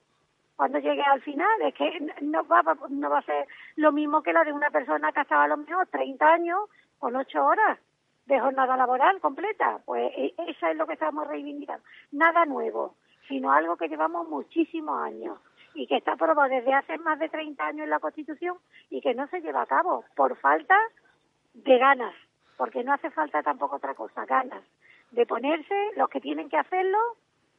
Cuando 0.56 0.78
llegue 0.78 1.02
al 1.02 1.22
final, 1.24 1.60
es 1.64 1.74
que 1.74 1.90
no 2.22 2.46
va, 2.46 2.62
no 2.90 3.10
va 3.10 3.18
a 3.18 3.24
ser 3.24 3.48
lo 3.78 3.92
mismo 3.92 4.22
que 4.22 4.32
la 4.32 4.44
de 4.44 4.54
una 4.54 4.70
persona 4.70 5.12
que 5.12 5.22
ha 5.22 5.24
estado 5.24 5.42
a 5.42 5.48
lo 5.48 5.58
mejor 5.58 5.88
30 5.88 6.24
años 6.32 6.60
con 7.00 7.16
8 7.16 7.44
horas 7.44 7.80
de 8.28 8.40
jornada 8.40 8.78
laboral 8.78 9.20
completa. 9.22 9.80
Pues 9.86 10.12
e- 10.16 10.36
eso 10.38 10.68
es 10.68 10.78
lo 10.78 10.86
que 10.86 10.94
estamos 10.94 11.28
reivindicando. 11.28 11.84
Nada 12.12 12.46
nuevo, 12.46 12.94
sino 13.28 13.52
algo 13.52 13.76
que 13.76 13.88
llevamos 13.90 14.30
muchísimos 14.30 15.02
años 15.02 15.40
y 15.74 15.88
que 15.88 15.98
está 15.98 16.12
aprobado 16.12 16.48
desde 16.50 16.76
hace 16.76 17.00
más 17.00 17.18
de 17.18 17.30
30 17.30 17.66
años 17.66 17.86
en 17.86 17.90
la 17.90 18.00
Constitución 18.00 18.56
y 18.92 19.02
que 19.02 19.16
no 19.16 19.26
se 19.30 19.42
lleva 19.42 19.64
a 19.64 19.66
cabo 19.66 20.04
por 20.16 20.36
falta 20.38 20.78
de 21.56 21.76
ganas, 21.80 22.14
porque 22.56 22.84
no 22.84 22.94
hace 22.94 23.10
falta 23.10 23.42
tampoco 23.42 23.78
otra 23.78 23.96
cosa, 23.96 24.26
ganas 24.26 24.62
de 25.12 25.26
ponerse 25.26 25.76
los 25.96 26.10
que 26.10 26.22
tienen 26.22 26.50
que 26.50 26.58
hacerlo 26.58 26.98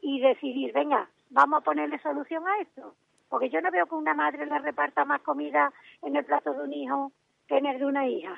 y 0.01 0.21
decidir, 0.21 0.73
venga, 0.73 1.09
vamos 1.31 1.61
a 1.61 1.65
ponerle 1.65 1.99
solución 2.01 2.47
a 2.49 2.59
esto. 2.59 2.95
Porque 3.29 3.51
yo 3.51 3.61
no 3.61 3.71
veo 3.71 3.87
que 3.87 3.95
una 3.95 4.15
madre 4.15 4.47
le 4.47 4.59
reparta 4.59 5.05
más 5.05 5.21
comida 5.23 5.73
en 6.03 6.17
el 6.17 6.25
plato 6.25 6.53
de 6.53 6.65
un 6.65 6.73
hijo 6.73 7.13
que 7.47 7.59
en 7.59 7.67
el 7.67 7.79
de 7.79 7.87
una 7.87 8.07
hija. 8.09 8.37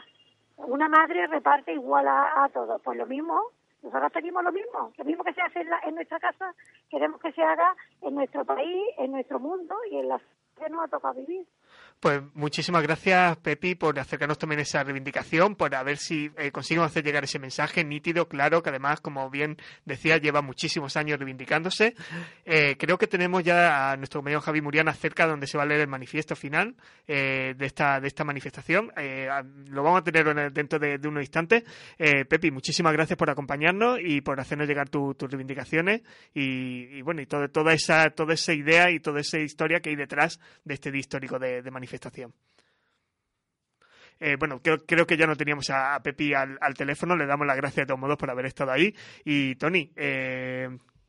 Una 0.57 0.89
madre 0.89 1.27
reparte 1.27 1.73
igual 1.73 2.07
a, 2.09 2.45
a 2.45 2.49
todos. 2.51 2.81
Pues 2.83 2.99
lo 2.99 3.07
mismo, 3.07 3.41
nosotros 3.83 4.13
pedimos 4.13 4.45
lo 4.45 4.53
mismo. 4.53 4.93
Lo 4.97 5.05
mismo 5.05 5.25
que 5.25 5.33
se 5.33 5.41
hace 5.41 5.61
en, 5.61 5.71
la- 5.71 5.81
en 5.85 5.95
nuestra 5.95 6.21
casa, 6.21 6.55
queremos 6.91 7.21
que 7.21 7.33
se 7.33 7.43
haga 7.43 7.75
en 8.03 8.15
nuestro 8.15 8.45
país, 8.45 8.85
en 8.99 9.13
nuestro 9.13 9.41
mundo 9.41 9.75
y 9.91 9.97
en 9.97 10.09
la 10.09 10.21
que 10.59 10.69
nos 10.69 10.85
ha 10.85 10.89
tocado 10.89 11.15
vivir. 11.15 11.47
Pues 12.03 12.21
muchísimas 12.35 12.83
gracias, 12.83 13.37
Pepi, 13.37 13.77
por 13.77 13.97
acercarnos 13.97 14.37
también 14.37 14.59
a 14.59 14.63
esa 14.63 14.83
reivindicación, 14.83 15.55
por 15.55 15.73
a 15.73 15.85
ver 15.85 15.99
si 15.99 16.33
eh, 16.37 16.51
conseguimos 16.51 16.89
hacer 16.91 17.05
llegar 17.05 17.23
ese 17.23 17.39
mensaje 17.39 17.85
nítido, 17.85 18.27
claro, 18.27 18.61
que 18.61 18.71
además, 18.71 19.01
como 19.01 19.31
bien 19.31 19.57
decía, 19.85 20.17
lleva 20.17 20.43
muchísimos 20.43 20.97
años 20.97 21.21
reivindicándose. 21.21 21.95
Eh, 22.45 22.75
creo 22.77 22.99
que 22.99 23.07
tenemos 23.07 23.45
ya 23.45 23.93
a 23.93 23.97
nuestro 23.97 24.19
compañero 24.19 24.41
Javi 24.41 24.61
Muriana 24.61 24.93
cerca 24.95 25.29
donde 25.29 25.47
se 25.47 25.57
va 25.57 25.63
a 25.63 25.67
leer 25.67 25.83
el 25.83 25.87
manifiesto 25.87 26.35
final 26.35 26.75
eh, 27.07 27.55
de 27.57 27.67
esta 27.67 28.01
de 28.01 28.09
esta 28.09 28.25
manifestación. 28.25 28.91
Eh, 28.97 29.29
lo 29.69 29.85
vamos 29.85 30.01
a 30.01 30.03
tener 30.03 30.53
dentro 30.53 30.81
de, 30.81 30.99
de 30.99 31.07
unos 31.07 31.23
instantes. 31.23 31.63
Pepi, 31.97 32.51
muchísimas 32.51 32.93
gracias 32.95 33.17
por 33.17 33.31
acompañarnos 33.31 34.01
y 34.03 34.23
por 34.23 34.41
hacernos 34.41 34.67
llegar 34.67 34.89
tu- 34.89 35.15
tus 35.15 35.31
reivindicaciones 35.31 36.03
y, 36.35 36.97
y 36.97 37.03
bueno, 37.03 37.21
y 37.23 37.27
toda 37.27 37.73
esa 37.73 38.11
toda 38.11 38.35
esa 38.35 38.53
idea 38.53 38.91
y 38.91 38.99
toda 38.99 39.21
esa 39.21 39.39
historia 39.39 39.79
que 39.79 39.91
hay 39.91 39.95
detrás 39.97 40.41
de 40.65 40.75
este 40.75 40.91
día 40.91 40.99
histórico 40.99 41.39
de 41.39 41.63
manifestación. 41.71 41.92
Eh, 44.21 44.37
bueno, 44.39 44.61
creo, 44.63 44.79
creo 44.87 45.05
que 45.05 45.17
ya 45.17 45.27
no 45.27 45.35
teníamos 45.37 45.69
a, 45.71 45.97
a 45.97 46.03
Pepi 46.03 46.33
al, 46.33 46.57
al 46.61 46.75
teléfono, 46.75 47.17
le 47.17 47.27
damos 47.27 47.47
las 47.47 47.57
gracias 47.57 47.85
de 47.85 47.87
todos 47.87 47.99
modos 47.99 48.17
por 48.17 48.31
haber 48.31 48.47
estado 48.47 48.71
ahí. 48.71 48.95
Y 49.25 49.57
Tony, 49.57 49.91
eh, 49.97 50.69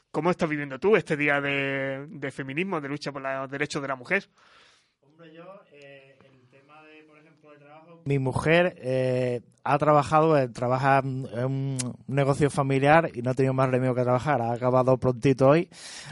¿cómo 0.10 0.32
estás 0.32 0.50
viviendo 0.50 0.80
tú 0.80 0.96
este 0.96 1.16
día 1.16 1.40
de, 1.40 2.08
de 2.10 2.32
feminismo, 2.32 2.82
de 2.82 2.90
lucha 2.90 3.12
por 3.12 3.22
los 3.22 3.52
derechos 3.52 3.82
de 3.84 3.88
la 3.88 3.96
mujer? 3.96 4.28
Mi 8.06 8.20
mujer 8.20 8.76
eh, 8.80 9.42
ha 9.64 9.78
trabajado, 9.78 10.38
eh, 10.38 10.50
trabaja 10.50 11.00
en 11.00 11.46
un 11.46 11.78
negocio 12.08 12.50
familiar 12.50 13.12
y 13.14 13.22
no 13.22 13.32
ha 13.32 13.34
tenido 13.34 13.54
más 13.54 13.70
remedio 13.70 13.96
que 13.96 14.02
trabajar. 14.02 14.42
Ha 14.42 14.54
acabado 14.54 14.98
prontito 14.98 15.48
hoy, 15.50 15.70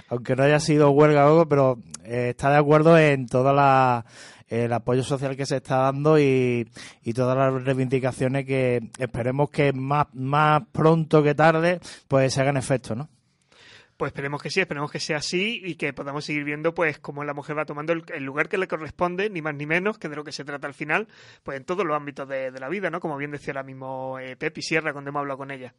aunque 0.08 0.36
no 0.36 0.44
haya 0.44 0.60
sido 0.60 0.92
huelga 0.92 1.26
o 1.26 1.30
algo, 1.30 1.50
pero 1.50 1.80
eh, 2.04 2.30
está 2.30 2.50
de 2.52 2.58
acuerdo 2.58 2.98
en 2.98 3.28
toda 3.28 3.52
la 3.54 4.06
el 4.52 4.74
apoyo 4.74 5.04
social 5.04 5.38
que 5.38 5.46
se 5.46 5.58
está 5.58 5.78
dando 5.78 6.20
y, 6.20 6.70
y 7.04 7.14
todas 7.14 7.38
las 7.38 7.64
reivindicaciones 7.64 8.46
que 8.46 8.92
esperemos 9.00 9.50
que 9.50 9.72
más, 9.72 10.08
más 10.14 10.64
pronto 10.74 11.24
que 11.24 11.34
tarde 11.34 11.80
pues 12.10 12.34
se 12.34 12.42
hagan 12.42 12.58
efecto, 12.58 12.94
¿no? 12.94 13.10
Pues 13.96 14.10
esperemos 14.10 14.42
que 14.42 14.50
sí, 14.50 14.60
esperemos 14.60 14.92
que 14.92 15.00
sea 15.00 15.18
así 15.18 15.62
y 15.64 15.76
que 15.76 15.94
podamos 15.94 16.26
seguir 16.26 16.44
viendo 16.44 16.74
pues 16.74 16.98
cómo 17.00 17.24
la 17.24 17.34
mujer 17.34 17.58
va 17.58 17.66
tomando 17.66 17.94
el, 17.94 18.24
lugar 18.24 18.50
que 18.50 18.58
le 18.58 18.68
corresponde, 18.68 19.30
ni 19.30 19.42
más 19.42 19.56
ni 19.56 19.68
menos, 19.68 20.00
que 20.00 20.10
de 20.10 20.16
lo 20.16 20.24
que 20.24 20.32
se 20.32 20.44
trata 20.44 20.68
al 20.68 20.74
final, 20.74 21.08
pues 21.44 21.58
en 21.58 21.66
todos 21.66 21.86
los 21.86 21.96
ámbitos 21.96 22.28
de, 22.28 22.50
de 22.50 22.60
la 22.60 22.68
vida, 22.68 22.90
¿no? 22.90 23.00
Como 23.00 23.16
bien 23.16 23.30
decía 23.30 23.54
ahora 23.54 23.64
mismo 23.64 24.18
eh, 24.20 24.36
Pepi 24.36 24.64
Sierra 24.64 24.92
cuando 24.92 25.10
hemos 25.10 25.20
hablado 25.20 25.38
con 25.38 25.52
ella. 25.52 25.76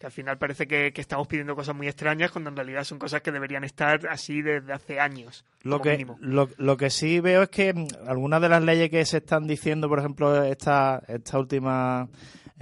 Que 0.00 0.06
al 0.06 0.12
final 0.12 0.38
parece 0.38 0.66
que, 0.66 0.94
que 0.94 1.02
estamos 1.02 1.28
pidiendo 1.28 1.54
cosas 1.54 1.76
muy 1.76 1.86
extrañas 1.86 2.30
cuando 2.30 2.48
en 2.48 2.56
realidad 2.56 2.84
son 2.84 2.98
cosas 2.98 3.20
que 3.20 3.30
deberían 3.30 3.64
estar 3.64 4.08
así 4.08 4.40
desde 4.40 4.72
hace 4.72 4.98
años. 4.98 5.44
Lo 5.62 5.82
que, 5.82 5.90
mínimo. 5.90 6.16
lo, 6.20 6.48
lo 6.56 6.78
que 6.78 6.88
sí 6.88 7.20
veo 7.20 7.42
es 7.42 7.50
que 7.50 7.74
mm, 7.74 7.86
algunas 8.08 8.40
de 8.40 8.48
las 8.48 8.62
leyes 8.62 8.88
que 8.88 9.04
se 9.04 9.18
están 9.18 9.46
diciendo, 9.46 9.90
por 9.90 9.98
ejemplo, 9.98 10.42
esta, 10.42 11.02
esta 11.06 11.38
última 11.38 12.08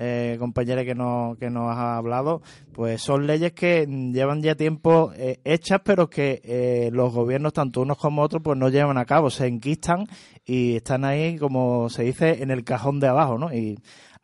eh, 0.00 0.36
compañera 0.38 0.84
que 0.84 0.94
nos, 0.94 1.36
que 1.38 1.50
nos 1.50 1.76
ha 1.76 1.96
hablado, 1.96 2.40
pues 2.72 3.02
son 3.02 3.26
leyes 3.26 3.52
que 3.52 3.84
mm, 3.86 4.12
llevan 4.12 4.42
ya 4.42 4.54
tiempo 4.54 5.12
eh, 5.16 5.40
hechas, 5.44 5.80
pero 5.84 6.08
que 6.08 6.40
eh, 6.44 6.90
los 6.92 7.12
gobiernos, 7.12 7.52
tanto 7.52 7.80
unos 7.82 7.98
como 7.98 8.22
otros, 8.22 8.40
pues 8.42 8.56
no 8.56 8.68
llevan 8.68 8.96
a 8.96 9.04
cabo, 9.04 9.28
se 9.28 9.48
enquistan 9.48 10.06
y 10.44 10.76
están 10.76 11.04
ahí, 11.04 11.36
como 11.36 11.88
se 11.88 12.04
dice, 12.04 12.42
en 12.42 12.52
el 12.52 12.62
cajón 12.62 13.00
de 13.00 13.08
abajo, 13.08 13.38
¿no? 13.38 13.52
Y 13.52 13.78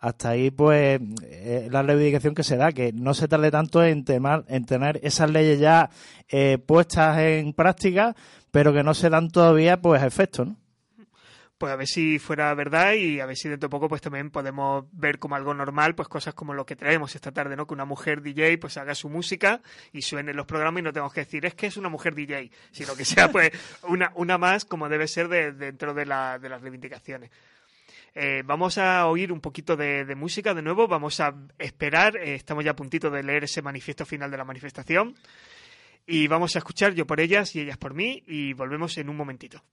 hasta 0.07 0.31
ahí, 0.31 0.51
pues, 0.51 1.01
eh, 1.23 1.69
la 1.71 1.83
reivindicación 1.83 2.35
que 2.35 2.43
se 2.43 2.57
da, 2.57 2.73
que 2.73 2.93
no 2.93 3.15
se 3.15 3.27
tarde 3.29 3.51
tanto 3.51 3.83
en, 3.83 4.05
temar- 4.05 4.45
en 4.49 4.67
tener 4.67 5.01
esas 5.03 5.31
leyes 5.31 5.59
ya 5.59 5.89
eh, 6.29 6.59
puestas 6.59 7.19
en 7.21 7.53
práctica, 7.55 8.15
pero 8.51 8.73
que 8.73 8.83
no 8.83 8.93
se 8.95 9.09
dan 9.11 9.31
todavía, 9.31 9.81
pues, 9.81 10.03
a 10.03 10.07
efecto, 10.07 10.45
¿no? 10.45 10.57
pues 11.57 11.73
a 11.73 11.77
ver 11.77 11.87
si 11.87 12.19
fuera 12.19 12.53
verdad 12.55 12.95
y 12.95 13.21
a 13.21 13.27
ver 13.27 13.37
si 13.37 13.49
dentro 13.49 13.69
de 13.69 13.71
poco 13.71 13.89
pues 13.89 14.03
también 14.03 14.31
podemos 14.31 14.85
ver 14.93 15.21
como 15.21 15.37
algo 15.37 15.55
normal 15.55 15.95
pues 15.95 16.09
cosas 16.09 16.35
como 16.35 16.53
lo 16.53 16.67
que 16.67 16.75
traemos 16.75 17.15
esta 17.15 17.31
tarde, 17.31 17.55
¿no? 17.57 17.65
Que 17.67 17.75
una 17.75 17.85
mujer 17.85 18.21
DJ 18.23 18.59
pues 18.59 18.77
haga 18.77 18.95
su 18.95 19.09
música 19.09 19.63
y 19.93 20.03
suene 20.03 20.33
en 20.33 20.37
los 20.37 20.47
programas 20.47 20.81
y 20.81 20.83
no 20.83 20.93
tenemos 20.93 21.15
que 21.15 21.21
decir 21.21 21.47
es 21.47 21.55
que 21.55 21.69
es 21.69 21.77
una 21.77 21.89
mujer 21.89 22.15
DJ, 22.17 22.51
sino 22.73 22.95
que 22.97 23.05
sea 23.05 23.31
pues 23.31 23.53
una, 23.89 24.11
una 24.17 24.37
más 24.37 24.65
como 24.65 24.89
debe 24.89 25.07
ser 25.07 25.29
de- 25.29 25.53
dentro 25.53 25.95
de, 25.95 26.05
la- 26.05 26.39
de 26.41 26.49
las 26.49 26.61
reivindicaciones. 26.61 27.31
Eh, 28.15 28.43
vamos 28.45 28.78
a 28.78 29.07
oír 29.09 29.32
un 29.32 29.41
poquito 29.41 29.77
de, 29.77 30.15
música 30.15 30.55
de 30.55 30.62
nuevo, 30.62 30.86
vamos 30.86 31.19
a 31.19 31.35
esperar, 31.59 32.16
eh, 32.16 32.36
estamos 32.36 32.65
ya 32.65 32.70
a 32.70 32.77
puntito 32.77 33.11
de 33.11 33.24
leer 33.24 33.45
ese 33.45 33.61
manifiesto 33.61 34.07
final 34.07 34.31
de 34.31 34.36
la 34.36 34.45
manifestación. 34.45 35.16
Y 36.07 36.28
vamos 36.28 36.55
a 36.55 36.59
escuchar 36.59 36.95
yo 36.95 37.07
por 37.07 37.19
ellas 37.19 37.57
y 37.57 37.61
ellas 37.61 37.78
por 37.78 37.95
mí 37.95 38.23
y 38.27 38.53
volvemos 38.53 38.97
en 38.99 39.09
un 39.09 39.16
momentito. 39.16 39.65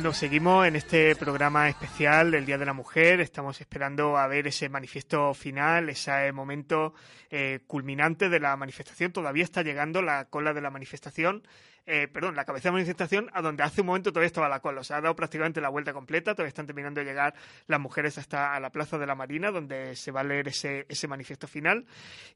Bueno, 0.00 0.14
seguimos 0.14 0.66
en 0.66 0.76
este 0.76 1.14
programa 1.14 1.68
especial 1.68 2.30
del 2.30 2.46
Día 2.46 2.56
de 2.56 2.64
la 2.64 2.72
Mujer. 2.72 3.20
Estamos 3.20 3.60
esperando 3.60 4.16
a 4.16 4.26
ver 4.28 4.46
ese 4.46 4.70
manifiesto 4.70 5.34
final, 5.34 5.90
ese 5.90 6.32
momento 6.32 6.94
eh, 7.30 7.60
culminante 7.66 8.30
de 8.30 8.40
la 8.40 8.56
manifestación. 8.56 9.12
Todavía 9.12 9.44
está 9.44 9.60
llegando 9.60 10.00
la 10.00 10.24
cola 10.24 10.54
de 10.54 10.62
la 10.62 10.70
manifestación. 10.70 11.42
eh, 11.86 12.08
perdón, 12.08 12.34
la 12.34 12.46
cabeza 12.46 12.64
de 12.64 12.68
la 12.70 12.76
manifestación, 12.76 13.28
a 13.34 13.42
donde 13.42 13.62
hace 13.62 13.82
un 13.82 13.88
momento 13.88 14.10
todavía 14.10 14.28
estaba 14.28 14.48
la 14.48 14.60
cola. 14.60 14.80
O 14.80 14.84
sea, 14.84 14.96
ha 14.96 15.00
dado 15.02 15.14
prácticamente 15.16 15.60
la 15.60 15.68
vuelta 15.68 15.92
completa. 15.92 16.34
Todavía 16.34 16.48
están 16.48 16.66
terminando 16.66 17.00
de 17.00 17.04
llegar 17.04 17.34
las 17.66 17.80
mujeres 17.80 18.16
hasta 18.16 18.54
a 18.54 18.60
la 18.60 18.70
Plaza 18.70 18.96
de 18.96 19.06
la 19.06 19.14
Marina, 19.14 19.50
donde 19.50 19.96
se 19.96 20.12
va 20.12 20.20
a 20.20 20.24
leer 20.24 20.48
ese, 20.48 20.86
ese 20.88 21.08
manifiesto 21.08 21.46
final. 21.46 21.84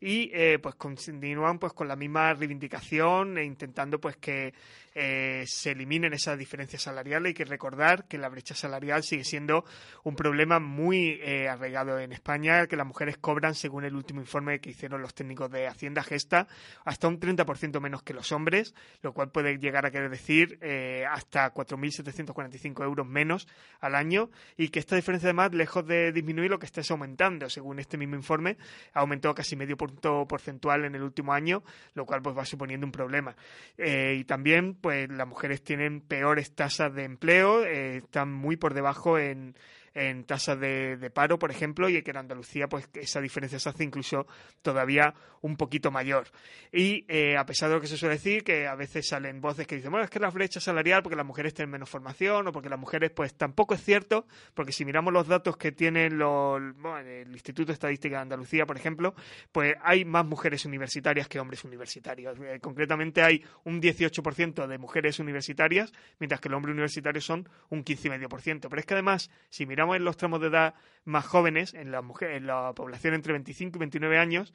Y 0.01 0.31
eh, 0.35 0.59
pues 0.62 0.74
continúan 0.74 1.59
pues 1.59 1.73
con 1.73 1.89
la 1.89 1.97
misma 1.97 2.35
reivindicación 2.35 3.39
e 3.39 3.45
intentando 3.45 3.99
pues 3.99 4.19
que 4.19 4.53
eh, 4.95 5.45
se 5.47 5.73
eliminen 5.73 6.12
esas 6.12 6.39
diferencias 6.39 6.83
salariales. 6.83 7.31
Hay 7.31 7.35
que 7.35 7.45
recordar 7.45 8.07
que 8.07 8.19
la 8.19 8.29
brecha 8.29 8.55
salarial 8.55 9.03
sigue 9.03 9.25
siendo 9.25 9.65
un 10.03 10.16
problema 10.16 10.61
muy 10.61 11.21
eh, 11.23 11.49
arraigado 11.49 11.99
en 11.99 12.12
España, 12.12 12.66
que 12.66 12.77
las 12.77 12.87
mujeres 12.87 13.19
cobran, 13.19 13.55
según 13.55 13.85
el 13.85 13.95
último 13.95 14.21
informe 14.21 14.61
que 14.61 14.71
hicieron 14.71 15.03
los 15.03 15.15
técnicos 15.15 15.51
de 15.51 15.66
Hacienda 15.66 16.03
Gesta, 16.03 16.47
hasta 16.85 17.09
un 17.09 17.19
30% 17.19 17.81
menos 17.81 18.03
que 18.03 18.15
los 18.15 18.33
hombres, 18.33 18.75
lo 19.03 19.12
cual 19.12 19.31
puede 19.31 19.59
llegar 19.59 19.87
a 19.87 19.91
querer 19.91 20.11
decir 20.11 20.59
eh, 20.62 21.05
hasta 21.11 21.53
4.745 21.53 22.85
euros 22.85 23.07
menos 23.07 23.49
al 23.81 23.95
año 23.95 24.31
y 24.57 24.69
que 24.69 24.79
esta 24.79 24.97
diferencia 24.97 25.27
además, 25.27 25.55
lejos 25.55 25.87
de 25.87 26.12
disminuir, 26.12 26.51
lo 26.51 26.59
que 26.59 26.66
está 26.66 26.81
es 26.81 26.91
aumentando. 26.91 27.49
Según 27.49 27.79
este 27.79 27.97
mismo 27.97 28.15
informe, 28.15 28.57
aumentó 28.93 29.35
casi 29.35 29.57
medio 29.57 29.77
punto 29.77 30.27
porcentual 30.27 30.85
en 30.85 30.95
el 30.95 31.03
último 31.03 31.33
año, 31.33 31.62
lo 31.95 32.05
cual 32.05 32.23
pues 32.23 32.37
va 32.37 32.45
suponiendo 32.45 32.87
un 32.87 32.93
problema. 32.93 33.35
Eh, 33.77 34.16
y 34.21 34.25
también, 34.25 34.75
pues 34.85 35.09
las 35.09 35.27
mujeres 35.27 35.65
tienen 35.65 36.02
peores 36.02 36.55
tasas 36.55 36.94
de 36.94 37.05
empleo, 37.05 37.65
eh, 37.65 37.97
están 37.97 38.31
muy 38.31 38.56
por 38.56 38.74
debajo 38.74 39.16
en 39.16 39.56
en 39.95 40.25
tasas 40.25 40.59
de, 40.59 40.97
de, 40.97 41.11
paro, 41.11 41.39
por 41.39 41.51
ejemplo, 41.51 41.89
y 41.89 42.03
que 42.03 42.11
en 42.11 42.16
Andalucía 42.16 42.69
pues 42.69 42.89
esa 42.95 43.21
diferencia 43.21 43.59
se 43.59 43.69
hace 43.69 43.85
incluso 43.85 44.27
todavía 44.62 45.15
un 45.41 45.57
poquito 45.57 45.91
mayor. 45.91 46.29
Y 46.73 47.05
eh, 47.09 47.37
a 47.37 47.47
pesar 47.47 47.69
de 47.69 47.77
lo 47.77 47.81
que 47.81 47.87
se 47.87 47.97
suele 47.97 48.15
decir, 48.15 48.43
que 48.43 48.66
a 48.66 48.75
veces 48.75 49.09
salen 49.09 49.41
voces 49.41 49.66
que 49.66 49.77
dicen, 49.77 49.91
bueno, 49.91 50.05
es 50.05 50.11
que 50.11 50.19
la 50.19 50.31
brecha 50.31 50.59
salarial 50.59 51.03
porque 51.03 51.16
las 51.16 51.27
mujeres 51.27 51.55
tienen 51.55 51.71
menos 51.71 51.89
formación 51.89 52.49
o 52.49 52.53
porque 52.53 52.69
las 52.69 52.79
mujeres, 52.79 53.11
pues 53.11 53.35
tampoco 53.35 53.75
es 53.75 53.85
cierto, 53.85 54.27
porque 54.55 54.73
si 54.73 54.85
miramos 54.85 55.12
los 55.12 55.29
datos 55.29 55.57
que 55.57 55.71
tiene 55.71 56.11
los, 56.11 56.61
bueno, 56.77 56.99
el 56.99 57.31
Instituto 57.31 57.66
de 57.66 57.75
Estadística 57.75 58.16
de 58.16 58.23
Andalucía, 58.23 58.66
por 58.66 58.77
ejemplo, 58.77 59.15
pues 59.53 59.75
hay 59.83 60.05
más 60.05 60.25
mujeres 60.25 60.65
universitarias 60.65 61.29
que 61.29 61.39
hombres 61.39 61.62
universitarios. 61.65 62.39
Eh, 62.41 62.59
concretamente 62.61 63.23
hay 63.23 63.45
un 63.65 63.81
18% 63.81 64.66
de 64.66 64.79
mujeres 64.79 65.19
universitarias, 65.19 65.93
mientras 66.19 66.41
que 66.41 66.49
los 66.49 66.57
hombres 66.57 66.73
universitarios 66.73 67.25
son 67.25 67.49
un 67.69 67.85
15,5%. 67.85 68.61
Pero 68.69 68.81
es 68.81 68.87
que 68.87 68.95
además, 68.95 69.31
si 69.51 69.66
miramos 69.66 69.84
en 69.93 70.05
los 70.05 70.16
tramos 70.16 70.40
de 70.40 70.48
edad 70.48 70.74
más 71.05 71.27
jóvenes, 71.27 71.74
en 71.74 71.90
la, 71.90 72.02
mujer, 72.02 72.31
en 72.32 72.47
la 72.47 72.73
población 72.74 73.15
entre 73.15 73.32
25 73.32 73.77
y 73.77 73.81
29 73.81 74.19
años, 74.19 74.55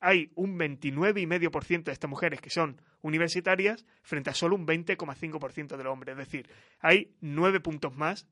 hay 0.00 0.32
un 0.34 0.58
29,5% 0.58 1.84
de 1.84 1.92
estas 1.92 2.08
mujeres 2.08 2.40
que 2.40 2.50
son 2.50 2.80
universitarias 3.02 3.84
frente 4.02 4.30
a 4.30 4.34
solo 4.34 4.56
un 4.56 4.66
20,5% 4.66 5.76
de 5.76 5.84
los 5.84 5.92
hombres. 5.92 6.12
Es 6.12 6.18
decir, 6.18 6.48
hay 6.80 7.14
nueve 7.20 7.60
puntos 7.60 7.94
más 7.94 8.26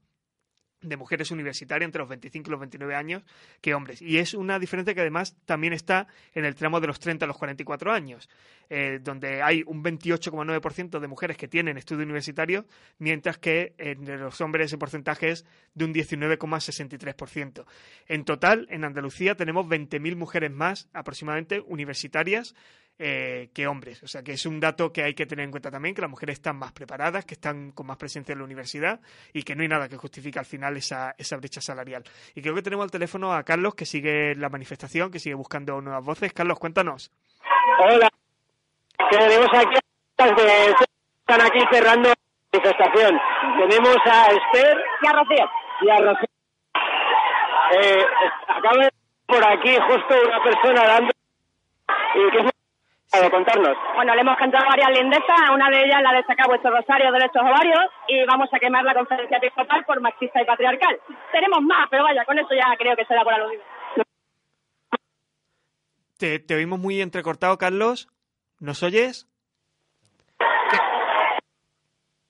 de 0.81 0.97
mujeres 0.97 1.31
universitarias 1.31 1.87
entre 1.87 2.01
los 2.01 2.09
25 2.09 2.49
y 2.49 2.51
los 2.51 2.61
29 2.61 2.95
años 2.95 3.23
que 3.61 3.75
hombres. 3.75 4.01
Y 4.01 4.19
es 4.19 4.35
una 4.35 4.59
diferencia 4.59 4.95
que 4.95 5.01
además 5.01 5.37
también 5.45 5.73
está 5.73 6.07
en 6.35 6.45
el 6.45 6.55
tramo 6.55 6.81
de 6.81 6.87
los 6.87 7.01
30 7.01 7.25
a 7.25 7.29
los 7.29 7.37
44 7.37 7.93
años, 7.93 8.29
eh, 8.71 9.01
donde 9.03 9.43
hay 9.43 9.63
un 9.67 9.83
28,9% 9.83 11.01
de 11.01 11.09
mujeres 11.09 11.37
que 11.37 11.49
tienen 11.49 11.77
estudio 11.77 12.05
universitario, 12.05 12.67
mientras 12.99 13.39
que 13.39 13.75
entre 13.79 14.19
los 14.19 14.41
hombres 14.41 14.67
ese 14.67 14.79
porcentaje 14.79 15.31
es 15.31 15.45
de 15.75 15.85
un 15.85 15.93
19,63%. 15.93 17.65
En 18.07 18.25
total, 18.25 18.67
en 18.71 18.85
Andalucía 18.85 19.35
tenemos 19.35 19.67
20.000 19.67 20.17
mujeres 20.17 20.51
más 20.51 20.89
aproximadamente 20.93 21.61
universitarias 21.61 22.55
eh, 22.99 23.51
que 23.55 23.66
hombres. 23.66 24.03
O 24.03 24.09
sea 24.09 24.23
que 24.23 24.33
es 24.33 24.45
un 24.45 24.59
dato 24.59 24.93
que 24.93 25.03
hay 25.03 25.15
que 25.15 25.27
tener 25.27 25.45
en 25.45 25.51
cuenta 25.51 25.70
también, 25.70 25.95
que 25.95 26.01
las 26.01 26.11
mujeres 26.11 26.35
están 26.35 26.57
más 26.57 26.73
preparadas, 26.73 27.25
que 27.25 27.35
están 27.35 27.70
con 27.73 27.87
más 27.87 27.97
presencia 27.97 28.33
en 28.33 28.39
la 28.39 28.45
universidad 28.45 29.01
y 29.33 29.43
que 29.43 29.55
no 29.55 29.62
hay 29.62 29.69
nada 29.69 29.89
que 29.89 29.97
justifique 29.97 30.39
al 30.39 30.45
final 30.45 30.77
esa, 30.77 31.15
esa 31.16 31.37
brecha 31.37 31.61
salarial. 31.61 32.03
Y 32.35 32.43
creo 32.43 32.55
que 32.55 32.62
tenemos 32.62 32.85
al 32.85 32.91
teléfono 32.91 33.33
a 33.33 33.43
Carlos, 33.45 33.75
que 33.75 33.87
sigue 33.87 34.35
la 34.35 34.49
manifestación, 34.49 35.11
que 35.11 35.19
sigue 35.19 35.35
buscando 35.35 35.81
nuevas 35.81 36.05
voces. 36.05 36.33
Carlos, 36.33 36.59
cuéntanos. 36.59 37.12
Hola, 37.81 38.09
tenemos 39.11 39.49
aquí, 39.55 39.77
de, 40.19 40.75
están 41.20 41.41
aquí 41.41 41.61
cerrando 41.70 42.09
la 42.09 42.15
manifestación. 42.53 43.20
Tenemos 43.59 43.97
a 44.07 44.27
Esther 44.27 44.77
y 45.03 45.07
a 45.07 45.12
Rocío. 45.12 45.51
y 45.83 45.91
a 45.91 45.97
Rocío. 45.99 46.29
Eh, 47.70 48.05
acaba 48.49 48.85
de 48.85 48.91
por 49.27 49.47
aquí 49.47 49.77
justo 49.77 50.15
una 50.27 50.43
persona 50.43 50.85
dando... 50.85 51.12
¿Y 52.15 52.31
qué 52.31 52.39
es 52.39 52.58
a 53.13 53.31
contarnos. 53.31 53.77
Bueno, 53.95 54.15
le 54.15 54.21
hemos 54.21 54.37
cantado 54.37 54.67
varias 54.69 54.91
lindezas, 54.91 55.51
una 55.53 55.71
de 55.71 55.85
ellas 55.85 56.03
la 56.03 56.13
destaca 56.13 56.47
vuestro 56.47 56.71
rosario 56.71 57.11
de 57.11 57.19
estos 57.19 57.43
ovarios 57.43 57.81
y 58.09 58.25
vamos 58.27 58.49
a 58.53 58.59
quemar 58.59 58.85
la 58.85 58.95
conferencia 58.95 59.39
episcopal 59.39 59.85
por 59.85 60.01
machista 60.01 60.43
y 60.43 60.45
patriarcal. 60.45 61.01
Tenemos 61.33 61.63
más, 61.63 61.89
pero 61.91 62.05
vaya, 62.05 62.25
con 62.25 62.39
eso 62.39 62.55
ya 62.55 62.77
creo 62.77 62.97
que 62.97 63.07
se 63.07 63.15
da 63.15 63.25
por 63.25 63.33
aludido. 63.33 63.63
Te, 66.19 66.39
te 66.41 66.55
oímos 66.55 66.79
muy 66.79 67.01
entrecortado, 67.01 67.57
Carlos. 67.59 68.09
¿Nos 68.61 68.83
oyes? 68.83 69.29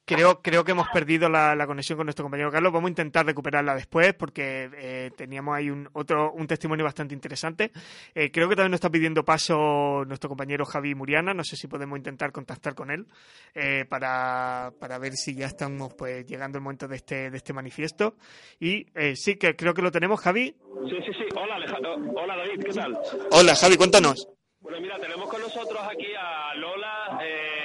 Creo, 0.09 0.40
creo 0.40 0.64
que 0.64 0.72
hemos 0.72 0.89
perdido 0.89 1.28
la, 1.28 1.55
la, 1.55 1.66
conexión 1.66 1.98
con 1.98 2.06
nuestro 2.06 2.24
compañero 2.24 2.51
Carlos. 2.51 2.72
Vamos 2.72 2.89
a 2.89 2.93
intentar 2.93 3.26
recuperarla 3.26 3.74
después 3.74 4.14
porque 4.14 4.70
eh, 4.74 5.10
teníamos 5.14 5.55
ahí 5.55 5.68
un 5.68 5.86
otro 5.93 6.32
un 6.32 6.47
testimonio 6.47 6.82
bastante 6.82 7.12
interesante. 7.12 7.72
Eh, 8.14 8.30
creo 8.30 8.48
que 8.48 8.56
también 8.56 8.70
nos 8.70 8.78
está 8.78 8.89
pidiendo 8.89 9.22
paso 9.22 10.06
nuestro 10.06 10.30
compañero 10.30 10.64
Javi 10.64 10.94
Muriana. 10.94 11.35
No 11.35 11.44
sé 11.44 11.56
si 11.56 11.68
podemos 11.68 11.98
intentar 11.98 12.32
contactar 12.32 12.74
con 12.74 12.90
él 12.90 13.06
eh, 13.55 13.85
para, 13.86 14.72
para 14.80 14.97
ver 14.97 15.12
si 15.12 15.35
ya 15.35 15.44
estamos 15.44 15.93
pues 15.93 16.24
llegando 16.26 16.56
el 16.56 16.64
momento 16.64 16.89
de 16.89 16.97
este 16.97 17.30
de 17.30 17.36
este 17.36 17.52
manifiesto. 17.52 18.14
Y 18.59 18.86
eh, 18.94 19.14
sí, 19.14 19.36
que 19.36 19.56
creo 19.56 19.74
que 19.74 19.82
lo 19.82 19.90
tenemos, 19.90 20.20
Javi. 20.20 20.56
Sí, 20.89 20.97
sí, 21.05 21.12
sí. 21.18 21.24
Hola, 21.36 21.56
Alejandro. 21.56 21.97
Hola, 22.16 22.35
David. 22.35 22.64
¿Qué 22.64 22.72
tal? 22.72 22.98
Hola, 23.32 23.55
Javi. 23.55 23.76
Cuéntanos. 23.76 24.26
Bueno, 24.60 24.80
mira, 24.80 24.98
tenemos 24.98 25.28
con 25.28 25.40
nosotros 25.40 25.80
aquí 25.82 26.09
a 26.18 26.55
Lola. 26.55 27.20
Eh, 27.22 27.57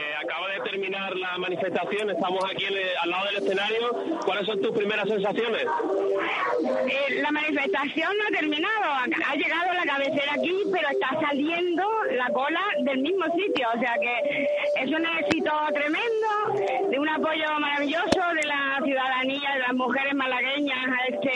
la 1.20 1.38
manifestación. 1.38 2.10
Estamos 2.10 2.44
aquí 2.46 2.66
al 2.66 3.10
lado 3.10 3.26
del 3.28 3.44
escenario. 3.44 4.20
¿Cuáles 4.26 4.46
son 4.46 4.62
tus 4.62 4.72
primeras 4.72 5.08
sensaciones? 5.08 5.64
Eh, 5.64 7.22
la 7.22 7.32
manifestación 7.32 8.12
no 8.18 8.24
ha 8.28 8.40
terminado, 8.40 8.84
ha 8.84 9.36
llegado 9.36 9.74
la 9.74 9.86
cabecera 9.86 10.34
aquí, 10.34 10.54
pero 10.72 10.88
está 10.90 11.10
saliendo 11.22 11.84
la 12.12 12.30
cola 12.30 12.62
del 12.82 13.00
mismo 13.00 13.26
sitio, 13.36 13.68
o 13.76 13.80
sea 13.80 13.94
que 14.02 14.48
es 14.82 14.90
un 14.90 15.06
éxito 15.06 15.52
tremendo, 15.74 16.90
de 16.90 17.00
un 17.00 17.10
apoyo 17.10 17.60
maravilloso 17.60 18.22
de 18.36 18.48
la 18.48 18.73
ciudadanía, 18.84 19.52
de 19.54 19.60
las 19.60 19.74
mujeres 19.74 20.14
malagueñas 20.14 20.78
a 20.88 21.06
este, 21.08 21.32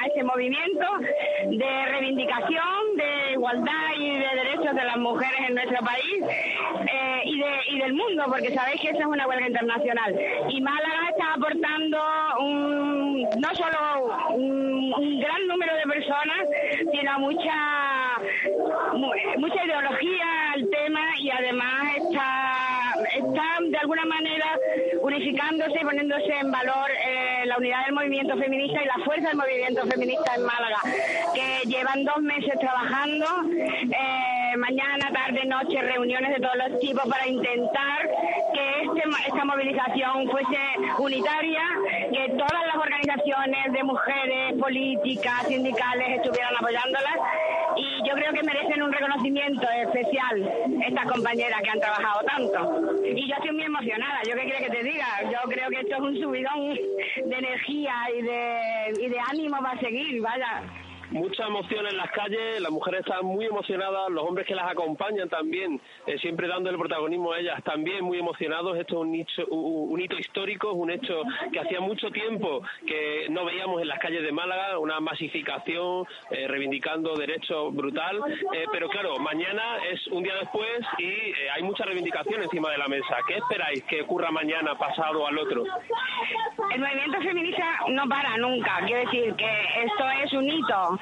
a 0.00 0.06
este 0.06 0.22
movimiento 0.24 0.84
de 1.50 1.86
reivindicación, 1.86 2.96
de 2.96 3.32
igualdad 3.32 3.88
y 3.98 4.10
de 4.10 4.28
derechos 4.34 4.74
de 4.74 4.84
las 4.84 4.96
mujeres 4.98 5.40
en 5.48 5.54
nuestro 5.54 5.78
país 5.84 6.22
eh, 6.92 7.22
y, 7.24 7.38
de, 7.38 7.56
y 7.70 7.78
del 7.78 7.94
mundo, 7.94 8.24
porque 8.28 8.50
sabéis 8.52 8.80
que 8.80 8.88
esa 8.90 9.00
es 9.00 9.06
una 9.06 9.26
huelga 9.26 9.46
internacional. 9.48 10.14
Y 10.48 10.60
Málaga 10.60 11.08
está 11.10 11.34
aportando 11.34 11.98
un, 12.40 13.22
no 13.22 13.54
solo 13.54 14.18
un, 14.34 15.20
gran 15.20 15.46
número 15.46 15.74
de 15.74 15.82
personas, 15.82 16.38
sino 16.92 17.18
mucha, 17.18 17.54
mu- 18.94 19.12
mucha 19.38 19.64
ideología 19.64 20.52
al 20.54 20.68
tema 20.70 21.00
y 21.18 21.30
además 21.30 21.96
está, 21.96 22.94
está 23.16 23.42
de 23.68 23.78
alguna 23.78 24.04
manera 24.04 24.46
unificándose 25.02 25.78
y 25.80 25.84
poniéndose 25.84 26.32
en 26.40 26.50
valor 26.50 26.87
eh, 26.90 27.46
la 27.46 27.56
unidad 27.58 27.84
del 27.84 27.94
movimiento 27.94 28.36
feminista 28.36 28.82
y 28.82 28.86
la 28.86 29.04
fuerza 29.04 29.28
del 29.28 29.36
movimiento 29.36 29.86
feminista 29.86 30.34
en 30.36 30.42
Málaga, 30.42 30.80
que 31.34 31.68
llevan 31.68 32.04
dos 32.04 32.20
meses 32.22 32.52
trabajando, 32.60 33.26
eh, 33.56 34.56
mañana, 34.56 35.10
tarde, 35.12 35.44
noche, 35.46 35.80
reuniones 35.82 36.34
de 36.34 36.40
todos 36.40 36.56
los 36.56 36.80
tipos 36.80 37.06
para 37.08 37.26
intentar 37.26 38.10
que 38.52 38.82
este, 38.82 39.02
esta 39.26 39.44
movilización 39.44 40.28
fuese 40.30 40.58
unitaria, 40.98 41.62
que 42.12 42.28
todas 42.30 42.66
las 42.66 42.76
organizaciones 42.76 43.72
de 43.72 43.82
mujeres, 43.84 44.54
políticas, 44.58 45.46
sindicales 45.46 46.16
estuvieran 46.16 46.54
apoyándolas 46.56 47.16
y 47.76 48.08
yo 48.08 48.14
creo 48.14 48.32
que 48.32 48.42
merecen 48.42 48.82
un 48.82 48.92
reconocimiento 48.92 49.66
especial 49.82 50.50
estas 50.86 51.06
compañeras 51.06 51.60
que 51.62 51.70
han 51.70 51.80
trabajado 51.80 52.20
tanto. 52.24 53.02
Y 53.04 53.28
yo 53.28 53.34
estoy 53.34 53.52
muy 53.52 53.64
emocionada, 53.64 54.20
yo 54.28 54.34
qué 54.34 54.44
quiero 54.44 54.58
que 54.58 54.70
te 54.70 54.82
diga, 54.82 55.06
yo 55.24 55.48
creo 55.48 55.68
que 55.70 55.80
esto 55.80 55.94
es 55.94 56.00
un 56.00 56.18
subidón 56.18 56.67
de 56.74 57.36
energía 57.36 57.94
y 58.16 58.22
de, 58.22 58.92
y 59.00 59.08
de 59.08 59.18
ánimo 59.30 59.58
para 59.62 59.80
seguir, 59.80 60.20
vaya. 60.20 60.62
Mucha 61.10 61.46
emoción 61.46 61.86
en 61.86 61.96
las 61.96 62.10
calles, 62.10 62.60
las 62.60 62.70
mujeres 62.70 63.00
están 63.00 63.24
muy 63.24 63.46
emocionadas, 63.46 64.10
los 64.10 64.24
hombres 64.24 64.46
que 64.46 64.54
las 64.54 64.70
acompañan 64.70 65.28
también, 65.28 65.80
eh, 66.06 66.18
siempre 66.18 66.46
dando 66.48 66.68
el 66.68 66.76
protagonismo 66.76 67.32
a 67.32 67.38
ellas, 67.40 67.62
también 67.64 68.04
muy 68.04 68.18
emocionados. 68.18 68.76
Esto 68.76 68.94
es 68.96 69.00
un, 69.00 69.12
nicho- 69.12 69.46
un, 69.48 69.92
un 69.92 70.00
hito 70.00 70.18
histórico, 70.18 70.68
es 70.70 70.76
un 70.76 70.90
hecho 70.90 71.22
que 71.50 71.60
hacía 71.60 71.80
mucho 71.80 72.10
tiempo 72.10 72.62
que 72.86 73.26
no 73.30 73.46
veíamos 73.46 73.80
en 73.80 73.88
las 73.88 73.98
calles 74.00 74.22
de 74.22 74.32
Málaga, 74.32 74.78
una 74.78 75.00
masificación 75.00 76.06
eh, 76.30 76.46
reivindicando 76.46 77.14
derechos 77.16 77.74
brutal. 77.74 78.20
Eh, 78.52 78.66
pero 78.70 78.88
claro, 78.90 79.16
mañana 79.18 79.78
es 79.90 80.06
un 80.08 80.22
día 80.22 80.34
después 80.34 80.80
y 80.98 81.04
eh, 81.06 81.50
hay 81.54 81.62
mucha 81.62 81.84
reivindicación 81.84 82.42
encima 82.42 82.70
de 82.70 82.78
la 82.78 82.86
mesa. 82.88 83.16
¿Qué 83.26 83.36
esperáis 83.36 83.82
que 83.84 84.02
ocurra 84.02 84.30
mañana, 84.30 84.74
pasado 84.76 85.26
al 85.26 85.38
otro? 85.38 85.64
El 86.74 86.80
movimiento 86.80 87.20
feminista 87.22 87.64
no 87.88 88.06
para 88.08 88.36
nunca. 88.36 88.80
Quiero 88.84 89.00
decir 89.10 89.34
que 89.36 89.62
esto 89.84 90.04
es 90.22 90.32
un 90.34 90.48
hito. 90.48 90.97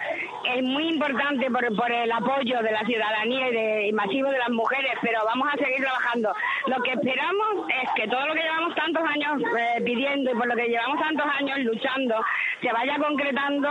Es 0.54 0.62
muy 0.62 0.88
importante 0.88 1.50
por, 1.50 1.92
el 1.92 2.12
apoyo 2.12 2.62
de 2.62 2.72
la 2.72 2.84
ciudadanía 2.84 3.48
y, 3.48 3.52
de, 3.52 3.92
masivo 3.92 4.30
de 4.30 4.38
las 4.38 4.50
mujeres, 4.50 4.92
pero 5.02 5.20
vamos 5.24 5.48
a 5.52 5.56
seguir 5.56 5.80
trabajando. 5.80 6.32
Lo 6.66 6.82
que 6.82 6.92
esperamos 6.92 7.66
es 7.82 7.90
que 7.96 8.08
todo 8.08 8.26
lo 8.26 8.34
que 8.34 8.42
llevamos 8.42 8.74
tantos 8.74 9.02
años 9.02 9.42
eh, 9.58 9.82
pidiendo 9.84 10.30
y 10.30 10.34
por 10.34 10.46
lo 10.46 10.54
que 10.54 10.68
llevamos 10.68 11.00
tantos 11.00 11.26
años 11.38 11.58
luchando 11.60 12.22
se 12.60 12.72
vaya 12.72 12.96
concretando 12.98 13.68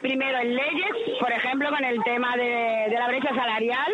primero 0.00 0.38
en 0.38 0.54
leyes, 0.54 0.92
por 1.20 1.32
ejemplo, 1.32 1.70
con 1.70 1.84
el 1.84 2.02
tema 2.04 2.36
de 2.36 2.88
la 2.90 3.08
brecha 3.08 3.34
salarial 3.34 3.92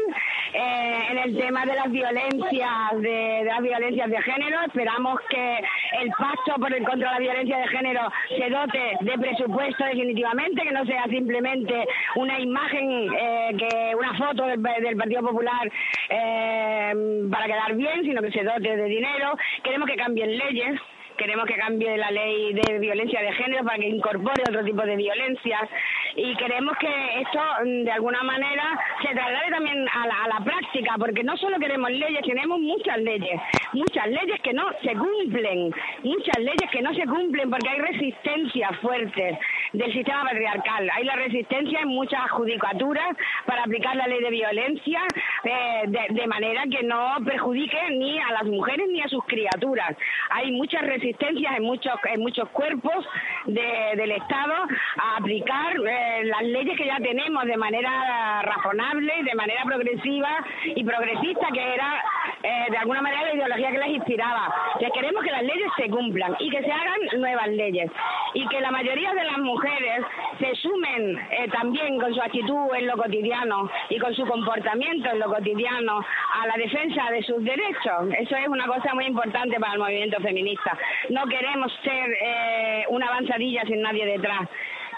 eh, 0.54 1.02
en 1.10 1.18
el 1.18 1.36
tema 1.36 1.66
de 1.66 1.74
las 1.74 1.90
violencias, 1.90 3.00
de, 3.00 3.42
las 3.44 3.60
violencias 3.60 4.08
de 4.08 4.22
género. 4.22 4.60
Esperamos 4.66 5.18
que 5.28 5.58
el 6.00 6.10
pacto 6.10 6.54
por 6.60 6.72
el 6.72 6.84
contra 6.84 7.12
la 7.12 7.18
violencia 7.18 7.58
de 7.58 7.66
género 7.68 8.08
se 8.28 8.48
dote 8.50 8.96
de 9.00 9.18
presupuesto 9.18 9.84
definitivamente, 9.84 10.62
que 10.62 10.70
no 10.70 10.84
sea 10.86 11.04
simplemente 11.08 11.86
una 12.14 12.38
imagen, 12.38 13.12
eh, 13.18 13.56
que 13.58 13.96
una 13.96 14.16
foto 14.16 14.46
del, 14.46 14.62
del 14.62 14.96
Partido 14.96 15.22
Popular 15.22 15.70
eh, 16.08 16.92
para 17.30 17.46
quedar 17.46 17.74
bien, 17.74 18.04
sino 18.04 18.22
que 18.22 18.30
se 18.30 18.44
dote 18.44 18.76
de 18.76 18.84
dinero. 18.84 19.36
Queremos 19.64 19.88
que 19.88 19.96
cambien 19.96 20.38
leyes, 20.38 20.80
queremos 21.16 21.46
que 21.46 21.56
cambie 21.56 21.96
la 21.96 22.10
ley 22.10 22.52
de 22.52 22.78
violencia 22.78 23.20
de 23.20 23.32
género 23.32 23.64
para 23.64 23.78
que 23.78 23.88
incorpore 23.88 24.48
otro 24.48 24.64
tipo 24.64 24.82
de 24.82 24.96
violencias 24.96 25.68
y 26.16 26.34
queremos 26.36 26.76
que 26.78 27.20
esto 27.20 27.40
mm, 27.64 27.84
de 27.84 27.92
alguna 27.92 28.22
manera 28.22 28.64
se 29.02 29.14
traslade 29.14 29.50
también 29.50 29.86
a 29.88 30.06
la, 30.06 30.24
a 30.24 30.28
la 30.28 30.44
práctica 30.44 30.94
porque 30.98 31.22
no 31.22 31.36
solo 31.36 31.58
queremos 31.58 31.90
leyes, 31.90 32.22
tenemos 32.22 32.58
muchas 32.60 32.98
leyes, 32.98 33.40
muchas 33.72 34.06
leyes 34.08 34.40
que 34.42 34.52
no 34.52 34.68
se 34.82 34.94
cumplen, 34.94 35.72
muchas 36.02 36.38
leyes 36.38 36.70
que 36.70 36.82
no 36.82 36.92
se 36.94 37.04
cumplen 37.06 37.50
porque 37.50 37.68
hay 37.68 37.78
resistencias 37.80 38.76
fuertes 38.78 39.38
del 39.72 39.92
sistema 39.92 40.24
patriarcal, 40.24 40.88
hay 40.92 41.04
la 41.04 41.16
resistencia 41.16 41.80
en 41.80 41.88
muchas 41.88 42.30
judicaturas 42.30 43.16
para 43.46 43.62
aplicar 43.64 43.96
la 43.96 44.06
ley 44.06 44.20
de 44.22 44.30
violencia 44.30 45.00
eh, 45.44 45.82
de, 45.86 46.26
manera 46.26 46.62
que 46.70 46.82
no 46.82 47.16
perjudique 47.24 47.78
ni 47.90 48.18
a 48.18 48.30
las 48.32 48.44
mujeres 48.44 48.88
ni 48.90 49.00
a 49.02 49.08
sus 49.08 49.24
criaturas. 49.26 49.94
Hay 50.30 50.50
muchas 50.52 50.82
resistencias 50.82 51.56
en 51.56 51.62
muchos 51.64 51.92
en 52.12 52.20
muchos 52.20 52.48
cuerpos 52.50 53.06
de- 53.46 53.92
del 53.96 54.10
Estado 54.12 54.54
a 54.96 55.16
aplicar 55.18 55.74
eh, 55.76 56.24
las 56.24 56.42
leyes 56.42 56.76
que 56.76 56.86
ya 56.86 56.96
tenemos 56.96 57.44
de 57.44 57.56
manera 57.56 58.42
razonable 58.42 59.12
de 59.22 59.34
manera 59.34 59.62
progresiva 59.64 60.30
y 60.64 60.82
progresista 60.84 61.48
que 61.52 61.74
era 61.74 62.02
eh, 62.42 62.66
de 62.70 62.76
alguna 62.78 63.02
manera 63.02 63.22
la 63.24 63.34
ideología 63.34 63.53
que 63.54 63.78
les 63.78 63.88
inspiraba. 63.88 64.54
Que 64.78 64.90
queremos 64.90 65.22
que 65.22 65.30
las 65.30 65.42
leyes 65.42 65.70
se 65.76 65.88
cumplan 65.88 66.36
y 66.38 66.50
que 66.50 66.62
se 66.62 66.72
hagan 66.72 67.20
nuevas 67.20 67.48
leyes 67.48 67.90
y 68.34 68.46
que 68.48 68.60
la 68.60 68.70
mayoría 68.70 69.14
de 69.14 69.24
las 69.24 69.38
mujeres 69.38 70.04
se 70.38 70.54
sumen 70.56 71.18
eh, 71.30 71.48
también 71.52 71.98
con 72.00 72.12
su 72.14 72.20
actitud 72.20 72.74
en 72.76 72.86
lo 72.86 72.96
cotidiano 72.96 73.70
y 73.88 73.98
con 73.98 74.14
su 74.14 74.26
comportamiento 74.26 75.10
en 75.10 75.20
lo 75.20 75.26
cotidiano 75.26 75.98
a 75.98 76.46
la 76.46 76.54
defensa 76.56 77.10
de 77.10 77.22
sus 77.22 77.42
derechos. 77.42 78.08
Eso 78.18 78.36
es 78.36 78.48
una 78.48 78.66
cosa 78.66 78.94
muy 78.94 79.06
importante 79.06 79.58
para 79.60 79.74
el 79.74 79.78
movimiento 79.78 80.20
feminista. 80.20 80.76
No 81.10 81.26
queremos 81.26 81.72
ser 81.82 82.16
eh, 82.20 82.84
una 82.88 83.06
avanzadilla 83.06 83.62
sin 83.64 83.82
nadie 83.82 84.06
detrás. 84.06 84.48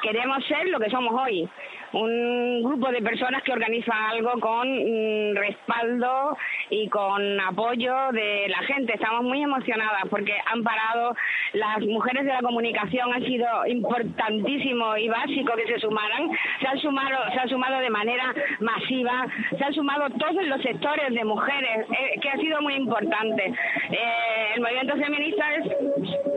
Queremos 0.03 0.45
ser 0.45 0.69
lo 0.69 0.79
que 0.79 0.91
somos 0.91 1.15
hoy, 1.21 1.49
un 1.97 2.63
grupo 2.63 2.91
de 2.91 3.01
personas 3.01 3.43
que 3.43 3.53
organiza 3.53 3.93
algo 4.11 4.39
con 4.41 4.69
mm, 4.69 5.35
respaldo 5.35 6.37
y 6.69 6.89
con 6.89 7.41
apoyo 7.41 7.95
de 8.13 8.49
la 8.49 8.59
gente. 8.67 8.95
Estamos 8.95 9.23
muy 9.23 9.43
emocionadas 9.43 10.03
porque 10.11 10.35
han 10.45 10.63
parado, 10.63 11.15
las 11.55 11.81
mujeres 11.81 12.25
de 12.25 12.33
la 12.33 12.41
comunicación 12.41 13.13
han 13.15 13.25
sido 13.25 13.67
importantísimo 13.67 14.97
y 14.97 15.09
básico 15.09 15.55
que 15.57 15.73
se 15.73 15.81
sumaran, 15.81 16.29
se 16.61 16.67
han 16.67 16.79
sumado, 16.79 17.17
se 17.33 17.41
han 17.41 17.49
sumado 17.49 17.79
de 17.79 17.91
manera 17.91 18.35
masiva, 18.61 19.27
se 19.57 19.65
han 19.65 19.73
sumado 19.73 20.11
todos 20.11 20.45
los 20.45 20.61
sectores 20.63 21.15
de 21.15 21.25
mujeres, 21.25 21.87
eh, 21.91 22.21
que 22.21 22.29
ha 22.29 22.37
sido 22.37 22.61
muy 22.61 22.75
importante. 22.75 23.45
Eh, 23.91 24.53
el 24.55 24.61
movimiento 24.61 24.97
feminista 24.97 25.55
es, 25.55 25.65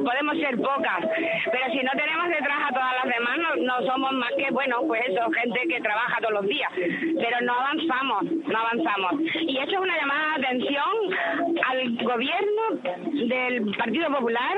podemos 0.05 0.37
ser 0.37 0.55
pocas, 0.57 1.05
pero 1.51 1.71
si 1.71 1.83
no 1.83 1.91
tenemos 1.91 2.29
detrás 2.29 2.69
a 2.69 2.73
todas 2.73 2.93
las 3.03 3.13
demás, 3.13 3.37
no, 3.37 3.55
no 3.55 3.85
somos 3.91 4.11
más 4.13 4.31
que, 4.37 4.51
bueno, 4.51 4.77
pues 4.87 5.01
eso, 5.07 5.29
gente 5.31 5.48
que 5.53 5.81
trabaja 5.81 6.17
todos 6.21 6.33
los 6.33 6.47
días, 6.47 6.71
pero 6.75 7.41
no 7.41 7.53
avanzamos, 7.53 8.23
no 8.23 8.57
avanzamos. 8.57 9.13
Y 9.41 9.57
eso 9.57 9.71
es 9.71 9.79
una 9.79 9.97
llamada 9.97 10.37
de 10.37 10.45
atención 10.45 10.89
al 11.67 11.97
gobierno 12.03 12.61
del 13.27 13.75
Partido 13.77 14.11
Popular 14.11 14.57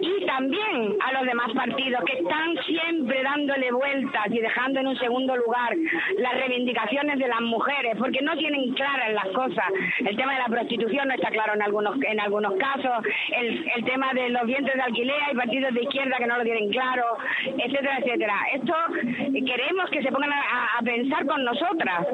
y 0.00 0.26
también 0.26 0.96
a 1.04 1.12
los 1.12 1.26
demás 1.26 1.50
partidos 1.54 2.02
que 2.04 2.18
están 2.18 2.56
siempre 2.64 3.22
dándole 3.22 3.72
vueltas 3.72 4.26
y 4.30 4.38
dejando 4.38 4.80
en 4.80 4.88
un 4.88 4.98
segundo 4.98 5.36
lugar 5.36 5.74
las 6.18 6.34
reivindicaciones 6.34 7.18
de 7.18 7.28
las 7.28 7.40
mujeres, 7.40 7.96
porque 7.98 8.20
no 8.22 8.36
tienen 8.36 8.72
claras 8.74 9.12
las 9.12 9.28
cosas. 9.28 9.66
El 9.98 10.16
tema 10.16 10.32
de 10.34 10.38
la 10.38 10.46
prostitución 10.46 11.08
no 11.08 11.14
está 11.14 11.30
claro 11.30 11.54
en 11.54 11.62
algunos 11.62 11.96
en 12.02 12.20
algunos 12.20 12.54
casos, 12.56 13.04
el, 13.36 13.66
el 13.76 13.84
tema 13.84 14.12
de 14.14 14.28
los 14.30 14.44
vientres 14.46 14.76
de 14.76 14.82
alquiler, 14.82 15.16
hay 15.28 15.34
partidos 15.34 15.74
de 15.74 15.82
izquierda 15.82 16.16
que 16.18 16.26
no 16.26 16.38
lo 16.38 16.44
tienen 16.44 16.70
claro, 16.70 17.04
etcétera, 17.44 17.98
etcétera. 17.98 18.34
Esto 18.54 18.74
eh, 19.02 19.44
queremos 19.44 19.90
que 19.90 20.02
se 20.02 20.10
pongan 20.12 20.27
a, 20.32 20.36
a- 20.36 20.78
a 20.78 20.82
pensar 20.82 21.26
con 21.26 21.44
nosotras, 21.44 22.06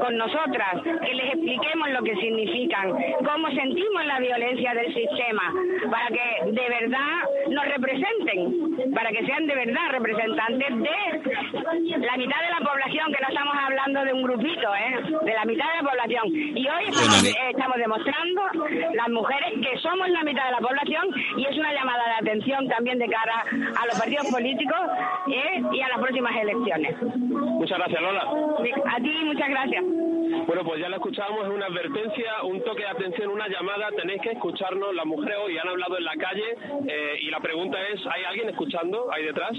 con 0.00 0.16
nosotras, 0.16 0.82
que 0.82 1.14
les 1.14 1.26
expliquemos 1.34 1.90
lo 1.90 2.02
que 2.02 2.14
significan, 2.16 2.92
cómo 3.24 3.48
sentimos 3.50 4.04
la 4.06 4.18
violencia 4.20 4.74
del 4.74 4.92
sistema, 4.94 5.42
para 5.90 6.08
que 6.08 6.50
de 6.52 6.68
verdad 6.68 7.18
nos 7.50 7.64
representen, 7.66 8.92
para 8.94 9.10
que 9.10 9.24
sean 9.26 9.46
de 9.46 9.54
verdad 9.54 9.82
representantes 9.90 10.68
de 10.78 11.98
la 11.98 12.16
mitad 12.16 12.40
de 12.40 12.50
la 12.60 12.68
población, 12.70 13.06
que 13.12 13.22
no 13.22 13.28
estamos 13.28 13.54
hablando 13.56 14.04
de 14.04 14.12
un 14.12 14.22
grupito, 14.22 14.68
¿eh? 14.74 15.02
de 15.24 15.32
la 15.34 15.44
mitad 15.44 15.66
de 15.70 15.82
la 15.82 15.88
población. 15.90 16.24
Y 16.56 16.68
hoy 16.68 16.84
estamos, 16.88 17.24
eh, 17.24 17.34
estamos 17.50 17.76
demostrando 17.76 18.42
las 18.94 19.08
mujeres 19.10 19.52
que 19.62 19.78
somos 19.78 20.08
la 20.10 20.22
mitad 20.22 20.44
de 20.46 20.50
la 20.52 20.58
población 20.58 21.06
y 21.36 21.44
es 21.46 21.56
una 21.58 21.72
llamada 21.72 22.04
de 22.06 22.30
atención 22.30 22.68
también 22.68 22.98
de 22.98 23.08
cara 23.08 23.44
a 23.80 23.86
los 23.86 23.98
partidos 23.98 24.26
políticos 24.30 24.78
¿eh? 25.28 25.62
y 25.72 25.80
a 25.80 25.88
las 25.88 25.98
próximas 25.98 26.32
elecciones. 26.36 26.94
Muchas 27.58 27.78
gracias, 27.78 28.00
Lola. 28.02 28.22
A 28.22 28.96
ti 28.96 29.10
muchas 29.24 29.48
gracias. 29.48 29.84
Bueno, 30.46 30.64
pues 30.64 30.80
ya 30.80 30.88
lo 30.88 30.96
escuchábamos, 30.96 31.44
es 31.44 31.54
una 31.54 31.66
advertencia, 31.66 32.42
un 32.44 32.62
toque 32.64 32.82
de 32.82 32.88
atención, 32.88 33.30
una 33.30 33.48
llamada. 33.48 33.88
Tenéis 33.96 34.20
que 34.22 34.30
escucharnos. 34.32 34.94
Las 34.94 35.06
mujeres 35.06 35.36
hoy 35.44 35.58
han 35.58 35.68
hablado 35.68 35.98
en 35.98 36.04
la 36.04 36.16
calle 36.16 36.56
eh, 36.88 37.18
y 37.20 37.30
la 37.30 37.38
pregunta 37.40 37.78
es, 37.92 38.00
¿hay 38.06 38.24
alguien 38.24 38.48
escuchando 38.48 39.12
ahí 39.12 39.24
detrás? 39.24 39.52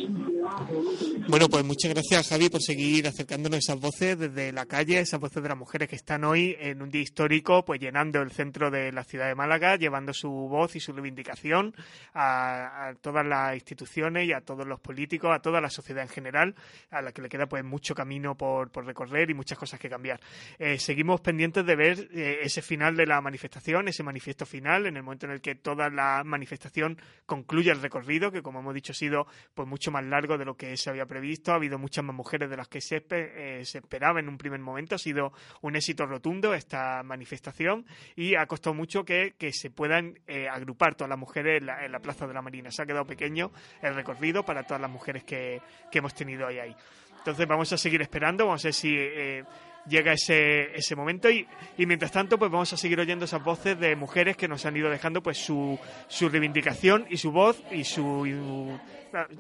Bueno, 1.28 1.48
pues 1.50 1.64
muchas 1.64 1.94
gracias 1.94 2.30
Javi 2.30 2.50
por 2.50 2.62
seguir 2.62 3.08
acercándonos 3.08 3.60
esas 3.60 3.80
voces 3.80 4.20
desde 4.20 4.52
la 4.52 4.66
calle, 4.66 5.00
esas 5.00 5.20
voces 5.20 5.42
de 5.42 5.50
las 5.50 5.58
mujeres 5.58 5.88
que 5.88 5.96
están 5.96 6.24
hoy 6.24 6.56
en 6.60 6.82
un 6.82 6.90
día 6.90 7.02
histórico, 7.02 7.64
pues 7.64 7.80
llenando 7.80 8.22
el 8.22 8.32
centro 8.32 8.70
de 8.70 8.92
la 8.92 9.04
ciudad 9.04 9.28
de 9.28 9.36
Málaga, 9.36 9.78
llevando 9.78 10.12
su 10.14 10.30
voz 10.30 10.76
y 10.76 10.80
su 10.80 10.92
reivindicación 10.92 11.74
a, 12.14 12.90
a 12.90 12.96
todas 12.96 13.26
las 13.26 13.54
instituciones 13.54 14.28
y 14.28 14.34
a 14.34 14.42
todos 14.42 14.68
los 14.68 14.80
políticos, 14.80 15.32
a 15.34 15.40
toda 15.40 15.62
la 15.62 15.70
sociedad 15.70 16.04
en 16.04 16.10
general, 16.10 16.56
a 16.92 17.02
la 17.02 17.12
que 17.12 17.22
le 17.22 17.30
queda 17.30 17.46
pues 17.46 17.64
mucho 17.64 17.83
camino 17.94 18.36
por, 18.36 18.72
por 18.72 18.86
recorrer 18.86 19.30
y 19.30 19.34
muchas 19.34 19.58
cosas 19.58 19.80
que 19.80 19.90
cambiar. 19.90 20.22
Eh, 20.58 20.80
seguimos 20.80 21.20
pendientes 21.20 21.66
de 21.66 21.76
ver 21.76 22.10
eh, 22.14 22.40
ese 22.42 22.62
final 22.62 22.96
de 22.96 23.06
la 23.06 23.20
manifestación, 23.20 23.90
ese 23.90 24.04
manifiesto 24.04 24.46
final, 24.46 24.86
en 24.86 24.96
el 24.96 25.04
momento 25.04 25.26
en 25.26 25.34
el 25.34 25.42
que 25.42 25.56
toda 25.56 25.90
la 25.90 26.24
manifestación 26.24 26.98
concluye 27.26 27.72
el 27.72 27.82
recorrido, 27.82 28.32
que 28.32 28.42
como 28.42 28.60
hemos 28.60 28.74
dicho 28.74 28.94
ha 28.94 28.96
sido 28.96 29.28
pues 29.54 29.68
mucho 29.68 29.92
más 29.92 30.06
largo 30.06 30.38
de 30.38 30.46
lo 30.46 30.56
que 30.56 30.78
se 30.78 30.90
había 30.90 31.06
previsto. 31.06 31.52
Ha 31.52 31.56
habido 31.56 31.78
muchas 31.78 32.06
más 32.06 32.16
mujeres 32.16 32.50
de 32.50 32.58
las 32.58 32.68
que 32.68 32.80
se, 32.80 33.04
eh, 33.10 33.62
esperaba 33.62 34.20
en 34.20 34.30
un 34.30 34.38
primer 34.38 34.60
momento. 34.60 34.96
Ha 34.96 35.00
sido 35.00 35.34
un 35.62 35.76
éxito 35.76 36.06
rotundo 36.06 36.54
esta 36.54 37.04
manifestación 37.04 37.86
y 38.16 38.36
ha 38.36 38.46
costado 38.46 38.74
mucho 38.74 39.04
que, 39.04 39.36
que 39.38 39.52
se 39.52 39.70
puedan 39.70 40.20
eh, 40.28 40.48
agrupar 40.48 40.96
todas 40.96 41.10
las 41.10 41.20
mujeres 41.20 41.62
en 41.62 41.68
la, 41.68 41.86
en 41.86 41.92
la 41.92 42.00
Plaza 42.00 42.28
de 42.28 42.34
la 42.34 42.42
Marina. 42.42 42.72
Se 42.72 42.82
ha 42.82 42.86
quedado 42.86 43.06
pequeño 43.06 43.52
el 43.82 43.96
recorrido 43.96 44.44
para 44.44 44.64
todas 44.64 44.82
las 44.82 44.92
mujeres 44.92 45.24
que, 45.24 45.62
que 45.92 46.00
hemos 46.00 46.14
tenido 46.14 46.48
hoy 46.48 46.60
ahí. 46.60 46.76
Entonces 47.24 47.48
vamos 47.48 47.72
a 47.72 47.78
seguir 47.78 48.02
esperando, 48.02 48.46
vamos 48.46 48.66
a 48.66 48.68
ver 48.68 48.74
si 48.74 48.98
eh, 48.98 49.46
llega 49.88 50.12
ese, 50.12 50.76
ese 50.76 50.94
momento 50.94 51.30
y, 51.30 51.48
y 51.78 51.86
mientras 51.86 52.12
tanto 52.12 52.38
pues 52.38 52.52
vamos 52.52 52.74
a 52.74 52.76
seguir 52.76 53.00
oyendo 53.00 53.24
esas 53.24 53.42
voces 53.42 53.80
de 53.80 53.96
mujeres 53.96 54.36
que 54.36 54.50
nos 54.50 54.66
han 54.66 54.76
ido 54.76 54.90
dejando 54.90 55.24
pues 55.24 55.38
su, 55.38 55.80
su 56.10 56.28
reivindicación 56.28 57.06
y 57.10 57.16
su 57.16 57.32
voz 57.32 57.64
y 57.72 57.86
su 57.86 58.78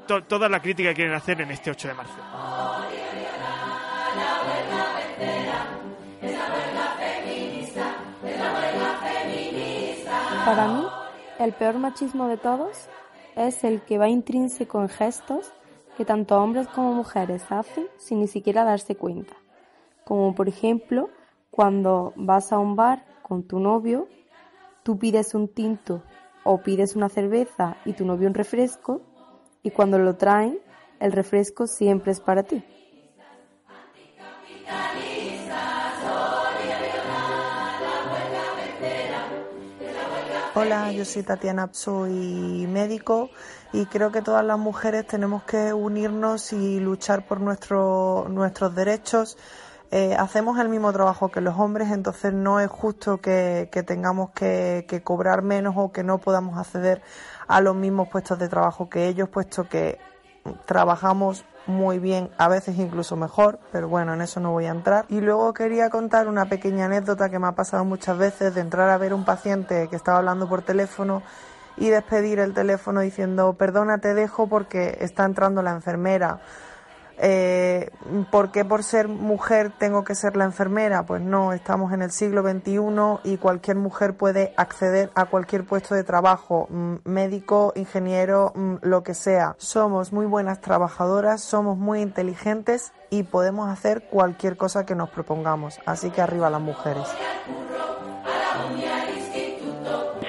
toda 0.07 0.47
la 0.47 0.61
crítica 0.61 0.89
que 0.89 0.95
quieren 0.95 1.13
hacer 1.13 1.41
en 1.41 1.51
este 1.51 1.71
8 1.71 1.89
de 1.89 1.93
marzo. 1.93 2.15
Para 10.45 10.67
mí, 10.67 10.85
el 11.39 11.51
peor 11.51 11.79
machismo 11.79 12.29
de 12.29 12.37
todos 12.37 12.87
es 13.35 13.65
el 13.65 13.81
que 13.81 13.97
va 13.97 14.07
intrínseco 14.07 14.81
en 14.81 14.87
gestos 14.87 15.51
que 15.97 16.05
tanto 16.05 16.41
hombres 16.41 16.67
como 16.67 16.93
mujeres 16.93 17.43
hacen 17.49 17.87
sin 17.97 18.19
ni 18.19 18.27
siquiera 18.27 18.63
darse 18.63 18.95
cuenta. 18.95 19.33
Como 20.03 20.35
por 20.35 20.49
ejemplo, 20.49 21.09
cuando 21.51 22.13
vas 22.15 22.51
a 22.51 22.59
un 22.59 22.75
bar 22.75 23.05
con 23.21 23.43
tu 23.43 23.59
novio, 23.59 24.07
tú 24.83 24.97
pides 24.97 25.33
un 25.33 25.47
tinto 25.47 26.03
o 26.43 26.57
pides 26.57 26.95
una 26.95 27.09
cerveza 27.09 27.77
y 27.85 27.93
tu 27.93 28.05
novio 28.05 28.27
un 28.27 28.33
refresco, 28.33 29.01
y 29.61 29.71
cuando 29.71 29.97
lo 29.97 30.17
traen, 30.17 30.59
el 30.99 31.11
refresco 31.13 31.67
siempre 31.67 32.11
es 32.11 32.19
para 32.19 32.43
ti. 32.43 32.63
Hola, 40.55 40.91
yo 40.91 41.03
soy 41.03 41.23
Tatiana, 41.23 41.69
soy 41.71 42.67
médico 42.69 43.31
y 43.71 43.87
creo 43.87 44.11
que 44.11 44.21
todas 44.21 44.45
las 44.45 44.59
mujeres 44.59 45.07
tenemos 45.07 45.41
que 45.43 45.73
unirnos 45.73 46.53
y 46.53 46.79
luchar 46.79 47.25
por 47.25 47.41
nuestro- 47.41 48.27
nuestros 48.29 48.75
derechos. 48.75 49.35
Eh, 49.89 50.15
hacemos 50.15 50.59
el 50.59 50.69
mismo 50.69 50.93
trabajo 50.93 51.29
que 51.29 51.41
los 51.41 51.57
hombres, 51.57 51.91
entonces 51.91 52.33
no 52.33 52.59
es 52.59 52.69
justo 52.69 53.17
que, 53.17 53.67
tengamos 53.87 54.29
que 54.31 55.01
cobrar 55.03 55.41
menos 55.41 55.73
o 55.75 55.91
que 55.91 56.03
no 56.03 56.19
podamos 56.19 56.59
acceder 56.59 57.01
a 57.47 57.59
los 57.59 57.75
mismos 57.75 58.09
puestos 58.09 58.37
de 58.37 58.47
trabajo 58.47 58.89
que 58.89 59.07
ellos, 59.07 59.29
puesto 59.29 59.67
que 59.67 59.97
trabajamos 60.65 61.45
muy 61.65 61.99
bien, 61.99 62.29
a 62.37 62.49
veces 62.49 62.77
incluso 62.77 63.15
mejor, 63.15 63.59
pero 63.71 63.87
bueno, 63.87 64.13
en 64.13 64.21
eso 64.21 64.39
no 64.39 64.51
voy 64.51 64.65
a 64.65 64.71
entrar. 64.71 65.05
Y 65.09 65.21
luego 65.21 65.53
quería 65.53 65.89
contar 65.89 66.27
una 66.27 66.45
pequeña 66.45 66.85
anécdota 66.85 67.29
que 67.29 67.39
me 67.39 67.47
ha 67.47 67.53
pasado 67.53 67.85
muchas 67.85 68.17
veces 68.17 68.53
de 68.53 68.61
entrar 68.61 68.89
a 68.89 68.97
ver 68.97 69.13
un 69.13 69.23
paciente 69.23 69.87
que 69.87 69.95
estaba 69.95 70.17
hablando 70.17 70.49
por 70.49 70.61
teléfono 70.61 71.23
y 71.77 71.89
despedir 71.89 72.39
el 72.39 72.53
teléfono 72.53 72.99
diciendo, 72.99 73.53
perdona, 73.53 73.99
te 73.99 74.13
dejo 74.13 74.47
porque 74.47 74.97
está 74.99 75.25
entrando 75.25 75.61
la 75.61 75.71
enfermera. 75.71 76.41
Eh, 77.19 77.89
¿Por 78.31 78.51
qué 78.51 78.65
por 78.65 78.83
ser 78.83 79.07
mujer 79.07 79.71
tengo 79.77 80.03
que 80.03 80.15
ser 80.15 80.35
la 80.35 80.45
enfermera? 80.45 81.05
Pues 81.05 81.21
no, 81.21 81.53
estamos 81.53 81.93
en 81.93 82.01
el 82.01 82.11
siglo 82.11 82.41
XXI 82.41 83.19
y 83.23 83.37
cualquier 83.37 83.77
mujer 83.77 84.15
puede 84.15 84.53
acceder 84.57 85.11
a 85.15 85.25
cualquier 85.25 85.63
puesto 85.63 85.95
de 85.95 86.03
trabajo, 86.03 86.67
mm, 86.69 86.95
médico, 87.05 87.73
ingeniero, 87.75 88.51
mm, 88.55 88.75
lo 88.81 89.03
que 89.03 89.13
sea. 89.13 89.55
Somos 89.57 90.11
muy 90.11 90.25
buenas 90.25 90.59
trabajadoras, 90.61 91.41
somos 91.41 91.77
muy 91.77 92.01
inteligentes 92.01 92.93
y 93.09 93.23
podemos 93.23 93.69
hacer 93.69 94.07
cualquier 94.09 94.57
cosa 94.57 94.85
que 94.85 94.95
nos 94.95 95.09
propongamos. 95.09 95.79
Así 95.85 96.09
que 96.09 96.21
arriba 96.21 96.49
las 96.49 96.61
mujeres. 96.61 97.07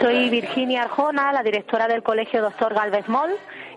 Soy 0.01 0.29
Virginia 0.29 0.83
Arjona, 0.83 1.33
la 1.33 1.43
directora 1.43 1.89
del 1.89 2.03
Colegio 2.03 2.43
Doctor 2.43 2.75
Galvez 2.75 3.09
Moll. 3.09 3.31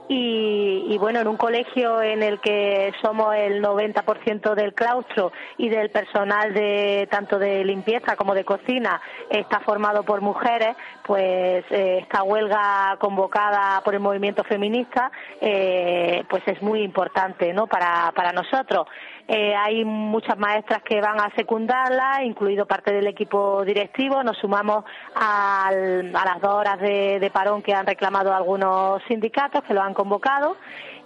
Y, 0.09 0.85
y 0.87 0.97
bueno, 0.97 1.19
en 1.19 1.27
un 1.27 1.35
colegio 1.35 2.01
en 2.01 2.23
el 2.23 2.39
que 2.39 2.93
somos 3.01 3.35
el 3.35 3.61
90% 3.61 4.55
del 4.55 4.73
claustro 4.73 5.33
y 5.57 5.67
del 5.67 5.89
personal 5.89 6.53
de 6.53 7.07
tanto 7.11 7.37
de 7.37 7.65
limpieza 7.65 8.15
como 8.15 8.33
de 8.33 8.45
cocina 8.45 9.01
está 9.29 9.59
formado 9.59 10.03
por 10.03 10.21
mujeres, 10.21 10.77
pues 11.05 11.65
eh, 11.71 11.99
esta 12.01 12.23
huelga 12.23 12.95
convocada 12.99 13.81
por 13.83 13.95
el 13.95 13.99
movimiento 13.99 14.43
feminista 14.45 15.11
eh, 15.41 16.23
pues 16.29 16.43
es 16.47 16.61
muy 16.61 16.81
importante 16.83 17.53
¿no? 17.53 17.67
para, 17.67 18.11
para 18.15 18.31
nosotros. 18.31 18.87
Eh, 19.29 19.53
hay 19.55 19.83
muchas 19.83 20.37
maestras 20.37 20.81
que 20.83 21.01
van 21.01 21.19
a 21.19 21.29
secundarla, 21.35 22.23
incluido 22.23 22.65
parte 22.65 22.93
del 22.93 23.07
equipo 23.07 23.63
directivo. 23.65 24.23
Nos 24.23 24.37
sumamos 24.37 24.85
al- 25.15 26.15
a 26.15 26.25
las 26.25 26.39
dos 26.41 26.53
horas 26.53 26.79
de, 26.79 27.19
de 27.19 27.29
parón 27.29 27.61
que 27.61 27.73
han 27.73 27.85
reclamado 27.85 28.33
algunos 28.33 29.01
sindicatos 29.07 29.63
que 29.65 29.73
lo 29.73 29.81
han 29.81 29.93
convocado. 29.93 30.55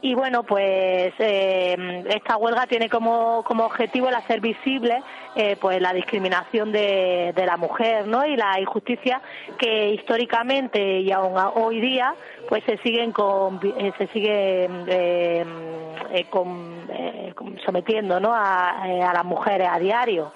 Y 0.04 0.16
bueno, 0.16 0.42
pues 0.44 1.14
eh, 1.20 2.04
esta 2.10 2.36
huelga 2.38 2.66
tiene 2.66 2.90
como, 2.90 3.44
como 3.44 3.66
objetivo 3.66 4.10
el 4.10 4.16
hacer 4.16 4.42
visible 4.42 5.04
eh, 5.36 5.56
pues 5.58 5.80
la 5.80 5.94
discriminación 5.94 6.72
de, 6.72 7.34
de 7.36 7.46
la 7.46 7.56
mujer 7.56 8.08
¿no? 8.08 8.26
y 8.26 8.36
la 8.36 8.60
injusticia 8.60 9.22
que 9.60 9.90
históricamente 9.90 11.02
y 11.02 11.12
aún 11.12 11.36
hoy 11.54 11.80
día 11.82 12.16
pues 12.50 12.64
se 12.66 12.78
siguen 12.80 13.12
con, 13.12 13.60
eh, 13.64 13.94
se 14.00 14.08
sigue 14.08 14.66
eh, 14.66 14.70
eh, 14.88 15.46
eh, 16.10 16.26
con- 16.30 17.60
sometiendo 17.64 18.20
¿no? 18.20 18.34
a, 18.34 18.82
a 18.82 19.14
las 19.14 19.24
mujeres 19.26 19.68
a 19.72 19.78
diario. 19.78 20.34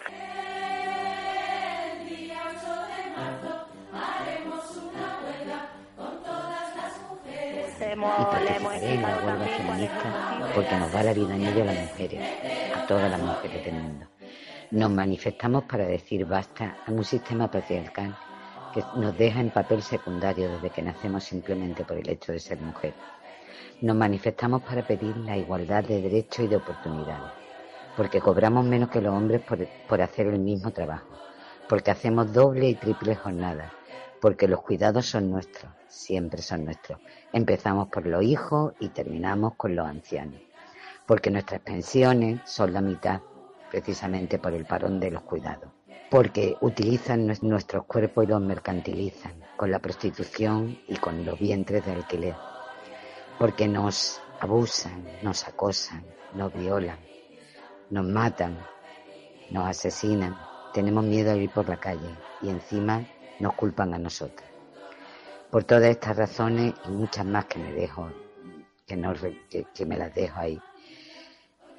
Y 7.93 8.25
participaré 8.25 8.95
en 8.95 9.01
la 9.01 9.17
huelga 9.17 9.45
feminista 9.45 10.51
porque 10.55 10.75
nos 10.75 10.91
da 10.91 11.03
la 11.03 11.13
vida 11.13 11.35
en 11.35 11.43
ello 11.43 11.61
a 11.61 11.65
las 11.65 11.79
mujeres, 11.81 12.19
a 12.75 12.87
todas 12.87 13.11
las 13.11 13.21
mujeres 13.21 13.65
del 13.65 13.75
mundo. 13.75 14.07
Nos 14.71 14.89
manifestamos 14.89 15.65
para 15.65 15.85
decir 15.85 16.25
basta 16.25 16.77
a 16.87 16.91
un 16.91 17.03
sistema 17.03 17.49
patriarcal 17.49 18.17
que 18.73 18.83
nos 18.95 19.15
deja 19.17 19.39
en 19.39 19.51
papel 19.51 19.83
secundario 19.83 20.49
desde 20.49 20.71
que 20.71 20.81
nacemos 20.81 21.23
simplemente 21.23 21.85
por 21.85 21.97
el 21.97 22.09
hecho 22.09 22.31
de 22.31 22.39
ser 22.39 22.59
mujer. 22.59 22.93
Nos 23.81 23.95
manifestamos 23.95 24.63
para 24.63 24.85
pedir 24.85 25.15
la 25.17 25.37
igualdad 25.37 25.83
de 25.83 26.01
derechos 26.01 26.45
y 26.45 26.47
de 26.47 26.55
oportunidades, 26.55 27.31
porque 27.95 28.19
cobramos 28.19 28.65
menos 28.65 28.89
que 28.89 29.01
los 29.01 29.13
hombres 29.13 29.41
por, 29.41 29.65
por 29.87 30.01
hacer 30.01 30.27
el 30.27 30.39
mismo 30.39 30.71
trabajo, 30.71 31.07
porque 31.69 31.91
hacemos 31.91 32.33
doble 32.33 32.67
y 32.67 32.75
triple 32.75 33.15
jornadas, 33.15 33.71
porque 34.21 34.47
los 34.47 34.61
cuidados 34.61 35.05
son 35.05 35.29
nuestros, 35.29 35.71
siempre 35.87 36.41
son 36.41 36.65
nuestros. 36.65 36.99
Empezamos 37.31 37.89
por 37.89 38.05
los 38.05 38.23
hijos 38.23 38.73
y 38.79 38.89
terminamos 38.89 39.55
con 39.55 39.75
los 39.75 39.87
ancianos, 39.87 40.41
porque 41.05 41.29
nuestras 41.31 41.61
pensiones 41.61 42.39
son 42.45 42.73
la 42.73 42.81
mitad, 42.81 43.21
precisamente 43.69 44.39
por 44.39 44.53
el 44.53 44.65
parón 44.65 44.99
de 44.99 45.11
los 45.11 45.23
cuidados, 45.23 45.69
porque 46.09 46.55
utilizan 46.61 47.27
nues- 47.27 47.41
nuestros 47.43 47.85
cuerpos 47.85 48.23
y 48.23 48.27
los 48.27 48.41
mercantilizan 48.41 49.33
con 49.57 49.71
la 49.71 49.79
prostitución 49.79 50.77
y 50.87 50.95
con 50.97 51.25
los 51.25 51.39
vientres 51.39 51.85
de 51.85 51.91
alquiler, 51.91 52.35
porque 53.37 53.67
nos 53.67 54.19
abusan, 54.39 55.03
nos 55.21 55.47
acosan, 55.47 56.05
nos 56.33 56.53
violan, 56.53 56.99
nos 57.89 58.05
matan, 58.05 58.57
nos 59.51 59.67
asesinan, 59.67 60.35
tenemos 60.73 61.03
miedo 61.03 61.31
a 61.31 61.35
ir 61.35 61.49
por 61.49 61.69
la 61.69 61.77
calle 61.77 62.15
y 62.41 62.49
encima 62.49 63.05
nos 63.39 63.53
culpan 63.53 63.93
a 63.93 63.97
nosotros. 63.99 64.47
Por 65.51 65.63
todas 65.63 65.85
estas 65.89 66.17
razones 66.17 66.73
y 66.87 66.89
muchas 66.91 67.25
más 67.25 67.45
que 67.45 67.59
me 67.59 67.71
dejo, 67.73 68.09
que, 68.85 68.95
no, 68.95 69.13
que, 69.49 69.65
que 69.73 69.85
me 69.85 69.97
las 69.97 70.13
dejo 70.13 70.39
ahí, 70.39 70.59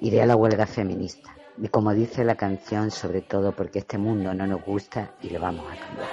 iré 0.01 0.23
a 0.23 0.27
la 0.27 0.37
huelga 0.37 0.67
feminista. 0.67 1.35
Y 1.59 1.69
como 1.69 1.93
dice 1.95 2.25
la 2.25 2.35
canción, 2.35 2.91
sobre 2.91 3.23
todo 3.23 3.53
porque 3.53 3.79
este 3.81 3.97
mundo 3.99 4.33
no 4.35 4.47
nos 4.47 4.63
gusta 4.63 5.13
y 5.23 5.31
lo 5.31 5.41
vamos 5.41 5.65
a 5.73 5.77
cambiar. 5.77 6.09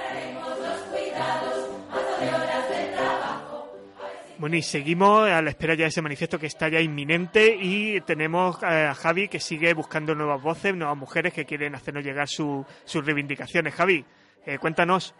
Bueno, 4.36 4.56
y 4.56 4.62
seguimos 4.62 5.28
a 5.30 5.40
la 5.40 5.50
espera 5.50 5.74
ya 5.74 5.84
de 5.84 5.88
ese 5.88 6.02
manifiesto 6.02 6.38
que 6.38 6.46
está 6.48 6.68
ya 6.68 6.80
inminente 6.80 7.56
y 7.58 8.00
tenemos 8.00 8.60
eh, 8.62 8.86
a 8.90 8.94
Javi 8.94 9.28
que 9.28 9.38
sigue 9.38 9.72
buscando 9.74 10.14
nuevas 10.14 10.42
voces, 10.42 10.74
nuevas 10.74 10.96
mujeres 10.96 11.32
que 11.32 11.44
quieren 11.46 11.74
hacernos 11.74 12.02
llegar 12.04 12.28
su- 12.28 12.64
sus 12.84 13.06
reivindicaciones. 13.06 13.74
Javi, 13.74 14.04
eh, 14.46 14.58
cuéntanos. 14.58 15.14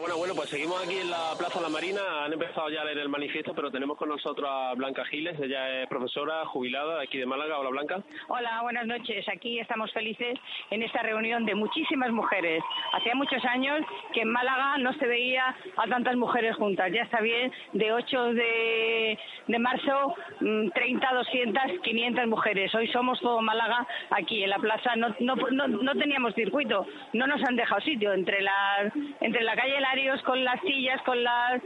Bueno, 0.00 0.16
bueno, 0.16 0.34
pues 0.34 0.48
seguimos 0.48 0.82
aquí 0.82 0.96
en 0.96 1.10
la 1.10 1.34
Plaza 1.36 1.60
La 1.60 1.68
Marina. 1.68 2.24
Han 2.24 2.32
empezado 2.32 2.70
ya 2.70 2.80
a 2.80 2.84
leer 2.86 3.00
el 3.00 3.10
manifiesto, 3.10 3.52
pero 3.54 3.70
tenemos 3.70 3.98
con 3.98 4.08
nosotros 4.08 4.48
a 4.50 4.72
Blanca 4.74 5.04
Giles. 5.04 5.38
Ella 5.38 5.82
es 5.82 5.88
profesora 5.90 6.46
jubilada 6.46 6.96
de 6.96 7.04
aquí 7.04 7.18
de 7.18 7.26
Málaga. 7.26 7.58
Hola, 7.58 7.68
Blanca. 7.68 8.02
Hola, 8.28 8.62
buenas 8.62 8.86
noches. 8.86 9.28
Aquí 9.28 9.58
estamos 9.58 9.92
felices 9.92 10.38
en 10.70 10.82
esta 10.82 11.02
reunión 11.02 11.44
de 11.44 11.54
muchísimas 11.54 12.10
mujeres. 12.12 12.62
Hacía 12.94 13.14
muchos 13.14 13.44
años 13.44 13.80
que 14.14 14.22
en 14.22 14.32
Málaga 14.32 14.78
no 14.78 14.94
se 14.94 15.06
veía 15.06 15.54
a 15.76 15.86
tantas 15.86 16.16
mujeres 16.16 16.56
juntas. 16.56 16.90
Ya 16.94 17.02
está 17.02 17.20
bien, 17.20 17.52
de 17.74 17.92
8 17.92 18.24
de, 18.32 19.18
de 19.48 19.58
marzo, 19.58 20.14
mm, 20.40 20.70
30, 20.70 21.12
200, 21.12 21.62
500 21.82 22.26
mujeres. 22.26 22.74
Hoy 22.74 22.88
somos 22.88 23.20
todo 23.20 23.42
Málaga 23.42 23.86
aquí 24.12 24.44
en 24.44 24.48
la 24.48 24.58
plaza. 24.60 24.96
No, 24.96 25.14
no, 25.20 25.36
no, 25.36 25.94
teníamos 25.94 26.34
circuito, 26.34 26.86
no 27.12 27.26
nos 27.26 27.44
han 27.44 27.56
dejado 27.56 27.82
sitio. 27.82 28.14
Entre 28.14 28.40
la, 28.40 28.90
entre 29.20 29.42
la 29.42 29.54
calle 29.54 29.78
Con 30.24 30.44
las 30.44 30.60
sillas, 30.60 31.02
con 31.02 31.20
las 31.22 31.60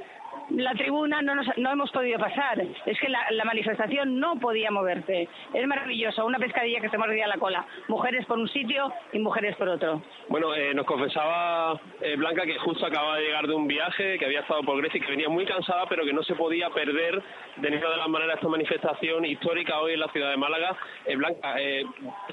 la 0.51 0.73
tribuna 0.75 1.23
no, 1.23 1.35
nos- 1.35 1.57
no 1.59 1.71
hemos 1.73 1.91
podido 1.91 2.19
pasar. 2.19 2.61
Es 2.87 2.99
que 3.01 3.09
la, 3.09 3.21
la 3.31 3.45
manifestación 3.45 4.19
no 4.19 4.37
podía 4.39 4.71
moverse. 4.71 5.29
Es 5.53 5.67
maravilloso, 5.67 6.25
una 6.27 6.39
pescadilla 6.39 6.81
que 6.81 6.89
se 6.89 6.99
mordía 6.99 7.27
la 7.27 7.39
cola. 7.39 7.65
Mujeres 7.89 8.25
por 8.27 8.39
un 8.39 8.49
sitio 8.49 8.93
y 9.13 9.19
mujeres 9.19 9.57
por 9.57 9.69
otro. 9.69 10.03
Bueno, 10.29 10.55
eh, 10.55 10.75
nos 10.75 10.87
confesaba 10.87 11.81
eh, 12.01 12.17
Blanca 12.17 12.45
que 12.45 12.59
justo 12.59 12.87
acaba 12.87 13.17
de 13.17 13.23
llegar 13.25 13.47
de 13.47 13.55
un 13.55 13.67
viaje, 13.67 14.19
que 14.19 14.25
había 14.27 14.41
estado 14.41 14.63
por 14.63 14.77
Grecia 14.79 14.99
y 14.99 15.01
que 15.03 15.11
venía 15.11 15.29
muy 15.29 15.47
cansada, 15.47 15.87
pero 15.89 16.05
que 16.05 16.13
no 16.13 16.23
se 16.23 16.35
podía 16.35 16.69
perder 16.71 17.23
de 17.57 17.71
ninguna 17.71 17.91
de 17.91 17.97
las 17.97 18.09
maneras 18.09 18.37
esta 18.37 18.49
manifestación 18.49 19.25
histórica 19.25 19.79
hoy 19.81 19.95
en 19.95 20.01
la 20.01 20.09
ciudad 20.09 20.31
de 20.31 20.37
Málaga. 20.37 20.77
Eh, 21.07 21.17
Blanca, 21.17 21.55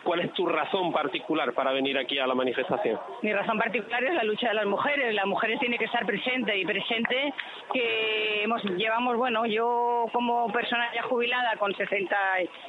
¿cuál 0.04 0.22
es 0.22 0.34
tu 0.34 0.46
razón 0.48 0.92
particular 0.92 1.54
para 1.54 1.72
venir 1.72 1.98
aquí 1.98 2.18
a 2.20 2.28
la 2.28 2.36
manifestación? 2.36 3.00
Mi 3.22 3.34
razón 3.34 3.58
particular 3.58 4.04
es 4.04 4.14
la 4.14 4.24
lucha 4.24 4.50
de 4.50 4.54
las 4.56 4.66
mujeres. 4.66 5.14
Las 5.14 5.26
mujeres 5.26 5.60
tienen 5.60 5.78
que 5.80 5.86
estar 5.86 6.06
presentes 6.06 6.56
y 6.56 6.66
presente 6.66 7.34
que 7.74 8.01
llevamos, 8.78 9.18
bueno, 9.18 9.45
yo 9.45 10.06
como 10.11 10.52
persona 10.52 10.86
ya 10.94 11.03
jubilada 11.03 11.56
con 11.57 11.76
60 11.76 12.15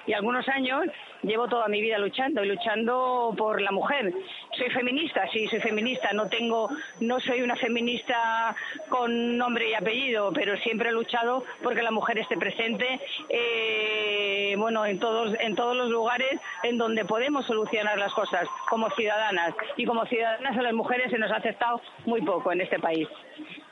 y 0.07 0.13
algunos 0.13 0.49
años, 0.49 0.87
llevo 1.23 1.49
toda 1.49 1.69
mi 1.69 1.81
vida 1.81 1.99
luchando 1.99 2.45
y 2.45 2.49
luchando 2.49 3.35
por 3.37 3.61
la 3.61 3.71
mujer. 3.71 4.13
Soy 4.57 4.71
feminista, 4.71 5.27
sí, 5.33 5.47
soy 5.49 5.61
feminista. 5.61 6.13
No 6.13 6.29
tengo, 6.29 6.71
no 7.01 7.21
soy 7.21 7.43
una 7.43 7.57
feminista 7.57 8.55
con 8.89 9.37
nombre 9.37 9.71
y 9.71 9.75
apellido, 9.75 10.33
pero 10.33 10.57
siempre 10.59 10.91
he 10.91 10.93
luchado 10.93 11.45
porque 11.63 11.83
la 11.83 11.91
mujer 11.91 12.19
esté 12.19 12.37
presente, 12.37 13.01
eh, 13.29 14.55
bueno, 14.59 14.85
en 14.87 14.99
todos, 14.99 15.35
en 15.41 15.55
todos 15.55 15.77
los 15.77 15.91
lugares 15.91 16.41
en 16.63 16.79
donde 16.79 17.05
podemos 17.05 17.47
solucionar 17.47 17.99
las 17.99 18.13
cosas 18.13 18.47
como 18.69 18.91
ciudadanas. 18.91 19.55
Y 19.77 19.87
como 19.87 20.05
ciudadanas 20.07 20.57
a 20.57 20.63
las 20.63 20.73
mujeres 20.73 21.11
se 21.11 21.19
nos 21.19 21.31
ha 21.31 21.37
aceptado 21.37 21.81
muy 22.07 22.23
poco 22.23 22.53
en 22.53 22.61
este 22.61 22.79
país. 22.79 23.09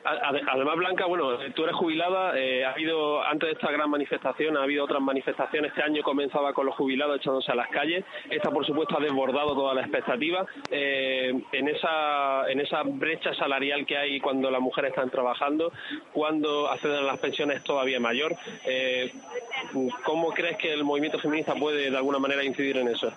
Además, 0.02 0.76
Blanca, 0.76 1.04
bueno, 1.06 1.38
tú 1.54 1.64
eres 1.64 1.76
jubilada. 1.76 2.38
eh, 2.38 2.64
ha 2.64 2.72
habido, 2.72 3.22
antes 3.22 3.48
de 3.48 3.52
esta 3.52 3.70
gran 3.70 3.90
manifestación, 3.90 4.56
ha 4.56 4.62
habido 4.62 4.84
otras 4.84 5.02
manifestaciones. 5.02 5.70
Este 5.70 5.82
año 5.82 6.02
comenzaba 6.02 6.52
con 6.54 6.66
los 6.66 6.74
jubilados 6.74 7.18
echándose 7.18 7.52
a 7.52 7.54
las 7.54 7.68
calles. 7.68 8.04
Esta, 8.30 8.50
por 8.50 8.64
supuesto, 8.64 8.96
ha 8.98 9.02
desbordado 9.02 9.54
toda 9.54 9.74
la 9.74 9.82
expectativa. 9.82 10.46
Eh, 10.70 11.32
en, 11.52 11.68
esa, 11.68 12.50
en 12.50 12.60
esa 12.60 12.82
brecha 12.82 13.34
salarial 13.34 13.84
que 13.84 13.96
hay 13.96 14.20
cuando 14.20 14.50
las 14.50 14.60
mujeres 14.60 14.90
están 14.90 15.10
trabajando, 15.10 15.72
cuando 16.12 16.68
acceden 16.70 16.98
a 16.98 17.02
las 17.02 17.18
pensiones 17.18 17.62
todavía 17.62 18.00
mayor. 18.00 18.34
Eh, 18.64 19.12
¿Cómo 20.04 20.32
crees 20.32 20.56
que 20.56 20.72
el 20.72 20.84
movimiento 20.84 21.18
feminista 21.18 21.54
puede, 21.54 21.90
de 21.90 21.96
alguna 21.96 22.18
manera, 22.18 22.42
incidir 22.42 22.78
en 22.78 22.88
eso? 22.88 23.12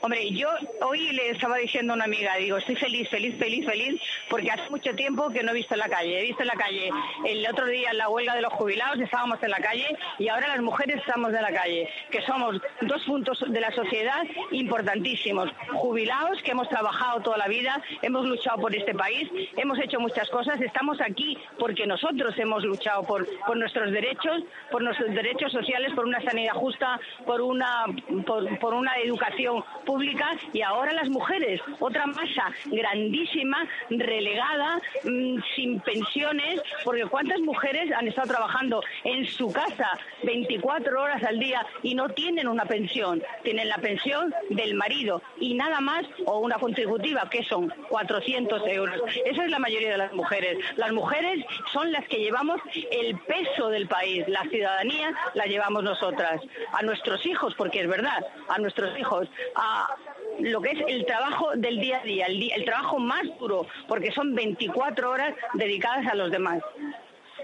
Hombre, 0.00 0.30
yo 0.32 0.48
hoy 0.80 1.12
le 1.12 1.30
estaba 1.30 1.58
diciendo 1.58 1.92
a 1.92 1.96
una 1.96 2.04
amiga, 2.06 2.34
digo, 2.36 2.56
estoy 2.56 2.74
feliz, 2.74 3.08
feliz, 3.08 3.38
feliz, 3.38 3.64
feliz, 3.64 4.00
porque 4.28 4.50
hace 4.50 4.68
mucho 4.68 4.94
tiempo 4.96 5.30
que 5.30 5.42
no 5.42 5.52
he 5.52 5.54
visto 5.54 5.76
la 5.76 5.88
calle. 5.92 6.18
He 6.18 6.22
visto 6.22 6.42
en 6.42 6.48
la 6.48 6.54
calle 6.64 6.90
el 7.26 7.46
otro 7.46 7.66
día 7.66 7.90
en 7.90 7.98
la 7.98 8.08
huelga 8.08 8.34
de 8.34 8.42
los 8.42 8.52
jubilados, 8.52 8.98
estábamos 9.00 9.42
en 9.42 9.50
la 9.50 9.60
calle 9.60 9.88
y 10.18 10.28
ahora 10.28 10.48
las 10.48 10.62
mujeres 10.62 10.96
estamos 10.96 11.32
en 11.34 11.42
la 11.42 11.52
calle, 11.52 11.88
que 12.10 12.22
somos 12.22 12.60
dos 12.80 13.02
puntos 13.04 13.44
de 13.46 13.60
la 13.60 13.70
sociedad 13.72 14.22
importantísimos. 14.50 15.50
Jubilados, 15.74 16.42
que 16.42 16.52
hemos 16.52 16.68
trabajado 16.68 17.20
toda 17.20 17.38
la 17.38 17.48
vida, 17.48 17.82
hemos 18.00 18.24
luchado 18.26 18.58
por 18.60 18.74
este 18.74 18.94
país, 18.94 19.28
hemos 19.56 19.78
hecho 19.78 20.00
muchas 20.00 20.28
cosas, 20.30 20.60
estamos 20.60 21.00
aquí 21.00 21.36
porque 21.58 21.86
nosotros 21.86 22.34
hemos 22.38 22.64
luchado 22.64 23.02
por, 23.04 23.26
por 23.46 23.56
nuestros 23.56 23.90
derechos, 23.92 24.42
por 24.70 24.82
nuestros 24.82 25.14
derechos 25.14 25.52
sociales, 25.52 25.92
por 25.94 26.06
una 26.06 26.20
sanidad 26.22 26.54
justa, 26.54 26.98
por 27.26 27.40
una, 27.40 27.84
por, 28.26 28.74
una 28.74 28.96
educación 28.98 29.62
pública 29.84 30.30
y 30.52 30.62
ahora 30.62 30.92
las 30.92 31.08
mujeres, 31.08 31.60
otra 31.80 32.06
masa 32.06 32.52
grandísima, 32.66 33.66
relegada, 33.90 34.80
mm, 35.04 35.38
sin 35.54 35.71
pensiones, 35.80 36.60
porque 36.84 37.04
cuántas 37.06 37.40
mujeres 37.40 37.90
han 37.92 38.08
estado 38.08 38.28
trabajando 38.28 38.82
en 39.04 39.26
su 39.26 39.52
casa 39.52 39.88
24 40.22 41.02
horas 41.02 41.22
al 41.24 41.38
día 41.38 41.64
y 41.82 41.94
no 41.94 42.08
tienen 42.10 42.48
una 42.48 42.64
pensión, 42.64 43.22
tienen 43.42 43.68
la 43.68 43.76
pensión 43.76 44.34
del 44.50 44.74
marido 44.74 45.22
y 45.38 45.54
nada 45.54 45.80
más 45.80 46.04
o 46.26 46.38
una 46.38 46.58
contributiva 46.58 47.28
que 47.30 47.42
son 47.44 47.72
400 47.88 48.62
euros. 48.68 49.00
Esa 49.24 49.44
es 49.44 49.50
la 49.50 49.58
mayoría 49.58 49.92
de 49.92 49.98
las 49.98 50.12
mujeres. 50.12 50.58
Las 50.76 50.92
mujeres 50.92 51.44
son 51.72 51.92
las 51.92 52.06
que 52.08 52.18
llevamos 52.18 52.60
el 52.90 53.18
peso 53.20 53.68
del 53.68 53.88
país, 53.88 54.26
la 54.28 54.42
ciudadanía 54.42 55.14
la 55.34 55.44
llevamos 55.44 55.82
nosotras, 55.82 56.40
a 56.72 56.82
nuestros 56.82 57.24
hijos, 57.26 57.54
porque 57.56 57.80
es 57.80 57.88
verdad, 57.88 58.24
a 58.48 58.58
nuestros 58.58 58.98
hijos, 58.98 59.28
a 59.54 59.94
lo 60.40 60.60
que 60.60 60.70
es 60.70 60.80
el 60.86 61.04
trabajo 61.06 61.50
del 61.54 61.80
día 61.80 61.98
a 61.98 62.04
día, 62.04 62.26
el, 62.26 62.50
el 62.52 62.64
trabajo 62.64 62.98
más 62.98 63.22
duro, 63.38 63.66
porque 63.88 64.12
son 64.12 64.34
24 64.34 65.10
horas 65.10 65.34
dedicadas 65.54 66.06
a 66.06 66.14
los 66.14 66.30
demás. 66.30 66.62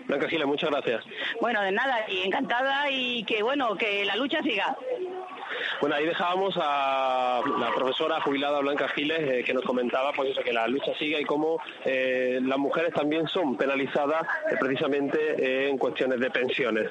Blanca 0.07 0.29
Giles, 0.29 0.47
muchas 0.47 0.71
gracias. 0.71 1.05
Bueno, 1.41 1.61
de 1.63 1.73
nada, 1.73 2.09
y 2.09 2.27
encantada 2.27 2.91
y 2.91 3.25
que 3.25 3.43
bueno, 3.43 3.77
que 3.77 4.05
la 4.05 4.17
lucha 4.17 4.43
siga. 4.43 4.77
Bueno, 5.81 5.97
ahí 5.97 6.07
dejábamos 6.07 6.55
a 6.61 7.41
la 7.59 7.75
profesora 7.75 8.21
jubilada 8.21 8.61
Blanca 8.61 8.89
Giles 8.89 9.21
eh, 9.21 9.45
que 9.45 9.55
nos 9.55 9.65
comentaba 9.65 10.13
pues 10.13 10.31
eso, 10.31 10.43
que 10.43 10.53
la 10.53 10.67
lucha 10.69 10.95
sigue 10.99 11.21
y 11.21 11.25
cómo 11.25 11.61
eh, 11.85 12.39
las 12.43 12.59
mujeres 12.59 12.93
también 12.95 13.27
son 13.29 13.57
penalizadas 13.57 14.23
eh, 14.51 14.57
precisamente 14.59 15.69
en 15.69 15.79
cuestiones 15.79 16.21
de 16.21 16.31
pensiones. 16.31 16.91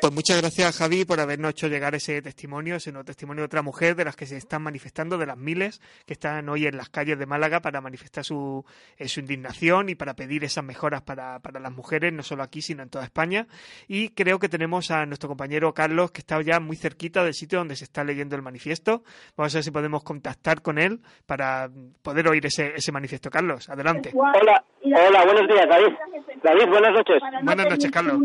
Pues 0.00 0.12
muchas 0.12 0.40
gracias, 0.40 0.76
Javi, 0.76 1.04
por 1.04 1.20
habernos 1.20 1.50
hecho 1.50 1.68
llegar 1.68 1.94
ese 1.94 2.22
testimonio, 2.22 2.76
ese 2.76 2.92
nuevo 2.92 3.04
testimonio 3.04 3.42
de 3.42 3.46
otra 3.46 3.62
mujer 3.62 3.96
de 3.96 4.04
las 4.04 4.16
que 4.16 4.26
se 4.26 4.36
están 4.36 4.62
manifestando, 4.62 5.18
de 5.18 5.26
las 5.26 5.36
miles 5.36 5.80
que 6.06 6.12
están 6.12 6.48
hoy 6.48 6.66
en 6.66 6.76
las 6.76 6.88
calles 6.88 7.18
de 7.18 7.26
Málaga 7.26 7.60
para 7.60 7.80
manifestar 7.80 8.24
su, 8.24 8.64
eh, 8.98 9.08
su 9.08 9.20
indignación 9.20 9.88
y 9.88 9.94
para 9.94 10.14
pedir 10.14 10.44
esas 10.44 10.64
mejoras 10.64 11.02
para, 11.02 11.38
para 11.40 11.60
las 11.60 11.72
mujeres, 11.72 12.12
no 12.12 12.22
solo 12.22 12.42
aquí, 12.42 12.62
sino 12.62 12.82
en 12.82 12.90
toda 12.90 13.04
España. 13.04 13.46
Y 13.88 14.10
creo 14.10 14.38
que 14.38 14.48
tenemos 14.48 14.90
a 14.90 15.06
nuestro 15.06 15.28
compañero 15.28 15.72
Carlos, 15.74 16.10
que 16.10 16.20
está 16.20 16.40
ya 16.42 16.60
muy 16.60 16.76
cerquita 16.76 17.24
del 17.24 17.34
sitio 17.34 17.58
donde 17.58 17.76
se 17.76 17.84
está 17.84 18.04
leyendo 18.04 18.36
el 18.36 18.42
manifiesto. 18.42 19.02
Vamos 19.36 19.54
a 19.54 19.58
ver 19.58 19.64
si 19.64 19.70
podemos 19.70 20.02
contactar 20.02 20.62
con 20.62 20.78
él 20.78 21.00
para 21.26 21.70
poder 22.02 22.28
oír 22.28 22.46
ese, 22.46 22.74
ese 22.76 22.92
manifiesto. 22.92 23.30
Carlos, 23.30 23.68
adelante. 23.68 24.12
Hola, 24.14 24.64
hola, 24.84 25.24
buenos 25.24 25.48
días, 25.48 25.66
David. 25.68 25.94
David, 26.42 26.68
buenas 26.68 26.92
noches. 26.92 27.22
Buenas 27.42 27.68
noches, 27.68 27.90
Carlos. 27.90 28.20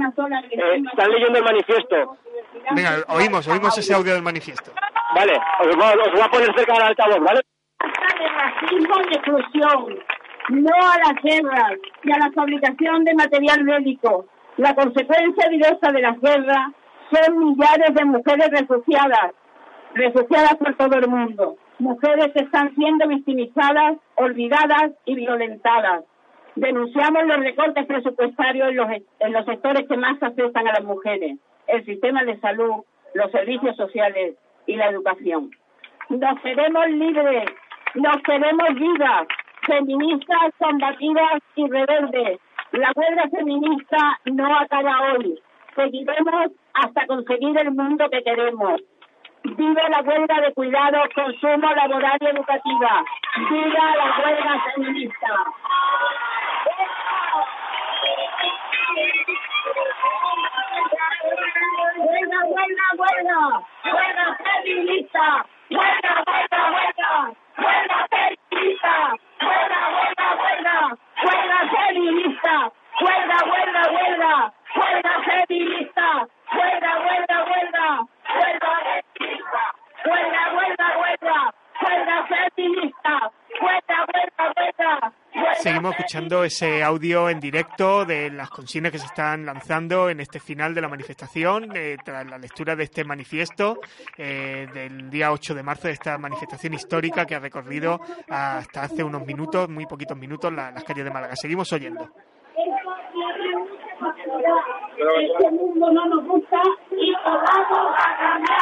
Eh, 0.51 0.83
¿Están 0.91 1.11
leyendo 1.21 1.39
el 1.39 1.45
manifiesto? 1.45 2.17
Venga, 2.75 3.03
oímos, 3.09 3.47
oímos 3.47 3.77
ese 3.77 3.93
audio 3.93 4.13
del 4.13 4.23
manifiesto. 4.23 4.71
Vale, 5.15 5.33
os 5.61 5.75
voy, 5.75 5.99
os 6.05 6.11
voy 6.11 6.21
a 6.21 6.29
poner 6.29 6.55
cerca 6.55 6.73
del 6.73 6.83
altavoz, 6.83 7.19
¿vale? 7.19 7.41
de 8.19 8.27
racismo 8.27 8.95
y 9.09 9.15
exclusión, 9.15 9.99
no 10.49 10.75
a 10.75 10.97
las 10.99 11.23
guerras 11.23 11.73
y 12.03 12.11
a 12.11 12.17
la 12.17 12.31
fabricación 12.31 13.03
de 13.03 13.13
material 13.15 13.63
médico. 13.63 14.25
La 14.57 14.75
consecuencia 14.75 15.49
directa 15.49 15.91
de 15.91 16.01
las 16.01 16.19
guerras 16.21 16.71
son 17.11 17.39
millares 17.39 17.93
de 17.93 18.05
mujeres 18.05 18.49
refugiadas, 18.51 19.31
refugiadas 19.93 20.55
por 20.55 20.75
todo 20.75 20.97
el 20.97 21.07
mundo. 21.07 21.55
Mujeres 21.79 22.31
que 22.35 22.43
están 22.43 22.73
siendo 22.75 23.07
victimizadas, 23.07 23.97
olvidadas 24.15 24.91
y 25.05 25.15
violentadas. 25.15 26.03
Denunciamos 26.55 27.25
los 27.25 27.37
recortes 27.37 27.85
presupuestarios 27.85 28.69
en 29.19 29.33
los, 29.33 29.45
sectores 29.45 29.87
que 29.87 29.95
más 29.95 30.21
afectan 30.21 30.67
a 30.67 30.73
las 30.73 30.83
mujeres, 30.83 31.37
el 31.67 31.85
sistema 31.85 32.23
de 32.23 32.39
salud, 32.39 32.83
los 33.13 33.31
servicios 33.31 33.75
sociales 33.77 34.35
y 34.65 34.75
la 34.75 34.89
educación. 34.89 35.51
Nos 36.09 36.41
queremos 36.41 36.89
libres, 36.89 37.45
nos 37.95 38.21
queremos 38.23 38.67
vivas, 38.75 39.27
feministas, 39.65 40.53
combativas 40.57 41.41
y 41.55 41.69
rebeldes. 41.69 42.39
La 42.73 42.91
huelga 42.95 43.29
feminista 43.29 44.19
no 44.25 44.59
acaba 44.59 45.13
hoy. 45.13 45.39
Seguiremos 45.75 46.51
hasta 46.73 47.05
conseguir 47.07 47.57
el 47.59 47.71
mundo 47.71 48.09
que 48.09 48.23
queremos. 48.23 48.81
Viva 49.43 49.89
la 49.89 50.01
huelga 50.01 50.41
de 50.41 50.53
cuidados, 50.53 51.07
consumo 51.15 51.71
laboral 51.73 52.17
y 52.19 52.25
educativa. 52.25 53.03
Viva 53.49 53.95
la 53.95 54.23
huelga 54.23 54.63
feminista. 54.75 55.27
Huelga. 63.01 63.41
Huelga 63.91 64.25
feminista. 64.43 65.25
Huelga, 65.69 66.13
huelga, 66.25 66.61
huelga. 66.73 67.11
Huelga 67.61 67.99
feminista. 68.11 68.95
Huelga, 69.45 69.79
huelga, 69.93 70.27
huelga. 70.41 70.77
Huelga 71.23 71.59
feminista. 71.73 72.55
Huelga, 73.01 73.37
huelga, 73.49 73.83
huelga. 73.93 74.51
Huelga 74.75 75.13
feminista. 75.27 76.07
Huelga, 76.53 76.91
huelga, 77.03 77.37
huelga. 77.49 77.87
Huelga 78.35 78.73
feminista. 78.85 79.63
Huelga, 80.05 80.43
huelga, 80.55 80.87
huelga. 80.99 81.39
Huelga 81.81 82.17
feminista. 82.31 83.15
Seguimos 85.59 85.91
escuchando 85.91 86.43
ese 86.43 86.83
audio 86.83 87.29
en 87.29 87.39
directo 87.39 88.03
de 88.05 88.29
las 88.31 88.49
consignas 88.49 88.91
que 88.91 88.97
se 88.99 89.05
están 89.05 89.45
lanzando 89.45 90.09
en 90.09 90.19
este 90.19 90.39
final 90.39 90.73
de 90.73 90.81
la 90.81 90.87
manifestación, 90.87 91.69
eh, 91.75 91.97
tras 92.03 92.25
la 92.25 92.37
lectura 92.37 92.75
de 92.75 92.83
este 92.85 93.03
manifiesto 93.03 93.79
eh, 94.17 94.67
del 94.73 95.09
día 95.09 95.31
8 95.31 95.53
de 95.53 95.63
marzo, 95.63 95.87
de 95.87 95.93
esta 95.93 96.17
manifestación 96.17 96.73
histórica 96.73 97.25
que 97.25 97.35
ha 97.35 97.39
recorrido 97.39 97.99
hasta 98.29 98.83
hace 98.83 99.03
unos 99.03 99.25
minutos, 99.25 99.69
muy 99.69 99.85
poquitos 99.85 100.17
minutos, 100.17 100.51
la- 100.51 100.71
las 100.71 100.83
calles 100.83 101.05
de 101.05 101.11
Málaga. 101.11 101.35
Seguimos 101.35 101.71
oyendo. 101.73 102.09
Este 104.97 105.51
mundo 105.51 105.91
no 105.91 106.05
nos 106.07 106.25
gusta 106.25 106.61
y 106.91 107.11
lo 107.11 107.17
vamos 107.23 107.95
a 107.97 108.17
cambiar. 108.17 108.61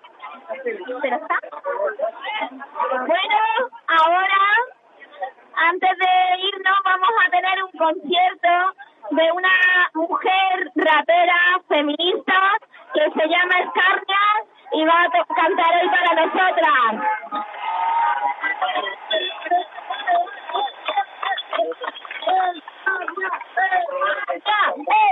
¿Pero 0.51 1.15
está? 1.15 1.39
Bueno, 2.91 3.37
ahora, 3.87 4.41
antes 5.55 5.97
de 5.97 6.39
irnos, 6.39 6.77
vamos 6.83 7.09
a 7.25 7.29
tener 7.29 7.63
un 7.63 7.71
concierto 7.71 8.49
de 9.11 9.31
una 9.31 9.89
mujer 9.93 10.71
rapera 10.75 11.61
feminista 11.69 12.51
que 12.93 13.11
se 13.11 13.27
llama 13.27 13.59
Escarnia 13.59 14.19
y 14.73 14.85
va 14.85 15.03
a 15.03 15.09
cantar 15.35 15.81
hoy 15.81 15.89
para 15.89 16.13
nosotras. 16.25 16.91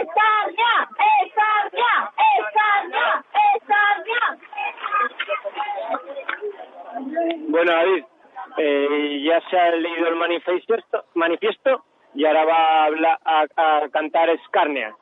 ¡Escarnia! 0.02 0.88
¡Escarnia! 1.22 1.94
¡Escarnia! 2.18 3.24
¡Escarnia! 3.56 4.49
Bueno, 7.48 7.72
David, 7.72 8.04
eh, 8.58 9.24
ya 9.24 9.42
se 9.50 9.58
ha 9.58 9.72
leído 9.72 10.08
el 10.08 10.16
manifiesto, 10.16 11.06
manifiesto 11.16 11.86
y 12.16 12.26
ahora 12.26 12.46
va 12.46 12.58
a, 12.58 12.86
hablar, 12.86 13.20
a, 13.24 13.46
a 13.56 13.90
cantar 13.90 14.30
Escarnea. 14.30 14.96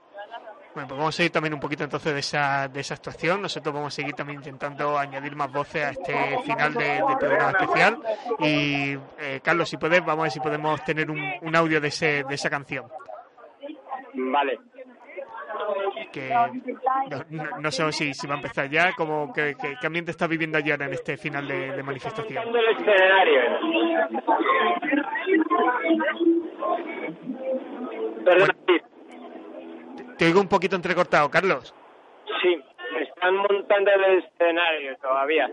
Bueno, 0.74 0.90
pues 0.90 1.00
vamos 1.00 1.16
a 1.16 1.18
seguir 1.18 1.32
también 1.32 1.56
un 1.56 1.60
poquito 1.60 1.84
entonces 1.84 2.14
de 2.14 2.20
esa, 2.20 2.68
de 2.68 2.82
esa 2.82 2.94
actuación. 2.94 3.42
Nosotros 3.42 3.74
vamos 3.74 3.94
a 3.94 3.96
seguir 3.96 4.14
también 4.14 4.38
intentando 4.38 4.96
añadir 4.96 5.36
más 5.36 5.52
voces 5.52 5.84
a 5.84 5.90
este 5.90 6.38
final 6.44 6.74
de, 6.76 7.02
de 7.08 7.18
programa 7.20 7.50
especial. 7.50 7.98
Y 8.40 8.96
eh, 9.18 9.40
Carlos, 9.44 9.70
si 9.70 9.78
puedes, 9.78 10.02
vamos 10.02 10.20
a 10.20 10.24
ver 10.24 10.32
si 10.32 10.40
podemos 10.40 10.84
tener 10.84 11.10
un, 11.10 11.20
un 11.42 11.56
audio 11.56 11.82
de, 11.82 11.88
ese, 11.88 12.24
de 12.24 12.36
esa 12.36 12.52
canción. 12.52 12.86
Vale. 14.14 14.60
Que 16.12 16.30
no, 17.10 17.24
no- 17.30 17.60
no 17.60 17.72
sé 17.72 17.92
si, 17.92 18.14
si 18.14 18.28
va 18.28 18.36
a 18.36 18.38
empezar 18.38 18.70
ya, 18.70 18.94
como 18.94 19.32
que, 19.34 19.56
que- 19.56 19.76
qué 19.80 19.88
ambiente 19.88 20.12
está 20.12 20.28
viviendo 20.28 20.58
ayer 20.58 20.82
en 20.82 20.94
este 20.94 21.18
final 21.18 21.48
de, 21.48 21.72
de 21.72 21.84
manifestación. 21.84 22.44
Te 30.18 30.26
oigo 30.26 30.42
un 30.42 30.48
poquito 30.48 30.76
entrecortado, 30.76 31.30
Carlos. 31.30 31.74
Están 33.28 33.58
montando 33.58 33.92
el 33.92 34.24
escenario 34.24 34.96
todavía. 35.02 35.50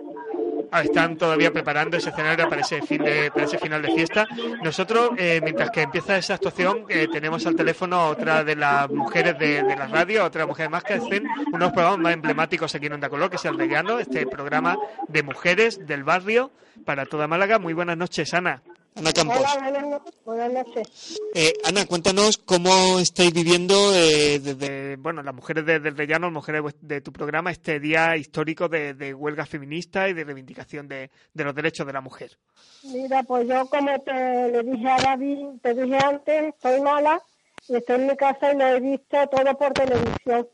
Ah, 0.70 0.82
están 0.82 1.16
todavía 1.16 1.52
preparando 1.52 1.96
ese 1.96 2.10
escenario 2.10 2.48
para 2.48 2.60
ese, 2.60 2.80
final 2.82 3.82
de 3.82 3.92
fiesta. 3.92 4.28
Nosotros, 4.62 5.10
eh, 5.18 5.40
mientras 5.42 5.70
que 5.72 5.82
empieza 5.82 6.16
esa 6.16 6.34
actuación, 6.34 6.84
eh, 6.88 7.09
tenemos 7.10 7.44
al 7.48 7.56
teléfono 7.56 8.10
otra 8.10 8.44
de 8.44 8.55
las 8.55 8.88
mujeres 8.90 9.36
de, 9.40 9.64
de 9.64 9.76
la 9.76 9.88
radio, 9.88 10.24
otra 10.24 10.46
mujer 10.46 10.70
más 10.70 10.84
que 10.84 10.94
hacen 10.94 11.26
unos 11.52 11.72
programas 11.72 11.98
más 11.98 12.12
emblemáticos 12.12 12.72
aquí 12.76 12.86
en 12.86 12.92
Onda 12.92 13.09
Color, 13.09 13.28
que 13.28 13.36
es 13.36 13.44
el 13.44 13.56
de 13.56 13.66
Llano, 13.66 13.98
este 13.98 14.24
programa 14.24 14.78
de 15.09 15.24
mujeres 15.24 15.84
del 15.84 16.05
barrio 16.05 16.52
para 16.84 17.06
toda 17.06 17.26
Málaga. 17.26 17.59
Muy 17.59 17.72
buenas 17.72 17.96
noches, 17.96 18.32
Ana. 18.34 18.62
Ana 18.96 19.12
Campos. 19.12 19.36
Hola, 19.38 19.58
buenas, 19.70 19.86
no- 19.88 20.04
buenas 20.24 20.52
noches. 20.52 21.18
Eh, 21.34 21.52
Ana, 21.64 21.84
cuéntanos 21.86 22.38
cómo 22.38 23.00
estáis 23.00 23.32
viviendo 23.32 23.74
eh, 23.92 24.38
desde, 24.38 24.94
bueno, 24.96 25.20
las 25.22 25.34
mujeres 25.34 25.66
de, 25.66 25.80
del 25.80 25.96
Rellano, 25.96 26.26
las 26.26 26.34
mujeres 26.34 26.62
de 26.80 27.00
tu 27.00 27.12
programa, 27.12 27.50
este 27.50 27.80
día 27.80 28.16
histórico 28.16 28.68
de, 28.68 28.94
de 28.94 29.12
huelga 29.12 29.46
feminista 29.46 30.08
y 30.08 30.12
de 30.14 30.22
reivindicación 30.22 30.86
de, 30.86 31.10
de 31.32 31.44
los 31.44 31.54
derechos 31.56 31.86
de 31.88 31.92
la 31.92 32.00
mujer. 32.00 32.38
Mira, 32.84 33.24
pues 33.24 33.48
yo 33.48 33.66
como 33.66 33.98
te 34.00 34.12
le 34.12 34.62
dije 34.62 34.88
a 34.88 34.96
David, 34.98 35.44
te 35.60 35.74
dije 35.74 35.96
antes, 35.96 36.54
estoy 36.54 36.80
mala 36.80 37.20
y 37.68 37.74
estoy 37.76 37.96
en 37.96 38.06
mi 38.06 38.16
casa 38.16 38.52
y 38.52 38.56
lo 38.56 38.66
he 38.68 38.78
visto 38.80 39.16
todo 39.28 39.58
por 39.58 39.72
televisión, 39.72 40.46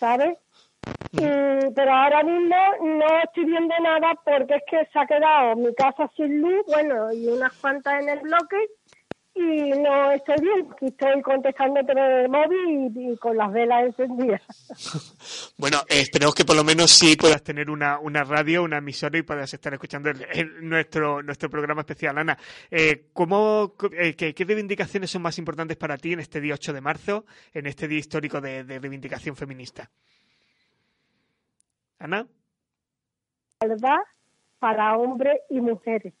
¿sabes? 0.00 0.38
Y- 1.12 1.18
pero 1.74 1.92
ahora 1.92 2.22
mismo 2.22 2.56
no 2.82 3.06
estoy 3.24 3.44
viendo 3.44 3.74
nada 3.82 4.12
porque 4.24 4.54
es 4.56 4.62
que 4.68 4.84
se 4.92 4.98
ha 4.98 5.06
quedado 5.06 5.56
mi 5.56 5.74
casa 5.74 6.10
sin 6.16 6.40
luz, 6.40 6.64
bueno, 6.66 7.12
y 7.12 7.26
unas 7.28 7.52
cuantas 7.54 8.02
en 8.02 8.08
el 8.08 8.20
bloque 8.20 8.56
y 9.34 9.70
no 9.80 10.12
estoy 10.12 10.36
bien, 10.42 10.68
aquí 10.72 10.86
estoy 10.86 11.22
contestando 11.22 11.80
por 11.86 11.98
el 11.98 12.28
móvil 12.28 12.92
y, 12.94 13.12
y 13.12 13.16
con 13.16 13.34
las 13.36 13.50
velas 13.52 13.84
encendidas. 13.86 14.42
Bueno, 15.56 15.78
eh, 15.88 16.00
esperemos 16.00 16.34
que 16.34 16.44
por 16.44 16.56
lo 16.56 16.64
menos 16.64 16.90
sí 16.90 17.16
puedas 17.16 17.42
tener 17.42 17.70
una, 17.70 17.98
una 18.00 18.24
radio, 18.24 18.62
una 18.64 18.78
emisora 18.78 19.16
y 19.18 19.22
puedas 19.22 19.52
estar 19.54 19.72
escuchando 19.72 20.10
el- 20.10 20.26
el- 20.32 20.68
nuestro, 20.68 21.22
nuestro 21.22 21.48
programa 21.48 21.82
especial. 21.82 22.18
Ana, 22.18 22.36
eh, 22.70 23.04
¿cómo, 23.12 23.74
eh, 23.96 24.14
qué, 24.14 24.34
qué 24.34 24.44
reivindicaciones 24.44 25.10
son 25.10 25.22
más 25.22 25.38
importantes 25.38 25.76
para 25.76 25.96
ti 25.96 26.12
en 26.14 26.20
este 26.20 26.40
día 26.40 26.54
8 26.54 26.72
de 26.72 26.80
marzo, 26.80 27.24
en 27.54 27.66
este 27.66 27.86
día 27.86 27.98
histórico 28.00 28.40
de, 28.40 28.64
de 28.64 28.78
reivindicación 28.80 29.36
feminista? 29.36 29.88
Ana. 32.02 32.26
igualdad 33.62 33.98
para 34.58 34.98
hombres 34.98 35.40
y 35.50 35.60
mujeres, 35.60 36.12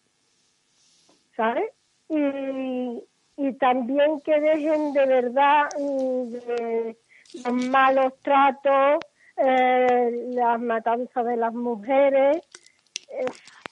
¿sabes? 1.36 1.70
Y, 2.08 3.02
y 3.36 3.52
también 3.54 4.20
que 4.20 4.40
dejen 4.40 4.92
de 4.92 5.06
verdad 5.06 5.68
mm, 5.76 6.28
de 6.28 6.96
los 7.44 7.52
malos 7.66 8.12
tratos, 8.22 9.00
eh, 9.36 10.30
las 10.34 10.60
matanzas 10.60 11.26
de 11.26 11.36
las 11.36 11.52
mujeres. 11.52 12.42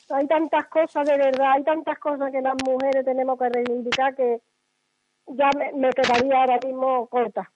Hay 0.09 0.27
tantas 0.27 0.67
cosas 0.67 1.07
de 1.07 1.17
verdad, 1.17 1.53
hay 1.53 1.63
tantas 1.63 1.97
cosas 2.01 2.33
que 2.33 2.41
las 2.41 2.57
mujeres 2.65 3.05
tenemos 3.05 3.39
que 3.39 3.51
reivindicar 3.51 4.17
que 4.17 4.41
ya 5.29 5.51
me, 5.57 5.73
me 5.75 5.91
quedaría 5.91 6.41
ahora 6.41 6.59
mismo 6.65 7.07
corta. 7.07 7.49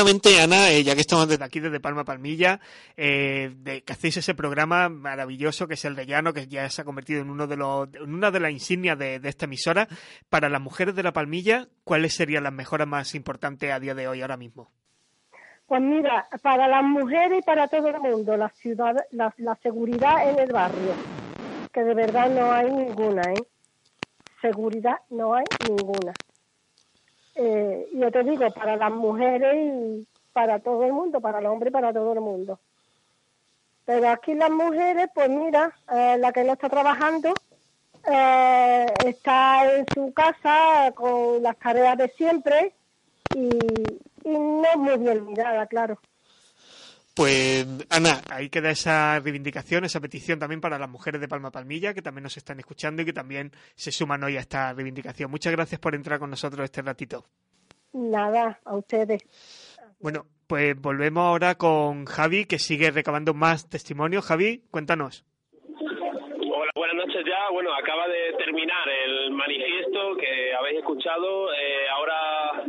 Ana, 0.00 0.70
eh, 0.70 0.82
ya 0.82 0.94
que 0.94 1.02
estamos 1.02 1.28
desde 1.28 1.44
aquí, 1.44 1.60
desde 1.60 1.80
Palma 1.80 2.04
Palmilla, 2.04 2.60
eh, 2.96 3.52
de, 3.54 3.82
que 3.82 3.92
hacéis 3.92 4.16
ese 4.16 4.34
programa 4.34 4.88
maravilloso 4.88 5.68
que 5.68 5.74
es 5.74 5.84
el 5.84 5.94
de 5.94 6.06
Llano, 6.06 6.32
que 6.32 6.46
ya 6.48 6.68
se 6.70 6.82
ha 6.82 6.84
convertido 6.84 7.20
en 7.20 7.30
uno 7.30 7.46
de 7.46 7.56
los, 7.56 7.88
en 7.94 8.14
una 8.14 8.30
de 8.30 8.40
las 8.40 8.50
insignias 8.50 8.98
de, 8.98 9.20
de 9.20 9.28
esta 9.28 9.44
emisora. 9.44 9.88
Para 10.28 10.48
las 10.48 10.60
mujeres 10.60 10.94
de 10.94 11.02
la 11.02 11.12
Palmilla, 11.12 11.68
¿cuáles 11.84 12.14
serían 12.14 12.44
las 12.44 12.52
mejoras 12.52 12.88
más 12.88 13.14
importantes 13.14 13.70
a 13.70 13.80
día 13.80 13.94
de 13.94 14.08
hoy, 14.08 14.22
ahora 14.22 14.36
mismo? 14.36 14.70
Pues 15.66 15.82
mira, 15.82 16.26
para 16.42 16.66
las 16.66 16.82
mujeres 16.82 17.38
y 17.38 17.42
para 17.42 17.68
todo 17.68 17.88
el 17.88 18.00
mundo, 18.00 18.36
la 18.36 18.48
ciudad, 18.48 18.96
la, 19.12 19.32
la 19.38 19.54
seguridad 19.56 20.28
en 20.28 20.38
el 20.38 20.52
barrio, 20.52 20.94
que 21.72 21.84
de 21.84 21.94
verdad 21.94 22.28
no 22.30 22.50
hay 22.50 22.72
ninguna, 22.72 23.22
¿eh? 23.22 23.42
Seguridad 24.40 24.96
no 25.10 25.34
hay 25.34 25.44
ninguna. 25.68 26.12
Eh, 27.42 27.88
yo 27.94 28.10
te 28.12 28.22
digo, 28.22 28.50
para 28.50 28.76
las 28.76 28.92
mujeres 28.92 29.54
y 29.56 30.06
para 30.34 30.58
todo 30.58 30.84
el 30.84 30.92
mundo, 30.92 31.22
para 31.22 31.38
el 31.38 31.46
hombre 31.46 31.70
y 31.70 31.72
para 31.72 31.90
todo 31.90 32.12
el 32.12 32.20
mundo. 32.20 32.60
Pero 33.86 34.10
aquí 34.10 34.34
las 34.34 34.50
mujeres, 34.50 35.08
pues 35.14 35.30
mira, 35.30 35.74
eh, 35.90 36.18
la 36.18 36.32
que 36.32 36.44
no 36.44 36.52
está 36.52 36.68
trabajando 36.68 37.32
eh, 38.06 38.86
está 39.06 39.74
en 39.74 39.86
su 39.94 40.12
casa 40.12 40.92
con 40.94 41.42
las 41.42 41.56
tareas 41.56 41.96
de 41.96 42.08
siempre 42.10 42.74
y, 43.34 43.48
y 43.48 44.38
no 44.38 44.76
muy 44.76 44.98
bien 44.98 45.24
mirada, 45.24 45.66
claro. 45.66 45.98
Pues, 47.20 47.66
Ana, 47.90 48.22
ahí 48.30 48.48
queda 48.48 48.70
esa 48.70 49.20
reivindicación, 49.20 49.84
esa 49.84 50.00
petición 50.00 50.38
también 50.38 50.62
para 50.62 50.78
las 50.78 50.88
mujeres 50.88 51.20
de 51.20 51.28
Palma 51.28 51.50
Palmilla, 51.50 51.92
que 51.92 52.00
también 52.00 52.22
nos 52.22 52.38
están 52.38 52.58
escuchando 52.60 53.02
y 53.02 53.04
que 53.04 53.12
también 53.12 53.52
se 53.74 53.92
suman 53.92 54.24
hoy 54.24 54.38
a 54.38 54.40
esta 54.40 54.72
reivindicación. 54.72 55.30
Muchas 55.30 55.52
gracias 55.52 55.78
por 55.78 55.94
entrar 55.94 56.18
con 56.18 56.30
nosotros 56.30 56.64
este 56.64 56.80
ratito. 56.80 57.26
Nada, 57.92 58.58
a 58.64 58.74
ustedes. 58.74 59.20
Bueno, 59.98 60.24
pues 60.46 60.74
volvemos 60.80 61.20
ahora 61.20 61.56
con 61.56 62.06
Javi, 62.06 62.46
que 62.46 62.58
sigue 62.58 62.90
recabando 62.90 63.34
más 63.34 63.68
testimonios. 63.68 64.24
Javi, 64.24 64.64
cuéntanos. 64.70 65.26
Buenas 66.80 66.96
noches 66.96 67.26
ya. 67.26 67.50
Bueno, 67.50 67.74
acaba 67.74 68.08
de 68.08 68.32
terminar 68.38 68.88
el 68.88 69.32
manifiesto 69.32 70.16
que 70.16 70.54
habéis 70.54 70.78
escuchado. 70.78 71.52
Eh, 71.52 71.86
ahora 71.92 72.14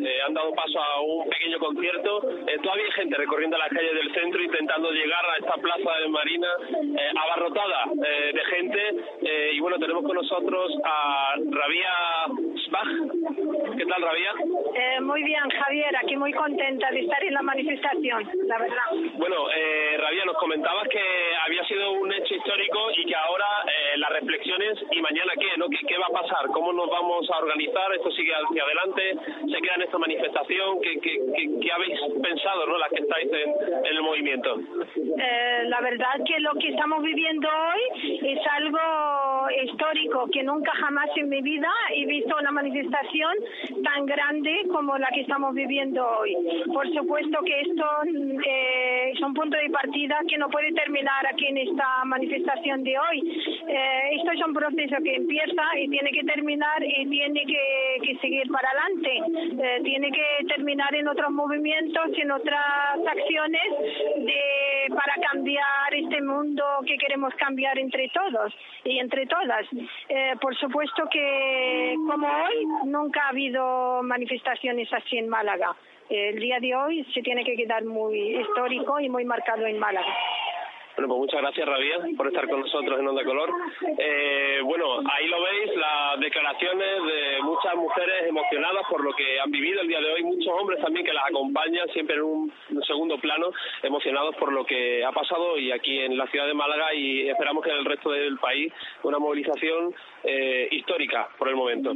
eh, 0.03 0.19
han 0.27 0.33
dado 0.33 0.51
paso 0.51 0.81
a 0.83 0.99
un 0.99 1.29
pequeño 1.29 1.57
concierto. 1.59 2.21
Eh, 2.45 2.57
todavía 2.61 2.88
hay 2.88 2.91
gente 2.91 3.15
recorriendo 3.15 3.57
las 3.57 3.69
calles 3.69 3.93
del 3.93 4.13
centro 4.13 4.43
intentando 4.43 4.91
llegar 4.91 5.25
a 5.25 5.38
esta 5.38 5.53
plaza 5.53 5.99
de 6.01 6.09
Marina 6.09 6.47
eh, 6.71 7.11
abarrotada 7.23 7.85
eh, 8.05 8.33
de 8.33 8.45
gente. 8.51 8.79
Eh, 9.21 9.51
y 9.53 9.59
bueno, 9.61 9.79
tenemos 9.79 10.03
con 10.03 10.15
nosotros 10.17 10.73
a 10.83 11.35
Rabia 11.49 11.93
Sbach. 12.65 13.77
¿Qué 13.77 13.85
tal, 13.85 14.01
Rabia? 14.01 14.33
Muy 15.01 15.23
bien, 15.23 15.49
Javier, 15.49 15.95
aquí 16.03 16.17
muy 16.17 16.33
contenta 16.33 16.91
de 16.91 16.99
estar 16.99 17.23
en 17.23 17.33
la 17.33 17.41
manifestación, 17.41 18.29
la 18.45 18.57
verdad. 18.57 18.88
Bueno, 19.15 19.47
Rabia, 19.97 20.25
nos 20.25 20.38
comentabas 20.38 20.88
que 20.89 21.01
había 21.45 21.63
sido 21.65 21.91
un 21.93 22.11
hecho 22.11 22.35
histórico 22.35 22.91
y 22.97 23.05
que 23.05 23.15
ahora 23.15 23.47
las 24.02 24.10
reflexiones 24.19 24.80
y 24.91 25.02
mañana 25.02 25.34
qué, 25.40 25.57
¿no? 25.57 25.69
¿Qué, 25.69 25.78
qué 25.88 25.98
va 25.98 26.07
a 26.07 26.22
pasar? 26.22 26.48
¿Cómo 26.53 26.73
nos 26.73 26.90
vamos 26.90 27.30
a 27.30 27.38
organizar? 27.38 27.94
¿Esto 27.94 28.10
sigue 28.11 28.34
hacia 28.34 28.64
adelante? 28.64 29.03
¿Se 29.52 29.61
queda 29.61 29.76
en 29.76 29.82
esta 29.84 29.98
manifestación? 29.99 30.82
¿Qué, 30.82 30.99
qué, 31.02 31.14
qué- 31.36 31.49
qué 31.61 31.72
habéis 31.72 31.99
pensado, 32.22 32.65
no? 32.65 32.78
Las 32.80 32.90
que 32.90 33.02
estáis 33.02 33.30
en, 33.32 33.49
en 33.86 33.95
el 33.95 34.02
movimiento. 34.02 34.57
Eh, 34.98 35.64
la 35.68 35.82
verdad 35.82 36.14
que 36.26 36.40
lo 36.40 36.53
que 36.56 36.69
estamos 36.69 37.03
viviendo 37.03 37.48
hoy 37.48 38.19
es 38.34 38.40
algo 38.57 38.80
histórico, 39.64 40.28
que 40.34 40.41
nunca 40.44 40.72
jamás 40.73 41.10
en 41.15 41.30
mi 41.30 41.41
vida 41.41 41.69
he 41.94 42.06
visto 42.06 42.36
una 42.40 42.52
manifestación 42.52 43.34
tan 43.84 44.06
grande 44.06 44.64
como 44.72 44.98
la 44.98 45.10
que 45.14 45.22
estamos 45.22 45.53
viviendo 45.53 46.02
hoy. 46.19 46.36
Por 46.73 46.88
supuesto 46.94 47.40
que 47.45 47.61
esto 47.61 47.86
eh, 48.45 49.11
es 49.14 49.22
un 49.22 49.34
punto 49.34 49.57
de 49.57 49.69
partida 49.69 50.18
que 50.28 50.38
no 50.38 50.49
puede 50.49 50.72
terminar 50.73 51.26
aquí 51.28 51.45
en 51.48 51.57
esta 51.57 52.03
manifestación 52.06 52.84
de 52.84 52.98
hoy. 52.98 53.19
Eh, 53.68 53.90
esto 54.11 54.31
es 54.31 54.45
un 54.45 54.53
proceso 54.53 54.95
que 55.03 55.15
empieza 55.15 55.63
y 55.80 55.88
tiene 55.89 56.11
que 56.11 56.23
terminar 56.23 56.84
y 56.84 57.07
tiene 57.07 57.45
que, 57.45 57.97
que 58.03 58.18
seguir 58.18 58.49
para 58.51 58.69
adelante. 58.69 59.22
Eh, 59.63 59.81
tiene 59.84 60.11
que 60.11 60.45
terminar 60.47 60.93
en 60.95 61.07
otros 61.07 61.31
movimientos, 61.31 62.05
en 62.18 62.31
otras 62.31 62.97
acciones 63.07 63.61
de, 64.18 64.95
para 64.95 65.15
cambiar 65.31 65.93
este 65.93 66.22
mundo 66.22 66.63
que 66.85 66.97
queremos 66.97 67.34
cambiar 67.35 67.77
entre 67.80 68.09
todos 68.09 68.53
y 68.84 68.99
entre 68.99 69.26
todas. 69.26 69.65
Eh, 70.09 70.35
por 70.41 70.55
supuesto 70.57 71.03
que 71.11 71.95
como 72.07 72.27
hoy 72.27 72.65
nunca 72.85 73.26
ha 73.26 73.30
habido 73.30 74.03
manifestaciones 74.03 74.91
así 74.93 75.18
en 75.18 75.30
Málaga. 75.30 75.76
El 76.09 76.39
día 76.39 76.59
de 76.59 76.76
hoy 76.76 77.05
se 77.13 77.22
tiene 77.22 77.43
que 77.45 77.55
quedar 77.55 77.85
muy 77.85 78.38
histórico 78.41 78.99
y 78.99 79.09
muy 79.09 79.23
marcado 79.23 79.65
en 79.65 79.80
Málaga. 79.80 80.13
Bueno, 80.95 81.07
pues 81.07 81.19
muchas 81.19 81.41
gracias, 81.41 81.68
Rabia, 81.68 81.97
por 82.18 82.27
estar 82.27 82.47
con 82.49 82.61
nosotros 82.61 82.99
en 82.99 83.07
Onda 83.07 83.23
Color. 83.23 83.49
Eh, 83.97 84.59
bueno, 84.63 84.99
ahí 84.99 85.27
lo 85.27 85.41
veis, 85.41 85.76
las 85.76 86.19
declaraciones 86.19 87.03
de 87.03 87.41
muchas 87.43 87.76
mujeres 87.76 88.27
emocionadas 88.27 88.84
por 88.89 89.03
lo 89.03 89.13
que 89.13 89.39
han 89.39 89.51
vivido 89.51 89.81
el 89.81 89.88
día 89.88 89.99
de 89.99 90.11
hoy, 90.11 90.23
muchos 90.23 90.53
hombres 90.59 90.81
también 90.81 91.05
que 91.05 91.13
las 91.13 91.26
acompañan 91.26 91.88
siempre 91.89 92.15
en 92.15 92.23
un 92.23 92.51
segundo 92.85 93.18
plano, 93.19 93.51
emocionados 93.84 94.35
por 94.35 94.51
lo 94.51 94.65
que 94.65 95.03
ha 95.03 95.11
pasado 95.11 95.57
y 95.57 95.72
aquí 95.72 95.99
en 95.99 96.18
la 96.18 96.27
ciudad 96.27 96.47
de 96.47 96.53
Málaga 96.53 96.93
y 96.93 97.30
esperamos 97.30 97.63
que 97.63 97.72
en 97.72 97.77
el 97.77 97.85
resto 97.85 98.11
del 98.11 98.38
país 98.38 98.72
una 99.03 99.19
movilización 99.19 99.93
eh, 100.23 100.68
histórica 100.72 101.30
por 101.38 101.49
el 101.49 101.55
momento. 101.55 101.93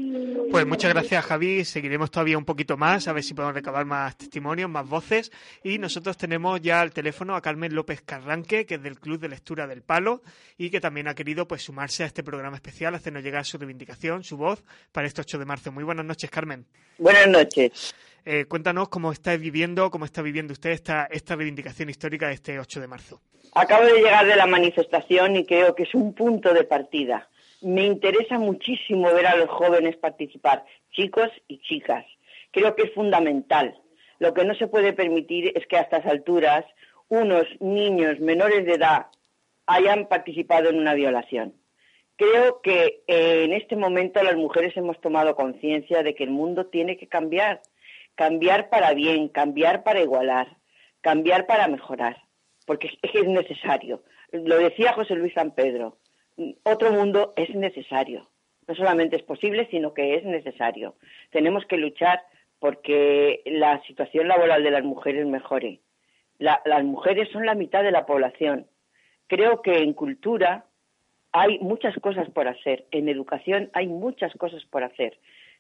Pues 0.50 0.66
muchas 0.66 0.94
gracias, 0.94 1.26
Javi. 1.26 1.64
Seguiremos 1.64 2.10
todavía 2.12 2.38
un 2.38 2.46
poquito 2.46 2.78
más, 2.78 3.08
a 3.08 3.14
ver 3.14 3.24
si 3.24 3.34
podemos 3.34 3.56
recabar 3.56 3.86
más 3.86 4.18
testimonios, 4.18 4.70
más 4.70 4.88
voces. 4.90 5.32
Y 5.64 5.78
nosotros 5.78 6.18
tenemos 6.18 6.62
ya 6.62 6.82
al 6.82 6.92
teléfono 6.92 7.36
a 7.36 7.42
Carmen 7.42 7.76
López 7.76 8.02
Carranque, 8.02 8.66
que 8.66 8.76
es 8.76 8.82
del 8.86 9.00
Club 9.00 9.20
de 9.20 9.28
Lectura 9.28 9.68
del 9.68 9.82
Palo, 9.82 10.22
y 10.58 10.70
que 10.70 10.80
también 10.80 11.10
ha 11.10 11.14
querido 11.14 11.46
pues 11.48 11.62
sumarse 11.62 12.04
a 12.04 12.06
este 12.06 12.24
programa 12.24 12.56
especial, 12.56 12.96
hacernos 12.96 13.24
llegar 13.24 13.44
su 13.44 13.58
reivindicación, 13.58 14.24
su 14.24 14.38
voz, 14.38 14.64
para 14.94 15.08
este 15.08 15.22
8 15.22 15.38
de 15.40 15.46
marzo. 15.46 15.72
Muy 15.74 15.84
buenas 15.84 16.06
noches, 16.06 16.30
Carmen. 16.30 16.66
Buenas 16.98 17.28
noches. 17.28 17.94
Eh, 18.24 18.46
cuéntanos 18.46 18.90
cómo 18.90 19.12
está 19.12 19.36
viviendo, 19.38 19.92
cómo 19.92 20.06
está 20.06 20.22
viviendo 20.22 20.54
usted 20.54 20.72
esta, 20.72 21.06
esta 21.12 21.36
reivindicación 21.36 21.90
histórica 21.90 22.28
de 22.28 22.34
este 22.36 22.60
8 22.60 22.80
de 22.80 22.88
marzo. 22.88 23.22
Acabo 23.54 23.86
de 23.86 23.94
llegar 23.94 24.26
de 24.26 24.36
la 24.36 24.48
manifestación 24.48 25.36
y 25.36 25.46
creo 25.46 25.76
que 25.76 25.84
es 25.84 25.94
un 25.94 26.14
punto 26.14 26.54
de 26.54 26.64
partida. 26.64 27.30
Me 27.62 27.86
interesa 27.86 28.38
muchísimo 28.38 29.14
ver 29.14 29.28
a 29.28 29.36
los 29.36 29.50
jóvenes 29.50 29.96
participar, 29.98 30.66
chicos 30.92 31.30
y 31.48 31.60
chicas. 31.60 32.06
Creo 32.52 32.76
que 32.76 32.84
es 32.84 32.94
fundamental. 32.94 33.76
Lo 34.20 34.34
que 34.34 34.46
no 34.46 34.56
se 34.56 34.68
puede 34.68 34.94
permitir 34.94 35.52
es 35.56 35.68
que 35.68 35.78
a 35.78 35.82
estas 35.82 36.06
alturas 36.06 36.66
unos 37.10 37.46
niños 37.60 38.20
menores 38.20 38.66
de 38.66 38.74
edad 38.74 39.08
hayan 39.66 40.08
participado 40.08 40.70
en 40.70 40.78
una 40.78 40.94
violación. 40.94 41.54
Creo 42.18 42.62
que 42.62 43.04
eh, 43.08 43.44
en 43.44 43.54
este 43.54 43.76
momento 43.76 44.24
las 44.24 44.36
mujeres 44.36 44.76
hemos 44.78 45.00
tomado 45.02 45.36
conciencia 45.36 46.02
de 46.02 46.16
que 46.16 46.24
el 46.24 46.30
mundo 46.30 46.68
tiene 46.68 46.98
que 46.98 47.08
cambiar, 47.08 47.62
cambiar 48.16 48.70
para 48.70 48.94
bien, 48.94 49.28
cambiar 49.28 49.84
para 49.84 50.02
igualar, 50.02 50.58
cambiar 51.02 51.46
para 51.46 51.68
mejorar, 51.68 52.24
porque 52.66 52.88
es 53.02 53.16
es 53.16 53.28
necesario. 53.28 54.04
Lo 54.32 54.58
decía 54.58 54.94
José 54.94 55.16
Luis 55.16 55.34
San 55.34 55.52
Pedro, 55.52 55.98
otro 56.64 56.92
mundo 56.92 57.34
es 57.36 57.54
necesario. 57.54 58.30
No 58.68 58.76
solamente 58.76 59.16
es 59.16 59.24
posible, 59.24 59.68
sino 59.70 59.94
que 59.94 60.16
es 60.16 60.24
necesario. 60.24 60.96
Tenemos 61.32 61.66
que 61.66 61.78
luchar 61.78 62.24
porque 62.60 63.42
la 63.46 63.82
situación 63.84 64.28
laboral 64.28 64.64
de 64.64 64.72
las 64.72 64.84
mujeres 64.84 65.26
mejore. 65.28 65.82
La- 66.40 66.62
las 66.66 66.84
mujeres 66.84 67.30
son 67.32 67.46
la 67.46 67.56
mitad 67.56 67.84
de 67.84 67.92
la 67.92 68.06
población. 68.06 68.68
Creo 69.28 69.62
que 69.62 69.78
en 69.78 69.94
cultura 69.94 70.66
hay 71.32 71.60
muchas 71.60 71.96
cosas 72.00 72.30
por 72.30 72.48
hacer. 72.48 72.86
En 72.92 73.10
educación 73.10 73.70
hay 73.74 73.88
muchas 73.88 74.34
cosas 74.36 74.64
por 74.66 74.84
hacer. 74.84 75.18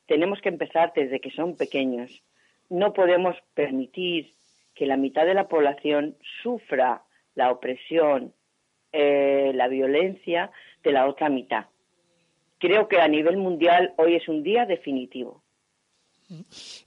Tenemos 0.07 0.39
que 0.41 0.49
empezar 0.49 0.93
desde 0.95 1.19
que 1.19 1.31
son 1.31 1.57
pequeños. 1.57 2.21
No 2.69 2.93
podemos 2.93 3.35
permitir 3.53 4.33
que 4.75 4.85
la 4.85 4.97
mitad 4.97 5.25
de 5.25 5.33
la 5.33 5.47
población 5.47 6.15
sufra 6.43 7.03
la 7.33 7.51
opresión, 7.51 8.33
eh, 8.91 9.51
la 9.55 9.67
violencia 9.67 10.51
de 10.83 10.91
la 10.91 11.07
otra 11.07 11.29
mitad. 11.29 11.65
Creo 12.59 12.87
que 12.87 12.99
a 13.01 13.07
nivel 13.07 13.37
mundial 13.37 13.93
hoy 13.97 14.15
es 14.15 14.27
un 14.27 14.43
día 14.43 14.65
definitivo. 14.65 15.43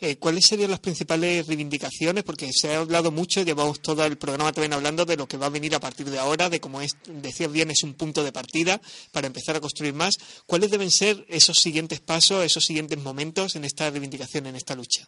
Eh, 0.01 0.17
¿Cuáles 0.19 0.47
serían 0.47 0.71
las 0.71 0.81
principales 0.81 1.47
reivindicaciones? 1.47 2.25
Porque 2.25 2.49
se 2.53 2.75
ha 2.75 2.81
hablado 2.81 3.13
mucho, 3.13 3.43
llevamos 3.43 3.81
todo 3.81 4.05
el 4.05 4.19
programa 4.19 4.53
también 4.53 4.73
hablando 4.73 5.05
de 5.05 5.17
lo 5.17 5.27
que 5.27 5.37
va 5.37 5.47
a 5.47 5.51
venir 5.51 5.75
a 5.75 5.81
partir 5.81 6.07
de 6.07 6.19
ahora, 6.19 6.49
de 6.49 6.61
cómo 6.61 6.81
es, 6.81 6.97
decías 7.07 7.53
bien, 7.53 7.71
es 7.71 7.85
un 7.85 7.95
punto 7.95 8.25
de 8.25 8.33
partida 8.33 8.81
para 9.13 9.29
empezar 9.29 9.57
a 9.57 9.61
construir 9.61 9.95
más. 9.95 10.43
¿Cuáles 10.47 10.71
deben 10.71 10.91
ser 10.91 11.25
esos 11.29 11.59
siguientes 11.59 12.01
pasos, 12.01 12.45
esos 12.45 12.65
siguientes 12.65 12.99
momentos 12.99 13.55
en 13.55 13.65
esta 13.65 13.91
reivindicación, 13.91 14.47
en 14.47 14.57
esta 14.57 14.75
lucha? 14.75 15.07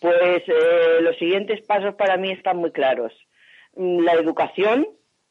Pues 0.00 0.42
eh, 0.46 1.00
los 1.00 1.16
siguientes 1.18 1.62
pasos 1.62 1.94
para 1.94 2.16
mí 2.16 2.32
están 2.32 2.58
muy 2.58 2.72
claros. 2.72 3.12
Mm, 3.76 4.00
La 4.00 4.12
educación, 4.14 4.86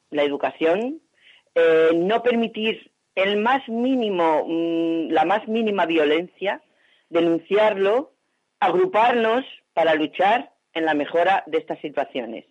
la 0.10 0.24
educación, 0.24 1.02
eh, 1.56 1.92
no 1.96 2.24
permitir 2.24 2.92
el 3.16 3.38
más 3.38 3.68
mínimo, 3.68 4.46
mm, 4.48 5.12
la 5.12 5.26
más 5.26 5.48
mínima 5.48 5.86
violencia, 5.86 6.62
denunciarlo, 7.10 8.14
agruparnos 8.60 9.46
para 9.74 9.96
luchar 9.96 10.54
en 10.74 10.86
la 10.86 10.94
mejora 10.94 11.44
de 11.48 11.58
estas 11.58 11.80
situaciones. 11.80 12.46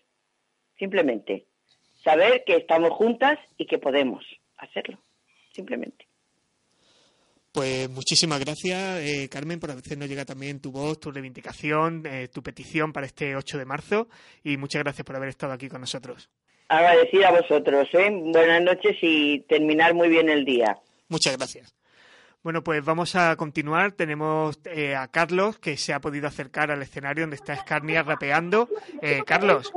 Simplemente 0.78 1.46
saber 2.04 2.44
que 2.46 2.56
estamos 2.56 2.90
juntas 2.90 3.38
y 3.56 3.66
que 3.66 3.78
podemos 3.78 4.24
hacerlo. 4.56 4.98
Simplemente. 5.52 6.06
Pues 7.52 7.88
muchísimas 7.90 8.38
gracias, 8.38 9.00
eh, 9.00 9.28
Carmen, 9.30 9.58
por 9.58 9.70
hacernos 9.70 10.08
llegar 10.08 10.26
también 10.26 10.60
tu 10.60 10.70
voz, 10.70 11.00
tu 11.00 11.10
reivindicación, 11.10 12.04
eh, 12.06 12.28
tu 12.28 12.42
petición 12.42 12.92
para 12.92 13.06
este 13.06 13.34
8 13.34 13.58
de 13.58 13.64
marzo 13.64 14.08
y 14.44 14.56
muchas 14.56 14.82
gracias 14.82 15.04
por 15.04 15.16
haber 15.16 15.30
estado 15.30 15.54
aquí 15.54 15.68
con 15.68 15.80
nosotros. 15.80 16.30
Agradecida 16.68 17.28
a 17.28 17.40
vosotros. 17.40 17.88
¿eh? 17.94 18.10
Buenas 18.10 18.62
noches 18.62 18.96
y 19.00 19.40
terminar 19.40 19.94
muy 19.94 20.08
bien 20.08 20.28
el 20.28 20.44
día. 20.44 20.78
Muchas 21.08 21.36
gracias. 21.36 21.77
Bueno, 22.48 22.64
pues 22.64 22.82
vamos 22.82 23.14
a 23.14 23.36
continuar. 23.36 23.92
Tenemos 23.92 24.58
eh, 24.64 24.96
a 24.96 25.08
Carlos, 25.08 25.58
que 25.58 25.76
se 25.76 25.92
ha 25.92 26.00
podido 26.00 26.26
acercar 26.26 26.70
al 26.70 26.80
escenario 26.80 27.24
donde 27.24 27.36
está 27.36 27.52
Escarnia 27.52 28.02
rapeando. 28.02 28.70
Eh, 29.02 29.20
Carlos, 29.26 29.70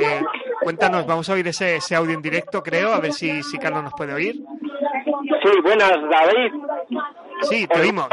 eh, 0.00 0.22
cuéntanos, 0.62 1.06
vamos 1.06 1.28
a 1.28 1.34
oír 1.34 1.46
ese, 1.46 1.78
audio 1.94 2.14
en 2.14 2.22
directo, 2.22 2.62
creo, 2.62 2.94
a 2.94 3.00
ver 3.00 3.12
si, 3.12 3.42
si 3.42 3.58
Carlos 3.58 3.82
nos 3.82 3.92
puede 3.92 4.14
oír. 4.14 4.34
Sí, 4.34 5.60
buenas, 5.62 5.90
David. 5.90 6.52
Sí, 7.42 7.66
te 7.66 7.80
oímos. 7.80 8.08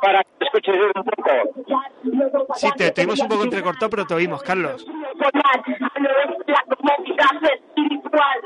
Para 0.00 0.22
que 0.24 0.44
escuches 0.44 0.74
un 0.94 1.04
poco. 1.04 1.30
Sí, 2.56 2.68
te, 2.76 2.90
te 2.90 3.00
oímos 3.02 3.20
un 3.20 3.28
poco 3.28 3.44
entrecortado, 3.44 3.90
pero 3.90 4.06
te 4.06 4.14
oímos, 4.14 4.42
Carlos. 4.42 4.86
la 6.46 7.54
espiritual. 7.54 8.40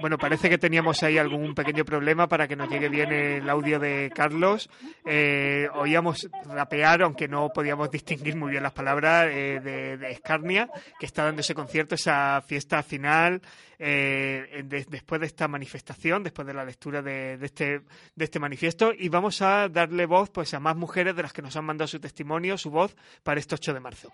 Bueno, 0.00 0.16
parece 0.16 0.48
que 0.48 0.56
teníamos 0.56 1.02
ahí 1.02 1.18
algún 1.18 1.54
pequeño 1.54 1.84
problema 1.84 2.26
para 2.26 2.48
que 2.48 2.56
nos 2.56 2.70
llegue 2.70 2.88
bien 2.88 3.12
el 3.12 3.48
audio 3.50 3.78
de 3.78 4.10
Carlos. 4.14 4.70
Eh, 5.04 5.68
oíamos 5.74 6.28
rapear, 6.46 7.02
aunque 7.02 7.28
no 7.28 7.50
podíamos 7.50 7.90
distinguir 7.90 8.34
muy 8.36 8.50
bien 8.50 8.62
las 8.62 8.72
palabras 8.72 9.26
eh, 9.30 9.60
de, 9.62 9.98
de 9.98 10.10
Escarnia, 10.10 10.70
que 10.98 11.04
está 11.06 11.24
dando 11.24 11.40
ese 11.40 11.54
concierto, 11.54 11.94
esa 11.94 12.40
fiesta 12.40 12.82
final, 12.82 13.42
eh, 13.82 14.62
de- 14.66 14.84
después 14.88 15.20
de 15.20 15.26
esta 15.26 15.48
manifestación, 15.48 16.22
después 16.22 16.46
de 16.46 16.54
la 16.54 16.64
lectura 16.64 17.00
de, 17.02 17.38
este, 17.42 17.80
de 18.14 18.24
este 18.24 18.38
manifiesto. 18.38 18.92
Y 18.96 19.08
vamos 19.08 19.40
a 19.42 19.68
darle 19.68 20.04
voz 20.06 20.28
pues, 20.30 20.52
a 20.54 20.60
más 20.60 20.76
mujeres 20.76 21.16
de 21.16 21.22
las 21.22 21.32
que 21.32 21.42
nos 21.42 21.56
han 21.56 21.64
mandado 21.64 21.88
su 21.88 21.98
testimonio, 21.98 22.58
su 22.58 22.70
voz, 22.70 22.94
para 23.22 23.40
este 23.40 23.54
8 23.54 23.72
de 23.74 23.80
marzo. 23.80 24.12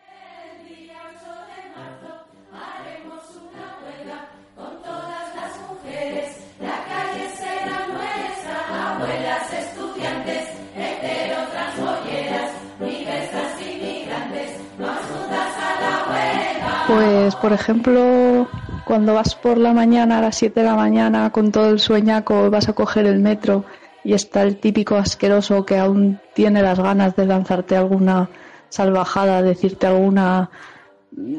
Pues, 16.86 17.34
por 17.36 17.52
ejemplo, 17.52 18.48
cuando 18.86 19.14
vas 19.14 19.34
por 19.34 19.58
la 19.58 19.72
mañana 19.72 20.18
a 20.18 20.20
las 20.20 20.36
7 20.36 20.60
de 20.60 20.66
la 20.66 20.76
mañana 20.76 21.30
con 21.30 21.50
todo 21.50 21.70
el 21.70 21.80
sueñaco, 21.80 22.48
vas 22.52 22.68
a 22.68 22.72
coger 22.72 23.06
el 23.06 23.18
metro 23.18 23.64
y 24.04 24.12
está 24.12 24.44
el 24.44 24.58
típico 24.58 24.94
asqueroso 24.94 25.66
que 25.66 25.76
aún 25.76 26.20
tiene 26.34 26.62
las 26.62 26.78
ganas 26.78 27.16
de 27.16 27.26
lanzarte 27.26 27.76
alguna 27.76 28.30
salvajada, 28.68 29.42
decirte 29.42 29.88
alguna 29.88 30.50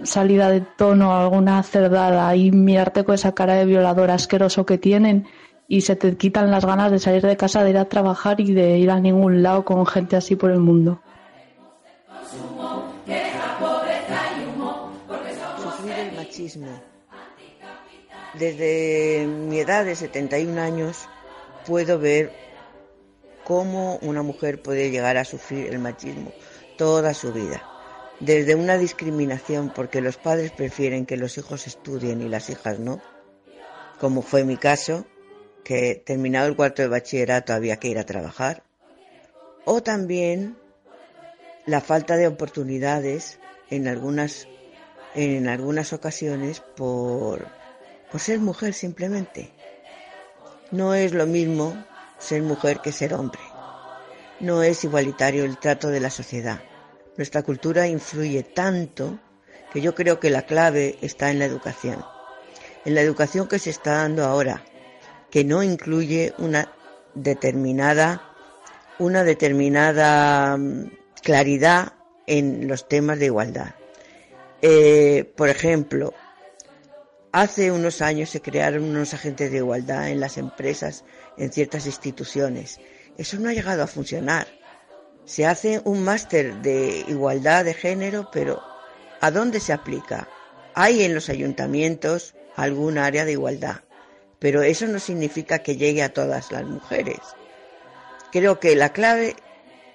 salida 0.04 0.50
de 0.50 0.60
tono, 0.60 1.16
alguna 1.16 1.64
cerdada 1.64 2.36
y 2.36 2.52
mirarte 2.52 3.06
con 3.06 3.16
esa 3.16 3.32
cara 3.32 3.54
de 3.54 3.66
violador 3.66 4.12
asqueroso 4.12 4.66
que 4.66 4.78
tienen 4.78 5.26
y 5.70 5.82
se 5.82 5.96
te 5.96 6.18
quitan 6.18 6.52
las 6.52 6.66
ganas 6.66 6.92
de 6.92 7.00
salir 7.00 7.22
de 7.22 7.38
casa, 7.38 7.64
de 7.64 7.70
ir 7.70 7.78
a 7.78 7.86
trabajar 7.86 8.42
y 8.42 8.52
de 8.52 8.78
ir 8.78 8.92
a 8.92 9.00
ningún 9.00 9.42
lado 9.42 9.64
con 9.64 9.86
gente 9.86 10.18
así 10.18 10.36
por 10.36 10.52
el 10.52 10.60
mundo. 10.60 11.00
Consumo, 12.10 12.92
queja, 13.06 13.58
pobreza 13.58 14.20
y 14.38 14.54
humo. 14.54 14.92
Porque 15.08 15.34
somos 15.34 15.76
sufrir 15.76 15.94
el 15.94 16.16
machismo. 16.18 16.68
Desde 18.40 19.26
mi 19.26 19.60
edad 19.60 19.86
de 19.86 19.96
71 19.96 20.62
años 20.62 21.08
puedo 21.66 21.98
ver 21.98 22.32
cómo 23.44 23.98
una 24.02 24.22
mujer 24.22 24.62
puede 24.62 24.92
llegar 24.92 25.18
a 25.18 25.26
sufrir 25.26 25.68
el 25.68 25.80
machismo 25.80 26.32
toda 26.78 27.14
su 27.14 27.34
vida. 27.34 27.64
Desde 28.20 28.56
una 28.56 28.78
discriminación 28.78 29.72
porque 29.74 30.02
los 30.02 30.18
padres 30.18 30.52
prefieren 30.52 31.06
que 31.06 31.18
los 31.18 31.38
hijos 31.38 31.66
estudien 31.68 32.22
y 32.22 32.30
las 32.30 32.50
hijas 32.50 32.80
no, 32.80 33.02
como 34.00 34.22
fue 34.22 34.44
mi 34.44 34.58
caso, 34.58 35.06
que 35.64 36.02
terminado 36.06 36.48
el 36.48 36.56
cuarto 36.56 36.82
de 36.82 36.88
bachillerato 36.88 37.54
había 37.54 37.78
que 37.78 37.90
ir 37.90 37.98
a 37.98 38.06
trabajar, 38.06 38.64
o 39.66 39.82
también 39.82 40.56
la 41.66 41.82
falta 41.82 42.16
de 42.16 42.28
oportunidades 42.28 43.40
en 43.70 43.88
algunas 43.88 44.48
en 45.16 45.48
algunas 45.48 45.94
ocasiones 45.94 46.62
por, 46.76 47.48
por 48.12 48.22
ser 48.22 48.40
mujer 48.40 48.74
simplemente. 48.74 49.52
No 50.72 50.94
es 50.94 51.14
lo 51.14 51.26
mismo 51.26 51.86
ser 52.20 52.42
mujer 52.42 52.80
que 52.82 52.92
ser 52.92 53.14
hombre. 53.14 53.42
No 54.40 54.64
es 54.64 54.84
igualitario 54.84 55.46
el 55.46 55.58
trato 55.58 55.90
de 55.90 56.00
la 56.00 56.10
sociedad. 56.10 56.62
Nuestra 57.16 57.44
cultura 57.44 57.88
influye 57.88 58.44
tanto 58.44 59.20
que 59.74 59.82
yo 59.82 59.96
creo 59.96 60.20
que 60.20 60.30
la 60.30 60.44
clave 60.44 60.98
está 61.02 61.32
en 61.32 61.40
la 61.40 61.46
educación. 61.46 62.04
En 62.86 62.96
la 62.96 63.02
educación 63.02 63.48
que 63.48 63.60
se 63.60 63.70
está 63.70 63.96
dando 63.96 64.24
ahora, 64.24 64.64
que 65.32 65.44
no 65.44 65.64
incluye 65.64 66.34
una 66.38 66.72
determinada 67.14 68.28
una 69.00 69.24
determinada 69.24 70.58
mm, 70.58 70.92
claridad 71.22 71.94
en 72.26 72.68
los 72.68 72.88
temas 72.88 73.20
de 73.20 73.26
igualdad. 73.26 73.76
Eh, 74.62 75.32
por 75.36 75.50
ejemplo, 75.50 76.14
hace 77.42 77.72
unos 77.72 78.02
años 78.02 78.32
se 78.32 78.42
crearon 78.42 78.84
unos 78.84 79.14
agentes 79.14 79.52
de 79.52 79.58
igualdad 79.58 80.10
en 80.10 80.20
las 80.20 80.40
empresas, 80.40 81.04
en 81.38 81.52
ciertas 81.52 81.86
instituciones. 81.86 82.80
Eso 83.16 83.38
no 83.38 83.50
ha 83.50 83.54
llegado 83.54 83.84
a 83.84 83.88
funcionar. 83.88 84.48
Se 85.26 85.46
hace 85.46 85.80
un 85.84 86.04
máster 86.04 86.56
de 86.64 87.06
igualdad 87.08 87.64
de 87.64 87.76
género, 87.76 88.30
pero 88.32 88.64
¿a 89.22 89.30
dónde 89.30 89.60
se 89.60 89.72
aplica? 89.72 90.28
Hay 90.74 91.04
en 91.04 91.14
los 91.14 91.30
ayuntamientos 91.30 92.34
algún 92.56 92.98
área 92.98 93.24
de 93.24 93.34
igualdad, 93.34 93.82
pero 94.40 94.64
eso 94.64 94.88
no 94.88 94.98
significa 94.98 95.60
que 95.60 95.78
llegue 95.78 96.02
a 96.02 96.14
todas 96.14 96.52
las 96.52 96.64
mujeres. 96.64 97.20
Creo 98.32 98.60
que 98.60 98.76
la 98.76 98.94
clave 98.94 99.36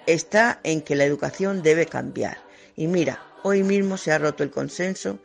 está 0.05 0.61
en 0.63 0.81
que 0.81 0.95
la 0.95 1.03
educación 1.03 1.61
debe 1.61 1.87
cambiar. 1.87 2.37
Y 2.77 2.87
mira, 2.87 3.21
hoy 3.43 3.63
mismo 3.63 3.97
se 3.97 4.13
ha 4.13 4.17
roto 4.17 4.43
el 4.43 4.49
consenso 4.51 5.19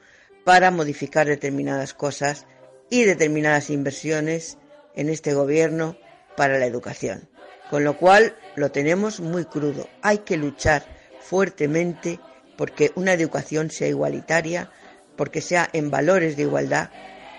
para 0.49 0.71
modificar 0.71 1.27
determinadas 1.27 1.93
cosas 1.93 2.47
y 2.89 3.05
determinadas 3.05 3.69
inversiones 3.69 4.57
en 4.95 5.11
este 5.11 5.35
gobierno 5.35 5.99
para 6.39 6.59
la 6.59 6.65
educación. 6.65 7.29
Con 7.69 7.85
lo 7.85 7.99
cual 7.99 8.35
lo 8.57 8.71
tenemos 8.71 9.21
muy 9.21 9.45
crudo. 9.45 9.87
Hay 10.01 10.21
que 10.21 10.39
luchar 10.39 10.87
fuertemente 11.21 12.19
porque 12.57 12.93
una 12.95 13.13
educación 13.13 13.71
sea 13.71 13.89
igualitaria, 13.89 14.71
porque 15.17 15.43
sea 15.43 15.69
en 15.75 15.91
valores 15.91 16.39
de 16.39 16.45
igualdad, 16.45 16.89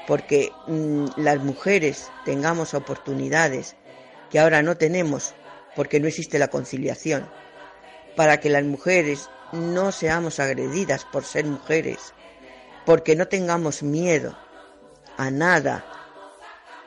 porque 0.05 0.51
mm, 0.67 1.05
las 1.17 1.39
mujeres 1.39 2.11
tengamos 2.25 2.75
oportunidades 2.75 3.75
que 4.29 4.37
ahora 4.37 4.61
no 4.61 4.77
tenemos 4.77 5.33
porque 5.75 5.99
no 5.99 6.07
existe 6.07 6.37
la 6.37 6.49
conciliación, 6.49 7.27
para 8.15 8.39
que 8.39 8.51
las 8.51 8.65
mujeres 8.65 9.31
no 9.51 9.91
seamos 9.91 10.39
agredidas 10.39 11.05
por 11.05 11.23
ser 11.23 11.45
mujeres, 11.45 12.13
porque 12.89 13.15
no 13.15 13.27
tengamos 13.27 13.83
miedo 13.83 14.35
a 15.15 15.29
nada 15.29 15.85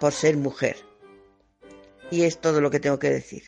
por 0.01 0.13
ser 0.13 0.37
mujer. 0.37 0.75
Y 2.11 2.25
es 2.25 2.41
todo 2.41 2.61
lo 2.61 2.73
que 2.73 2.81
tengo 2.81 2.99
que 2.99 3.09
decir. 3.09 3.45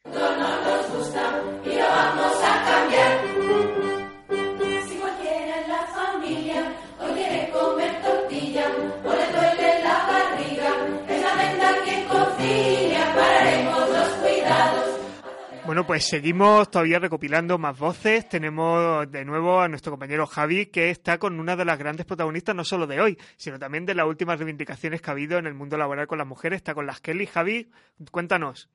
Bueno, 15.74 15.88
pues 15.88 16.04
seguimos 16.04 16.70
todavía 16.70 17.00
recopilando 17.00 17.58
más 17.58 17.76
voces. 17.76 18.28
Tenemos 18.28 19.10
de 19.10 19.24
nuevo 19.24 19.60
a 19.60 19.66
nuestro 19.66 19.90
compañero 19.90 20.24
Javi, 20.24 20.66
que 20.66 20.90
está 20.90 21.18
con 21.18 21.40
una 21.40 21.56
de 21.56 21.64
las 21.64 21.80
grandes 21.80 22.06
protagonistas, 22.06 22.54
no 22.54 22.62
solo 22.62 22.86
de 22.86 23.00
hoy, 23.00 23.18
sino 23.36 23.58
también 23.58 23.84
de 23.84 23.96
las 23.96 24.06
últimas 24.06 24.38
reivindicaciones 24.38 25.02
que 25.02 25.10
ha 25.10 25.14
habido 25.14 25.36
en 25.36 25.48
el 25.48 25.54
mundo 25.54 25.76
laboral 25.76 26.06
con 26.06 26.18
las 26.18 26.28
mujeres. 26.28 26.58
Está 26.58 26.74
con 26.74 26.86
las 26.86 27.00
Kelly. 27.00 27.26
Javi, 27.26 27.72
cuéntanos. 28.12 28.68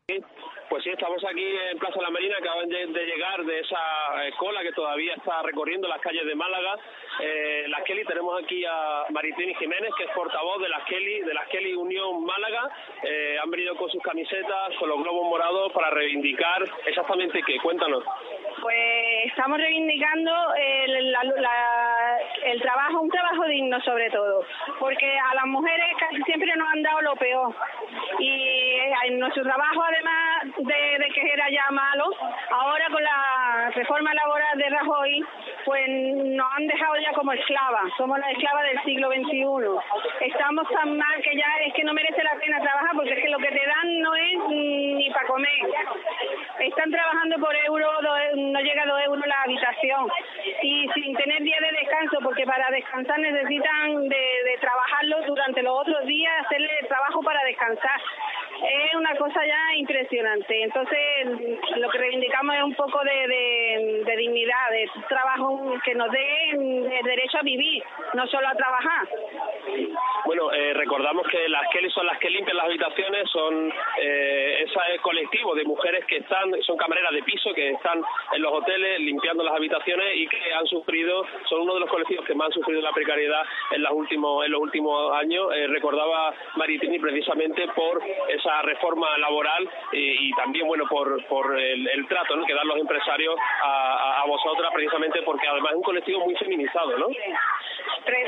Pues 0.69 0.83
sí, 0.83 0.91
estamos 0.91 1.23
aquí 1.25 1.43
en 1.71 1.79
Plaza 1.79 1.99
La 2.01 2.11
Marina, 2.11 2.35
acaban 2.37 2.69
de, 2.69 2.85
de 2.87 3.05
llegar 3.05 3.43
de 3.43 3.59
esa 3.59 3.77
eh, 4.23 4.31
cola 4.37 4.61
que 4.61 4.71
todavía 4.71 5.15
está 5.15 5.41
recorriendo 5.41 5.87
las 5.87 5.99
calles 5.99 6.23
de 6.25 6.35
Málaga. 6.35 6.75
Eh, 7.21 7.65
las 7.69 7.81
Kelly, 7.83 8.05
tenemos 8.05 8.41
aquí 8.41 8.63
a 8.65 9.05
Maritini 9.09 9.55
Jiménez, 9.55 9.89
que 9.97 10.03
es 10.03 10.11
portavoz 10.11 10.61
de 10.61 10.69
las 10.69 10.83
Kelly, 10.85 11.21
de 11.21 11.33
las 11.33 11.47
Kelly 11.47 11.73
Unión 11.73 12.23
Málaga. 12.23 12.69
Eh, 13.03 13.37
han 13.41 13.49
venido 13.49 13.75
con 13.77 13.89
sus 13.89 14.01
camisetas, 14.03 14.75
con 14.77 14.89
los 14.89 15.01
globos 15.01 15.27
morados 15.27 15.71
para 15.73 15.89
reivindicar 15.89 16.63
exactamente 16.85 17.41
qué. 17.45 17.57
Cuéntanos. 17.63 18.03
Pues 18.61 19.25
estamos 19.25 19.57
reivindicando 19.57 20.31
el, 20.55 21.11
la- 21.11 21.23
la- 21.23 22.17
el 22.43 22.61
trabajo, 22.61 23.01
un 23.01 23.09
trabajo 23.09 23.45
digno 23.45 23.81
sobre 23.81 24.09
todo, 24.11 24.45
porque 24.79 25.17
a 25.17 25.33
las 25.35 25.45
mujeres 25.45 25.87
casi 25.99 26.21
siempre 26.23 26.53
nos 26.55 26.67
han 26.69 26.83
dado 26.83 27.01
lo 27.01 27.15
peor. 27.15 27.55
Y 28.19 28.75
en 29.05 29.19
nuestro 29.19 29.43
trabajo, 29.43 29.81
además 29.83 30.43
de, 30.63 31.09
que 31.13 31.21
era 31.21 31.49
ya 31.49 31.65
malo, 31.71 32.11
ahora 32.51 32.85
con 32.91 33.03
la 33.03 33.71
reforma 33.73 34.13
laboral 34.13 34.57
de 34.57 34.69
Rajoy, 34.69 35.25
pues 35.65 35.89
nos 35.89 36.47
han 36.53 36.67
dejado 36.67 36.95
ya 36.97 37.13
como 37.13 37.31
esclavas, 37.33 37.91
somos 37.97 38.19
las 38.19 38.31
esclavas 38.31 38.63
del 38.63 38.83
siglo 38.83 39.09
XXI. 39.09 40.25
Estamos 40.25 40.67
tan 40.69 40.97
mal 40.97 41.21
que 41.21 41.35
ya 41.35 41.45
es 41.65 41.73
que 41.73 41.83
no 41.83 41.93
merece 41.93 42.23
la 42.23 42.35
pena 42.35 42.61
trabajar 42.61 42.91
porque 42.95 43.13
es 43.13 43.21
que 43.21 43.29
lo 43.29 43.37
que 43.37 43.49
te 43.49 43.65
dan 43.65 43.99
no 43.99 44.15
es 44.15 44.39
ni 44.49 45.09
para 45.11 45.27
comer. 45.27 45.49
Están 46.59 46.91
trabajando 46.91 47.37
por 47.39 47.55
euro, 47.55 47.89
no 48.35 48.59
llega 48.59 48.83
a 48.83 48.87
dos 48.87 49.01
euros 49.01 49.25
la 49.25 49.41
habitación 49.43 50.07
y 50.61 50.87
sin 50.93 51.15
tener 51.15 51.41
día 51.43 51.57
de 51.61 51.79
descanso 51.79 52.17
porque 52.23 52.45
para 52.45 52.69
descansar 52.71 53.19
necesitan 53.19 54.09
de, 54.09 54.25
de 54.45 54.57
trabajarlo 54.59 55.21
durante 55.27 55.63
los 55.63 55.79
otros 55.79 56.05
días, 56.05 56.45
hacerle 56.45 56.69
trabajo 56.87 57.21
para 57.21 57.43
descansar. 57.43 58.01
Es 58.61 58.95
una 58.95 59.15
cosa 59.15 59.45
ya 59.45 59.75
impresionante. 59.77 60.63
Entonces, 60.63 60.97
lo 61.77 61.89
que 61.89 61.97
reivindicamos 61.97 62.55
es 62.55 62.63
un 62.63 62.75
poco 62.75 62.99
de, 63.03 63.27
de- 64.05 64.17
dignidad, 64.19 64.69
de 64.71 64.89
trabajo 65.07 65.73
que 65.85 65.95
nos 65.95 66.11
dé 66.11 66.49
el 66.51 67.03
derecho 67.03 67.37
a 67.37 67.41
vivir, 67.41 67.81
no 68.13 68.27
solo 68.27 68.47
a 68.49 68.53
trabajar. 68.55 69.07
Bueno, 70.25 70.51
eh, 70.51 70.73
recordamos 70.73 71.25
que 71.27 71.47
las 71.47 71.67
Kelly 71.69 71.89
son 71.91 72.05
las 72.05 72.17
que 72.19 72.29
limpian 72.29 72.57
las 72.57 72.65
habitaciones, 72.65 73.29
son 73.29 73.71
eh, 74.01 74.65
ese 74.65 74.99
colectivo 75.01 75.55
de 75.55 75.63
mujeres 75.63 76.03
que 76.05 76.17
están, 76.17 76.51
son 76.63 76.75
camareras 76.75 77.13
de 77.13 77.23
piso, 77.23 77.53
que 77.53 77.69
están 77.69 78.01
en 78.33 78.41
los 78.41 78.51
hoteles 78.51 78.99
limpiando 78.99 79.43
las 79.43 79.55
habitaciones 79.55 80.15
y 80.15 80.27
que 80.27 80.53
han 80.53 80.65
sufrido, 80.67 81.25
son 81.47 81.61
uno 81.61 81.75
de 81.75 81.79
los 81.81 81.89
colectivos 81.89 82.25
que 82.25 82.35
más 82.35 82.47
han 82.47 82.53
sufrido 82.53 82.81
la 82.81 82.91
precariedad 82.91 83.43
en 83.71 83.83
los 83.83 83.91
últimos, 83.93 84.45
en 84.45 84.51
los 84.51 84.61
últimos 84.61 85.13
años. 85.15 85.47
Eh, 85.55 85.67
recordaba 85.67 86.33
Maritini 86.55 86.99
precisamente 86.99 87.67
por 87.69 88.01
esa 88.27 88.48
reforma 88.63 89.17
laboral 89.17 89.69
y, 89.91 90.29
y 90.29 90.31
también, 90.33 90.67
bueno, 90.67 90.85
por, 90.89 91.23
por 91.27 91.57
el, 91.57 91.87
el 91.87 92.07
trato 92.07 92.35
¿no? 92.35 92.45
que 92.45 92.53
dan 92.53 92.67
los 92.67 92.77
empresarios 92.77 93.35
a, 93.63 94.21
a- 94.21 94.25
vosotras, 94.29 94.69
precisamente 94.73 95.21
porque 95.23 95.47
además 95.47 95.71
es 95.71 95.77
un 95.77 95.83
colectivo 95.83 96.19
muy 96.23 96.35
feminizado, 96.35 96.97
¿no? 96.99 97.07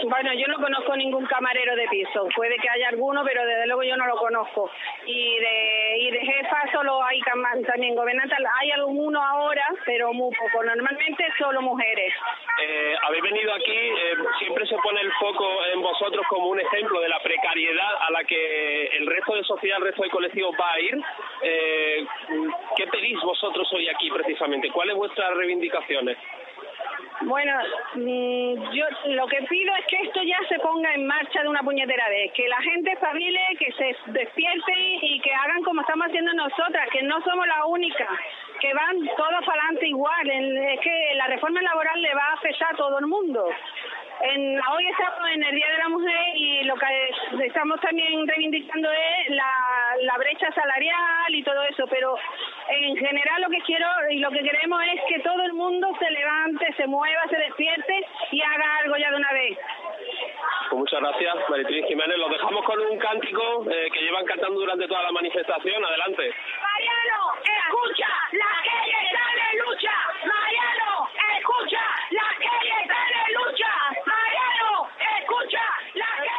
Bueno, 0.05 0.33
yo 0.33 0.47
no 0.47 0.57
conozco 0.57 0.95
ningún 0.95 1.25
camarero 1.25 1.75
de 1.75 1.87
piso. 1.89 2.27
Puede 2.35 2.55
que 2.57 2.69
haya 2.69 2.89
alguno, 2.89 3.23
pero 3.23 3.45
yo 3.83 3.97
no 3.97 4.05
lo 4.07 4.15
conozco. 4.17 4.69
Y 5.05 5.39
de, 5.39 5.97
y 5.99 6.11
de 6.11 6.19
jefa 6.19 6.71
solo 6.71 7.03
hay 7.03 7.19
también 7.65 7.95
gobernantes. 7.95 8.37
Hay 8.59 8.71
alguno 8.71 9.21
ahora, 9.21 9.65
pero 9.85 10.13
muy 10.13 10.33
poco. 10.35 10.63
Normalmente 10.63 11.25
solo 11.37 11.61
mujeres. 11.61 12.13
Eh, 12.61 12.95
habéis 13.03 13.23
venido 13.23 13.53
aquí, 13.53 13.71
eh, 13.71 14.15
siempre 14.39 14.65
se 14.65 14.75
pone 14.77 15.01
el 15.01 15.11
foco 15.13 15.65
en 15.73 15.81
vosotros 15.81 16.25
como 16.29 16.47
un 16.47 16.59
ejemplo 16.59 17.01
de 17.01 17.09
la 17.09 17.19
precariedad 17.19 17.95
a 18.07 18.11
la 18.11 18.23
que 18.23 18.85
el 18.87 19.07
resto 19.07 19.35
de 19.35 19.43
sociedad, 19.43 19.77
el 19.77 19.85
resto 19.85 20.03
de 20.03 20.09
colectivos 20.09 20.55
va 20.59 20.73
a 20.73 20.79
ir. 20.79 21.01
Eh, 21.41 22.05
¿Qué 22.75 22.87
pedís 22.87 23.19
vosotros 23.21 23.67
hoy 23.73 23.87
aquí 23.89 24.09
precisamente? 24.11 24.69
¿Cuáles 24.71 24.95
vuestras 24.95 25.35
reivindicaciones? 25.35 26.17
Bueno, 27.23 27.53
mm, 27.95 28.71
yo 28.73 28.85
lo 29.13 29.27
que 29.27 29.43
pido 29.43 29.75
es 29.75 29.85
que 29.85 29.97
esto 29.97 30.21
ya 30.23 30.39
se 30.49 30.57
ponga 30.59 30.93
en 30.93 31.05
marcha 31.05 31.43
de 31.43 31.49
una 31.49 31.61
puñetera 31.61 32.09
vez, 32.09 32.31
que 32.33 32.47
la 32.47 32.59
gente 32.61 32.91
espabile, 32.91 33.39
que 33.59 33.71
se 33.73 33.95
despierte 34.11 34.73
y 35.01 35.19
que 35.19 35.33
hagan 35.33 35.61
como 35.63 35.81
estamos 35.81 36.07
haciendo 36.07 36.33
nosotras, 36.33 36.89
que 36.91 37.03
no 37.03 37.21
somos 37.21 37.45
la 37.45 37.65
única, 37.65 38.07
que 38.59 38.73
van 38.73 38.97
todos 39.15 39.45
para 39.45 39.61
adelante 39.61 39.87
igual. 39.87 40.29
Es 40.29 40.79
que 40.79 41.13
la 41.15 41.27
reforma 41.27 41.61
laboral 41.61 42.01
le 42.01 42.13
va 42.15 42.23
a 42.23 42.33
afectar 42.33 42.73
a 42.73 42.77
todo 42.77 42.97
el 42.99 43.05
mundo. 43.05 43.49
En, 44.23 44.59
hoy 44.69 44.87
estamos 44.87 45.29
en 45.33 45.43
el 45.43 45.55
Día 45.55 45.71
de 45.71 45.77
la 45.79 45.89
Mujer 45.89 46.35
y 46.35 46.63
lo 46.63 46.75
que 46.75 47.45
estamos 47.45 47.79
también 47.81 48.27
reivindicando 48.27 48.91
es 48.91 49.29
la, 49.29 49.51
la 50.01 50.17
brecha 50.17 50.51
salarial 50.53 51.33
y 51.33 51.43
todo 51.43 51.63
eso, 51.63 51.85
pero 51.89 52.15
en 52.69 52.95
general 52.97 53.41
lo 53.41 53.49
que 53.49 53.61
quiero 53.61 53.87
y 54.11 54.19
lo 54.19 54.29
que 54.29 54.43
queremos 54.43 54.79
es 54.93 55.01
que 55.07 55.19
todo 55.21 55.41
el 55.43 55.53
mundo 55.53 55.91
se 55.97 56.09
levante, 56.11 56.71
se 56.77 56.85
mueva, 56.85 57.21
se 57.29 57.37
despierte 57.37 58.05
y 58.31 58.41
haga 58.41 58.77
algo 58.83 58.95
ya 58.97 59.09
de 59.09 59.17
una 59.17 59.33
vez. 59.33 59.57
Pues 60.69 60.79
muchas 60.79 61.01
gracias, 61.01 61.35
Maritini 61.49 61.87
Jiménez. 61.87 62.17
Los 62.17 62.31
dejamos 62.31 62.63
con 62.65 62.79
un 62.79 62.97
cántico 62.99 63.65
eh, 63.69 63.89
que 63.91 64.01
llevan 64.01 64.25
cantando 64.25 64.59
durante 64.59 64.87
toda 64.87 65.03
la 65.03 65.11
manifestación. 65.11 65.83
Adelante. 65.83 66.33
Mariano, 66.61 67.33
escucha, 67.43 68.07
la 68.31 68.63
que 68.63 68.91
está 69.03 69.25
de 69.35 69.57
lucha. 69.59 69.91
Mariano, 70.25 71.09
escucha 71.39 71.81
escucha, 75.31 75.59
la 75.95 76.30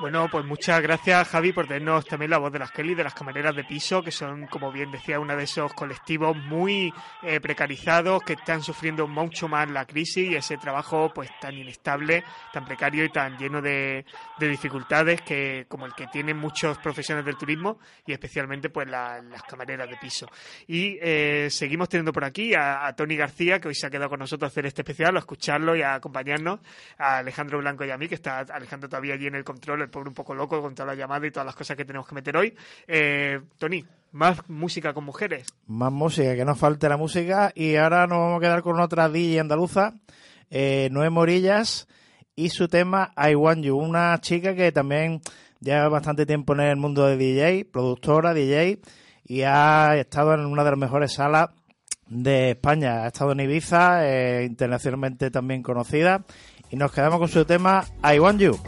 bueno, 0.00 0.28
pues 0.28 0.44
muchas 0.44 0.82
gracias 0.82 1.28
Javi 1.28 1.52
por 1.52 1.68
tenernos 1.68 2.04
también 2.04 2.28
la 2.30 2.38
voz 2.38 2.52
de 2.52 2.58
las 2.58 2.72
Kelly, 2.72 2.94
de 2.96 3.04
las 3.04 3.14
camareras 3.14 3.54
de 3.54 3.62
piso, 3.62 4.02
que 4.02 4.10
son, 4.10 4.46
como 4.48 4.72
bien 4.72 4.90
decía, 4.90 5.20
uno 5.20 5.36
de 5.36 5.44
esos 5.44 5.72
colectivos 5.72 6.36
muy 6.36 6.92
eh, 7.22 7.40
precarizados 7.40 8.22
que 8.24 8.32
están 8.32 8.60
sufriendo 8.62 9.06
mucho 9.06 9.46
más 9.46 9.70
la 9.70 9.86
crisis 9.86 10.28
y 10.30 10.34
ese 10.34 10.56
trabajo 10.58 11.12
pues 11.14 11.30
tan 11.40 11.54
inestable, 11.54 12.24
tan 12.52 12.64
precario 12.64 13.04
y 13.04 13.08
tan 13.10 13.38
lleno 13.38 13.62
de, 13.62 14.04
de 14.38 14.48
dificultades 14.48 15.22
que 15.22 15.66
como 15.68 15.86
el 15.86 15.94
que 15.94 16.08
tienen 16.08 16.36
muchos 16.38 16.76
profesionales 16.78 17.26
del 17.26 17.36
turismo 17.36 17.78
y 18.04 18.12
especialmente 18.12 18.70
pues 18.70 18.88
la- 18.90 19.22
las 19.22 19.42
camareras 19.44 19.88
de 19.88 19.96
piso. 19.96 20.26
Y 20.66 20.98
eh, 21.00 21.46
seguimos 21.50 21.88
teniendo 21.88 22.12
por 22.12 22.24
aquí 22.24 22.52
a, 22.52 22.84
a 22.84 22.96
Tony 22.96 23.14
García, 23.16 23.60
que 23.60 23.68
hoy 23.68 23.74
se 23.76 23.86
ha 23.86 23.90
quedado 23.90 24.10
con 24.10 24.18
nosotros 24.18 24.48
a 24.48 24.52
hacer 24.52 24.66
este 24.66 24.82
especial, 24.82 25.14
a 25.16 25.20
escucharlo 25.20 25.76
y 25.76 25.82
a 25.82 25.94
acompañarnos, 25.94 26.58
a 26.98 27.18
Alejandro 27.18 27.58
Blanco 27.58 27.84
y 27.84 27.90
a 27.92 27.96
mí, 27.96 28.08
que 28.08 28.16
está 28.16 28.40
Alejandro 28.40 28.88
todavía 28.88 29.14
allí 29.14 29.28
en 29.28 29.36
el 29.36 29.44
control, 29.44 29.83
el 29.84 29.90
pobre 29.90 30.08
un 30.08 30.14
poco 30.14 30.34
loco 30.34 30.60
con 30.60 30.74
toda 30.74 30.86
la 30.86 30.94
llamada 30.94 31.26
y 31.26 31.30
todas 31.30 31.46
las 31.46 31.54
cosas 31.54 31.76
que 31.76 31.84
tenemos 31.84 32.08
que 32.08 32.14
meter 32.14 32.36
hoy. 32.36 32.54
Eh, 32.86 33.40
Tony, 33.58 33.84
más 34.12 34.48
música 34.48 34.92
con 34.92 35.04
mujeres. 35.04 35.46
Más 35.66 35.92
música, 35.92 36.34
que 36.34 36.44
no 36.44 36.54
falte 36.54 36.88
la 36.88 36.96
música. 36.96 37.52
Y 37.54 37.76
ahora 37.76 38.06
nos 38.06 38.18
vamos 38.18 38.38
a 38.38 38.40
quedar 38.40 38.62
con 38.62 38.80
otra 38.80 39.08
DJ 39.08 39.40
andaluza, 39.40 39.94
eh, 40.50 40.88
Morillas, 41.10 41.88
y 42.36 42.50
su 42.50 42.68
tema 42.68 43.12
I 43.16 43.34
Want 43.34 43.64
You. 43.64 43.76
Una 43.76 44.18
chica 44.20 44.54
que 44.54 44.72
también 44.72 45.20
lleva 45.60 45.88
bastante 45.88 46.26
tiempo 46.26 46.54
en 46.54 46.60
el 46.60 46.76
mundo 46.76 47.06
de 47.06 47.16
DJ, 47.16 47.64
productora, 47.64 48.34
DJ, 48.34 48.80
y 49.24 49.42
ha 49.42 49.96
estado 49.96 50.34
en 50.34 50.46
una 50.46 50.64
de 50.64 50.70
las 50.70 50.78
mejores 50.78 51.14
salas 51.14 51.50
de 52.08 52.50
España. 52.50 53.04
Ha 53.04 53.08
estado 53.08 53.32
en 53.32 53.40
Ibiza, 53.40 54.06
eh, 54.06 54.44
internacionalmente 54.44 55.30
también 55.30 55.62
conocida. 55.62 56.24
Y 56.70 56.76
nos 56.76 56.92
quedamos 56.92 57.18
con 57.18 57.28
su 57.28 57.44
tema 57.44 57.84
I 58.02 58.18
Want 58.18 58.40
You. 58.40 58.58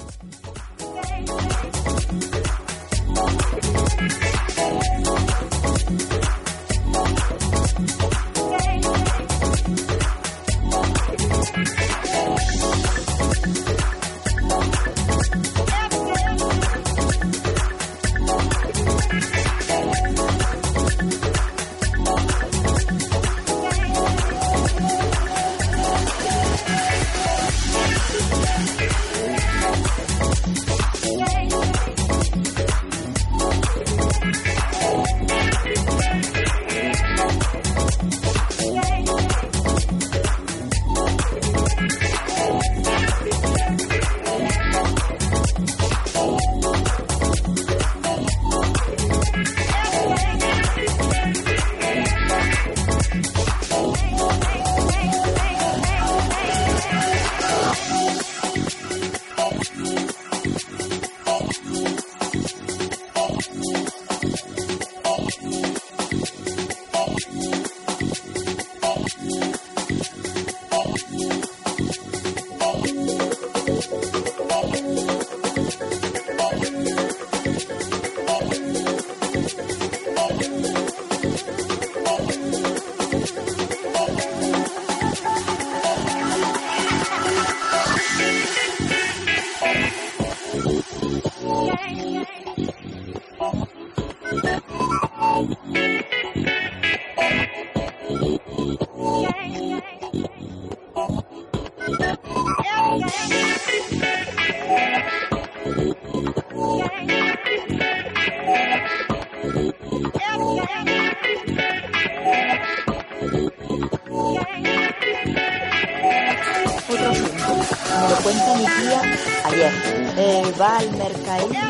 Cuenta 118.26 118.54
mi 118.56 118.64
tía 118.64 119.02
ayer. 119.44 119.72
Eh, 120.18 120.54
va 120.60 120.78
al 120.78 120.90
mercadillo. 120.90 121.60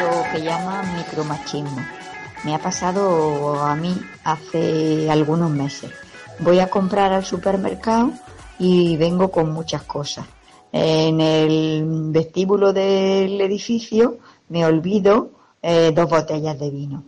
lo 0.00 0.32
que 0.32 0.42
llama 0.42 0.82
micromachismo. 0.96 1.84
Me 2.44 2.54
ha 2.54 2.58
pasado 2.58 3.62
a 3.62 3.76
mí 3.76 4.00
hace 4.24 5.10
algunos 5.10 5.50
meses. 5.50 5.90
Voy 6.42 6.58
a 6.58 6.70
comprar 6.70 7.12
al 7.12 7.24
supermercado 7.24 8.12
y 8.58 8.96
vengo 8.96 9.30
con 9.30 9.52
muchas 9.52 9.82
cosas. 9.82 10.26
En 10.72 11.20
el 11.20 12.10
vestíbulo 12.10 12.72
del 12.72 13.38
edificio 13.42 14.18
me 14.48 14.64
olvido 14.64 15.32
eh, 15.60 15.92
dos 15.94 16.08
botellas 16.08 16.58
de 16.58 16.70
vino. 16.70 17.04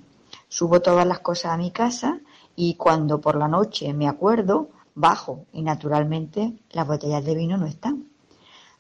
Subo 0.49 0.83
todas 0.83 1.07
las 1.07 1.21
cosas 1.21 1.53
a 1.53 1.57
mi 1.57 1.71
casa 1.71 2.21
y 2.57 2.75
cuando 2.75 3.23
por 3.23 3.37
la 3.37 3.49
noche 3.49 3.95
me 3.95 4.07
acuerdo, 4.07 4.69
bajo 4.95 5.47
y 5.55 5.63
naturalmente 5.63 6.53
las 6.73 6.87
botellas 6.87 7.25
de 7.25 7.35
vino 7.35 7.57
no 7.57 7.65
están. 7.65 8.05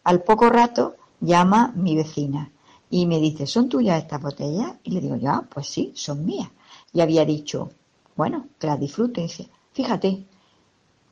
Al 0.04 0.22
poco 0.22 0.50
rato 0.50 0.96
llama 1.20 1.72
mi 1.74 1.96
vecina 1.96 2.52
y 2.90 3.06
me 3.06 3.20
dice, 3.20 3.46
¿son 3.46 3.70
tuyas 3.70 4.02
estas 4.02 4.20
botellas? 4.20 4.74
Y 4.82 4.90
le 4.90 5.00
digo, 5.00 5.16
ya, 5.16 5.48
pues 5.48 5.66
sí, 5.68 5.92
son 5.94 6.26
mías. 6.26 6.50
Y 6.92 7.00
había 7.00 7.24
dicho, 7.24 7.70
bueno, 8.16 8.48
que 8.58 8.66
las 8.66 8.78
disfruten. 8.78 9.24
Dice, 9.24 9.48
fíjate, 9.72 10.26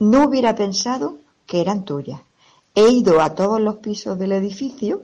no 0.01 0.25
hubiera 0.27 0.55
pensado 0.55 1.19
que 1.47 1.61
eran 1.61 1.85
tuyas. 1.85 2.23
He 2.75 2.89
ido 2.89 3.21
a 3.21 3.35
todos 3.35 3.61
los 3.61 3.77
pisos 3.77 4.19
del 4.19 4.33
edificio, 4.33 5.03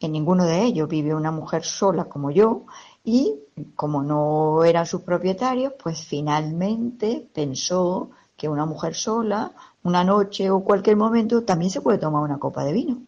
en 0.00 0.12
ninguno 0.12 0.46
de 0.46 0.62
ellos 0.62 0.88
vive 0.88 1.14
una 1.14 1.30
mujer 1.30 1.62
sola 1.62 2.06
como 2.06 2.30
yo, 2.30 2.64
y 3.04 3.34
como 3.76 4.02
no 4.02 4.64
eran 4.64 4.86
sus 4.86 5.02
propietarios, 5.02 5.74
pues 5.82 6.02
finalmente 6.04 7.28
pensó 7.34 8.10
que 8.36 8.48
una 8.48 8.64
mujer 8.64 8.94
sola, 8.94 9.52
una 9.82 10.04
noche 10.04 10.50
o 10.50 10.64
cualquier 10.64 10.96
momento, 10.96 11.44
también 11.44 11.70
se 11.70 11.82
puede 11.82 11.98
tomar 11.98 12.22
una 12.22 12.38
copa 12.38 12.64
de 12.64 12.72
vino. 12.72 13.02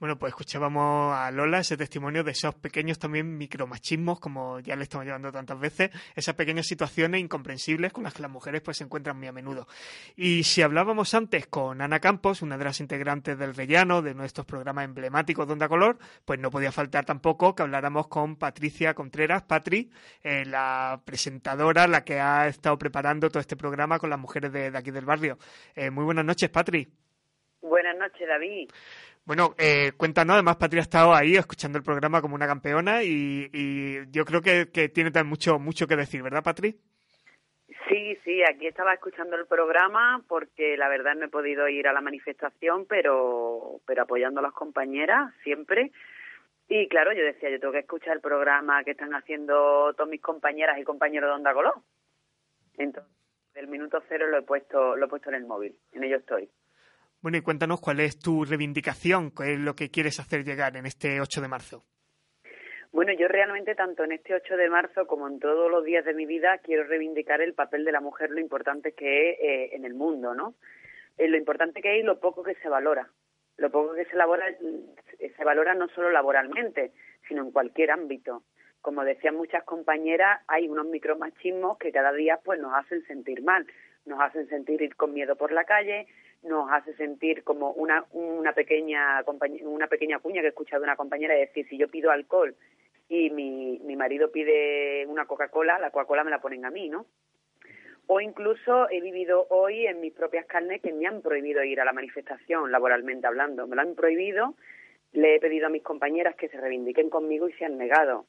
Bueno, 0.00 0.18
pues 0.18 0.30
escuchábamos 0.30 1.14
a 1.14 1.30
Lola 1.30 1.60
ese 1.60 1.76
testimonio 1.76 2.24
de 2.24 2.32
esos 2.32 2.52
pequeños 2.56 2.98
también 2.98 3.38
micromachismos, 3.38 4.18
como 4.18 4.58
ya 4.58 4.74
le 4.74 4.82
estamos 4.82 5.06
llevando 5.06 5.30
tantas 5.30 5.58
veces, 5.58 5.90
esas 6.16 6.34
pequeñas 6.34 6.66
situaciones 6.66 7.20
incomprensibles 7.20 7.92
con 7.92 8.02
las 8.02 8.12
que 8.12 8.22
las 8.22 8.30
mujeres 8.30 8.60
pues 8.60 8.78
se 8.78 8.84
encuentran 8.84 9.16
muy 9.16 9.28
a 9.28 9.32
menudo. 9.32 9.68
Y 10.16 10.42
si 10.42 10.62
hablábamos 10.62 11.14
antes 11.14 11.46
con 11.46 11.80
Ana 11.80 12.00
Campos, 12.00 12.42
una 12.42 12.58
de 12.58 12.64
las 12.64 12.80
integrantes 12.80 13.38
del 13.38 13.54
Rellano, 13.54 14.02
de 14.02 14.14
nuestros 14.14 14.44
programas 14.46 14.84
emblemáticos 14.84 15.46
de 15.46 15.52
Onda 15.52 15.68
Color, 15.68 15.96
pues 16.24 16.40
no 16.40 16.50
podía 16.50 16.72
faltar 16.72 17.04
tampoco 17.04 17.54
que 17.54 17.62
habláramos 17.62 18.08
con 18.08 18.34
Patricia 18.34 18.94
Contreras, 18.94 19.42
Patri, 19.42 19.92
eh, 20.24 20.44
la 20.44 21.00
presentadora, 21.04 21.86
la 21.86 22.04
que 22.04 22.18
ha 22.18 22.48
estado 22.48 22.76
preparando 22.78 23.30
todo 23.30 23.40
este 23.40 23.56
programa 23.56 24.00
con 24.00 24.10
las 24.10 24.18
mujeres 24.18 24.52
de, 24.52 24.72
aquí 24.74 24.90
del 24.90 25.04
barrio. 25.04 25.38
Eh, 25.76 25.90
muy 25.90 26.04
buenas 26.04 26.24
noches, 26.24 26.50
Patri. 26.50 26.88
Buenas 27.62 27.96
noches, 27.96 28.28
David. 28.28 28.68
Bueno, 29.26 29.54
eh, 29.56 29.92
cuéntanos, 29.96 30.34
además 30.34 30.56
Patria 30.56 30.80
ha 30.80 30.82
estado 30.82 31.14
ahí 31.14 31.34
escuchando 31.36 31.78
el 31.78 31.84
programa 31.84 32.20
como 32.20 32.34
una 32.34 32.46
campeona 32.46 33.02
y, 33.02 34.04
yo 34.10 34.26
creo 34.26 34.42
que, 34.42 34.66
tiene 34.90 35.10
también 35.10 35.30
mucho, 35.30 35.58
mucho 35.58 35.86
que 35.86 35.96
decir, 35.96 36.22
¿verdad, 36.22 36.42
Patri? 36.42 36.76
Sí, 37.88 38.18
sí, 38.22 38.42
aquí 38.42 38.66
estaba 38.66 38.92
escuchando 38.92 39.36
el 39.36 39.46
programa 39.46 40.22
porque 40.28 40.76
la 40.76 40.88
verdad 40.90 41.14
no 41.14 41.24
he 41.24 41.30
podido 41.30 41.66
ir 41.68 41.88
a 41.88 41.94
la 41.94 42.02
manifestación, 42.02 42.84
pero, 42.86 43.80
pero 43.86 44.02
apoyando 44.02 44.40
a 44.40 44.42
las 44.42 44.52
compañeras 44.52 45.32
siempre. 45.42 45.90
Y 46.68 46.86
claro, 46.88 47.14
yo 47.14 47.24
decía, 47.24 47.48
yo 47.48 47.60
tengo 47.60 47.72
que 47.72 47.80
escuchar 47.80 48.16
el 48.16 48.20
programa 48.20 48.84
que 48.84 48.90
están 48.90 49.14
haciendo 49.14 49.94
todas 49.94 50.10
mis 50.10 50.20
compañeras 50.20 50.78
y 50.78 50.84
compañeros 50.84 51.30
de 51.30 51.34
Onda 51.36 51.54
Colón. 51.54 51.82
Entonces, 52.76 53.10
del 53.54 53.68
minuto 53.68 54.02
cero 54.06 54.26
lo 54.28 54.38
he 54.38 54.42
puesto, 54.42 54.96
lo 54.96 55.06
he 55.06 55.08
puesto 55.08 55.30
en 55.30 55.36
el 55.36 55.46
móvil, 55.46 55.78
en 55.92 56.04
ello 56.04 56.16
estoy. 56.16 56.50
Bueno, 57.24 57.38
y 57.38 57.40
cuéntanos 57.40 57.80
cuál 57.80 58.00
es 58.00 58.18
tu 58.18 58.44
reivindicación, 58.44 59.30
qué 59.30 59.54
es 59.54 59.58
lo 59.58 59.74
que 59.74 59.90
quieres 59.90 60.20
hacer 60.20 60.44
llegar 60.44 60.76
en 60.76 60.84
este 60.84 61.22
8 61.22 61.40
de 61.40 61.48
marzo. 61.48 61.82
Bueno, 62.92 63.14
yo 63.18 63.28
realmente 63.28 63.74
tanto 63.74 64.04
en 64.04 64.12
este 64.12 64.34
8 64.34 64.58
de 64.58 64.68
marzo 64.68 65.06
como 65.06 65.26
en 65.26 65.38
todos 65.40 65.70
los 65.70 65.82
días 65.86 66.04
de 66.04 66.12
mi 66.12 66.26
vida 66.26 66.58
quiero 66.58 66.84
reivindicar 66.84 67.40
el 67.40 67.54
papel 67.54 67.86
de 67.86 67.92
la 67.92 68.02
mujer, 68.02 68.28
lo 68.28 68.40
importante 68.40 68.92
que 68.92 69.30
es 69.30 69.38
eh, 69.40 69.70
en 69.72 69.86
el 69.86 69.94
mundo, 69.94 70.34
¿no? 70.34 70.52
Eh, 71.16 71.26
lo 71.26 71.38
importante 71.38 71.80
que 71.80 71.96
es 71.96 72.00
y 72.00 72.06
lo 72.06 72.20
poco 72.20 72.42
que 72.42 72.56
se 72.56 72.68
valora. 72.68 73.08
Lo 73.56 73.70
poco 73.70 73.94
que 73.94 74.04
se, 74.04 74.16
labora, 74.16 74.44
se 75.18 75.44
valora 75.44 75.72
no 75.72 75.88
solo 75.88 76.10
laboralmente, 76.10 76.92
sino 77.26 77.42
en 77.42 77.52
cualquier 77.52 77.90
ámbito. 77.90 78.42
Como 78.82 79.02
decían 79.02 79.34
muchas 79.34 79.64
compañeras, 79.64 80.42
hay 80.46 80.68
unos 80.68 80.84
micromachismos 80.88 81.78
que 81.78 81.90
cada 81.90 82.12
día 82.12 82.40
pues 82.44 82.60
nos 82.60 82.74
hacen 82.74 83.02
sentir 83.06 83.42
mal, 83.42 83.66
nos 84.04 84.20
hacen 84.20 84.46
sentir 84.50 84.82
ir 84.82 84.94
con 84.94 85.14
miedo 85.14 85.36
por 85.36 85.52
la 85.52 85.64
calle, 85.64 86.06
nos 86.44 86.70
hace 86.70 86.94
sentir 86.94 87.42
como 87.42 87.72
una, 87.72 88.04
una 88.12 88.52
pequeña 88.52 89.24
una 89.62 89.86
pequeña 89.86 90.18
cuña 90.18 90.40
que 90.40 90.48
he 90.48 90.50
escuchado 90.50 90.80
de 90.80 90.86
una 90.86 90.96
compañera 90.96 91.34
decir 91.34 91.66
si 91.68 91.76
yo 91.78 91.88
pido 91.88 92.10
alcohol 92.10 92.54
y 93.08 93.30
mi, 93.30 93.78
mi 93.80 93.96
marido 93.96 94.30
pide 94.30 95.06
una 95.06 95.26
Coca-Cola, 95.26 95.78
la 95.78 95.90
Coca-Cola 95.90 96.24
me 96.24 96.30
la 96.30 96.40
ponen 96.40 96.64
a 96.64 96.70
mí, 96.70 96.88
¿no? 96.88 97.06
O 98.06 98.20
incluso 98.20 98.88
he 98.90 99.00
vivido 99.00 99.46
hoy 99.48 99.86
en 99.86 100.00
mis 100.00 100.12
propias 100.12 100.46
carnes 100.46 100.82
que 100.82 100.92
me 100.92 101.06
han 101.06 101.22
prohibido 101.22 101.62
ir 101.64 101.80
a 101.80 101.84
la 101.84 101.92
manifestación, 101.92 102.70
laboralmente 102.70 103.26
hablando. 103.26 103.66
Me 103.66 103.76
lo 103.76 103.82
han 103.82 103.94
prohibido, 103.94 104.54
le 105.12 105.36
he 105.36 105.40
pedido 105.40 105.66
a 105.66 105.70
mis 105.70 105.82
compañeras 105.82 106.34
que 106.36 106.48
se 106.48 106.60
reivindiquen 106.60 107.08
conmigo 107.08 107.48
y 107.48 107.52
se 107.54 107.64
han 107.64 107.78
negado. 107.78 108.26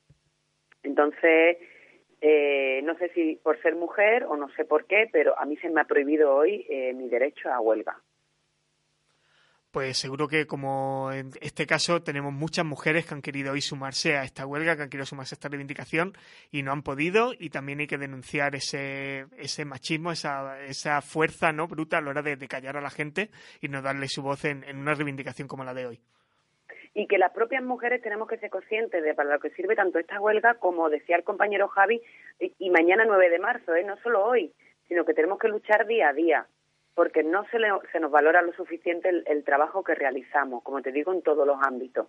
Entonces, 0.83 1.57
eh, 2.21 2.81
no 2.83 2.97
sé 2.97 3.09
si 3.09 3.35
por 3.43 3.61
ser 3.61 3.75
mujer 3.75 4.23
o 4.23 4.35
no 4.35 4.49
sé 4.55 4.65
por 4.65 4.85
qué, 4.85 5.09
pero 5.11 5.37
a 5.39 5.45
mí 5.45 5.57
se 5.57 5.69
me 5.69 5.81
ha 5.81 5.85
prohibido 5.85 6.33
hoy 6.35 6.65
eh, 6.69 6.93
mi 6.93 7.09
derecho 7.09 7.51
a 7.51 7.59
huelga. 7.59 8.01
Pues 9.75 9.97
seguro 9.97 10.29
que 10.29 10.47
como 10.47 11.11
en 11.11 11.31
este 11.41 11.67
caso 11.67 12.01
tenemos 12.01 12.31
muchas 12.31 12.63
mujeres 12.63 13.05
que 13.05 13.13
han 13.13 13.21
querido 13.21 13.51
hoy 13.51 13.59
sumarse 13.59 14.15
a 14.15 14.23
esta 14.23 14.45
huelga, 14.45 14.77
que 14.77 14.83
han 14.83 14.89
querido 14.89 15.05
sumarse 15.05 15.33
a 15.33 15.35
esta 15.35 15.49
reivindicación 15.49 16.13
y 16.49 16.63
no 16.63 16.71
han 16.71 16.81
podido 16.81 17.33
y 17.37 17.49
también 17.49 17.81
hay 17.81 17.87
que 17.87 17.97
denunciar 17.97 18.55
ese, 18.55 19.25
ese 19.35 19.65
machismo, 19.65 20.13
esa, 20.13 20.61
esa 20.61 21.01
fuerza 21.01 21.51
no 21.51 21.67
bruta 21.67 21.97
a 21.97 22.01
la 22.01 22.11
hora 22.11 22.21
de, 22.21 22.37
callar 22.47 22.77
a 22.77 22.81
la 22.81 22.89
gente 22.89 23.31
y 23.59 23.67
no 23.67 23.81
darle 23.81 24.07
su 24.07 24.21
voz 24.21 24.45
en, 24.45 24.63
una 24.77 24.93
reivindicación 24.93 25.49
como 25.49 25.65
la 25.65 25.73
de 25.73 25.87
hoy 25.87 26.01
y 26.97 27.07
que 27.07 27.17
las 27.17 27.33
propias 27.33 27.61
mujeres 27.61 28.01
tenemos 28.01 28.27
que 28.27 28.37
ser 28.37 28.49
conscientes 28.49 29.03
de 29.03 29.13
para 29.13 29.33
lo 29.33 29.39
que 29.39 29.49
sirve 29.51 29.75
tanto 29.75 29.99
esta 29.99 30.19
huelga 30.19 30.55
como 30.55 30.89
decía 30.89 31.17
el 31.17 31.25
compañero 31.25 31.67
Javi 31.67 32.01
y, 32.39 32.69
mañana 32.69 33.03
9 33.05 33.29
de 33.29 33.37
marzo, 33.37 33.75
¿eh? 33.75 33.83
no 33.83 33.97
solo 33.97 34.25
hoy, 34.25 34.53
sino 34.87 35.03
que 35.03 35.13
tenemos 35.13 35.37
que 35.37 35.49
luchar 35.49 35.85
día 35.85 36.09
a 36.09 36.13
día 36.13 36.47
porque 36.95 37.21
no 37.21 37.43
se, 37.49 37.57
se 37.91 37.99
nos 37.99 38.09
valora 38.09 38.41
lo 38.41 38.53
suficiente 38.53 39.09
el, 39.09 39.43
trabajo 39.43 39.83
que 39.83 39.93
realizamos, 39.93 40.63
como 40.63 40.81
te 40.81 40.93
digo, 40.93 41.11
en 41.11 41.21
todos 41.21 41.45
los 41.45 41.57
ámbitos. 41.61 42.07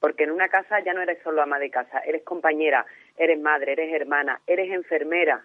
Porque 0.00 0.24
en 0.24 0.30
una 0.30 0.48
casa 0.48 0.80
ya 0.80 0.94
no 0.94 1.02
eres 1.02 1.22
solo 1.22 1.42
ama 1.42 1.58
de 1.58 1.70
casa, 1.70 1.98
eres 1.98 2.22
compañera, 2.24 2.86
eres 3.18 3.38
madre, 3.38 3.72
eres 3.72 3.92
hermana, 3.92 4.40
eres 4.46 4.72
enfermera, 4.72 5.44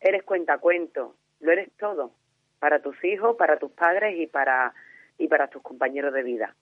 eres 0.00 0.22
cuentacuento, 0.22 1.16
lo 1.40 1.52
eres 1.52 1.70
todo, 1.76 2.12
para 2.58 2.80
tus 2.80 2.96
hijos, 3.04 3.36
para 3.36 3.58
tus 3.58 3.72
padres 3.72 4.18
y 4.18 4.26
para, 4.26 4.72
y 5.18 5.28
para 5.28 5.48
tus 5.48 5.60
compañeros 5.60 6.14
de 6.14 6.22
vida. 6.22 6.56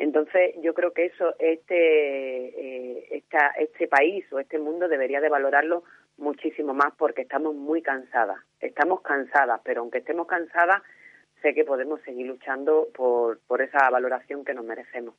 Entonces, 0.00 0.54
yo 0.62 0.72
creo 0.72 0.94
que 0.94 1.04
eso, 1.04 1.34
este, 1.38 1.76
eh, 1.76 3.08
esta, 3.10 3.48
este 3.58 3.86
país 3.86 4.24
o 4.32 4.40
este 4.40 4.58
mundo 4.58 4.88
debería 4.88 5.20
de 5.20 5.28
valorarlo 5.28 5.84
muchísimo 6.16 6.72
más 6.72 6.94
porque 6.96 7.20
estamos 7.20 7.54
muy 7.54 7.82
cansadas. 7.82 8.38
Estamos 8.60 9.02
cansadas, 9.02 9.60
pero 9.62 9.82
aunque 9.82 9.98
estemos 9.98 10.26
cansadas, 10.26 10.80
sé 11.42 11.52
que 11.52 11.66
podemos 11.66 12.00
seguir 12.00 12.26
luchando 12.26 12.88
por, 12.94 13.40
por 13.40 13.60
esa 13.60 13.90
valoración 13.90 14.42
que 14.42 14.54
nos 14.54 14.64
merecemos. 14.64 15.14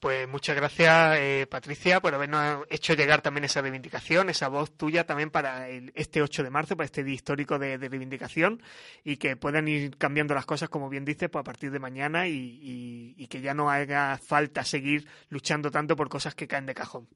Pues 0.00 0.28
muchas 0.28 0.54
gracias, 0.54 1.18
eh, 1.18 1.46
Patricia, 1.50 2.00
por 2.00 2.14
habernos 2.14 2.66
hecho 2.68 2.92
llegar 2.92 3.22
también 3.22 3.44
esa 3.44 3.62
reivindicación, 3.62 4.28
esa 4.28 4.48
voz 4.48 4.76
tuya 4.76 5.04
también 5.04 5.30
para 5.30 5.68
este 5.68 6.20
8 6.20 6.42
de 6.42 6.50
marzo, 6.50 6.76
para 6.76 6.84
este 6.84 7.02
día 7.02 7.14
histórico 7.14 7.58
de, 7.58 7.78
reivindicación 7.78 8.60
y 9.04 9.16
que 9.16 9.36
puedan 9.36 9.68
ir 9.68 9.96
cambiando 9.96 10.34
las 10.34 10.44
cosas, 10.44 10.68
como 10.68 10.90
bien 10.90 11.06
dices, 11.06 11.30
pues 11.30 11.40
a 11.40 11.44
partir 11.44 11.70
de 11.70 11.78
mañana 11.78 12.28
y, 12.28 13.14
y 13.16 13.26
que 13.28 13.40
ya 13.40 13.54
no 13.54 13.70
haga 13.70 14.18
falta 14.18 14.64
seguir 14.64 15.06
luchando 15.30 15.70
tanto 15.70 15.96
por 15.96 16.10
cosas 16.10 16.34
que 16.34 16.46
caen 16.46 16.66
de 16.66 16.74
cajón. 16.74 17.08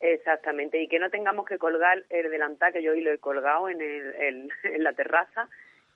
Exactamente, 0.00 0.80
y 0.80 0.86
que 0.86 1.00
no 1.00 1.10
tengamos 1.10 1.44
que 1.44 1.58
colgar 1.58 2.04
el 2.10 2.30
delantal, 2.30 2.72
que 2.72 2.82
yo 2.82 2.92
hoy 2.92 3.00
lo 3.00 3.12
he 3.12 3.18
colgado 3.18 3.68
en, 3.68 3.80
el, 3.80 4.14
en 4.18 4.48
la 4.84 4.92
terraza, 4.92 5.48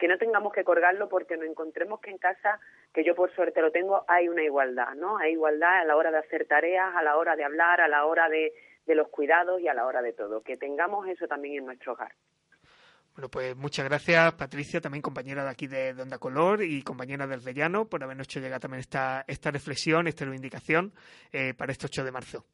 que 0.02 0.08
no 0.08 0.18
tengamos 0.18 0.52
que 0.52 0.64
colgarlo 0.64 1.08
porque 1.08 1.36
nos 1.36 1.46
encontremos 1.46 2.00
que 2.00 2.10
en 2.10 2.18
casa, 2.18 2.58
que 2.92 3.04
yo 3.04 3.14
por 3.14 3.32
suerte 3.36 3.62
lo 3.62 3.70
tengo, 3.70 4.04
hay 4.08 4.28
una 4.28 4.42
igualdad, 4.42 4.96
¿no? 4.96 5.16
Hay 5.18 5.34
igualdad 5.34 5.78
a 5.78 5.84
la 5.84 5.94
hora 5.94 6.10
de 6.10 6.18
hacer 6.18 6.44
tareas, 6.44 6.92
a 6.96 7.04
la 7.04 7.16
hora 7.16 7.36
de 7.36 7.44
hablar, 7.44 7.80
a 7.80 7.86
la 7.86 8.04
hora 8.04 8.28
de, 8.28 8.52
los 8.88 9.06
cuidados 9.10 9.60
y 9.60 9.68
a 9.68 9.74
la 9.74 9.86
hora 9.86 10.02
de 10.02 10.12
todo. 10.12 10.42
Que 10.42 10.56
tengamos 10.56 11.06
eso 11.06 11.28
también 11.28 11.58
en 11.58 11.66
nuestro 11.66 11.92
hogar. 11.92 12.12
Bueno, 13.14 13.28
pues 13.28 13.54
muchas 13.54 13.84
gracias, 13.84 14.32
Patricia, 14.32 14.80
también 14.80 15.02
compañera 15.02 15.44
de 15.44 15.50
aquí 15.50 15.68
de, 15.68 15.92
Onda 15.92 16.18
Color 16.18 16.64
y 16.64 16.82
compañera 16.82 17.28
del 17.28 17.44
Rellano, 17.44 17.84
por 17.84 18.02
habernos 18.02 18.26
hecho 18.26 18.40
llegar 18.40 18.58
también 18.58 18.80
esta, 18.80 19.24
esta 19.28 19.52
reflexión, 19.52 20.08
esta 20.08 20.24
reivindicación 20.24 20.92
eh, 21.30 21.54
para 21.54 21.70
este 21.70 21.86
8 21.86 22.02
de 22.02 22.10
marzo. 22.10 22.44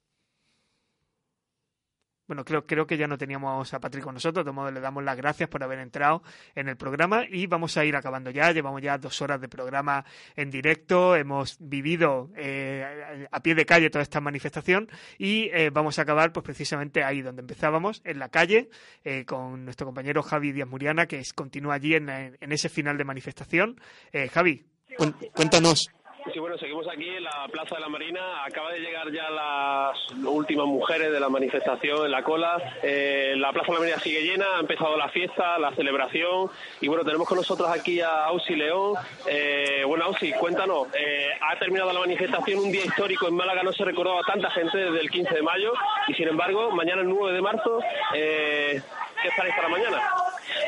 Bueno, 2.28 2.44
creo, 2.44 2.66
creo 2.66 2.86
que 2.86 2.98
ya 2.98 3.06
no 3.06 3.16
teníamos 3.16 3.72
a 3.72 3.80
Patrick 3.80 4.04
con 4.04 4.12
nosotros, 4.12 4.44
de 4.44 4.52
modo 4.52 4.70
le 4.70 4.80
damos 4.80 5.02
las 5.02 5.16
gracias 5.16 5.48
por 5.48 5.64
haber 5.64 5.78
entrado 5.78 6.22
en 6.54 6.68
el 6.68 6.76
programa 6.76 7.24
y 7.26 7.46
vamos 7.46 7.78
a 7.78 7.86
ir 7.86 7.96
acabando 7.96 8.30
ya. 8.30 8.52
Llevamos 8.52 8.82
ya 8.82 8.98
dos 8.98 9.22
horas 9.22 9.40
de 9.40 9.48
programa 9.48 10.04
en 10.36 10.50
directo, 10.50 11.16
hemos 11.16 11.56
vivido 11.58 12.30
eh, 12.36 13.26
a 13.30 13.42
pie 13.42 13.54
de 13.54 13.64
calle 13.64 13.88
toda 13.88 14.02
esta 14.02 14.20
manifestación 14.20 14.90
y 15.16 15.48
eh, 15.54 15.70
vamos 15.70 15.98
a 15.98 16.02
acabar 16.02 16.30
pues 16.30 16.44
precisamente 16.44 17.02
ahí 17.02 17.22
donde 17.22 17.40
empezábamos, 17.40 18.02
en 18.04 18.18
la 18.18 18.28
calle, 18.28 18.68
eh, 19.04 19.24
con 19.24 19.64
nuestro 19.64 19.86
compañero 19.86 20.22
Javi 20.22 20.52
Díaz 20.52 20.68
Muriana, 20.68 21.06
que 21.06 21.20
es, 21.20 21.32
continúa 21.32 21.76
allí 21.76 21.94
en, 21.94 22.10
en 22.10 22.52
ese 22.52 22.68
final 22.68 22.98
de 22.98 23.04
manifestación. 23.04 23.80
Javi, 24.32 24.66
cuéntanos 25.32 25.88
Sí, 26.32 26.40
bueno, 26.40 26.58
seguimos 26.58 26.86
aquí 26.88 27.08
en 27.08 27.24
la 27.24 27.46
Plaza 27.50 27.76
de 27.76 27.80
la 27.80 27.88
Marina. 27.88 28.44
Acaba 28.44 28.72
de 28.72 28.80
llegar 28.80 29.10
ya 29.12 29.30
las 29.30 29.96
últimas 30.24 30.66
mujeres 30.66 31.10
de 31.10 31.20
la 31.20 31.28
manifestación 31.28 32.04
en 32.04 32.10
la 32.10 32.22
cola. 32.22 32.76
Eh, 32.82 33.34
la 33.36 33.52
Plaza 33.52 33.68
de 33.68 33.72
la 33.74 33.78
Marina 33.80 33.98
sigue 34.00 34.22
llena, 34.22 34.56
ha 34.56 34.60
empezado 34.60 34.96
la 34.96 35.08
fiesta, 35.08 35.58
la 35.58 35.72
celebración. 35.74 36.50
Y 36.80 36.88
bueno, 36.88 37.04
tenemos 37.04 37.26
con 37.26 37.38
nosotros 37.38 37.68
aquí 37.70 38.00
a 38.00 38.26
Ausi 38.26 38.56
León. 38.56 38.94
Eh, 39.26 39.84
bueno, 39.86 40.04
Ausi, 40.04 40.32
cuéntanos, 40.32 40.88
eh, 40.94 41.30
ha 41.40 41.58
terminado 41.58 41.92
la 41.92 42.00
manifestación, 42.00 42.58
un 42.58 42.72
día 42.72 42.84
histórico 42.84 43.28
en 43.28 43.34
Málaga, 43.34 43.62
no 43.62 43.72
se 43.72 43.84
recordó 43.84 44.18
a 44.18 44.22
tanta 44.22 44.50
gente 44.50 44.76
desde 44.76 45.00
el 45.00 45.10
15 45.10 45.34
de 45.34 45.42
mayo. 45.42 45.72
Y 46.08 46.14
sin 46.14 46.28
embargo, 46.28 46.70
mañana 46.72 47.02
el 47.02 47.08
9 47.08 47.32
de 47.32 47.40
marzo, 47.40 47.80
¿qué 48.12 48.82
estaréis 49.28 49.54
para 49.54 49.68
mañana? 49.68 50.02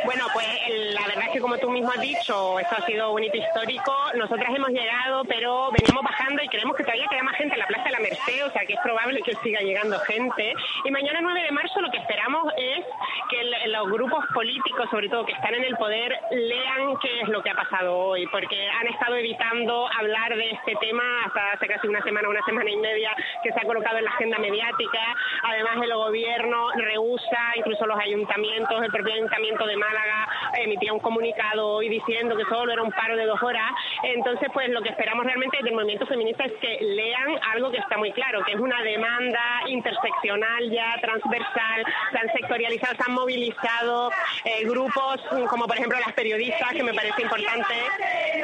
Bueno, 0.04 0.26
pues 0.32 0.46
la 0.94 1.06
verdad 1.06 1.24
es 1.26 1.30
que 1.32 1.40
como 1.40 1.58
tú 1.58 1.70
mismo 1.70 1.90
has 1.90 2.00
dicho, 2.00 2.58
esto 2.58 2.76
ha 2.76 2.86
sido 2.86 3.12
un 3.12 3.22
hito 3.22 3.36
histórico. 3.36 3.94
Nosotras 4.14 4.48
hemos 4.54 4.70
llegado, 4.70 5.24
pero 5.24 5.70
venimos 5.72 6.02
bajando 6.02 6.42
y 6.42 6.48
creemos 6.48 6.76
que 6.76 6.84
todavía 6.84 7.06
queda 7.10 7.22
más 7.22 7.36
gente 7.36 7.54
en 7.54 7.60
la 7.60 7.66
Plaza 7.66 7.84
de 7.84 7.90
la 7.90 8.00
Merced, 8.00 8.46
o 8.46 8.50
sea 8.50 8.64
que 8.64 8.74
es 8.74 8.80
probable 8.80 9.20
que 9.22 9.34
siga 9.36 9.60
llegando 9.60 9.98
gente. 10.00 10.54
Y 10.84 10.90
mañana 10.90 11.20
9 11.20 11.42
de 11.42 11.50
marzo 11.52 11.80
lo 11.80 11.90
que 11.90 11.98
esperamos 11.98 12.52
es 12.56 12.84
que 13.28 13.68
los 13.68 13.90
grupos 13.90 14.24
políticos, 14.32 14.88
sobre 14.90 15.08
todo 15.08 15.26
que 15.26 15.32
están 15.32 15.54
en 15.54 15.64
el 15.64 15.76
poder, 15.76 16.18
lean 16.30 16.96
qué 17.02 17.20
es 17.20 17.28
lo 17.28 17.42
que 17.42 17.50
ha 17.50 17.54
pasado 17.54 17.96
hoy, 17.96 18.26
porque 18.28 18.68
han 18.68 18.86
estado 18.88 19.16
evitando 19.16 19.88
hablar 19.98 20.34
de 20.34 20.50
este 20.50 20.74
tema 20.80 21.24
hasta 21.26 21.52
hace 21.52 21.66
casi 21.66 21.86
una 21.88 22.02
semana, 22.02 22.28
una 22.28 22.42
semana 22.44 22.70
y 22.70 22.76
media 22.76 23.14
que 23.42 23.52
se 23.52 23.60
ha 23.60 23.64
colocado 23.64 23.98
en 23.98 24.04
la 24.04 24.10
agenda 24.10 24.38
mediática. 24.38 25.14
Además, 25.42 25.76
el 25.82 25.94
gobierno 25.94 26.70
rehúsa, 26.72 27.52
incluso 27.56 27.86
los 27.86 27.98
ayuntamientos, 27.98 28.82
el 28.82 28.90
propio 28.90 29.14
ayuntamiento 29.14 29.66
de 29.66 29.76
Málaga 29.90 30.28
emitía 30.54 30.92
un 30.92 31.00
comunicado 31.00 31.68
hoy 31.68 31.88
diciendo 31.88 32.36
que 32.36 32.44
solo 32.44 32.72
era 32.72 32.82
un 32.82 32.92
paro 32.92 33.16
de 33.16 33.26
dos 33.26 33.42
horas. 33.42 33.72
Entonces, 34.02 34.48
pues 34.52 34.68
lo 34.70 34.82
que 34.82 34.90
esperamos 34.90 35.24
realmente 35.24 35.58
del 35.62 35.74
movimiento 35.74 36.06
feminista 36.06 36.44
es 36.44 36.52
que 36.60 36.78
lean 36.80 37.38
algo 37.52 37.70
que 37.70 37.78
está 37.78 37.96
muy 37.98 38.12
claro, 38.12 38.42
que 38.44 38.52
es 38.52 38.60
una 38.60 38.82
demanda 38.82 39.40
interseccional 39.66 40.70
ya, 40.70 40.96
transversal, 41.00 41.84
se 42.12 42.96
se 42.96 43.04
han 43.06 43.14
movilizado 43.14 44.10
eh, 44.44 44.64
grupos 44.64 45.20
como 45.48 45.66
por 45.66 45.76
ejemplo 45.76 45.98
las 45.98 46.12
periodistas, 46.12 46.72
que 46.72 46.82
me 46.82 46.94
parece 46.94 47.22
importante. 47.22 47.74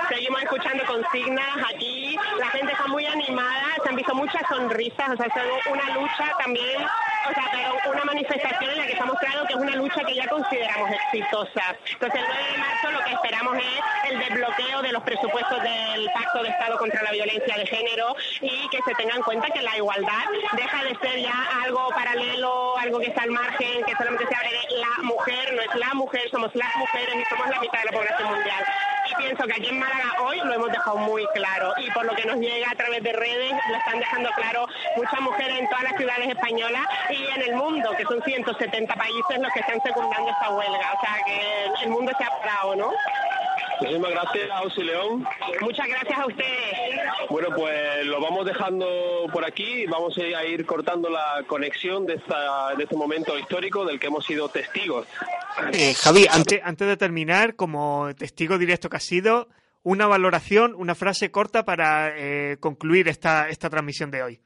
Seguimos 0.08 0.42
escuchando 0.42 0.84
consignas 0.86 1.56
aquí, 1.72 2.16
la 2.38 2.46
gente 2.48 2.72
está 2.72 2.86
muy 2.86 3.06
animada, 3.06 3.66
se 3.82 3.88
han 3.88 3.96
visto 3.96 4.14
muchas 4.14 4.42
sonrisas, 4.48 5.10
o 5.10 5.16
sea, 5.16 5.26
es 5.26 5.66
una 5.66 5.94
lucha 5.94 6.32
también, 6.38 6.82
o 6.82 7.34
sea, 7.34 7.44
pero 7.52 7.92
una 7.92 8.04
manifestación 8.04 8.70
en 8.70 8.78
la 8.78 8.86
que 8.86 8.92
estamos 8.92 9.18
claro 9.18 9.46
que 9.46 9.54
es 9.54 9.60
una 9.60 9.76
lucha 9.76 10.02
que 10.04 10.14
ya 10.14 10.26
consideramos 10.28 10.90
Entonces, 11.44 12.20
el 12.20 12.26
9 12.26 12.52
de 12.52 12.58
marzo 12.58 12.90
lo 12.92 13.04
que 13.04 13.12
esperamos 13.12 13.56
es 13.58 14.10
el 14.10 14.18
desbloqueo 14.18 14.82
de 14.82 14.92
los 14.92 15.02
presupuestos 15.02 15.62
del 15.62 16.10
Pacto 16.14 16.42
de 16.42 16.48
Estado 16.48 16.78
contra 16.78 17.02
la 17.02 17.10
Violencia 17.10 17.56
de 17.56 17.66
Género 17.66 18.16
y 18.40 18.68
que 18.70 18.78
se 18.86 18.94
tenga 18.94 19.16
en 19.16 19.22
cuenta 19.22 19.48
que 19.48 19.60
la 19.60 19.76
igualdad 19.76 20.24
deja 20.52 20.84
de 20.84 20.96
ser 20.96 21.20
ya 21.20 21.34
algo 21.62 21.88
paralelo, 21.90 22.78
algo 22.78 23.00
que 23.00 23.08
está 23.08 23.22
al 23.24 23.30
margen, 23.32 23.84
que 23.84 23.92
solamente 23.96 24.26
se 24.26 24.34
hable 24.34 24.50
de 24.50 24.78
la 24.78 25.02
mujer, 25.02 25.52
no 25.54 25.62
es 25.62 25.74
la 25.74 25.94
mujer, 25.94 26.22
somos 26.30 26.54
las 26.54 26.74
mujeres 26.76 27.14
y 27.14 27.24
somos 27.24 27.48
la 27.48 27.60
mitad 27.60 27.78
de 27.80 27.84
la 27.84 27.92
población 27.92 28.30
mundial. 28.30 28.64
Y 29.08 29.14
pienso 29.22 29.44
que 29.44 29.52
aquí 29.52 29.68
en 29.68 29.78
Málaga 29.78 30.22
hoy 30.22 30.38
lo 30.38 30.54
hemos 30.54 30.70
dejado 30.70 30.96
muy 30.96 31.24
claro 31.34 31.72
y 31.78 31.90
por 31.92 32.04
lo 32.04 32.14
que 32.14 32.24
nos 32.24 32.36
llega 32.36 32.70
a 32.70 32.74
través 32.74 33.02
de 33.02 33.12
redes 33.12 33.52
lo 33.68 33.76
están 33.76 33.98
dejando 33.98 34.30
claro 34.36 34.66
muchas 34.96 35.20
mujeres 35.20 35.58
en 35.60 35.68
todas 35.68 35.84
las 35.84 35.96
ciudades 35.96 36.28
españolas 36.28 36.82
y 37.10 37.26
en 37.26 37.42
el 37.42 37.54
mundo, 37.54 37.90
que 37.96 38.04
son 38.04 38.22
170 38.22 38.94
países 38.94 39.38
los 39.38 39.52
que 39.52 39.60
están 39.60 39.80
secundando 39.82 40.30
esta 40.30 40.50
huelga. 40.50 40.92
Que 41.26 41.84
el 41.84 41.90
mundo 41.90 42.12
se 42.16 42.24
ha 42.24 42.30
parado, 42.38 42.76
¿no? 42.76 42.92
Muchísimas 43.80 44.10
gracias, 44.10 44.50
Ausi 44.50 44.82
León. 44.82 45.26
Muchas 45.60 45.86
gracias 45.86 46.18
a 46.18 46.26
ustedes. 46.26 47.00
Bueno, 47.28 47.48
pues 47.54 48.06
lo 48.06 48.20
vamos 48.20 48.46
dejando 48.46 48.86
por 49.32 49.44
aquí. 49.44 49.84
Vamos 49.86 50.16
a 50.16 50.44
ir 50.44 50.64
cortando 50.64 51.10
la 51.10 51.44
conexión 51.46 52.06
de, 52.06 52.14
esta, 52.14 52.74
de 52.74 52.84
este 52.84 52.96
momento 52.96 53.38
histórico 53.38 53.84
del 53.84 54.00
que 54.00 54.06
hemos 54.06 54.24
sido 54.24 54.48
testigos. 54.48 55.06
Eh, 55.72 55.94
Javi, 55.94 56.26
antes, 56.30 56.60
antes 56.64 56.88
de 56.88 56.96
terminar, 56.96 57.54
como 57.54 58.08
testigo 58.16 58.56
directo 58.56 58.88
que 58.88 58.96
has 58.96 59.04
sido, 59.04 59.48
una 59.82 60.06
valoración, 60.06 60.74
una 60.74 60.94
frase 60.94 61.30
corta 61.30 61.64
para 61.64 62.16
eh, 62.16 62.56
concluir 62.58 63.08
esta, 63.08 63.48
esta 63.50 63.68
transmisión 63.68 64.10
de 64.10 64.22
hoy. 64.22 64.40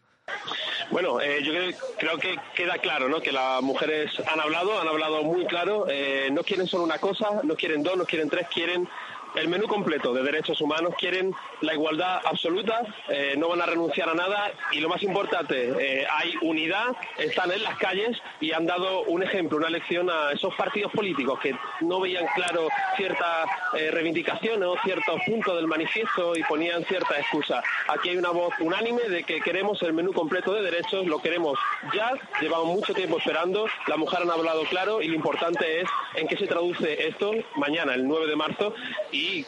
Bueno, 0.91 1.21
eh, 1.21 1.43
yo 1.43 1.53
creo, 1.99 2.19
que 2.19 2.37
queda 2.55 2.79
claro, 2.79 3.09
¿no? 3.09 3.21
Que 3.21 3.31
las 3.31 3.63
mujeres 3.63 4.11
han 4.27 4.41
hablado, 4.41 4.81
han 4.81 4.89
hablado 4.89 5.23
muy 5.23 5.47
claro. 5.47 5.87
eh, 5.89 6.29
no 6.33 6.43
quieren 6.43 6.67
solo 6.67 6.83
una 6.83 6.99
cosa, 6.99 7.41
no 7.45 7.55
quieren 7.55 7.83
dos, 7.83 7.97
no 7.97 8.05
quieren 8.05 8.29
tres, 8.29 8.49
quieren 8.53 8.89
el 9.35 9.49
menú 9.49 9.67
completo 9.67 10.13
de 10.13 10.23
derechos 10.23 10.61
humanos, 10.61 10.95
quieren 10.99 11.35
la 11.61 11.75
igualdad 11.75 12.21
absoluta, 12.25 12.83
eh, 13.09 13.35
no 13.37 13.49
van 13.49 13.61
a 13.61 13.67
renunciar 13.67 14.09
a 14.09 14.15
nada 14.15 14.51
y 14.73 14.81
lo 14.81 14.89
más 14.89 15.03
importante, 15.03 15.73
eh, 15.79 16.07
hay 16.11 16.35
unidad, 16.43 16.97
están 17.19 17.51
en 17.53 17.63
las 17.63 17.77
calles 17.79 18.21
y 18.41 18.53
han 18.53 18.67
dado 18.67 19.03
un 19.03 19.23
ejemplo, 19.23 19.59
una 19.59 19.71
lección 19.71 20.11
a 20.11 20.33
esos 20.33 20.55
partidos 20.55 20.93
políticos 20.93 21.39
que 21.41 21.55
no 21.81 22.01
veían 22.01 22.27
claro 22.35 22.69
ciertas 22.97 23.49
eh, 23.77 23.91
reivindicaciones 23.91 24.69
o 24.69 24.77
ciertos 24.83 25.21
puntos 25.27 25.57
del 25.57 25.67
manifiesto 25.67 26.37
y 26.37 26.43
ponían 26.45 26.85
ciertas 26.85 27.19
excusas. 27.19 27.65
Aquí 27.89 28.11
hay 28.11 28.17
una 28.17 28.31
voz 28.31 28.53
unánime 28.61 29.03
de 29.03 29.25
que 29.25 29.41
queremos 29.41 29.83
el 29.83 29.93
menú 29.93 30.13
completo 30.13 30.55
de 30.55 30.63
derechos, 30.63 31.07
lo 31.07 31.21
queremos 31.21 31.59
ya, 31.95 32.13
llevamos 32.41 32.67
mucho 32.67 32.95
tiempo 32.95 33.19
esperando, 33.19 33.67
las 33.87 33.99
mujeres 33.99 34.27
han 34.27 34.31
hablado 34.31 34.65
claro 34.65 35.03
y 35.03 35.09
lo 35.09 35.15
importante 35.15 35.81
es 35.81 35.89
en 36.15 36.27
qué 36.27 36.37
se 36.37 36.47
traduce 36.47 37.09
esto 37.09 37.33
mañana, 37.57 37.95
el 37.95 38.07
9 38.07 38.27
de 38.27 38.37
marzo, 38.37 38.75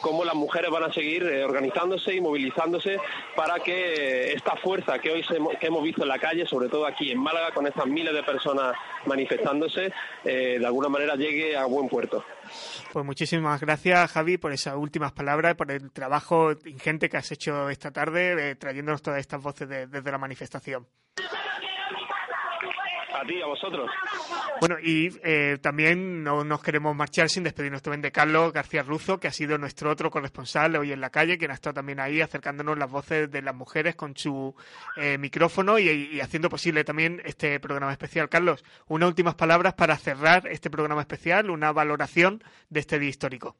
cómo 0.01 0.23
las 0.25 0.35
mujeres 0.35 0.69
van 0.71 0.83
a 0.83 0.91
seguir 0.93 1.23
eh, 1.23 1.43
organizándose 1.43 2.13
y 2.13 2.21
movilizándose 2.21 2.97
para 3.35 3.59
que 3.59 4.33
esta 4.33 4.55
fuerza 4.57 4.99
que 4.99 5.11
hoy 5.11 5.23
se- 5.23 5.37
que 5.59 5.67
hemos 5.67 5.83
visto 5.83 6.03
en 6.03 6.09
la 6.09 6.19
calle, 6.19 6.45
sobre 6.45 6.69
todo 6.69 6.85
aquí 6.85 7.11
en 7.11 7.19
Málaga, 7.19 7.51
con 7.53 7.65
estas 7.67 7.85
miles 7.87 8.13
de 8.13 8.23
personas 8.23 8.75
manifestándose, 9.05 9.91
eh, 10.23 10.57
de 10.59 10.65
alguna 10.65 10.89
manera 10.89 11.15
llegue 11.15 11.55
a 11.57 11.65
buen 11.65 11.87
puerto. 11.89 12.23
Pues 12.91 13.05
muchísimas 13.05 13.59
gracias, 13.61 14.11
Javi, 14.11 14.37
por 14.37 14.51
esas 14.51 14.75
últimas 14.75 15.11
palabras, 15.11 15.55
por 15.55 15.71
el 15.71 15.91
trabajo 15.91 16.51
ingente 16.65 17.09
que 17.09 17.17
has 17.17 17.31
hecho 17.31 17.69
esta 17.69 17.91
tarde, 17.91 18.51
eh, 18.51 18.55
trayéndonos 18.55 19.01
todas 19.01 19.19
estas 19.19 19.41
voces 19.41 19.67
de- 19.69 19.87
desde 19.87 20.11
la 20.11 20.17
manifestación. 20.17 20.85
A 23.13 23.25
ti, 23.25 23.41
a 23.41 23.45
vosotros. 23.45 23.89
Bueno, 24.59 24.77
y 24.81 25.09
eh, 25.23 25.57
también 25.61 26.23
no 26.23 26.43
nos 26.43 26.63
queremos 26.63 26.95
marchar 26.95 27.29
sin 27.29 27.43
despedirnos 27.43 27.81
también 27.81 28.01
de 28.01 28.11
Carlos 28.11 28.51
García 28.51 28.81
Ruzo, 28.81 29.19
que 29.19 29.27
ha 29.27 29.31
sido 29.31 29.57
nuestro 29.57 29.91
otro 29.91 30.09
corresponsal 30.09 30.75
hoy 30.75 30.91
en 30.91 30.99
la 30.99 31.09
calle, 31.09 31.37
quien 31.37 31.51
ha 31.51 31.53
estado 31.53 31.75
también 31.75 31.99
ahí 31.99 32.21
acercándonos 32.21 32.77
las 32.77 32.89
voces 32.89 33.29
de 33.29 33.41
las 33.41 33.55
mujeres 33.55 33.95
con 33.95 34.17
su 34.17 34.55
eh, 34.97 35.17
micrófono 35.17 35.77
y, 35.77 35.89
y 35.89 36.21
haciendo 36.21 36.49
posible 36.49 36.83
también 36.83 37.21
este 37.23 37.59
programa 37.59 37.91
especial. 37.91 38.29
Carlos, 38.29 38.63
unas 38.87 39.09
últimas 39.09 39.35
palabras 39.35 39.73
para 39.75 39.95
cerrar 39.95 40.47
este 40.47 40.69
programa 40.69 41.01
especial, 41.01 41.49
una 41.49 41.71
valoración 41.71 42.43
de 42.69 42.79
este 42.79 42.97
día 42.97 43.09
histórico. 43.09 43.55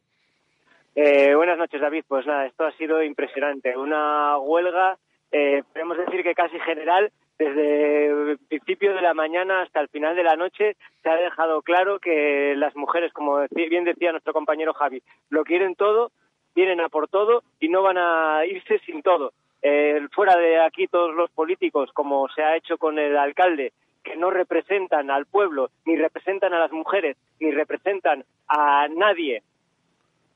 Eh, 0.96 1.34
buenas 1.36 1.58
noches, 1.58 1.82
David. 1.82 2.06
Pues 2.08 2.26
nada, 2.26 2.46
esto 2.46 2.66
ha 2.66 2.72
sido 2.74 3.02
impresionante. 3.02 3.76
Una 3.76 4.38
huelga, 4.38 4.98
eh, 5.32 5.64
podemos 5.74 5.98
decir 5.98 6.24
que 6.24 6.36
casi 6.36 6.60
general, 6.60 7.12
desde 7.38 8.08
el 8.08 8.38
principio 8.48 8.94
de 8.94 9.02
la 9.02 9.14
mañana 9.14 9.62
hasta 9.62 9.80
el 9.80 9.90
final 9.90 10.16
de 10.16 10.24
la 10.24 10.36
noche, 10.36 10.76
se 11.02 11.10
ha 11.10 11.16
dejado 11.16 11.62
claro 11.62 12.00
que 12.00 12.54
las 12.56 12.76
mujeres, 12.76 13.12
como 13.14 13.46
bien 13.52 13.84
decía 13.84 14.12
nuestro 14.12 14.34
compañero 14.34 14.74
Javi, 14.74 15.02
lo 15.30 15.44
quieren 15.44 15.76
todo, 15.76 16.12
vienen 16.56 16.80
a 16.82 16.90
por 16.90 17.08
todo 17.08 17.44
y 17.60 17.70
no 17.70 17.82
van 17.82 17.98
a 17.98 18.46
irse 18.46 18.80
sin 18.86 19.02
todo. 19.02 19.34
Eh, 19.62 20.08
fuera 20.12 20.36
de 20.36 20.60
aquí 20.60 20.88
todos 20.88 21.16
los 21.16 21.32
políticos, 21.32 21.90
como 21.94 22.28
se 22.30 22.44
ha 22.44 22.56
hecho 22.56 22.78
con 22.78 23.00
el 23.00 23.18
alcalde, 23.18 23.72
que 24.04 24.16
no 24.18 24.30
representan 24.30 25.10
al 25.10 25.26
pueblo, 25.26 25.70
ni 25.86 25.96
representan 25.96 26.54
a 26.54 26.60
las 26.60 26.72
mujeres, 26.72 27.18
ni 27.40 27.52
representan 27.52 28.26
a 28.48 28.88
nadie 28.90 29.42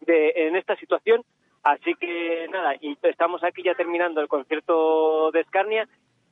de, 0.02 0.34
en 0.36 0.56
esta 0.56 0.76
situación. 0.78 1.24
Así 1.64 1.96
que 1.96 2.48
nada, 2.50 2.76
y 2.80 2.98
estamos 3.04 3.44
aquí 3.44 3.62
ya 3.62 3.76
terminando 3.76 4.22
el 4.22 4.30
concierto 4.30 5.32
de 5.32 5.42
Escarnia 5.42 5.88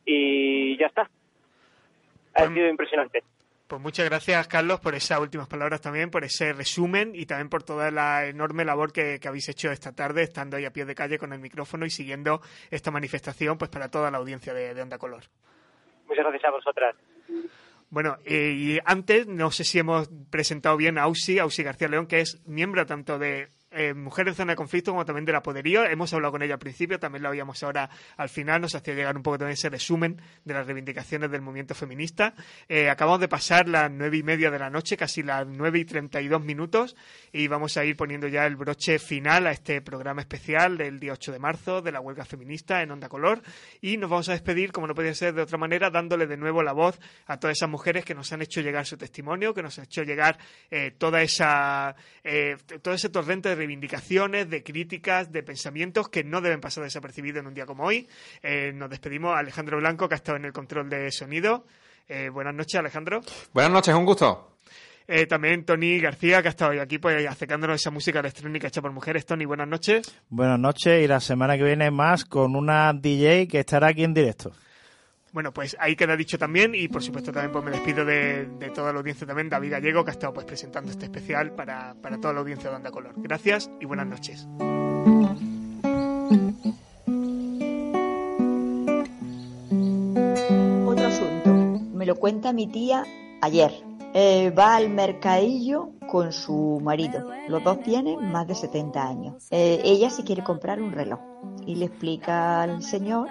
y 0.06 0.78
ya 0.78 0.88
está. 0.88 1.10
Ha 2.36 2.48
sido 2.48 2.68
impresionante. 2.68 3.24
Pues 3.68 3.82
muchas 3.82 4.06
gracias, 4.06 4.48
Carlos, 4.48 4.80
por 4.80 4.94
esas 4.94 5.20
últimas 5.20 5.48
palabras 5.48 5.82
también, 5.82 6.12
por 6.12 6.24
ese 6.24 6.54
resumen 6.54 7.14
y 7.16 7.26
también 7.26 7.50
por 7.50 7.64
toda 7.64 7.90
la 7.90 8.28
enorme 8.28 8.64
labor 8.64 8.94
que, 8.94 9.20
que 9.20 9.28
habéis 9.28 9.50
hecho 9.50 9.72
esta 9.72 9.92
tarde, 9.92 10.22
estando 10.22 10.58
ahí 10.58 10.66
a 10.66 10.72
pie 10.72 10.86
de 10.86 10.94
calle 10.94 11.18
con 11.18 11.34
el 11.34 11.40
micrófono 11.40 11.86
y 11.86 11.90
siguiendo 11.90 12.42
esta 12.70 12.92
manifestación 12.92 13.58
pues 13.58 13.72
para 13.72 13.90
toda 13.90 14.12
la 14.12 14.20
audiencia 14.20 14.54
de, 14.54 14.76
de 14.76 14.82
Onda 14.84 15.00
Color. 15.00 15.24
Muchas 16.08 16.26
gracias 16.26 16.46
a 16.46 16.52
vosotras. 16.52 16.96
Bueno, 17.90 18.18
eh, 18.26 18.54
y 18.56 18.80
antes, 18.86 19.26
no 19.26 19.50
sé 19.50 19.64
si 19.64 19.80
hemos 19.80 20.10
presentado 20.30 20.78
bien 20.78 20.98
a 20.98 21.04
Ausi, 21.04 21.40
Ausi 21.40 21.64
García 21.64 21.88
León, 21.88 22.08
que 22.08 22.20
es 22.20 22.46
miembro 22.48 22.86
tanto 22.86 23.18
de 23.18 23.50
eh, 23.76 23.94
Mujeres 23.94 24.32
en 24.32 24.36
Zona 24.36 24.54
de 24.54 24.56
Conflicto 24.56 24.92
como 24.92 25.06
también 25.06 25.26
de 25.26 25.34
la 25.34 25.44
Poderío. 25.44 25.86
Hemos 25.86 26.14
hablado 26.14 26.32
con 26.32 26.42
ella 26.42 26.54
al 26.54 26.60
principio, 26.60 27.00
también 27.00 27.24
lo 27.24 27.30
oíamos 27.30 27.62
ahora 27.64 27.90
al 28.18 28.30
final, 28.30 28.62
nos 28.62 28.74
hacía 28.74 28.94
llegar 28.94 29.16
un 29.16 29.24
poco 29.24 29.38
también 29.38 29.54
ese 29.54 29.70
resumen 29.70 30.22
de 30.44 30.54
las 30.54 30.66
reivindicaciones 30.66 31.30
del 31.30 31.42
movimiento 31.42 31.76
feminista. 31.76 32.34
Eh, 32.70 32.90
acabamos 32.90 33.20
de 33.20 33.28
pasar 33.28 33.68
las 33.68 33.92
nueve 33.92 34.18
y 34.18 34.24
media 34.24 34.50
de 34.50 34.60
la 34.60 34.70
noche, 34.70 34.98
casi 34.98 35.24
las 35.24 35.46
nueve 35.46 35.80
y 35.80 35.86
treinta 35.86 36.22
y 36.22 36.28
dos 36.28 36.44
minutos, 36.44 36.96
y 37.32 37.48
vamos 37.48 37.78
a 37.78 37.86
ir 37.86 37.96
poniendo 37.96 38.28
ya 38.28 38.46
el 38.46 38.56
broche 38.56 38.98
final 39.00 39.48
a 39.48 39.52
este 39.52 39.82
programa 39.82 40.22
especial 40.22 40.78
del 40.78 41.00
día 41.00 41.14
8 41.14 41.32
de 41.32 41.40
marzo 41.40 41.82
de 41.82 41.92
la 41.92 42.00
huelga 42.00 42.26
feminista 42.26 42.82
en 42.82 42.92
Onda 42.92 43.10
Color. 43.10 43.42
Y 43.82 43.98
nos 43.98 44.10
vamos 44.10 44.30
a 44.30 44.34
despedir, 44.34 44.72
como 44.72 44.88
no 44.88 44.96
podía 44.96 45.14
ser 45.14 45.34
de 45.34 45.42
otra 45.42 45.58
manera, 45.58 45.90
dándole 45.90 46.28
de 46.28 46.38
nuevo 46.38 46.64
la 46.64 46.74
voz 46.74 47.00
a 47.26 47.38
todas 47.40 47.58
esas 47.58 47.70
mujeres 47.70 48.06
que 48.06 48.16
nos 48.16 48.32
han 48.32 48.42
hecho 48.42 48.62
llegar 48.62 48.86
su 48.86 48.98
testimonio, 48.98 49.54
que 49.54 49.62
nos 49.62 49.78
ha 49.80 49.84
hecho 49.84 50.04
llegar 50.04 50.38
eh, 50.72 50.92
toda 50.98 51.22
esa, 51.22 51.96
eh, 52.24 52.58
todo 52.82 52.94
ese 52.94 53.10
torrente 53.10 53.56
de 53.56 53.65
reivindicaciones, 53.66 54.50
de 54.50 54.64
críticas, 54.64 55.32
de 55.32 55.42
pensamientos 55.42 56.08
que 56.10 56.24
no 56.24 56.40
deben 56.40 56.62
pasar 56.62 56.84
desapercibidos 56.84 57.42
en 57.42 57.48
un 57.48 57.54
día 57.54 57.66
como 57.66 57.84
hoy. 57.84 58.08
Eh, 58.44 58.72
nos 58.74 58.90
despedimos 58.90 59.36
a 59.36 59.40
Alejandro 59.40 59.78
Blanco, 59.78 60.08
que 60.08 60.14
ha 60.14 60.18
estado 60.18 60.38
en 60.38 60.46
el 60.46 60.54
control 60.54 60.88
de 60.90 61.12
sonido. 61.12 61.66
Eh, 62.08 62.30
buenas 62.30 62.54
noches, 62.54 62.76
Alejandro. 62.76 63.22
Buenas 63.54 63.72
noches, 63.72 63.96
un 63.96 64.06
gusto. 64.06 64.58
Eh, 65.08 65.26
también 65.26 65.66
Tony 65.66 66.00
García, 66.00 66.42
que 66.42 66.48
ha 66.48 66.52
estado 66.52 66.72
hoy 66.72 66.80
aquí 66.80 67.00
pues, 67.00 67.28
acercándonos 67.28 67.82
esa 67.82 67.92
música 67.92 68.20
electrónica 68.20 68.68
hecha 68.68 68.82
por 68.82 68.92
mujeres. 68.92 69.26
Tony, 69.26 69.46
buenas 69.46 69.68
noches. 69.68 70.16
Buenas 70.30 70.60
noches 70.60 71.04
y 71.04 71.08
la 71.08 71.20
semana 71.20 71.58
que 71.58 71.64
viene 71.64 71.90
más 71.90 72.26
con 72.26 72.56
una 72.56 72.94
DJ 72.94 73.48
que 73.48 73.60
estará 73.60 73.88
aquí 73.88 74.04
en 74.04 74.14
directo. 74.14 74.52
Bueno, 75.36 75.52
pues 75.54 75.76
ahí 75.82 75.98
queda 75.98 76.16
dicho 76.16 76.38
también 76.38 76.74
y 76.76 76.88
por 76.88 77.04
supuesto 77.04 77.34
también 77.34 77.52
pues 77.52 77.66
me 77.66 77.72
despido 77.72 78.06
de, 78.06 78.48
toda 78.74 78.94
la 78.94 79.00
audiencia 79.00 79.28
también, 79.28 79.50
David 79.50 79.72
Gallego, 79.72 80.06
que 80.06 80.12
ha 80.12 80.14
estado 80.14 80.34
pues 80.34 80.46
presentando 80.46 80.92
este 80.92 81.08
especial 81.08 81.52
para, 81.52 81.94
para 82.02 82.22
toda 82.22 82.34
la 82.34 82.40
audiencia 82.40 82.70
de 82.70 82.78
Onda 82.78 82.90
Color. 82.90 83.16
Gracias 83.18 83.70
y 83.82 83.86
buenas 83.86 84.08
noches. 84.08 84.48
Otro 90.86 91.06
asunto, 91.06 91.54
me 91.94 92.06
lo 92.06 92.16
cuenta 92.16 92.54
mi 92.54 92.68
tía 92.68 93.04
ayer. 93.42 93.74
Eh, 94.14 94.54
va 94.58 94.78
al 94.78 94.90
mercadillo 94.90 95.90
con 96.08 96.32
su 96.32 96.80
marido. 96.82 97.30
Los 97.50 97.62
dos 97.62 97.84
tienen 97.84 98.32
más 98.32 98.48
de 98.48 98.56
70 98.56 99.06
años. 99.06 99.48
Eh, 99.52 99.82
ella 99.84 100.10
se 100.10 100.24
quiere 100.24 100.46
comprar 100.46 100.82
un 100.82 100.94
reloj 100.94 101.20
y 101.66 101.76
le 101.76 101.88
explica 101.88 102.62
al 102.62 102.82
señor 102.82 103.28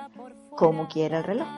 cómo 0.54 0.86
quiere 0.86 1.16
el 1.16 1.24
reloj. 1.24 1.48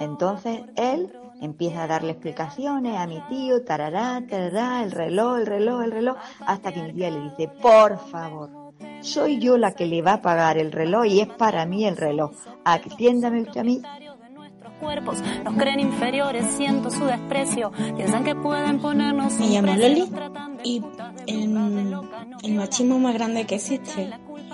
Entonces 0.00 0.62
él 0.76 1.12
empieza 1.40 1.84
a 1.84 1.86
darle 1.86 2.12
explicaciones 2.12 2.96
a 2.96 3.06
mi 3.06 3.20
tío, 3.28 3.64
tarará, 3.64 4.22
tarará, 4.28 4.82
el 4.82 4.92
reloj, 4.92 5.38
el 5.38 5.46
reloj, 5.46 5.82
el 5.82 5.90
reloj, 5.90 6.16
hasta 6.46 6.72
que 6.72 6.82
mi 6.82 6.92
tía 6.92 7.10
le 7.10 7.20
dice, 7.20 7.48
por 7.48 7.98
favor, 8.10 8.72
soy 9.00 9.38
yo 9.38 9.58
la 9.58 9.72
que 9.72 9.86
le 9.86 10.02
va 10.02 10.14
a 10.14 10.22
pagar 10.22 10.58
el 10.58 10.72
reloj 10.72 11.06
y 11.06 11.20
es 11.20 11.28
para 11.28 11.66
mí 11.66 11.84
el 11.84 11.96
reloj. 11.96 12.32
Atiéndame 12.64 13.42
usted 13.42 13.60
a 13.60 13.64
mí 13.64 13.82
cuerpos 14.80 15.18
nos 15.44 15.54
creen 15.54 15.80
inferiores, 15.80 16.44
siento 16.56 16.90
su 16.90 17.04
desprecio, 17.04 17.72
piensan 17.96 18.24
que 18.24 18.34
pueden 18.34 18.80
ponernos 18.80 19.32
Me 19.34 19.46
un 19.46 19.52
llamo 19.52 19.74
Loli 19.74 20.10
y 20.62 20.82
el, 21.26 21.96
el 22.42 22.54
machismo 22.54 22.98
más 22.98 23.14
grande 23.14 23.46
que 23.46 23.56
existe, 23.56 24.10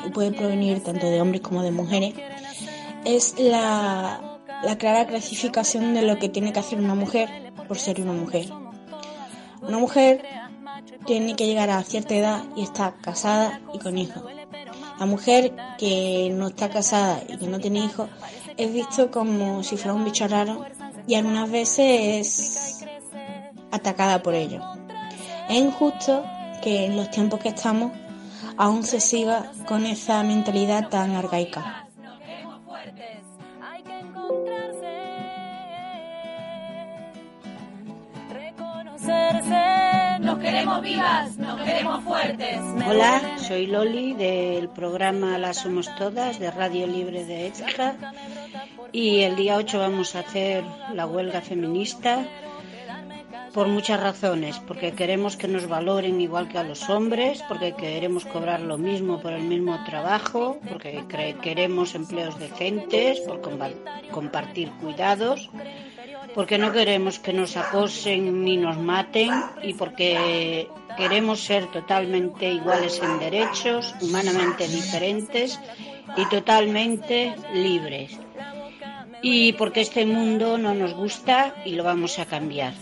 y 0.06 0.10
puede 0.10 0.32
provenir 0.32 0.82
tanto 0.82 1.06
de 1.06 1.20
hombres 1.20 1.40
como 1.40 1.62
de 1.62 1.70
mujeres, 1.70 2.14
es 3.04 3.38
la, 3.38 4.30
la 4.62 4.77
clara 4.77 5.07
clasificación 5.07 5.95
de 5.95 6.03
lo 6.03 6.19
que 6.19 6.28
tiene 6.28 6.53
que 6.53 6.61
hacer 6.61 6.78
una 6.78 6.95
mujer 6.95 7.53
por 7.66 7.78
ser 7.78 8.01
una 8.01 8.12
mujer. 8.12 8.47
Una 9.62 9.78
mujer 9.78 10.23
tiene 11.07 11.37
que 11.37 11.47
llegar 11.47 11.70
a 11.70 11.82
cierta 11.82 12.15
edad 12.15 12.45
y 12.57 12.62
estar 12.62 12.95
casada 13.01 13.61
y 13.73 13.78
con 13.78 13.97
hijos. 13.99 14.23
La 14.99 15.07
mujer 15.07 15.55
que 15.78 16.31
no 16.35 16.49
está 16.49 16.69
casada 16.69 17.23
y 17.28 17.37
que 17.39 17.47
no 17.47 17.59
tiene 17.59 17.81
hijos 17.81 18.09
es 18.57 18.73
visto 18.73 19.11
como 19.11 19.62
si 19.62 19.77
fuera 19.77 19.95
un 19.95 20.05
bicho 20.05 20.28
raro 20.28 20.65
y 21.07 21.15
algunas 21.15 21.51
veces 21.51 22.81
es 22.81 22.87
atacada 23.70 24.23
por 24.23 24.35
ello. 24.35 24.61
Es 25.49 25.57
injusto 25.57 26.24
que 26.62 26.85
en 26.85 26.97
los 26.97 27.11
tiempos 27.11 27.41
que 27.41 27.49
estamos 27.49 27.93
aún 28.57 28.85
se 28.85 29.01
siga 29.01 29.51
con 29.66 29.87
esa 29.87 30.23
mentalidad 30.23 30.89
tan 30.89 31.12
arcaica. 31.12 31.80
Nos 39.31 40.39
queremos 40.40 40.82
vivas, 40.82 41.36
nos 41.36 41.61
queremos 41.61 42.02
fuertes. 42.02 42.59
Hola, 42.89 43.39
soy 43.39 43.69
Loli 43.69 44.15
del 44.15 44.69
programa 44.69 45.39
Las 45.39 45.59
Somos 45.59 45.94
Todas 45.94 46.40
de 46.40 46.51
Radio 46.51 46.89
Libre 46.89 47.24
de 47.24 47.47
Écija 47.47 47.94
y 48.90 49.20
el 49.20 49.36
día 49.36 49.57
8 49.57 49.78
vamos 49.78 50.16
a 50.16 50.20
hacer 50.20 50.65
la 50.94 51.07
huelga 51.07 51.43
feminista 51.43 52.27
por 53.55 53.69
muchas 53.69 54.01
razones, 54.01 54.59
porque 54.66 54.93
queremos 54.93 55.36
que 55.36 55.47
nos 55.47 55.69
valoren 55.69 56.20
igual 56.20 56.48
que 56.48 56.59
a 56.59 56.65
los 56.65 56.90
hombres, 56.90 57.44
porque 57.48 57.74
queremos 57.74 58.24
cobrar 58.24 58.61
lo 58.61 58.78
mismo 58.78 59.20
por 59.20 59.32
el 59.32 59.43
mismo 59.43 59.82
trabajo, 59.85 60.59
porque 60.69 61.05
queremos 61.40 61.94
empleos 61.94 62.36
decentes, 62.39 63.20
por 63.20 63.40
compartir 64.11 64.70
cuidados, 64.81 65.51
porque 66.35 66.59
no 66.59 66.73
queremos 66.73 67.19
que 67.19 67.32
nos 67.32 67.57
acosen 67.57 68.44
ni 68.44 68.57
nos 68.57 68.78
maten 68.78 69.31
y 69.62 69.74
porque 69.74 70.69
queremos 70.97 71.40
ser 71.40 71.66
totalmente 71.66 72.51
iguales 72.51 73.01
en 73.02 73.19
derechos, 73.19 73.94
humanamente 74.01 74.69
diferentes 74.69 75.59
y 76.16 76.24
totalmente 76.27 77.35
libres. 77.55 78.19
Y 79.23 79.52
porque 79.55 79.82
este 79.82 80.07
mundo 80.07 80.57
no 80.57 80.74
nos 80.74 80.94
gusta 80.94 81.55
y 81.65 81.73
lo 81.73 81.85
vamos 81.85 82.19
a 82.19 82.27
cambiar. 82.27 82.73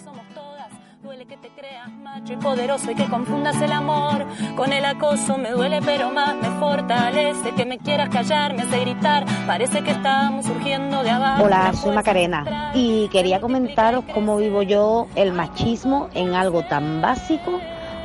Macho 2.02 2.32
y 2.32 2.36
poderoso 2.36 2.90
y 2.90 2.94
que 2.94 3.04
confundas 3.06 3.60
el 3.60 3.72
amor 3.72 4.24
con 4.56 4.72
el 4.72 4.84
acoso. 4.84 5.36
Me 5.36 5.50
duele, 5.50 5.80
pero 5.84 6.10
más 6.10 6.34
me 6.36 6.48
fortalece. 6.58 7.52
Que 7.54 7.66
me 7.66 7.78
quieras 7.78 8.08
callar, 8.08 8.54
me 8.54 8.62
hace 8.62 8.80
gritar. 8.80 9.24
Parece 9.46 9.82
que 9.82 9.90
estamos 9.90 10.46
surgiendo 10.46 11.02
de 11.02 11.10
abajo. 11.10 11.44
Hola, 11.44 11.72
soy 11.74 11.94
Macarena 11.94 12.72
y 12.74 13.08
quería 13.08 13.40
comentaros 13.40 14.04
cómo 14.14 14.38
vivo 14.38 14.62
yo 14.62 15.06
el 15.16 15.32
machismo 15.32 16.08
en 16.14 16.34
algo 16.34 16.64
tan 16.64 17.00
básico 17.02 17.60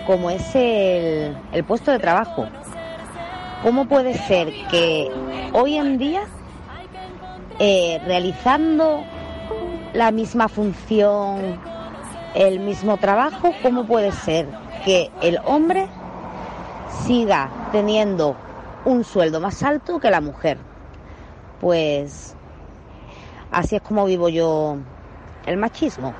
como 0.06 0.30
es 0.30 0.54
el, 0.56 1.38
el 1.54 1.64
puesto 1.64 1.91
de 1.91 2.00
trabajo. 2.00 2.48
¿Cómo 3.62 3.86
puede 3.86 4.16
ser 4.16 4.52
que 4.70 5.10
hoy 5.54 5.78
en 5.78 5.98
día, 5.98 6.24
eh, 7.60 8.02
realizando 8.06 9.06
la 9.94 10.12
misma 10.12 10.50
función, 10.50 11.58
el 12.35 12.60
mismo 12.60 12.97
trabajo, 12.97 13.53
cómo 13.61 13.85
puede 13.85 14.11
ser 14.11 14.47
que 14.85 15.11
el 15.22 15.39
hombre 15.45 15.88
siga 17.05 17.49
teniendo 17.72 18.35
un 18.85 19.03
sueldo 19.03 19.39
más 19.39 19.64
alto 19.64 19.99
que 19.99 20.10
la 20.10 20.22
mujer? 20.22 20.57
Pues 21.61 22.34
Así 23.53 23.76
es 23.76 23.84
como 23.84 24.05
vivo 24.05 24.30
yo 24.30 24.77
el 25.45 25.57
machismo. 25.57 26.15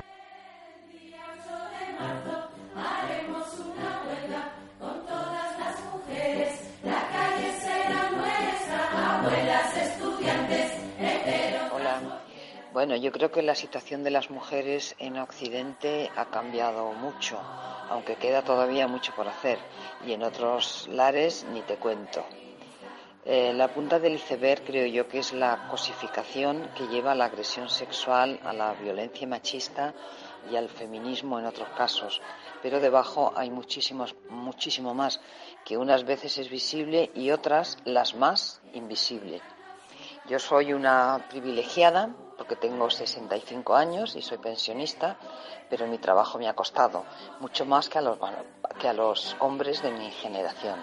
Bueno, 12.74 12.96
yo 12.96 13.12
creo 13.12 13.30
que 13.30 13.40
la 13.40 13.54
situación 13.54 14.02
de 14.02 14.10
las 14.10 14.30
mujeres 14.30 14.96
en 14.98 15.16
Occidente 15.18 16.10
ha 16.16 16.24
cambiado 16.24 16.90
mucho, 16.94 17.38
aunque 17.88 18.16
queda 18.16 18.42
todavía 18.42 18.88
mucho 18.88 19.14
por 19.14 19.28
hacer, 19.28 19.60
y 20.04 20.10
en 20.10 20.24
otros 20.24 20.88
lares 20.90 21.46
ni 21.52 21.62
te 21.62 21.76
cuento. 21.76 22.24
Eh, 23.24 23.52
la 23.54 23.68
punta 23.68 24.00
del 24.00 24.14
iceberg 24.14 24.64
creo 24.64 24.86
yo 24.86 25.06
que 25.06 25.20
es 25.20 25.32
la 25.32 25.68
cosificación 25.70 26.68
que 26.76 26.88
lleva 26.88 27.12
a 27.12 27.14
la 27.14 27.26
agresión 27.26 27.70
sexual, 27.70 28.40
a 28.42 28.52
la 28.52 28.72
violencia 28.72 29.28
machista 29.28 29.94
y 30.50 30.56
al 30.56 30.68
feminismo 30.68 31.38
en 31.38 31.46
otros 31.46 31.68
casos. 31.76 32.20
Pero 32.60 32.80
debajo 32.80 33.32
hay 33.36 33.50
muchísimos, 33.50 34.16
muchísimo 34.30 34.94
más, 34.94 35.20
que 35.64 35.76
unas 35.76 36.02
veces 36.02 36.38
es 36.38 36.50
visible 36.50 37.12
y 37.14 37.30
otras, 37.30 37.78
las 37.84 38.16
más, 38.16 38.60
invisible. 38.72 39.40
Yo 40.26 40.40
soy 40.40 40.72
una 40.72 41.24
privilegiada 41.30 42.10
porque 42.36 42.56
tengo 42.56 42.90
65 42.90 43.74
años 43.74 44.16
y 44.16 44.22
soy 44.22 44.38
pensionista, 44.38 45.16
pero 45.70 45.86
mi 45.86 45.98
trabajo 45.98 46.38
me 46.38 46.48
ha 46.48 46.54
costado 46.54 47.04
mucho 47.40 47.64
más 47.64 47.88
que 47.88 47.98
a 47.98 48.02
los, 48.02 48.18
que 48.80 48.88
a 48.88 48.92
los 48.92 49.36
hombres 49.40 49.82
de 49.82 49.90
mi 49.90 50.10
generación. 50.10 50.80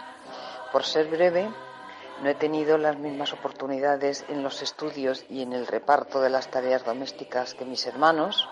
Por 0.71 0.83
ser 0.83 1.07
breve, 1.07 1.49
no 2.21 2.29
he 2.29 2.35
tenido 2.35 2.77
las 2.77 2.97
mismas 2.97 3.33
oportunidades 3.33 4.25
en 4.29 4.43
los 4.43 4.61
estudios 4.61 5.25
y 5.29 5.41
en 5.41 5.53
el 5.53 5.65
reparto 5.65 6.21
de 6.21 6.29
las 6.29 6.49
tareas 6.49 6.85
domésticas 6.85 7.55
que 7.55 7.65
mis 7.65 7.85
hermanos. 7.87 8.47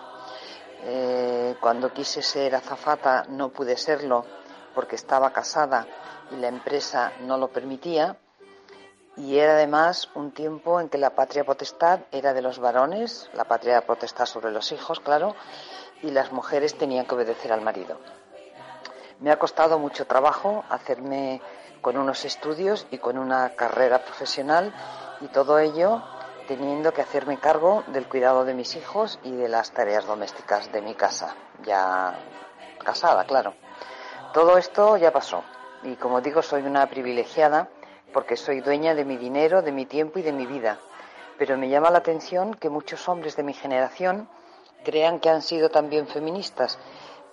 Eh, 0.82 1.54
cuando 1.60 1.92
quise 1.92 2.22
ser 2.22 2.54
azafata 2.54 3.26
no 3.28 3.50
pude 3.50 3.76
serlo 3.76 4.24
porque 4.74 4.96
estaba 4.96 5.30
casada 5.32 5.86
y 6.30 6.36
la 6.36 6.48
empresa 6.48 7.12
no 7.20 7.38
lo 7.38 7.48
permitía. 7.48 8.16
Y 9.20 9.38
era 9.38 9.52
además 9.52 10.08
un 10.14 10.30
tiempo 10.30 10.80
en 10.80 10.88
que 10.88 10.96
la 10.96 11.10
patria 11.10 11.44
potestad 11.44 12.00
era 12.10 12.32
de 12.32 12.40
los 12.40 12.58
varones, 12.58 13.28
la 13.34 13.44
patria 13.44 13.82
potestad 13.82 14.24
sobre 14.24 14.50
los 14.50 14.72
hijos, 14.72 14.98
claro, 14.98 15.36
y 16.00 16.10
las 16.10 16.32
mujeres 16.32 16.78
tenían 16.78 17.04
que 17.04 17.14
obedecer 17.16 17.52
al 17.52 17.60
marido. 17.60 17.98
Me 19.18 19.30
ha 19.30 19.38
costado 19.38 19.78
mucho 19.78 20.06
trabajo 20.06 20.64
hacerme 20.70 21.42
con 21.82 21.98
unos 21.98 22.24
estudios 22.24 22.86
y 22.90 22.96
con 22.96 23.18
una 23.18 23.50
carrera 23.56 24.02
profesional 24.02 24.72
y 25.20 25.28
todo 25.28 25.58
ello 25.58 26.02
teniendo 26.48 26.94
que 26.94 27.02
hacerme 27.02 27.38
cargo 27.38 27.84
del 27.88 28.08
cuidado 28.08 28.46
de 28.46 28.54
mis 28.54 28.74
hijos 28.74 29.18
y 29.22 29.32
de 29.32 29.50
las 29.50 29.72
tareas 29.72 30.06
domésticas 30.06 30.72
de 30.72 30.80
mi 30.80 30.94
casa, 30.94 31.34
ya 31.62 32.18
casada, 32.82 33.24
claro. 33.24 33.52
Todo 34.32 34.56
esto 34.56 34.96
ya 34.96 35.12
pasó 35.12 35.44
y 35.82 35.96
como 35.96 36.22
digo 36.22 36.40
soy 36.40 36.62
una 36.62 36.86
privilegiada 36.86 37.68
porque 38.12 38.36
soy 38.36 38.60
dueña 38.60 38.94
de 38.94 39.04
mi 39.04 39.16
dinero, 39.16 39.62
de 39.62 39.72
mi 39.72 39.86
tiempo 39.86 40.18
y 40.18 40.22
de 40.22 40.32
mi 40.32 40.46
vida. 40.46 40.78
Pero 41.38 41.56
me 41.56 41.68
llama 41.68 41.90
la 41.90 41.98
atención 41.98 42.54
que 42.54 42.68
muchos 42.68 43.08
hombres 43.08 43.36
de 43.36 43.42
mi 43.42 43.54
generación 43.54 44.28
crean 44.84 45.20
que 45.20 45.30
han 45.30 45.42
sido 45.42 45.70
también 45.70 46.06
feministas 46.06 46.78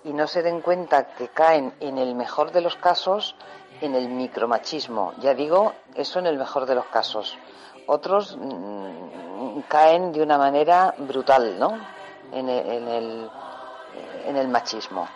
y 0.04 0.12
no 0.12 0.26
se 0.26 0.42
den 0.42 0.60
cuenta 0.60 1.14
que 1.14 1.28
caen 1.28 1.74
en 1.80 1.98
el 1.98 2.14
mejor 2.14 2.52
de 2.52 2.60
los 2.60 2.76
casos 2.76 3.34
en 3.80 3.94
el 3.94 4.08
micromachismo. 4.08 5.12
Ya 5.20 5.34
digo, 5.34 5.72
eso 5.94 6.18
en 6.18 6.26
el 6.26 6.38
mejor 6.38 6.66
de 6.66 6.74
los 6.74 6.86
casos. 6.86 7.36
Otros 7.86 8.36
mm, 8.36 9.60
caen 9.68 10.12
de 10.12 10.22
una 10.22 10.38
manera 10.38 10.94
brutal, 10.98 11.58
¿no? 11.58 11.78
En 12.32 12.48
el, 12.48 12.66
en 12.66 12.88
el, 12.88 13.30
en 14.26 14.36
el 14.36 14.48
machismo. 14.48 15.08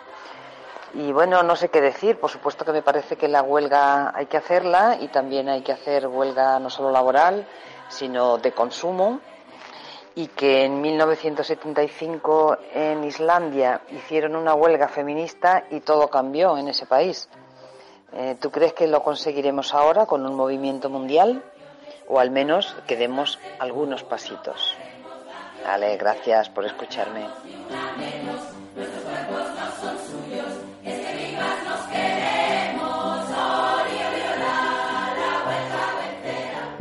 Y 0.93 1.11
bueno, 1.11 1.41
no 1.41 1.55
sé 1.55 1.69
qué 1.69 1.81
decir. 1.81 2.19
Por 2.19 2.29
supuesto 2.29 2.63
que 2.63 2.71
me 2.71 2.81
parece 2.81 3.15
que 3.15 3.27
la 3.27 3.41
huelga 3.41 4.15
hay 4.15 4.27
que 4.27 4.37
hacerla 4.37 4.97
y 4.99 5.07
también 5.07 5.49
hay 5.49 5.61
que 5.61 5.71
hacer 5.71 6.07
huelga 6.07 6.59
no 6.59 6.69
solo 6.69 6.91
laboral, 6.91 7.47
sino 7.89 8.37
de 8.37 8.51
consumo. 8.51 9.19
Y 10.15 10.27
que 10.27 10.65
en 10.65 10.79
1975 10.79 12.57
en 12.75 13.03
Islandia 13.03 13.81
hicieron 13.89 14.35
una 14.35 14.53
huelga 14.53 14.87
feminista 14.87 15.65
y 15.71 15.79
todo 15.79 16.07
cambió 16.09 16.55
en 16.57 16.67
ese 16.67 16.85
país. 16.85 17.27
Eh, 18.11 18.37
¿Tú 18.39 18.51
crees 18.51 18.73
que 18.73 18.85
lo 18.85 19.01
conseguiremos 19.01 19.73
ahora 19.73 20.05
con 20.05 20.23
un 20.27 20.35
movimiento 20.35 20.91
mundial? 20.91 21.43
O 22.07 22.19
al 22.19 22.29
menos 22.29 22.75
que 22.85 22.95
demos 22.95 23.39
algunos 23.57 24.03
pasitos. 24.03 24.75
Vale, 25.65 25.97
gracias 25.97 26.49
por 26.49 26.65
escucharme. 26.65 27.25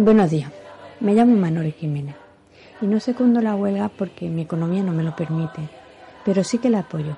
Buenos 0.02 0.32
días, 0.32 0.50
me 0.98 1.14
llamo 1.14 1.36
Manuel 1.36 1.74
Jiménez 1.74 2.16
Y 2.80 2.86
no 2.86 2.98
secundo 2.98 3.40
la 3.40 3.54
huelga 3.54 3.88
porque 3.88 4.28
mi 4.28 4.42
economía 4.42 4.82
no 4.82 4.92
me 4.92 5.04
lo 5.04 5.14
permite, 5.14 5.68
pero 6.24 6.42
sí 6.42 6.58
que 6.58 6.70
la 6.70 6.80
apoyo. 6.80 7.16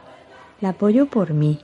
La 0.61 0.69
apoyo 0.69 1.07
por 1.07 1.33
mí, 1.33 1.61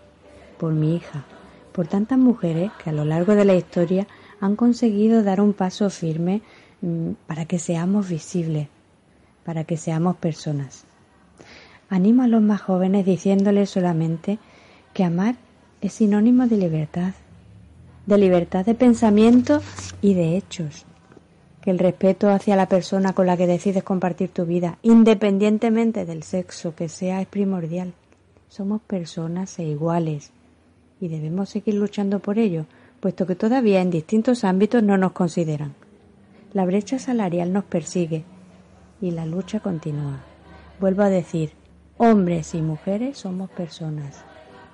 por 0.56 0.72
mi 0.72 0.96
hija, 0.96 1.26
por 1.72 1.86
tantas 1.88 2.16
mujeres 2.16 2.70
que 2.82 2.88
a 2.88 2.94
lo 2.94 3.04
largo 3.04 3.34
de 3.34 3.44
la 3.44 3.54
historia 3.54 4.06
han 4.40 4.56
conseguido 4.56 5.22
dar 5.22 5.42
un 5.42 5.52
paso 5.52 5.90
firme 5.90 6.40
mm, 6.80 7.10
para 7.26 7.44
que 7.44 7.58
seamos 7.58 8.08
visibles, 8.08 8.68
para 9.44 9.64
que 9.64 9.76
seamos 9.76 10.16
personas. 10.16 10.84
Animo 11.90 12.22
a 12.22 12.28
los 12.28 12.40
más 12.40 12.62
jóvenes 12.62 13.04
diciéndoles 13.04 13.68
solamente 13.68 14.38
que 14.94 15.04
amar 15.04 15.34
es 15.82 15.92
sinónimo 15.92 16.46
de 16.46 16.56
libertad, 16.56 17.12
de 18.06 18.16
libertad 18.16 18.64
de 18.64 18.74
pensamiento 18.74 19.60
y 20.00 20.14
de 20.14 20.38
hechos, 20.38 20.86
que 21.62 21.70
el 21.70 21.78
respeto 21.78 22.30
hacia 22.30 22.56
la 22.56 22.68
persona 22.68 23.12
con 23.12 23.26
la 23.26 23.36
que 23.36 23.46
decides 23.46 23.82
compartir 23.82 24.30
tu 24.30 24.46
vida, 24.46 24.78
independientemente 24.82 26.06
del 26.06 26.22
sexo 26.22 26.74
que 26.74 26.88
sea, 26.88 27.20
es 27.20 27.28
primordial. 27.28 27.92
Somos 28.48 28.80
personas 28.82 29.58
e 29.58 29.64
iguales 29.64 30.32
y 31.00 31.08
debemos 31.08 31.50
seguir 31.50 31.74
luchando 31.74 32.18
por 32.20 32.38
ello, 32.38 32.66
puesto 33.00 33.26
que 33.26 33.34
todavía 33.34 33.80
en 33.80 33.90
distintos 33.90 34.44
ámbitos 34.44 34.82
no 34.82 34.96
nos 34.96 35.12
consideran. 35.12 35.74
La 36.52 36.64
brecha 36.64 36.98
salarial 36.98 37.52
nos 37.52 37.64
persigue 37.64 38.24
y 39.00 39.10
la 39.10 39.26
lucha 39.26 39.60
continúa. 39.60 40.20
Vuelvo 40.80 41.02
a 41.02 41.10
decir, 41.10 41.52
hombres 41.96 42.54
y 42.54 42.62
mujeres 42.62 43.18
somos 43.18 43.50
personas 43.50 44.24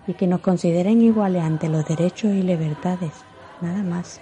y 0.07 0.15
que 0.15 0.27
nos 0.27 0.41
consideren 0.41 1.03
iguales 1.03 1.43
ante 1.43 1.69
los 1.69 1.87
derechos 1.87 2.33
y 2.33 2.43
libertades, 2.43 3.13
nada 3.61 3.83
más. 3.83 4.21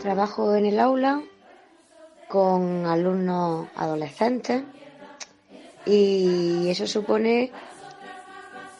Trabajo 0.00 0.54
en 0.54 0.64
el 0.64 0.80
aula 0.80 1.20
con 2.26 2.86
alumnos 2.86 3.68
adolescentes 3.76 4.62
y 5.84 6.70
eso 6.70 6.86
supone 6.86 7.52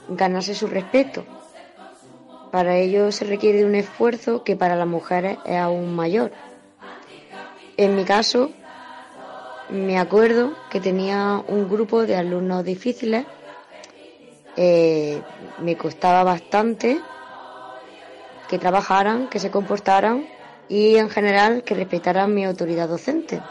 ganarse 0.08 0.54
su 0.54 0.66
respeto. 0.66 1.24
Para 2.50 2.78
ello 2.78 3.12
se 3.12 3.26
requiere 3.26 3.58
de 3.58 3.66
un 3.66 3.74
esfuerzo 3.74 4.44
que 4.44 4.56
para 4.56 4.76
las 4.76 4.86
mujeres 4.86 5.36
es 5.44 5.58
aún 5.58 5.94
mayor. 5.94 6.32
En 7.76 7.96
mi 7.96 8.04
caso, 8.04 8.50
me 9.68 9.98
acuerdo 9.98 10.54
que 10.70 10.80
tenía 10.80 11.44
un 11.48 11.68
grupo 11.68 12.06
de 12.06 12.16
alumnos 12.16 12.64
difíciles, 12.64 13.26
eh, 14.56 15.20
me 15.58 15.76
costaba 15.76 16.24
bastante 16.24 16.98
que 18.48 18.58
trabajaran, 18.58 19.28
que 19.28 19.38
se 19.38 19.50
comportaran 19.50 20.39
y 20.70 20.96
en 20.96 21.10
general 21.10 21.64
que 21.64 21.74
respetaran 21.74 22.32
mi 22.32 22.44
autoridad 22.44 22.88
docente. 22.88 23.42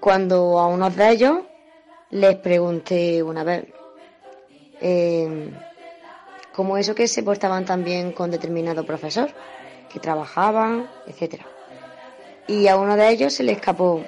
Cuando 0.00 0.58
a 0.58 0.66
unos 0.66 0.96
de 0.96 1.10
ellos 1.10 1.38
les 2.10 2.34
pregunté 2.36 3.22
una 3.22 3.44
vez 3.44 3.66
eh, 4.80 5.50
cómo 6.52 6.76
eso 6.76 6.94
que 6.94 7.06
se 7.06 7.22
portaban 7.22 7.64
también 7.64 8.10
con 8.12 8.32
determinado 8.32 8.84
profesor, 8.84 9.30
que 9.88 10.00
trabajaban, 10.00 10.90
etcétera. 11.06 11.46
Y 12.48 12.66
a 12.66 12.76
uno 12.76 12.96
de 12.96 13.08
ellos 13.08 13.32
se 13.32 13.44
le 13.44 13.52
escapó, 13.52 14.02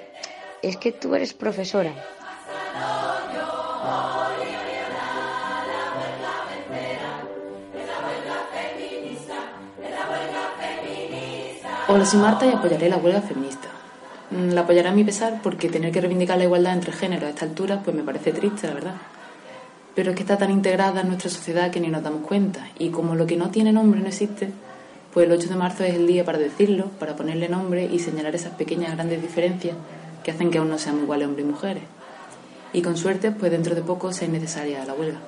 es 0.63 0.77
que 0.79 0.91
tú 0.91 1.15
eres 1.15 1.33
profesora. 1.33 1.93
Hola, 11.93 12.05
soy 12.05 12.21
Marta 12.21 12.47
y 12.47 12.51
apoyaré 12.51 12.89
la 12.89 12.99
huelga 12.99 13.21
feminista. 13.21 13.67
Mm, 14.31 14.53
La 14.53 14.61
apoyaré 14.61 14.91
a 14.91 14.93
mi 14.93 15.03
pesar 15.03 15.41
porque 15.43 15.69
tener 15.69 15.91
que 15.91 16.01
reivindicar 16.01 16.39
la 16.39 16.45
igualdad 16.45 16.75
entre 16.75 16.93
géneros 16.93 17.25
a 17.25 17.31
esta 17.31 17.45
altura 17.45 17.83
pues 17.83 17.97
me 17.97 18.05
parece 18.05 18.31
triste, 18.31 18.69
la 18.69 18.75
verdad. 18.75 18.95
Pero 19.97 20.11
es 20.11 20.17
que 20.17 20.23
está 20.23 20.39
tan 20.39 20.53
integrada 20.53 21.01
en 21.01 21.09
nuestra 21.09 21.29
sociedad 21.29 21.73
que 21.73 21.81
ni 21.81 21.89
nos 21.89 22.05
damos 22.05 22.23
cuenta. 22.23 22.65
Y 22.79 22.91
como 22.91 23.17
lo 23.17 23.27
que 23.27 23.37
no 23.37 23.51
tiene 23.51 23.73
nombre 23.73 24.01
no 24.01 24.07
existe, 24.07 24.53
pues 25.13 25.27
el 25.27 25.33
8 25.33 25.49
de 25.49 25.57
marzo 25.57 25.83
es 25.83 25.97
el 25.97 26.07
día 26.07 26.25
para 26.25 26.39
decirlo, 26.39 26.85
para 27.01 27.17
ponerle 27.17 27.49
nombre 27.49 27.87
y 27.87 27.99
señalar 27.99 28.37
esas 28.37 28.53
pequeñas 28.53 28.93
grandes 28.95 29.21
diferencias 29.21 29.77
que 30.23 30.31
hacen 30.31 30.53
que 30.53 30.59
aún 30.59 30.71
no 30.71 30.79
seamos 30.79 31.03
iguales 31.03 31.27
hombres 31.27 31.45
y 31.45 31.51
mujeres. 31.51 31.83
Y 32.73 32.83
con 32.83 32.97
suerte, 32.97 33.33
pues 33.33 33.51
dentro 33.51 33.75
de 33.75 33.83
poco 33.83 34.13
sea 34.13 34.29
necesaria 34.29 34.85
la 34.85 34.95
huelga. 34.95 35.19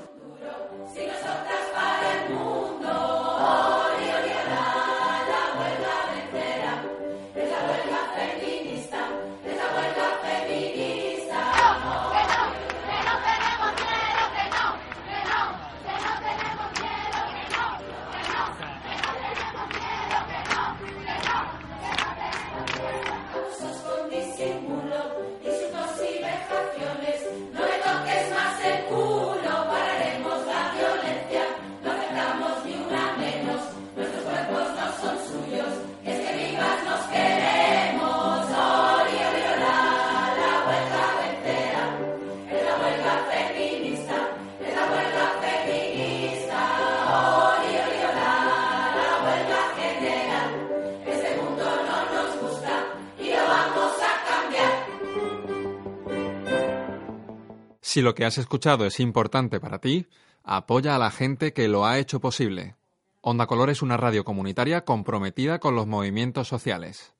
Si 57.93 58.01
lo 58.01 58.14
que 58.14 58.24
has 58.24 58.39
escuchado 58.39 58.86
es 58.86 59.01
importante 59.01 59.60
para 59.60 59.78
ti, 59.78 60.06
apoya 60.44 60.97
a 60.97 60.98
la 60.98 61.10
gente 61.10 61.52
que 61.52 61.69
lo 61.69 61.85
ha 61.85 61.98
hecho 61.98 62.20
posible. 62.20 62.74
Onda 63.20 63.47
Color 63.47 63.69
es 63.69 63.82
una 63.82 63.98
radio 63.98 64.24
comunitaria 64.24 64.86
comprometida 64.86 65.59
con 65.59 65.74
los 65.74 65.86
movimientos 65.86 66.48
sociales. 66.48 67.12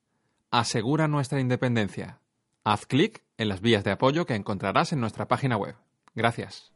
Asegura 0.49 1.07
nuestra 1.07 1.39
independencia. 1.39 2.21
Haz 2.63 2.87
clic 2.87 3.21
en 3.37 3.49
las 3.49 3.61
vías 3.61 3.83
de 3.83 3.91
apoyo 3.91 4.25
que 4.25 4.33
encontrarás 4.33 4.93
en 4.93 4.99
nuestra 4.99 5.27
página 5.27 5.57
web. 5.57 5.75
Gracias. 6.15 6.72